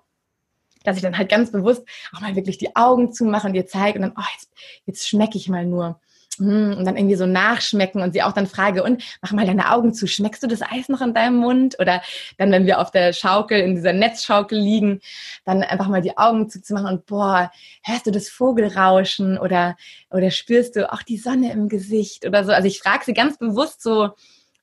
dass 0.84 0.96
ich 0.96 1.02
dann 1.02 1.16
halt 1.16 1.28
ganz 1.28 1.52
bewusst 1.52 1.84
auch 2.14 2.20
mal 2.20 2.34
wirklich 2.36 2.58
die 2.58 2.74
Augen 2.74 3.12
zumache 3.12 3.46
und 3.46 3.54
ihr 3.54 3.66
zeige 3.66 3.98
und 3.98 4.02
dann, 4.02 4.14
oh, 4.16 4.28
jetzt, 4.34 4.50
jetzt 4.86 5.08
schmecke 5.08 5.36
ich 5.36 5.48
mal 5.48 5.66
nur. 5.66 6.00
Hm, 6.40 6.78
und 6.78 6.86
dann 6.86 6.96
irgendwie 6.96 7.16
so 7.16 7.26
nachschmecken 7.26 8.00
und 8.00 8.14
sie 8.14 8.22
auch 8.22 8.32
dann 8.32 8.46
frage, 8.46 8.82
und 8.82 9.02
mach 9.20 9.32
mal 9.32 9.44
deine 9.44 9.70
Augen 9.70 9.92
zu, 9.92 10.06
schmeckst 10.06 10.42
du 10.42 10.46
das 10.46 10.62
Eis 10.62 10.88
noch 10.88 11.02
in 11.02 11.12
deinem 11.12 11.36
Mund? 11.36 11.76
Oder 11.78 12.00
dann, 12.38 12.50
wenn 12.50 12.64
wir 12.64 12.80
auf 12.80 12.90
der 12.90 13.12
Schaukel, 13.12 13.60
in 13.60 13.74
dieser 13.74 13.92
Netzschaukel 13.92 14.58
liegen, 14.58 15.00
dann 15.44 15.62
einfach 15.62 15.88
mal 15.88 16.00
die 16.00 16.16
Augen 16.16 16.48
zuzumachen 16.48 16.88
und 16.88 17.04
boah, 17.04 17.52
hörst 17.82 18.06
du 18.06 18.10
das 18.10 18.30
Vogelrauschen 18.30 19.36
oder, 19.36 19.76
oder 20.10 20.30
spürst 20.30 20.76
du 20.76 20.90
auch 20.90 21.02
die 21.02 21.18
Sonne 21.18 21.52
im 21.52 21.68
Gesicht 21.68 22.24
oder 22.24 22.42
so. 22.42 22.52
Also 22.52 22.68
ich 22.68 22.80
frage 22.80 23.04
sie 23.04 23.12
ganz 23.12 23.36
bewusst 23.36 23.82
so 23.82 24.10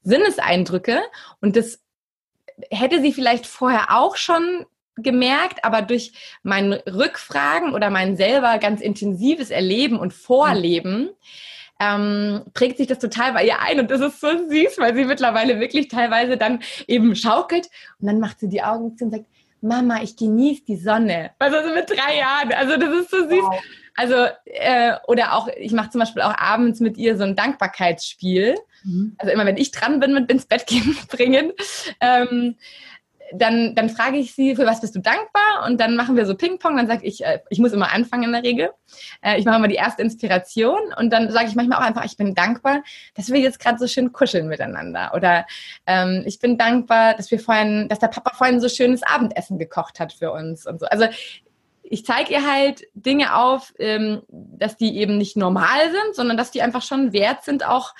Sinneseindrücke 0.01 0.99
und 1.41 1.55
das 1.55 1.79
hätte 2.71 3.01
sie 3.01 3.13
vielleicht 3.13 3.45
vorher 3.45 3.95
auch 3.95 4.15
schon 4.15 4.65
gemerkt, 4.95 5.63
aber 5.63 5.83
durch 5.83 6.13
mein 6.41 6.73
Rückfragen 6.73 7.75
oder 7.75 7.91
mein 7.91 8.17
selber 8.17 8.57
ganz 8.57 8.81
intensives 8.81 9.51
Erleben 9.51 9.99
und 9.99 10.11
Vorleben 10.11 11.11
ähm, 11.79 12.43
prägt 12.53 12.77
sich 12.77 12.87
das 12.87 12.99
total 12.99 13.33
bei 13.33 13.45
ihr 13.45 13.59
ein 13.61 13.79
und 13.79 13.91
das 13.91 14.01
ist 14.01 14.19
so 14.19 14.27
süß, 14.27 14.77
weil 14.77 14.95
sie 14.95 15.05
mittlerweile 15.05 15.59
wirklich 15.59 15.87
teilweise 15.87 16.37
dann 16.37 16.59
eben 16.87 17.15
schaukelt 17.15 17.69
und 17.99 18.07
dann 18.07 18.19
macht 18.19 18.39
sie 18.39 18.49
die 18.49 18.63
Augen 18.63 18.97
zu 18.97 19.05
und 19.05 19.11
sagt, 19.11 19.25
Mama, 19.61 20.01
ich 20.01 20.15
genieße 20.15 20.63
die 20.67 20.77
Sonne. 20.77 21.31
Also 21.39 21.57
mit 21.73 21.89
drei 21.89 22.17
Jahren. 22.17 22.53
Also 22.53 22.77
das 22.77 22.89
ist 22.89 23.11
so 23.11 23.17
süß. 23.27 23.41
Wow. 23.41 23.61
Also, 23.95 24.27
äh, 24.45 24.93
oder 25.07 25.33
auch, 25.33 25.47
ich 25.57 25.71
mache 25.71 25.89
zum 25.89 25.99
Beispiel 25.99 26.21
auch 26.21 26.37
abends 26.37 26.79
mit 26.79 26.97
ihr 26.97 27.17
so 27.17 27.23
ein 27.23 27.35
Dankbarkeitsspiel. 27.35 28.55
Mhm. 28.83 29.15
Also 29.17 29.33
immer, 29.33 29.45
wenn 29.47 29.57
ich 29.57 29.71
dran 29.71 29.99
bin 29.99 30.13
mit 30.13 30.31
ins 30.31 30.45
Bett 30.45 30.67
gehen 30.67 30.95
bringen. 31.09 31.51
Ähm, 31.99 32.55
dann, 33.33 33.75
dann 33.75 33.89
frage 33.89 34.17
ich 34.17 34.33
sie, 34.33 34.55
für 34.55 34.65
was 34.65 34.81
bist 34.81 34.95
du 34.95 34.99
dankbar? 34.99 35.65
Und 35.65 35.79
dann 35.79 35.95
machen 35.95 36.15
wir 36.15 36.25
so 36.25 36.35
Ping-Pong. 36.35 36.77
Dann 36.77 36.87
sage 36.87 37.05
ich, 37.05 37.23
äh, 37.23 37.39
ich 37.49 37.59
muss 37.59 37.73
immer 37.73 37.93
anfangen 37.93 38.23
in 38.23 38.31
der 38.31 38.43
Regel. 38.43 38.71
Äh, 39.21 39.39
ich 39.39 39.45
mache 39.45 39.57
immer 39.57 39.67
die 39.67 39.75
erste 39.75 40.01
Inspiration 40.01 40.79
und 40.97 41.11
dann 41.11 41.31
sage 41.31 41.47
ich 41.47 41.55
manchmal 41.55 41.79
auch 41.79 41.85
einfach, 41.85 42.05
ich 42.05 42.17
bin 42.17 42.35
dankbar, 42.35 42.83
dass 43.15 43.31
wir 43.31 43.39
jetzt 43.39 43.59
gerade 43.59 43.79
so 43.79 43.87
schön 43.87 44.11
kuscheln 44.11 44.47
miteinander. 44.47 45.11
Oder 45.15 45.45
ähm, 45.85 46.23
ich 46.25 46.39
bin 46.39 46.57
dankbar, 46.57 47.15
dass 47.15 47.31
wir 47.31 47.39
vorhin, 47.39 47.87
dass 47.89 47.99
der 47.99 48.07
Papa 48.07 48.35
vorhin 48.35 48.59
so 48.59 48.69
schönes 48.69 49.03
Abendessen 49.03 49.59
gekocht 49.59 49.99
hat 49.99 50.13
für 50.13 50.31
uns 50.31 50.65
und 50.65 50.79
so. 50.79 50.85
Also 50.87 51.07
ich 51.89 52.05
zeige 52.05 52.33
ihr 52.33 52.51
halt 52.51 52.83
Dinge 52.93 53.35
auf, 53.35 53.73
ähm, 53.79 54.21
dass 54.27 54.77
die 54.77 54.97
eben 54.97 55.17
nicht 55.17 55.37
normal 55.37 55.91
sind, 55.91 56.15
sondern 56.15 56.37
dass 56.37 56.51
die 56.51 56.61
einfach 56.61 56.81
schon 56.81 57.13
wert 57.13 57.43
sind, 57.43 57.65
auch 57.65 57.93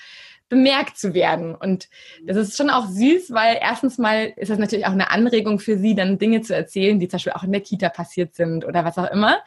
bemerkt 0.48 0.96
zu 0.96 1.14
werden. 1.14 1.54
Und 1.54 1.88
das 2.24 2.36
ist 2.36 2.56
schon 2.56 2.70
auch 2.70 2.86
süß, 2.86 3.32
weil 3.32 3.58
erstens 3.60 3.98
mal 3.98 4.32
ist 4.36 4.50
das 4.50 4.58
natürlich 4.58 4.86
auch 4.86 4.92
eine 4.92 5.10
Anregung 5.10 5.58
für 5.58 5.78
sie, 5.78 5.94
dann 5.94 6.18
Dinge 6.18 6.40
zu 6.40 6.54
erzählen, 6.54 6.98
die 6.98 7.08
zum 7.08 7.16
Beispiel 7.16 7.32
auch 7.32 7.44
in 7.44 7.52
der 7.52 7.60
Kita 7.60 7.88
passiert 7.88 8.34
sind 8.34 8.64
oder 8.64 8.84
was 8.84 8.98
auch 8.98 9.10
immer. 9.10 9.38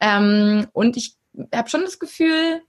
Ähm, 0.00 0.66
und 0.72 0.96
ich 0.96 1.14
habe 1.54 1.68
schon 1.68 1.82
das 1.82 1.98
Gefühl, 1.98 2.62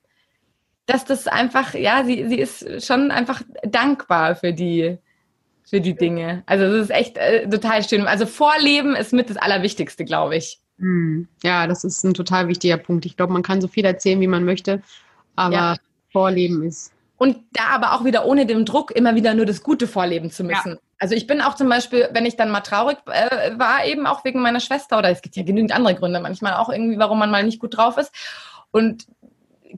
dass 0.85 1.05
das 1.05 1.27
einfach, 1.27 1.73
ja, 1.73 2.03
sie, 2.03 2.27
sie 2.27 2.39
ist 2.39 2.85
schon 2.85 3.11
einfach 3.11 3.41
dankbar 3.63 4.35
für 4.35 4.53
die, 4.53 4.97
für 5.63 5.79
die 5.79 5.95
Dinge. 5.95 6.43
Also 6.47 6.65
es 6.65 6.85
ist 6.85 6.91
echt 6.91 7.17
äh, 7.17 7.47
total 7.47 7.83
schön. 7.87 8.07
Also 8.07 8.25
Vorleben 8.25 8.95
ist 8.95 9.13
mit 9.13 9.29
das 9.29 9.37
Allerwichtigste, 9.37 10.03
glaube 10.03 10.35
ich. 10.35 10.59
Hm. 10.79 11.27
Ja, 11.43 11.67
das 11.67 11.83
ist 11.83 12.03
ein 12.03 12.13
total 12.13 12.47
wichtiger 12.47 12.77
Punkt. 12.77 13.05
Ich 13.05 13.15
glaube, 13.15 13.33
man 13.33 13.43
kann 13.43 13.61
so 13.61 13.67
viel 13.67 13.85
erzählen, 13.85 14.19
wie 14.19 14.27
man 14.27 14.43
möchte, 14.43 14.81
aber 15.35 15.53
ja. 15.53 15.75
Vorleben 16.11 16.63
ist 16.63 16.91
und 17.21 17.37
da 17.51 17.65
aber 17.67 17.93
auch 17.93 18.03
wieder 18.03 18.25
ohne 18.25 18.47
den 18.47 18.65
Druck 18.65 18.89
immer 18.89 19.13
wieder 19.13 19.35
nur 19.35 19.45
das 19.45 19.61
Gute 19.61 19.85
vorleben 19.85 20.31
zu 20.31 20.43
müssen. 20.43 20.71
Ja. 20.71 20.79
Also 20.97 21.13
ich 21.13 21.27
bin 21.27 21.39
auch 21.39 21.53
zum 21.53 21.69
Beispiel, 21.69 22.09
wenn 22.13 22.25
ich 22.25 22.35
dann 22.35 22.49
mal 22.49 22.61
traurig 22.61 22.97
äh, 23.05 23.59
war, 23.59 23.85
eben 23.85 24.07
auch 24.07 24.25
wegen 24.25 24.41
meiner 24.41 24.59
Schwester 24.59 24.97
oder 24.97 25.11
es 25.11 25.21
gibt 25.21 25.35
ja 25.35 25.43
genügend 25.43 25.71
andere 25.71 25.93
Gründe 25.93 26.19
manchmal 26.19 26.55
auch 26.55 26.69
irgendwie, 26.69 26.97
warum 26.97 27.19
man 27.19 27.29
mal 27.29 27.43
nicht 27.43 27.59
gut 27.59 27.77
drauf 27.77 27.97
ist. 27.97 28.11
Und 28.71 29.05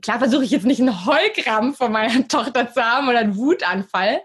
klar 0.00 0.20
versuche 0.20 0.42
ich 0.42 0.52
jetzt 0.52 0.64
nicht 0.64 0.80
einen 0.80 1.04
Heulkrampf 1.04 1.76
von 1.76 1.92
meiner 1.92 2.26
Tochter 2.28 2.72
zu 2.72 2.82
haben 2.82 3.10
oder 3.10 3.18
einen 3.18 3.36
Wutanfall. 3.36 4.22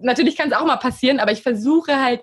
Natürlich 0.00 0.36
kann 0.36 0.46
es 0.48 0.56
auch 0.56 0.64
mal 0.64 0.76
passieren, 0.76 1.18
aber 1.18 1.32
ich 1.32 1.42
versuche 1.42 2.00
halt 2.00 2.22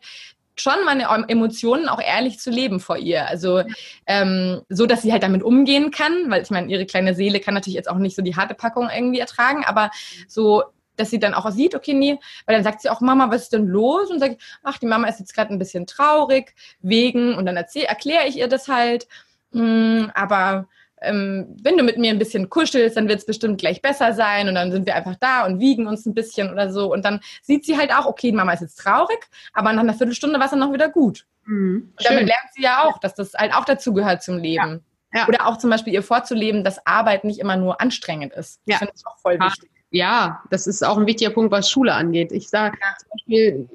schon 0.56 0.86
meine 0.86 1.04
Emotionen 1.28 1.90
auch 1.90 2.02
ehrlich 2.02 2.40
zu 2.40 2.50
leben 2.50 2.80
vor 2.80 2.98
ihr. 2.98 3.28
Also 3.28 3.64
ähm, 4.06 4.62
so, 4.70 4.86
dass 4.86 5.02
sie 5.02 5.12
halt 5.12 5.24
damit 5.24 5.44
umgehen 5.44 5.92
kann, 5.92 6.30
weil 6.30 6.42
ich 6.42 6.50
meine, 6.50 6.72
ihre 6.72 6.86
kleine 6.86 7.16
Seele 7.16 7.40
kann 7.40 7.54
natürlich 7.54 7.76
jetzt 7.76 7.90
auch 7.90 7.98
nicht 7.98 8.16
so 8.16 8.22
die 8.22 8.36
harte 8.36 8.56
Packung 8.56 8.90
irgendwie 8.94 9.20
ertragen, 9.20 9.64
aber 9.66 9.92
so, 10.28 10.64
dass 10.98 11.10
sie 11.10 11.20
dann 11.20 11.34
auch 11.34 11.50
sieht, 11.52 11.74
okay, 11.76 11.94
nee, 11.94 12.20
weil 12.46 12.56
dann 12.56 12.64
sagt 12.64 12.82
sie 12.82 12.90
auch, 12.90 13.02
Mama, 13.02 13.32
was 13.32 13.44
ist 13.44 13.54
denn 13.54 13.66
los? 13.66 14.10
Und 14.12 14.20
sagt, 14.20 14.42
ach, 14.64 14.78
die 14.78 14.86
Mama 14.86 15.08
ist 15.08 15.20
jetzt 15.20 15.34
gerade 15.34 15.54
ein 15.54 15.60
bisschen 15.60 15.88
traurig 15.88 16.54
wegen, 16.82 17.36
und 17.36 17.46
dann 17.46 17.56
erkläre 17.56 18.28
ich 18.28 18.38
ihr 18.38 18.48
das 18.48 18.68
halt, 18.68 19.08
mh, 19.52 19.62
hm, 19.62 20.12
aber 20.14 20.68
ähm, 21.02 21.56
wenn 21.62 21.78
du 21.78 21.84
mit 21.84 21.98
mir 21.98 22.12
ein 22.12 22.20
bisschen 22.20 22.50
kuschelst, 22.50 22.96
dann 22.96 23.08
wird 23.08 23.20
es 23.20 23.26
bestimmt 23.26 23.60
gleich 23.60 23.82
besser 23.82 24.14
sein 24.14 24.48
und 24.48 24.56
dann 24.56 24.72
sind 24.72 24.86
wir 24.86 24.96
einfach 24.96 25.16
da 25.20 25.46
und 25.46 25.60
wiegen 25.60 25.88
uns 25.88 26.06
ein 26.06 26.14
bisschen 26.14 26.52
oder 26.52 26.72
so. 26.72 26.92
Und 26.92 27.04
dann 27.04 27.20
sieht 27.42 27.66
sie 27.66 27.78
halt 27.78 27.92
auch, 27.92 28.06
okay, 28.06 28.32
Mama 28.32 28.54
ist 28.54 28.62
jetzt 28.62 28.80
traurig, 28.80 29.20
aber 29.54 29.74
nach 29.74 29.82
einer 29.82 29.94
Viertelstunde 29.94 30.38
war 30.38 30.46
es 30.46 30.52
dann 30.52 30.60
noch 30.60 30.74
wieder 30.74 30.90
gut. 30.90 31.26
Mhm, 31.46 31.92
und 31.98 32.06
damit 32.06 32.28
lernt 32.28 32.54
sie 32.54 32.64
ja 32.64 32.84
auch, 32.84 33.00
dass 33.00 33.16
das 33.16 33.34
halt 33.34 33.54
auch 33.54 33.66
dazu 33.66 33.94
gehört 33.94 34.24
zum 34.24 34.38
Leben. 34.38 34.72
Ja. 34.74 34.80
Ja. 35.14 35.28
Oder 35.28 35.48
auch 35.48 35.58
zum 35.58 35.70
Beispiel 35.70 35.94
ihr 35.94 36.04
vorzuleben, 36.04 36.64
dass 36.64 36.86
Arbeit 36.86 37.26
nicht 37.26 37.40
immer 37.40 37.58
nur 37.58 37.82
anstrengend 37.82 38.34
ist. 38.34 38.62
Ja. 38.66 38.76
Ich 38.76 38.80
finde 38.80 38.94
das 38.94 39.06
auch 39.06 39.18
voll 39.20 39.38
wichtig. 39.40 39.70
Ja, 39.90 40.42
das 40.50 40.68
ist 40.68 40.84
auch 40.84 40.98
ein 40.98 41.06
wichtiger 41.06 41.32
Punkt, 41.32 41.52
was 41.52 41.70
Schule 41.70 41.94
angeht. 41.94 42.32
Ich 42.32 42.48
sage 42.48 42.78
ja. 42.82 42.96
zum 42.98 43.10
Beispiel, 43.10 43.70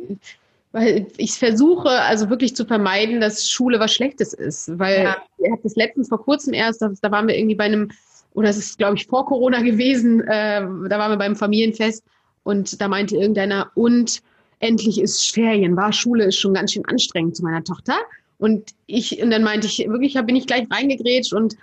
weil 0.77 1.07
ich 1.17 1.33
versuche 1.33 1.89
also 1.89 2.29
wirklich 2.29 2.55
zu 2.55 2.67
vermeiden, 2.67 3.19
dass 3.19 3.51
Schule 3.51 3.81
was 3.81 3.95
Schlechtes 3.95 4.35
ist. 4.35 4.79
Weil 4.79 5.05
ja. 5.05 5.17
ihr 5.39 5.51
habt 5.51 5.65
das 5.65 5.75
letztens 5.75 6.11
vor 6.11 6.23
kurzem 6.23 6.53
erst, 6.53 6.83
da, 6.83 6.93
da 7.01 7.11
waren 7.11 7.27
wir 7.27 7.35
irgendwie 7.35 7.55
bei 7.55 7.65
einem, 7.65 7.91
oder 8.35 8.51
es 8.51 8.59
ist 8.59 8.77
glaube 8.77 8.97
ich 8.97 9.07
vor 9.07 9.25
Corona 9.25 9.63
gewesen, 9.63 10.21
äh, 10.21 10.61
da 10.61 10.99
waren 10.99 11.13
wir 11.13 11.17
beim 11.17 11.35
Familienfest 11.35 12.05
und 12.43 12.79
da 12.79 12.89
meinte 12.89 13.17
irgendeiner, 13.17 13.71
und 13.75 14.21
endlich 14.61 15.01
ist 15.01 15.33
Ferien, 15.33 15.77
war 15.77 15.95
Schule 15.95 16.25
ist 16.25 16.37
schon 16.37 16.53
ganz 16.53 16.73
schön 16.73 16.85
anstrengend 16.85 17.37
zu 17.37 17.43
meiner 17.43 17.65
Tochter. 17.65 17.95
Und 18.37 18.73
ich, 18.87 19.23
und 19.23 19.31
dann 19.31 19.45
meinte 19.45 19.67
ich, 19.67 19.79
wirklich, 19.89 20.13
da 20.13 20.21
bin 20.21 20.37
ich 20.37 20.47
gleich 20.47 20.67
reingegrätscht 20.71 21.33
und 21.33 21.57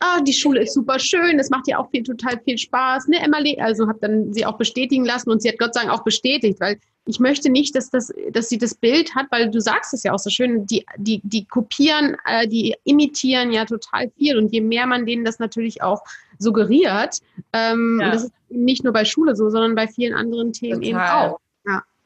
ah, 0.00 0.20
die 0.20 0.32
Schule 0.32 0.62
ist 0.62 0.74
super 0.74 0.98
schön, 0.98 1.38
es 1.38 1.50
macht 1.50 1.68
ja 1.68 1.78
auch 1.78 1.90
viel, 1.90 2.02
total 2.02 2.40
viel 2.44 2.58
Spaß, 2.58 3.08
ne, 3.08 3.20
Emily? 3.20 3.58
Also 3.60 3.88
habe 3.88 3.98
dann 4.00 4.32
sie 4.32 4.44
auch 4.46 4.58
bestätigen 4.58 5.04
lassen 5.04 5.30
und 5.30 5.42
sie 5.42 5.48
hat 5.48 5.58
Gott 5.58 5.74
sei 5.74 5.82
Dank 5.82 5.92
auch 5.92 6.04
bestätigt, 6.04 6.60
weil 6.60 6.78
ich 7.06 7.18
möchte 7.18 7.50
nicht, 7.50 7.74
dass, 7.74 7.90
das, 7.90 8.12
dass 8.30 8.48
sie 8.48 8.58
das 8.58 8.74
Bild 8.74 9.14
hat, 9.14 9.26
weil 9.30 9.50
du 9.50 9.60
sagst 9.60 9.92
es 9.92 10.04
ja 10.04 10.12
auch 10.12 10.18
so 10.18 10.30
schön, 10.30 10.66
die, 10.66 10.84
die, 10.96 11.20
die 11.24 11.44
kopieren, 11.46 12.16
äh, 12.26 12.46
die 12.46 12.76
imitieren 12.84 13.50
ja 13.50 13.64
total 13.64 14.10
viel. 14.16 14.38
Und 14.38 14.52
je 14.52 14.60
mehr 14.60 14.86
man 14.86 15.04
denen 15.04 15.24
das 15.24 15.40
natürlich 15.40 15.82
auch 15.82 16.02
suggeriert, 16.38 17.18
ähm, 17.52 17.98
ja. 18.00 18.12
das 18.12 18.24
ist 18.24 18.32
nicht 18.50 18.84
nur 18.84 18.92
bei 18.92 19.04
Schule 19.04 19.34
so, 19.34 19.50
sondern 19.50 19.74
bei 19.74 19.88
vielen 19.88 20.14
anderen 20.14 20.52
Themen 20.52 20.82
total. 20.82 20.88
eben 20.88 20.98
auch. 20.98 21.38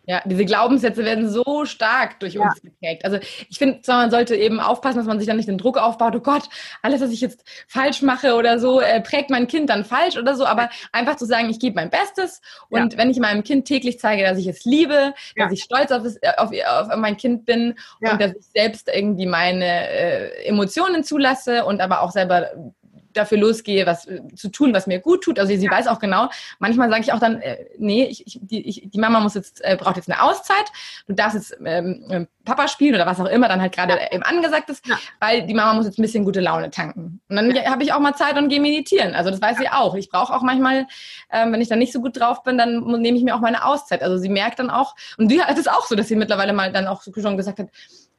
Ja. 0.06 0.22
Diese 0.24 0.44
Glaubenssätze 0.44 1.04
werden 1.04 1.28
so 1.28 1.64
stark 1.64 2.20
durch 2.20 2.34
ja. 2.34 2.42
uns 2.42 2.62
geprägt. 2.62 3.04
Also 3.04 3.18
ich 3.48 3.58
finde, 3.58 3.80
man 3.88 4.10
sollte 4.10 4.36
eben 4.36 4.60
aufpassen, 4.60 4.98
dass 4.98 5.06
man 5.06 5.18
sich 5.18 5.26
dann 5.26 5.36
nicht 5.36 5.48
den 5.48 5.58
Druck 5.58 5.78
aufbaut, 5.78 6.14
oh 6.14 6.20
Gott, 6.20 6.44
alles, 6.82 7.00
was 7.00 7.10
ich 7.10 7.20
jetzt 7.20 7.44
falsch 7.66 8.02
mache 8.02 8.34
oder 8.34 8.60
so, 8.60 8.80
äh, 8.80 9.00
prägt 9.00 9.30
mein 9.30 9.48
Kind 9.48 9.68
dann 9.68 9.84
falsch 9.84 10.16
oder 10.16 10.36
so, 10.36 10.46
aber 10.46 10.70
einfach 10.92 11.16
zu 11.16 11.24
sagen, 11.24 11.50
ich 11.50 11.58
gebe 11.58 11.74
mein 11.74 11.90
Bestes 11.90 12.40
und 12.68 12.92
ja. 12.92 12.98
wenn 12.98 13.10
ich 13.10 13.18
meinem 13.18 13.42
Kind 13.42 13.66
täglich 13.66 13.98
zeige, 13.98 14.22
dass 14.22 14.38
ich 14.38 14.46
es 14.46 14.64
liebe, 14.64 15.12
ja. 15.34 15.44
dass 15.44 15.52
ich 15.52 15.64
stolz 15.64 15.90
auf, 15.90 16.04
es, 16.04 16.18
auf, 16.36 16.50
auf 16.52 16.96
mein 16.96 17.16
Kind 17.16 17.44
bin 17.44 17.74
und 18.00 18.20
dass 18.20 18.32
ich 18.32 18.46
selbst 18.46 18.88
irgendwie 18.92 19.26
meine 19.26 19.88
äh, 19.88 20.46
Emotionen 20.46 21.02
zulasse 21.02 21.64
und 21.64 21.80
aber 21.80 22.02
auch 22.02 22.12
selber 22.12 22.50
dafür 23.16 23.38
losgehe, 23.38 23.86
was 23.86 24.06
äh, 24.06 24.20
zu 24.34 24.48
tun, 24.48 24.72
was 24.72 24.86
mir 24.86 25.00
gut 25.00 25.24
tut. 25.24 25.38
Also 25.38 25.54
sie 25.54 25.64
ja. 25.64 25.70
weiß 25.70 25.86
auch 25.88 25.98
genau. 25.98 26.28
Manchmal 26.58 26.90
sage 26.90 27.02
ich 27.02 27.12
auch 27.12 27.18
dann, 27.18 27.40
äh, 27.40 27.66
nee, 27.78 28.04
ich, 28.04 28.26
ich, 28.26 28.38
die, 28.42 28.66
ich, 28.68 28.90
die 28.90 28.98
Mama 28.98 29.20
muss 29.20 29.34
jetzt 29.34 29.64
äh, 29.64 29.76
braucht 29.78 29.96
jetzt 29.96 30.10
eine 30.10 30.22
Auszeit. 30.22 30.66
Du 31.06 31.14
darfst 31.14 31.36
jetzt 31.36 31.58
ähm, 31.64 32.04
ähm 32.10 32.28
Papa 32.46 32.68
spielen 32.68 32.94
oder 32.94 33.04
was 33.06 33.20
auch 33.20 33.26
immer 33.26 33.48
dann 33.48 33.60
halt 33.60 33.74
gerade 33.74 33.94
ja. 33.94 34.12
eben 34.12 34.22
angesagt 34.22 34.70
ist, 34.70 34.86
ja. 34.86 34.96
weil 35.20 35.46
die 35.46 35.52
Mama 35.52 35.74
muss 35.74 35.84
jetzt 35.84 35.98
ein 35.98 36.02
bisschen 36.02 36.24
gute 36.24 36.40
Laune 36.40 36.70
tanken. 36.70 37.20
Und 37.28 37.36
dann 37.36 37.52
habe 37.66 37.82
ich 37.82 37.92
auch 37.92 37.98
mal 37.98 38.14
Zeit 38.14 38.38
und 38.38 38.48
gehe 38.48 38.60
meditieren. 38.60 39.14
Also 39.14 39.30
das 39.30 39.42
weiß 39.42 39.58
sie 39.58 39.68
auch. 39.68 39.94
Ich 39.96 40.08
brauche 40.08 40.32
auch 40.32 40.42
manchmal, 40.42 40.86
ähm, 41.30 41.52
wenn 41.52 41.60
ich 41.60 41.68
dann 41.68 41.80
nicht 41.80 41.92
so 41.92 42.00
gut 42.00 42.18
drauf 42.18 42.42
bin, 42.44 42.56
dann 42.56 42.84
nehme 43.00 43.18
ich 43.18 43.24
mir 43.24 43.34
auch 43.34 43.40
meine 43.40 43.64
Auszeit. 43.64 44.02
Also 44.02 44.16
sie 44.16 44.28
merkt 44.28 44.60
dann 44.60 44.70
auch, 44.70 44.94
und 45.18 45.28
sie 45.28 45.42
hat 45.42 45.58
es 45.58 45.66
auch 45.66 45.86
so, 45.86 45.96
dass 45.96 46.08
sie 46.08 46.16
mittlerweile 46.16 46.52
mal 46.52 46.72
dann 46.72 46.86
auch 46.86 47.02
schon 47.02 47.36
gesagt 47.36 47.58
hat, 47.58 47.68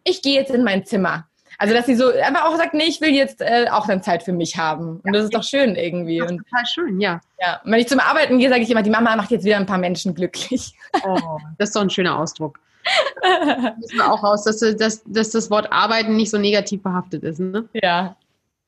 ich 0.04 0.22
gehe 0.22 0.36
jetzt 0.36 0.52
in 0.52 0.64
mein 0.64 0.86
Zimmer. 0.86 1.28
Also, 1.58 1.74
dass 1.74 1.88
sie 1.88 1.96
so 1.96 2.12
einfach 2.12 2.46
auch 2.46 2.56
sagt, 2.56 2.74
nee, 2.74 2.86
ich 2.86 3.02
will 3.02 3.10
jetzt 3.10 3.42
äh, 3.42 3.68
auch 3.72 3.88
dann 3.88 4.04
Zeit 4.04 4.22
für 4.22 4.34
mich 4.34 4.58
haben. 4.58 4.98
Und 4.98 5.06
ja, 5.06 5.12
das 5.14 5.24
ist 5.26 5.34
doch 5.34 5.44
schön 5.44 5.76
irgendwie. 5.76 6.20
Das 6.20 6.32
ist 6.32 6.38
total 6.38 6.66
schön, 6.66 7.02
ja. 7.02 7.20
Ja. 7.40 7.62
Und 7.64 7.72
wenn 7.72 7.80
ich 7.80 7.88
zum 7.88 8.00
Arbeiten 8.00 8.38
gehe, 8.38 8.50
sage 8.50 8.62
ich 8.62 8.70
immer, 8.70 8.84
die 8.84 8.92
Mama 8.92 9.16
macht 9.16 9.32
jetzt 9.32 9.44
wieder 9.44 9.58
ein 9.58 9.66
paar 9.66 9.80
Menschen 9.80 10.14
glücklich. 10.14 10.74
Oh, 11.04 11.40
das 11.58 11.70
ist 11.70 11.76
doch 11.76 11.82
ein 11.82 11.90
schöner 11.90 12.18
Ausdruck. 12.18 12.60
da 13.22 13.76
müssen 13.80 13.98
wir 13.98 14.12
auch 14.12 14.24
raus, 14.24 14.44
dass, 14.44 14.60
dass, 14.60 15.04
dass 15.04 15.30
das 15.32 15.50
Wort 15.50 15.72
Arbeiten 15.72 16.16
nicht 16.16 16.30
so 16.30 16.38
negativ 16.38 16.82
behaftet 16.84 17.24
ist. 17.24 17.40
Ne? 17.40 17.68
Ja. 17.74 18.16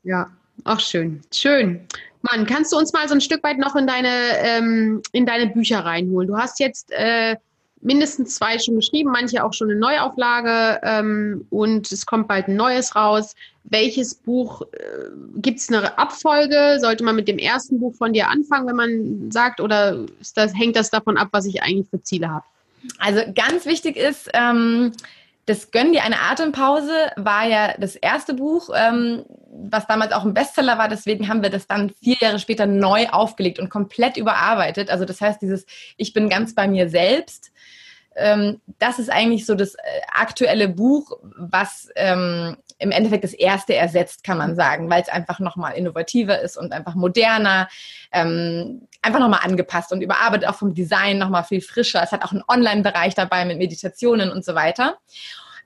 Ja. 0.04 0.28
Ach, 0.66 0.80
schön. 0.80 1.22
Schön. 1.32 1.88
Mann, 2.22 2.46
kannst 2.46 2.74
du 2.74 2.78
uns 2.78 2.92
mal 2.92 3.08
so 3.08 3.14
ein 3.14 3.22
Stück 3.22 3.44
weit 3.44 3.58
noch 3.58 3.76
in 3.76 3.88
deine, 3.88 4.10
ähm, 4.42 5.02
in 5.14 5.26
deine 5.26 5.48
Bücher 5.48 5.86
reinholen? 5.86 6.28
Du 6.28 6.38
hast 6.38 6.60
jetzt 6.60 6.92
äh, 6.92 7.38
mindestens 7.82 8.36
zwei 8.36 8.60
schon 8.60 8.76
geschrieben, 8.76 9.12
manche 9.12 9.44
auch 9.44 9.54
schon 9.54 9.70
eine 9.70 9.80
Neuauflage 9.80 10.80
ähm, 10.84 11.46
und 11.50 11.92
es 11.92 12.06
kommt 12.06 12.28
bald 12.28 12.48
ein 12.48 12.56
neues 12.56 12.96
raus. 12.96 13.36
Welches 13.64 14.16
Buch, 14.16 14.62
äh, 14.74 15.10
gibt 15.38 15.60
es 15.60 15.70
eine 15.70 15.98
Abfolge? 15.98 16.78
Sollte 16.82 17.04
man 17.04 17.16
mit 17.16 17.28
dem 17.28 17.38
ersten 17.38 17.80
Buch 17.80 17.96
von 17.96 18.14
dir 18.14 18.30
anfangen, 18.30 18.68
wenn 18.68 18.76
man 18.76 19.32
sagt, 19.32 19.62
oder 19.62 20.06
das, 20.36 20.54
hängt 20.56 20.76
das 20.76 20.90
davon 20.90 21.18
ab, 21.18 21.30
was 21.32 21.46
ich 21.46 21.62
eigentlich 21.62 21.88
für 21.90 22.02
Ziele 22.02 22.30
habe? 22.30 22.46
Also 22.98 23.22
ganz 23.34 23.66
wichtig 23.66 23.96
ist, 23.96 24.30
ähm, 24.34 24.94
das 25.46 25.72
Gönn 25.72 25.94
dir 25.94 26.04
eine 26.04 26.20
Atempause 26.22 26.94
war 27.16 27.48
ja 27.48 27.74
das 27.80 27.96
erste 27.96 28.36
Buch, 28.36 28.70
ähm, 28.76 29.24
was 29.52 29.88
damals 29.88 30.12
auch 30.12 30.24
ein 30.24 30.36
Bestseller 30.36 30.78
war. 30.78 30.90
Deswegen 30.90 31.28
haben 31.28 31.42
wir 31.42 31.50
das 31.50 31.66
dann 31.66 31.90
vier 31.90 32.18
Jahre 32.22 32.38
später 32.38 32.68
neu 32.68 33.08
aufgelegt 33.08 33.58
und 33.58 33.70
komplett 33.70 34.16
überarbeitet. 34.16 34.92
Also 34.92 35.06
das 35.06 35.22
heißt, 35.22 35.42
dieses 35.42 35.66
Ich 35.98 36.14
bin 36.14 36.30
ganz 36.30 36.54
bei 36.54 36.68
mir 36.68 36.88
selbst 36.88 37.52
ähm, 38.20 38.62
das 38.80 39.00
ist 39.00 39.10
eigentlich 39.10 39.46
so 39.46 39.56
das 39.56 39.76
äh, 39.76 39.80
aktuelle 40.14 40.70
Buch, 40.70 41.18
was 41.38 41.90
ähm, 41.96 42.58
im 42.80 42.92
Endeffekt 42.92 43.26
das 43.26 43.34
erste 43.34 43.76
ersetzt, 43.76 44.24
kann 44.24 44.38
man 44.38 44.56
sagen, 44.56 44.90
weil 44.90 45.02
es 45.02 45.10
einfach 45.10 45.40
nochmal 45.40 45.74
innovativer 45.74 46.40
ist 46.40 46.58
und 46.58 46.72
einfach 46.72 46.96
moderner, 46.96 47.68
ähm, 48.12 48.88
einfach 49.02 49.20
nochmal 49.20 49.42
angepasst 49.44 49.92
und 49.92 50.02
überarbeitet 50.02 50.48
auch 50.48 50.56
vom 50.56 50.74
Design 50.74 51.18
nochmal 51.18 51.44
viel 51.44 51.62
frischer. 51.62 52.02
Es 52.02 52.12
hat 52.12 52.24
auch 52.24 52.32
einen 52.32 52.44
Online-Bereich 52.48 53.16
dabei 53.16 53.44
mit 53.46 53.58
Meditationen 53.58 54.32
und 54.32 54.46
so 54.46 54.56
weiter. 54.56 54.98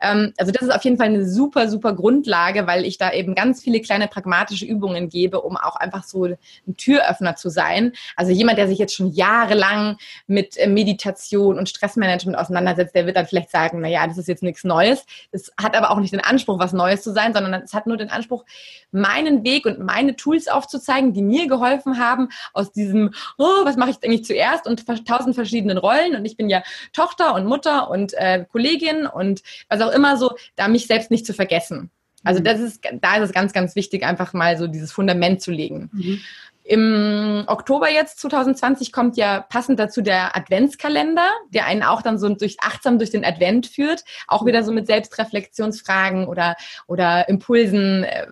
Ähm, 0.04 0.34
also 0.38 0.52
das 0.52 0.62
ist 0.62 0.76
auf 0.76 0.84
jeden 0.84 0.98
Fall 0.98 1.08
eine 1.08 1.26
super, 1.26 1.70
super 1.70 1.94
Grundlage, 1.94 2.68
weil 2.68 2.86
ich 2.86 2.98
da 2.98 3.12
eben 3.12 3.34
ganz 3.34 3.62
viele 3.62 3.82
kleine 3.82 4.08
pragmatische 4.08 4.66
Übungen 4.66 5.10
gebe, 5.10 5.42
um 5.42 5.58
auch 5.58 5.78
einfach 5.78 6.04
so 6.04 6.26
ein 6.26 6.38
Türöffner 6.78 7.36
zu 7.36 7.50
sein. 7.50 7.94
Also 8.16 8.32
jemand, 8.32 8.58
der 8.58 8.68
sich 8.68 8.78
jetzt 8.78 8.94
schon 8.94 9.12
jahrelang 9.12 9.98
mit 10.28 10.58
äh, 10.58 10.68
Meditation 10.68 11.58
und 11.58 11.70
Stressmanagement 11.70 12.38
auseinandersetzt, 12.38 12.94
der 12.94 13.06
wird 13.06 13.16
dann 13.16 13.26
vielleicht 13.26 13.50
sagen, 13.50 13.80
na 13.82 13.88
ja, 13.88 14.06
das 14.06 14.18
ist 14.18 14.28
jetzt 14.28 14.44
nichts 14.44 14.64
Neues. 14.64 15.06
Das 15.32 15.52
hat 15.62 15.76
aber 15.76 15.92
auch 15.92 16.00
nicht 16.00 16.14
den 16.14 16.20
Anspruch, 16.20 16.60
was 16.60 16.74
Neues 16.74 17.02
zu 17.02 17.14
sein, 17.14 17.34
sondern 17.34 17.54
es 17.54 17.74
hat 17.74 17.88
nur 17.88 17.98
den 17.98 18.10
Anspruch, 18.10 18.44
meinen 18.92 19.44
Weg 19.44 19.66
und 19.66 19.80
meine 19.80 20.16
Tools 20.16 20.48
aufzuzeigen, 20.48 21.14
die 21.14 21.22
mir 21.22 21.48
geholfen 21.48 21.98
haben 21.98 22.30
aus 22.52 22.72
diesem, 22.72 23.14
oh, 23.38 23.64
was 23.64 23.78
mache 23.78 23.92
ich 23.92 23.98
eigentlich 24.04 24.26
zuerst 24.26 24.68
und 24.68 24.86
tausend 25.08 25.36
verschiedenen 25.36 25.78
Rollen 25.78 26.16
und 26.16 26.26
ich 26.26 26.38
bin 26.38 26.50
ja 26.50 26.62
Tochter 26.92 27.34
und 27.34 27.46
Mutter 27.46 27.90
und 27.90 28.14
äh, 28.14 28.46
Kollegin 28.52 29.08
und 29.08 29.42
was 29.70 29.82
auch 29.82 29.93
immer 29.94 30.18
so, 30.18 30.36
da 30.56 30.68
mich 30.68 30.88
selbst 30.88 31.12
nicht 31.12 31.26
zu 31.26 31.34
vergessen. 31.34 31.90
Also 32.24 32.40
mhm. 32.40 32.46
das 32.46 32.60
ist, 32.60 32.82
da 33.02 33.18
ist 33.18 33.30
es 33.30 33.34
ganz, 33.34 33.54
ganz 33.54 33.76
wichtig, 33.76 34.04
einfach 34.04 34.34
mal 34.34 34.58
so 34.58 34.68
dieses 34.68 34.92
Fundament 34.92 35.42
zu 35.42 35.52
legen. 35.52 35.90
Mhm. 35.94 36.22
Im 36.66 37.44
Oktober 37.48 37.90
jetzt 37.92 38.20
2020 38.20 38.94
kommt 38.94 39.18
ja 39.18 39.42
passend 39.42 39.80
dazu 39.80 40.02
der 40.02 40.38
Adventskalender, 40.38 41.28
der 41.50 41.66
einen 41.66 41.84
auch 41.84 42.02
dann 42.02 42.18
so 42.18 42.30
durch 42.30 42.58
achtsam 42.62 42.98
durch 43.00 43.10
den 43.10 43.26
Advent 43.26 43.68
führt, 43.68 44.06
auch 44.28 44.46
wieder 44.46 44.64
so 44.64 44.72
mit 44.72 44.88
Selbstreflexionsfragen 44.88 46.26
oder 46.28 46.56
oder 46.88 47.28
Impulsen, 47.28 48.06
äh, 48.06 48.28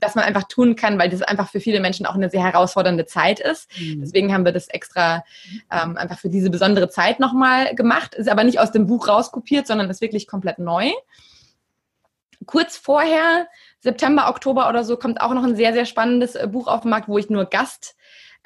dass 0.00 0.16
man 0.16 0.24
einfach 0.24 0.44
tun 0.44 0.74
kann, 0.74 0.98
weil 0.98 1.08
das 1.08 1.22
einfach 1.22 1.50
für 1.50 1.60
viele 1.60 1.80
Menschen 1.80 2.04
auch 2.06 2.14
eine 2.14 2.30
sehr 2.30 2.42
herausfordernde 2.42 3.06
Zeit 3.06 3.38
ist. 3.38 3.70
Mhm. 3.78 4.00
Deswegen 4.00 4.34
haben 4.34 4.44
wir 4.44 4.52
das 4.52 4.68
extra 4.68 5.24
ähm, 5.70 5.96
einfach 5.96 6.18
für 6.18 6.30
diese 6.30 6.50
besondere 6.50 6.88
Zeit 6.88 7.20
nochmal 7.20 7.74
gemacht. 7.76 8.14
Ist 8.14 8.28
aber 8.28 8.42
nicht 8.42 8.58
aus 8.58 8.72
dem 8.72 8.86
Buch 8.86 9.06
rauskopiert, 9.06 9.68
sondern 9.68 9.88
ist 9.88 10.00
wirklich 10.00 10.26
komplett 10.26 10.58
neu 10.58 10.90
kurz 12.46 12.76
vorher, 12.76 13.46
September, 13.80 14.28
Oktober 14.28 14.68
oder 14.68 14.84
so, 14.84 14.96
kommt 14.96 15.20
auch 15.20 15.34
noch 15.34 15.44
ein 15.44 15.56
sehr, 15.56 15.72
sehr 15.72 15.86
spannendes 15.86 16.34
äh, 16.34 16.48
Buch 16.50 16.66
auf 16.66 16.82
den 16.82 16.90
Markt, 16.90 17.08
wo 17.08 17.18
ich 17.18 17.30
nur 17.30 17.44
Gast 17.44 17.96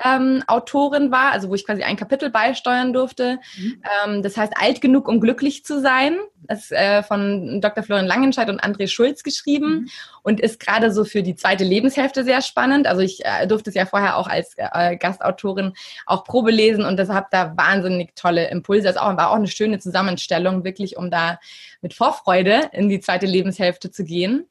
ähm, 0.04 0.42
Autorin 0.46 1.10
war, 1.10 1.32
also 1.32 1.48
wo 1.48 1.54
ich 1.54 1.66
quasi 1.66 1.82
ein 1.82 1.96
Kapitel 1.96 2.30
beisteuern 2.30 2.92
durfte. 2.92 3.38
Mhm. 3.56 3.82
Ähm, 4.04 4.22
das 4.22 4.36
heißt 4.36 4.54
Alt 4.56 4.80
genug, 4.80 5.06
um 5.06 5.20
glücklich 5.20 5.64
zu 5.64 5.80
sein. 5.80 6.16
Das 6.44 6.64
ist 6.64 6.72
äh, 6.72 7.02
von 7.02 7.60
Dr. 7.60 7.84
Florian 7.84 8.06
Langenscheid 8.06 8.48
und 8.48 8.62
André 8.62 8.88
Schulz 8.88 9.22
geschrieben 9.22 9.72
mhm. 9.72 9.88
und 10.22 10.40
ist 10.40 10.60
gerade 10.60 10.92
so 10.92 11.04
für 11.04 11.22
die 11.22 11.36
zweite 11.36 11.64
Lebenshälfte 11.64 12.24
sehr 12.24 12.42
spannend. 12.42 12.86
Also 12.86 13.02
ich 13.02 13.24
äh, 13.24 13.46
durfte 13.46 13.70
es 13.70 13.76
ja 13.76 13.86
vorher 13.86 14.16
auch 14.16 14.28
als 14.28 14.54
äh, 14.56 14.96
Gastautorin 14.96 15.74
auch 16.06 16.24
Probe 16.24 16.50
lesen 16.50 16.84
und 16.84 16.96
deshalb 16.96 17.30
da 17.30 17.54
wahnsinnig 17.56 18.16
tolle 18.16 18.48
Impulse. 18.48 18.84
Das 18.84 18.96
war 18.96 19.30
auch 19.30 19.36
eine 19.36 19.46
schöne 19.46 19.78
Zusammenstellung, 19.78 20.64
wirklich, 20.64 20.96
um 20.96 21.10
da 21.10 21.38
mit 21.80 21.94
Vorfreude 21.94 22.70
in 22.72 22.88
die 22.88 23.00
zweite 23.00 23.26
Lebenshälfte 23.26 23.90
zu 23.90 24.04
gehen. 24.04 24.46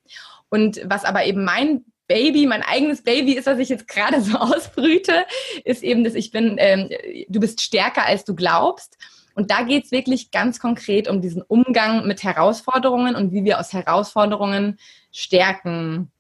Und 0.51 0.81
was 0.85 1.05
aber 1.05 1.25
eben 1.25 1.43
mein 1.43 1.85
Baby, 2.07 2.45
mein 2.45 2.61
eigenes 2.61 3.03
Baby 3.03 3.33
ist, 3.33 3.47
was 3.47 3.57
ich 3.57 3.69
jetzt 3.69 3.87
gerade 3.87 4.21
so 4.21 4.37
ausbrüte, 4.37 5.25
ist 5.63 5.81
eben, 5.81 6.03
dass 6.03 6.13
ich 6.13 6.31
bin, 6.31 6.57
ähm, 6.59 6.89
du 7.29 7.39
bist 7.39 7.61
stärker, 7.61 8.05
als 8.05 8.25
du 8.25 8.35
glaubst. 8.35 8.97
Und 9.33 9.49
da 9.49 9.63
geht 9.63 9.85
es 9.85 9.91
wirklich 9.91 10.29
ganz 10.29 10.59
konkret 10.59 11.07
um 11.07 11.21
diesen 11.21 11.41
Umgang 11.41 12.05
mit 12.05 12.21
Herausforderungen 12.23 13.15
und 13.15 13.31
wie 13.31 13.45
wir 13.45 13.59
aus 13.59 13.71
Herausforderungen 13.71 14.77
Stärken 15.13 16.11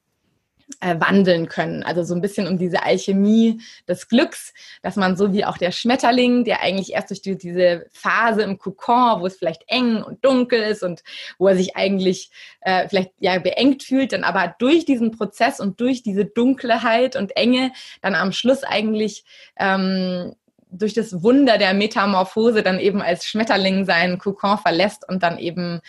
äh, 0.79 0.95
wandeln 0.99 1.47
können. 1.47 1.83
Also 1.83 2.03
so 2.03 2.15
ein 2.15 2.21
bisschen 2.21 2.47
um 2.47 2.57
diese 2.57 2.83
Alchemie 2.83 3.61
des 3.87 4.07
Glücks, 4.07 4.53
dass 4.81 4.95
man 4.95 5.15
so 5.17 5.33
wie 5.33 5.45
auch 5.45 5.57
der 5.57 5.71
Schmetterling, 5.71 6.43
der 6.43 6.61
eigentlich 6.61 6.93
erst 6.93 7.09
durch 7.09 7.21
die, 7.21 7.37
diese 7.37 7.85
Phase 7.91 8.43
im 8.43 8.57
Kokon, 8.57 9.21
wo 9.21 9.25
es 9.25 9.37
vielleicht 9.37 9.63
eng 9.67 10.03
und 10.03 10.23
dunkel 10.23 10.61
ist 10.61 10.83
und 10.83 11.03
wo 11.37 11.47
er 11.47 11.55
sich 11.55 11.75
eigentlich 11.75 12.31
äh, 12.61 12.87
vielleicht 12.87 13.11
ja 13.19 13.37
beengt 13.39 13.83
fühlt, 13.83 14.13
dann 14.13 14.23
aber 14.23 14.55
durch 14.59 14.85
diesen 14.85 15.11
Prozess 15.11 15.59
und 15.59 15.79
durch 15.79 16.03
diese 16.03 16.25
Dunkelheit 16.25 17.15
und 17.15 17.35
Enge 17.35 17.71
dann 18.01 18.15
am 18.15 18.31
Schluss 18.31 18.63
eigentlich 18.63 19.25
ähm, 19.57 20.35
durch 20.71 20.93
das 20.93 21.21
Wunder 21.21 21.57
der 21.57 21.73
Metamorphose 21.73 22.63
dann 22.63 22.79
eben 22.79 23.01
als 23.01 23.25
Schmetterling 23.25 23.85
seinen 23.85 24.17
Kokon 24.17 24.57
verlässt 24.57 25.07
und 25.07 25.21
dann 25.21 25.37
eben 25.37 25.81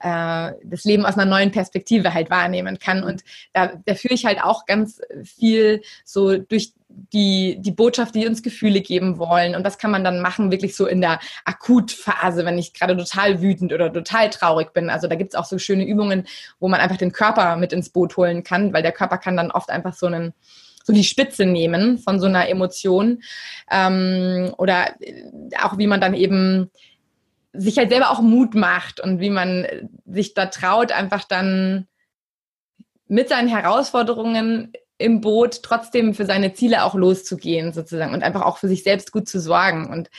äh, 0.00 0.52
das 0.64 0.84
Leben 0.84 1.06
aus 1.06 1.16
einer 1.16 1.30
neuen 1.30 1.50
Perspektive 1.50 2.14
halt 2.14 2.30
wahrnehmen 2.30 2.78
kann. 2.78 3.02
Und 3.02 3.22
da, 3.52 3.72
da 3.84 3.94
führe 3.94 4.14
ich 4.14 4.24
halt 4.24 4.42
auch 4.42 4.66
ganz 4.66 5.00
viel 5.24 5.82
so 6.04 6.36
durch 6.38 6.72
die, 6.88 7.58
die 7.60 7.72
Botschaft, 7.72 8.14
die 8.14 8.26
uns 8.26 8.42
Gefühle 8.42 8.80
geben 8.80 9.18
wollen. 9.18 9.54
Und 9.54 9.64
das 9.64 9.78
kann 9.78 9.90
man 9.90 10.04
dann 10.04 10.20
machen, 10.20 10.50
wirklich 10.50 10.76
so 10.76 10.86
in 10.86 11.00
der 11.00 11.20
Akutphase, 11.44 12.44
wenn 12.44 12.58
ich 12.58 12.72
gerade 12.72 12.96
total 12.96 13.42
wütend 13.42 13.72
oder 13.72 13.92
total 13.92 14.30
traurig 14.30 14.72
bin. 14.72 14.90
Also 14.90 15.08
da 15.08 15.14
gibt 15.14 15.34
es 15.34 15.38
auch 15.38 15.44
so 15.44 15.58
schöne 15.58 15.86
Übungen, 15.86 16.26
wo 16.58 16.68
man 16.68 16.80
einfach 16.80 16.96
den 16.96 17.12
Körper 17.12 17.56
mit 17.56 17.72
ins 17.72 17.90
Boot 17.90 18.16
holen 18.16 18.44
kann, 18.44 18.72
weil 18.72 18.82
der 18.82 18.92
Körper 18.92 19.18
kann 19.18 19.36
dann 19.36 19.50
oft 19.50 19.70
einfach 19.70 19.94
so 19.94 20.06
einen 20.06 20.32
so 20.84 20.92
die 20.92 21.04
Spitze 21.04 21.46
nehmen 21.46 21.98
von 21.98 22.20
so 22.20 22.26
einer 22.26 22.48
Emotion. 22.48 23.22
Ähm, 23.70 24.54
oder 24.56 24.94
auch 25.60 25.78
wie 25.78 25.88
man 25.88 26.00
dann 26.00 26.14
eben 26.14 26.70
sich 27.56 27.78
halt 27.78 27.90
selber 27.90 28.10
auch 28.10 28.20
Mut 28.20 28.54
macht 28.54 29.00
und 29.00 29.20
wie 29.20 29.30
man 29.30 29.66
sich 30.04 30.34
da 30.34 30.46
traut, 30.46 30.92
einfach 30.92 31.24
dann 31.24 31.86
mit 33.08 33.28
seinen 33.28 33.48
Herausforderungen 33.48 34.72
im 34.98 35.20
Boot 35.20 35.62
trotzdem 35.62 36.14
für 36.14 36.26
seine 36.26 36.54
Ziele 36.54 36.84
auch 36.84 36.94
loszugehen 36.94 37.72
sozusagen 37.72 38.14
und 38.14 38.22
einfach 38.22 38.42
auch 38.42 38.58
für 38.58 38.68
sich 38.68 38.82
selbst 38.82 39.12
gut 39.12 39.28
zu 39.28 39.40
sorgen. 39.40 39.86
Und 39.86 40.10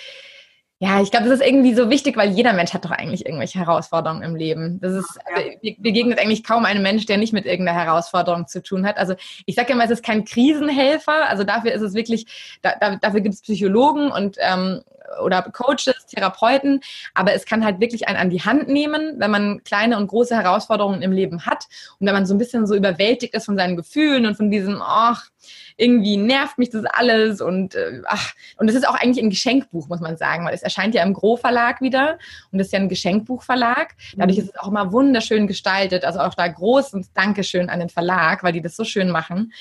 ja, 0.80 1.02
ich 1.02 1.10
glaube, 1.10 1.28
das 1.28 1.40
ist 1.40 1.46
irgendwie 1.46 1.74
so 1.74 1.90
wichtig, 1.90 2.18
weil 2.18 2.30
jeder 2.30 2.54
Mensch 2.54 2.72
hat 2.72 2.86
doch 2.86 2.92
eigentlich 2.92 3.26
irgendwelche 3.26 3.58
Herausforderungen 3.58 4.22
im 4.22 4.36
Leben. 4.36 4.80
Das 4.80 4.94
ist, 4.94 5.18
also, 5.26 5.50
begegnet 5.80 6.20
eigentlich 6.20 6.44
kaum 6.44 6.66
einem 6.66 6.84
Mensch, 6.84 7.08
der 7.08 7.18
nicht 7.18 7.34
mit 7.34 7.48
irgendeiner 7.48 7.80
Herausforderung 7.80 8.46
zu 8.46 8.62
tun 8.62 8.86
hat. 8.86 8.98
Also 8.98 9.16
ich 9.48 9.56
sage 9.56 9.74
immer, 9.74 9.86
es 9.86 9.90
ist 9.90 10.04
kein 10.04 10.24
Krisenhelfer. 10.24 11.28
Also 11.30 11.44
dafür 11.44 11.72
ist 11.72 11.82
es 11.82 11.96
wirklich, 11.96 12.60
da, 12.62 12.76
da, 12.80 12.96
dafür 12.98 13.22
gibt 13.22 13.34
es 13.34 13.42
Psychologen 13.42 14.12
und 14.12 14.38
ähm, 14.40 14.82
oder 15.24 15.42
Coaches, 15.42 16.06
Therapeuten, 16.08 16.82
aber 17.14 17.34
es 17.34 17.46
kann 17.46 17.64
halt 17.64 17.80
wirklich 17.80 18.08
einen 18.08 18.18
an 18.18 18.30
die 18.30 18.42
Hand 18.42 18.68
nehmen, 18.68 19.16
wenn 19.18 19.32
man 19.32 19.64
kleine 19.64 19.98
und 19.98 20.08
große 20.08 20.36
Herausforderungen 20.36 21.02
im 21.02 21.12
Leben 21.12 21.46
hat 21.46 21.66
und 22.00 22.08
wenn 22.08 22.14
man 22.14 22.26
so 22.26 22.34
ein 22.34 22.38
bisschen 22.38 22.68
so 22.68 22.76
überwältigt 22.76 23.34
ist 23.34 23.46
von 23.46 23.58
seinen 23.58 23.76
Gefühlen 23.76 24.26
und 24.26 24.36
von 24.36 24.52
diesem, 24.52 24.82
ach, 24.82 25.30
irgendwie 25.78 26.18
nervt 26.18 26.58
mich 26.58 26.72
das 26.72 26.86
alles 26.86 27.40
und 27.40 27.76
äh, 27.76 28.02
ach, 28.06 28.34
und 28.58 28.68
es 28.68 28.76
ist 28.76 28.88
auch 28.88 28.96
eigentlich 28.96 29.24
ein 29.24 29.30
Geschenkbuch, 29.30 29.88
muss 29.88 30.00
man 30.00 30.18
sagen, 30.18 30.46
weil 30.46 30.54
es 30.54 30.64
erscheint 30.64 30.96
ja 30.96 31.04
im 31.04 31.14
Gro 31.14 31.38
Verlag 31.38 31.82
wieder 31.82 32.18
und 32.52 32.60
es 32.60 32.68
ist 32.68 32.74
ja 32.74 32.80
ein 32.80 32.90
Geschenkbuchverlag. 32.90 33.96
Dadurch 34.16 34.38
mhm. 34.38 34.44
ist 34.44 34.50
es 34.50 34.60
auch 34.60 34.68
immer 34.68 34.92
wunderschön 34.92 35.48
gestaltet, 35.48 36.04
also 36.04 36.20
auch 36.20 36.34
da 36.34 36.48
großes 36.48 37.14
Dankeschön 37.14 37.70
an 37.70 37.80
den 37.80 37.90
Verlag, 37.90 38.44
weil 38.44 38.54
die 38.54 38.62
das 38.62 38.76
so 38.76 38.84
schön 38.84 39.10
machen. 39.10 39.54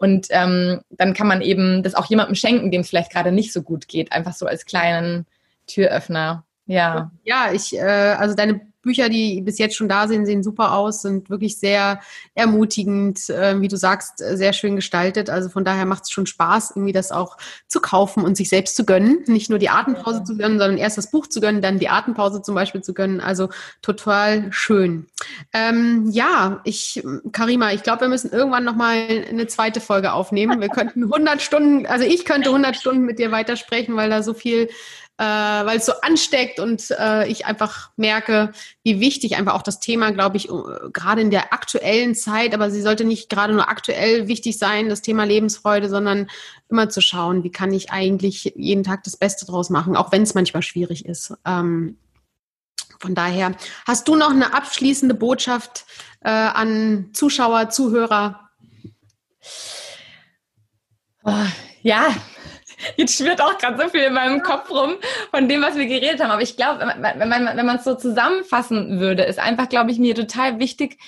Und 0.00 0.28
ähm, 0.30 0.80
dann 0.88 1.12
kann 1.12 1.26
man 1.26 1.42
eben 1.42 1.82
das 1.82 1.94
auch 1.94 2.06
jemandem 2.06 2.34
schenken, 2.34 2.70
dem 2.70 2.80
es 2.80 2.88
vielleicht 2.88 3.12
gerade 3.12 3.32
nicht 3.32 3.52
so 3.52 3.62
gut 3.62 3.86
geht, 3.86 4.12
einfach 4.12 4.32
so 4.32 4.46
als 4.46 4.64
kleinen 4.64 5.26
Türöffner. 5.66 6.46
Ja. 6.64 7.10
Ja, 7.22 7.52
ich, 7.52 7.76
äh, 7.76 7.82
also 7.82 8.34
deine 8.34 8.62
Bücher, 8.82 9.08
die 9.08 9.40
bis 9.42 9.58
jetzt 9.58 9.76
schon 9.76 9.88
da 9.88 10.08
sind, 10.08 10.26
sehen 10.26 10.42
super 10.42 10.72
aus, 10.72 11.02
sind 11.02 11.30
wirklich 11.30 11.58
sehr 11.58 12.00
ermutigend, 12.34 13.28
äh, 13.28 13.60
wie 13.60 13.68
du 13.68 13.76
sagst, 13.76 14.18
sehr 14.18 14.52
schön 14.52 14.76
gestaltet. 14.76 15.30
Also 15.30 15.48
von 15.48 15.64
daher 15.64 15.86
macht 15.86 16.04
es 16.04 16.10
schon 16.10 16.26
Spaß, 16.26 16.72
irgendwie 16.72 16.92
das 16.92 17.12
auch 17.12 17.36
zu 17.68 17.80
kaufen 17.80 18.24
und 18.24 18.36
sich 18.36 18.48
selbst 18.48 18.76
zu 18.76 18.84
gönnen. 18.84 19.24
Nicht 19.26 19.50
nur 19.50 19.58
die 19.58 19.68
Atempause 19.68 20.24
zu 20.24 20.36
gönnen, 20.36 20.58
sondern 20.58 20.78
erst 20.78 20.98
das 20.98 21.10
Buch 21.10 21.26
zu 21.26 21.40
gönnen, 21.40 21.62
dann 21.62 21.78
die 21.78 21.88
Atempause 21.88 22.42
zum 22.42 22.54
Beispiel 22.54 22.82
zu 22.82 22.94
gönnen. 22.94 23.20
Also 23.20 23.48
total 23.82 24.52
schön. 24.52 25.06
Ähm, 25.52 26.08
ja, 26.10 26.60
ich, 26.64 27.02
Karima, 27.32 27.72
ich 27.72 27.82
glaube, 27.82 28.02
wir 28.02 28.08
müssen 28.08 28.30
irgendwann 28.32 28.64
nochmal 28.64 29.26
eine 29.28 29.46
zweite 29.46 29.80
Folge 29.80 30.12
aufnehmen. 30.12 30.60
Wir 30.60 30.68
könnten 30.68 31.04
100 31.04 31.42
Stunden, 31.42 31.86
also 31.86 32.04
ich 32.04 32.24
könnte 32.24 32.48
100 32.48 32.76
Stunden 32.76 33.04
mit 33.04 33.18
dir 33.18 33.30
weitersprechen, 33.30 33.96
weil 33.96 34.10
da 34.10 34.22
so 34.22 34.34
viel 34.34 34.68
äh, 35.20 35.22
weil 35.22 35.76
es 35.76 35.84
so 35.84 35.92
ansteckt 36.00 36.60
und 36.60 36.90
äh, 36.98 37.28
ich 37.28 37.44
einfach 37.44 37.90
merke, 37.96 38.52
wie 38.82 39.00
wichtig 39.00 39.36
einfach 39.36 39.52
auch 39.52 39.62
das 39.62 39.78
Thema, 39.78 40.12
glaube 40.12 40.38
ich, 40.38 40.48
gerade 40.94 41.20
in 41.20 41.30
der 41.30 41.52
aktuellen 41.52 42.14
Zeit, 42.14 42.54
aber 42.54 42.70
sie 42.70 42.80
sollte 42.80 43.04
nicht 43.04 43.28
gerade 43.28 43.52
nur 43.52 43.68
aktuell 43.68 44.28
wichtig 44.28 44.56
sein, 44.56 44.88
das 44.88 45.02
Thema 45.02 45.24
Lebensfreude, 45.24 45.90
sondern 45.90 46.30
immer 46.70 46.88
zu 46.88 47.02
schauen, 47.02 47.44
wie 47.44 47.52
kann 47.52 47.70
ich 47.74 47.92
eigentlich 47.92 48.54
jeden 48.56 48.82
Tag 48.82 49.04
das 49.04 49.18
Beste 49.18 49.44
draus 49.44 49.68
machen, 49.68 49.94
auch 49.94 50.10
wenn 50.10 50.22
es 50.22 50.32
manchmal 50.32 50.62
schwierig 50.62 51.04
ist. 51.04 51.34
Ähm, 51.44 51.98
von 52.98 53.14
daher, 53.14 53.54
hast 53.86 54.08
du 54.08 54.16
noch 54.16 54.30
eine 54.30 54.54
abschließende 54.54 55.14
Botschaft 55.14 55.84
äh, 56.22 56.30
an 56.30 57.10
Zuschauer, 57.12 57.68
Zuhörer? 57.68 58.48
Oh, 61.24 61.46
ja, 61.82 62.08
Jetzt 62.96 63.16
schwirrt 63.16 63.40
auch 63.40 63.58
gerade 63.58 63.82
so 63.82 63.88
viel 63.88 64.02
in 64.02 64.14
meinem 64.14 64.42
Kopf 64.42 64.70
rum 64.70 64.96
von 65.30 65.48
dem, 65.48 65.62
was 65.62 65.76
wir 65.76 65.86
geredet 65.86 66.20
haben. 66.20 66.30
Aber 66.30 66.42
ich 66.42 66.56
glaube, 66.56 66.80
wenn 66.80 67.28
man 67.28 67.56
wenn 67.56 67.66
man 67.66 67.76
es 67.76 67.84
so 67.84 67.94
zusammenfassen 67.94 69.00
würde, 69.00 69.22
ist 69.22 69.38
einfach, 69.38 69.68
glaube 69.68 69.90
ich, 69.90 69.98
mir 69.98 70.14
total 70.14 70.58
wichtig, 70.58 70.98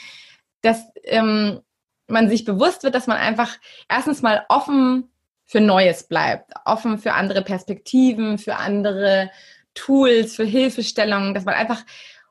dass 0.63 0.85
ähm, 1.05 1.61
man 2.07 2.29
sich 2.29 2.45
bewusst 2.45 2.83
wird, 2.83 2.95
dass 2.95 3.07
man 3.07 3.17
einfach 3.17 3.57
erstens 3.89 4.23
mal 4.23 4.45
offen 4.49 5.11
für 5.45 5.61
Neues 5.61 6.05
bleibt, 6.05 6.53
offen 6.65 6.99
für 6.99 7.15
andere 7.15 7.43
Perspektiven, 7.43 8.39
für 8.39 8.57
andere 8.57 9.31
Tools, 9.75 10.37
für 10.37 10.45
Hilfestellungen, 10.45 11.35
dass 11.35 11.45
man 11.45 11.55
einfach 11.55 11.83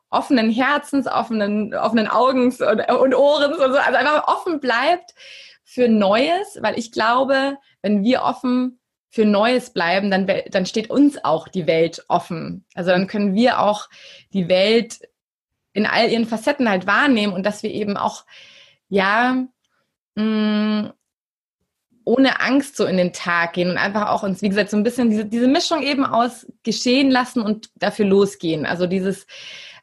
offenen 0.09 0.51
Herzens, 0.51 1.07
offenen, 1.07 1.73
offenen 1.73 2.07
Augens 2.07 2.61
und, 2.61 2.79
und 2.89 3.15
Ohrens 3.15 3.57
und 3.57 3.71
so, 3.71 3.77
also 3.77 3.97
einfach 3.97 4.27
offen 4.27 4.59
bleibt 4.59 5.13
für 5.63 5.87
Neues, 5.87 6.59
weil 6.61 6.77
ich 6.77 6.91
glaube, 6.91 7.57
wenn 7.81 8.03
wir 8.03 8.23
offen 8.23 8.80
für 9.11 9.25
Neues 9.25 9.71
bleiben, 9.71 10.09
dann, 10.09 10.25
dann 10.49 10.65
steht 10.65 10.89
uns 10.89 11.23
auch 11.23 11.49
die 11.49 11.67
Welt 11.67 12.05
offen. 12.07 12.63
Also 12.73 12.91
dann 12.91 13.07
können 13.07 13.35
wir 13.35 13.59
auch 13.59 13.89
die 14.33 14.47
Welt 14.47 15.01
in 15.73 15.85
all 15.85 16.09
ihren 16.09 16.25
Facetten 16.25 16.69
halt 16.69 16.87
wahrnehmen 16.87 17.33
und 17.33 17.45
dass 17.45 17.61
wir 17.61 17.71
eben 17.71 17.97
auch, 17.97 18.23
ja, 18.87 19.45
mm, 20.15 20.87
ohne 22.05 22.39
Angst 22.39 22.77
so 22.77 22.85
in 22.85 22.97
den 22.97 23.11
Tag 23.11 23.53
gehen 23.53 23.69
und 23.69 23.77
einfach 23.77 24.09
auch 24.09 24.23
uns, 24.23 24.41
wie 24.41 24.49
gesagt, 24.49 24.69
so 24.69 24.77
ein 24.77 24.83
bisschen 24.83 25.09
diese, 25.09 25.25
diese 25.25 25.47
Mischung 25.47 25.83
eben 25.83 26.05
aus 26.05 26.47
geschehen 26.63 27.11
lassen 27.11 27.41
und 27.41 27.69
dafür 27.75 28.05
losgehen. 28.05 28.65
Also 28.65 28.87
dieses 28.87 29.27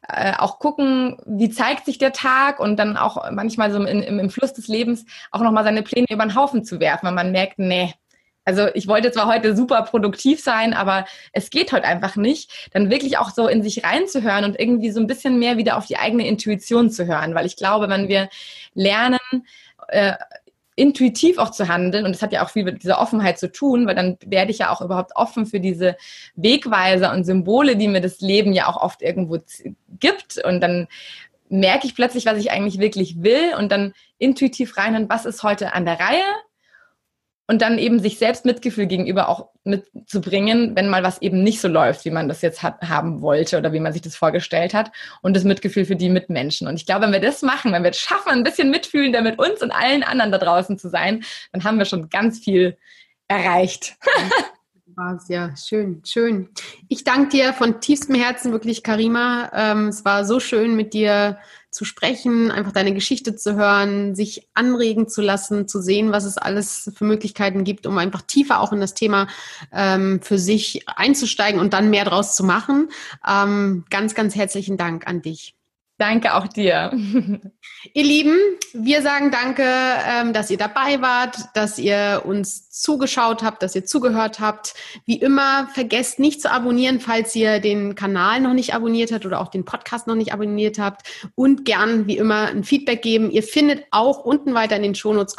äh, 0.07 0.33
auch 0.37 0.57
gucken, 0.57 1.17
wie 1.27 1.49
zeigt 1.49 1.85
sich 1.85 1.99
der 1.99 2.13
Tag 2.13 2.59
und 2.59 2.77
dann 2.77 2.97
auch 2.97 3.29
manchmal 3.31 3.71
so 3.71 3.77
im, 3.77 3.85
im, 3.85 4.19
im 4.19 4.29
Fluss 4.31 4.53
des 4.53 4.67
Lebens 4.67 5.05
auch 5.31 5.41
nochmal 5.41 5.63
seine 5.63 5.83
Pläne 5.83 6.07
über 6.09 6.25
den 6.25 6.35
Haufen 6.35 6.63
zu 6.65 6.79
werfen, 6.79 7.07
wenn 7.07 7.15
man 7.15 7.31
merkt, 7.31 7.59
nee, 7.59 7.93
also 8.45 8.67
ich 8.73 8.87
wollte 8.87 9.11
zwar 9.11 9.27
heute 9.27 9.55
super 9.55 9.83
produktiv 9.83 10.41
sein, 10.41 10.73
aber 10.73 11.05
es 11.33 11.49
geht 11.49 11.71
heute 11.71 11.85
einfach 11.85 12.15
nicht, 12.15 12.69
dann 12.71 12.89
wirklich 12.89 13.17
auch 13.17 13.29
so 13.29 13.47
in 13.47 13.61
sich 13.61 13.83
reinzuhören 13.83 14.43
und 14.43 14.59
irgendwie 14.59 14.91
so 14.91 14.99
ein 14.99 15.07
bisschen 15.07 15.37
mehr 15.37 15.57
wieder 15.57 15.77
auf 15.77 15.85
die 15.85 15.97
eigene 15.97 16.27
Intuition 16.27 16.89
zu 16.89 17.05
hören, 17.05 17.35
weil 17.35 17.45
ich 17.45 17.57
glaube, 17.57 17.89
wenn 17.89 18.07
wir 18.07 18.29
lernen, 18.73 19.19
äh, 19.89 20.13
intuitiv 20.75 21.37
auch 21.37 21.51
zu 21.51 21.67
handeln, 21.67 22.05
und 22.05 22.13
das 22.13 22.21
hat 22.21 22.31
ja 22.31 22.43
auch 22.43 22.49
viel 22.49 22.63
mit 22.63 22.83
dieser 22.83 23.01
Offenheit 23.01 23.37
zu 23.37 23.51
tun, 23.51 23.85
weil 23.85 23.95
dann 23.95 24.17
werde 24.25 24.51
ich 24.51 24.59
ja 24.59 24.71
auch 24.71 24.81
überhaupt 24.81 25.11
offen 25.15 25.45
für 25.45 25.59
diese 25.59 25.97
Wegweiser 26.35 27.11
und 27.11 27.25
Symbole, 27.25 27.75
die 27.75 27.89
mir 27.89 27.99
das 28.01 28.21
Leben 28.21 28.53
ja 28.53 28.67
auch 28.67 28.77
oft 28.77 29.01
irgendwo 29.01 29.39
gibt. 29.99 30.43
Und 30.43 30.61
dann 30.61 30.87
merke 31.49 31.85
ich 31.85 31.95
plötzlich, 31.95 32.25
was 32.25 32.37
ich 32.37 32.51
eigentlich 32.51 32.79
wirklich 32.79 33.21
will 33.21 33.55
und 33.57 33.71
dann 33.71 33.93
intuitiv 34.19 34.77
rein 34.77 34.95
und 34.95 35.09
was 35.09 35.25
ist 35.25 35.43
heute 35.43 35.73
an 35.73 35.85
der 35.85 35.99
Reihe 35.99 36.23
und 37.49 37.63
dann 37.63 37.79
eben 37.79 37.99
sich 37.99 38.19
selbst 38.19 38.45
Mitgefühl 38.45 38.85
gegenüber 38.85 39.27
auch 39.27 39.49
mitzubringen, 39.63 40.75
wenn 40.75 40.87
mal 40.87 41.01
was 41.01 41.19
eben 41.23 41.41
nicht 41.41 41.61
so 41.61 41.67
läuft, 41.67 42.05
wie 42.05 42.11
man 42.11 42.27
das 42.27 42.43
jetzt 42.43 42.61
hat, 42.61 42.87
haben 42.87 43.23
wollte 43.23 43.57
oder 43.57 43.73
wie 43.73 43.79
man 43.79 43.91
sich 43.91 44.03
das 44.03 44.15
vorgestellt 44.15 44.75
hat 44.75 44.91
und 45.23 45.35
das 45.35 45.45
Mitgefühl 45.45 45.85
für 45.85 45.95
die 45.95 46.09
Mitmenschen. 46.09 46.67
Und 46.67 46.75
ich 46.75 46.85
glaube, 46.85 47.05
wenn 47.05 47.11
wir 47.11 47.19
das 47.19 47.41
machen, 47.41 47.71
wenn 47.71 47.81
wir 47.81 47.89
es 47.89 47.97
schaffen, 47.97 48.29
ein 48.29 48.43
bisschen 48.43 48.69
mitfühlender 48.69 49.23
mit 49.23 49.39
uns 49.39 49.63
und 49.63 49.71
allen 49.71 50.03
anderen 50.03 50.31
da 50.31 50.37
draußen 50.37 50.77
zu 50.77 50.89
sein, 50.89 51.23
dann 51.51 51.63
haben 51.63 51.79
wir 51.79 51.85
schon 51.85 52.09
ganz 52.09 52.37
viel 52.37 52.77
erreicht. 53.27 53.97
Ja, 55.29 55.55
schön, 55.55 56.01
schön. 56.03 56.49
Ich 56.89 57.05
danke 57.05 57.29
dir 57.29 57.53
von 57.53 57.79
tiefstem 57.79 58.15
Herzen 58.15 58.51
wirklich, 58.51 58.83
Karima. 58.83 59.49
Ähm, 59.53 59.87
es 59.87 60.03
war 60.03 60.25
so 60.25 60.41
schön 60.41 60.75
mit 60.75 60.93
dir 60.93 61.37
zu 61.71 61.85
sprechen, 61.85 62.51
einfach 62.51 62.71
deine 62.71 62.93
Geschichte 62.93 63.35
zu 63.35 63.55
hören, 63.55 64.15
sich 64.15 64.49
anregen 64.53 65.07
zu 65.07 65.21
lassen, 65.21 65.67
zu 65.67 65.81
sehen, 65.81 66.11
was 66.11 66.25
es 66.25 66.37
alles 66.37 66.91
für 66.95 67.05
Möglichkeiten 67.05 67.63
gibt, 67.63 67.85
um 67.85 67.97
einfach 67.97 68.21
tiefer 68.21 68.59
auch 68.59 68.73
in 68.73 68.79
das 68.79 68.93
Thema 68.93 69.27
ähm, 69.71 70.21
für 70.21 70.39
sich 70.39 70.83
einzusteigen 70.87 71.59
und 71.59 71.73
dann 71.73 71.89
mehr 71.89 72.05
draus 72.05 72.35
zu 72.35 72.43
machen. 72.43 72.89
Ähm, 73.27 73.85
ganz, 73.89 74.15
ganz 74.15 74.35
herzlichen 74.35 74.77
Dank 74.77 75.07
an 75.07 75.21
dich. 75.21 75.58
Danke 75.99 76.33
auch 76.33 76.47
dir. 76.47 76.91
Ihr 77.93 78.03
Lieben, 78.03 78.37
wir 78.73 79.01
sagen 79.01 79.31
danke, 79.31 79.65
ähm, 79.65 80.31
dass 80.31 80.49
ihr 80.49 80.57
dabei 80.57 81.01
wart, 81.01 81.35
dass 81.55 81.77
ihr 81.77 82.23
uns 82.25 82.69
zugeschaut 82.71 83.43
habt, 83.43 83.61
dass 83.61 83.75
ihr 83.75 83.83
zugehört 83.83 84.39
habt. 84.39 84.75
Wie 85.05 85.17
immer, 85.19 85.67
vergesst 85.73 86.17
nicht 86.17 86.41
zu 86.41 86.51
abonnieren, 86.51 87.01
falls 87.01 87.35
ihr 87.35 87.59
den 87.59 87.95
Kanal 87.95 88.39
noch 88.39 88.53
nicht 88.53 88.73
abonniert 88.73 89.11
habt 89.11 89.25
oder 89.25 89.41
auch 89.41 89.49
den 89.49 89.65
Podcast 89.65 90.07
noch 90.07 90.15
nicht 90.15 90.31
abonniert 90.31 90.79
habt. 90.79 91.01
Und 91.35 91.65
gern, 91.65 92.07
wie 92.07 92.17
immer, 92.17 92.47
ein 92.47 92.63
Feedback 92.63 93.01
geben. 93.01 93.29
Ihr 93.29 93.43
findet 93.43 93.83
auch 93.91 94.19
unten 94.19 94.53
weiter 94.53 94.77
in 94.77 94.83
den 94.83 94.95
Shownotes 94.95 95.35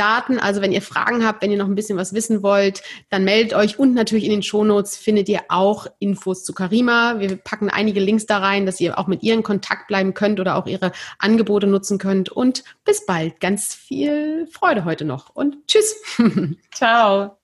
Kontaktdaten. 0.00 0.38
Also 0.38 0.60
wenn 0.62 0.72
ihr 0.72 0.82
Fragen 0.82 1.26
habt, 1.26 1.42
wenn 1.42 1.50
ihr 1.50 1.58
noch 1.58 1.66
ein 1.66 1.74
bisschen 1.74 1.98
was 1.98 2.14
wissen 2.14 2.42
wollt, 2.42 2.82
dann 3.10 3.24
meldet 3.24 3.54
euch. 3.54 3.78
Und 3.78 3.94
natürlich 3.94 4.24
in 4.24 4.30
den 4.30 4.42
Shownotes 4.42 4.96
findet 4.96 5.28
ihr 5.28 5.42
auch 5.48 5.86
Infos 5.98 6.44
zu 6.44 6.52
Karima. 6.52 7.18
Wir 7.18 7.36
packen 7.36 7.70
einige 7.70 8.00
Links 8.00 8.26
da 8.26 8.38
rein, 8.38 8.66
dass 8.66 8.80
ihr 8.80 8.98
auch 8.98 9.06
mit 9.06 9.22
ihren 9.22 9.42
Kontakt 9.42 9.88
bleiben 9.88 10.14
könnt 10.14 10.40
oder 10.40 10.56
auch 10.56 10.66
ihre 10.66 10.92
Angebote 11.18 11.66
nutzen 11.66 11.98
könnt. 11.98 12.30
Und 12.30 12.64
bis 12.84 13.04
bald. 13.06 13.40
Ganz 13.40 13.74
viel 13.74 14.46
Freude 14.50 14.84
heute 14.84 15.04
noch 15.04 15.30
und 15.34 15.56
tschüss. 15.66 15.96
Ciao. 16.74 17.36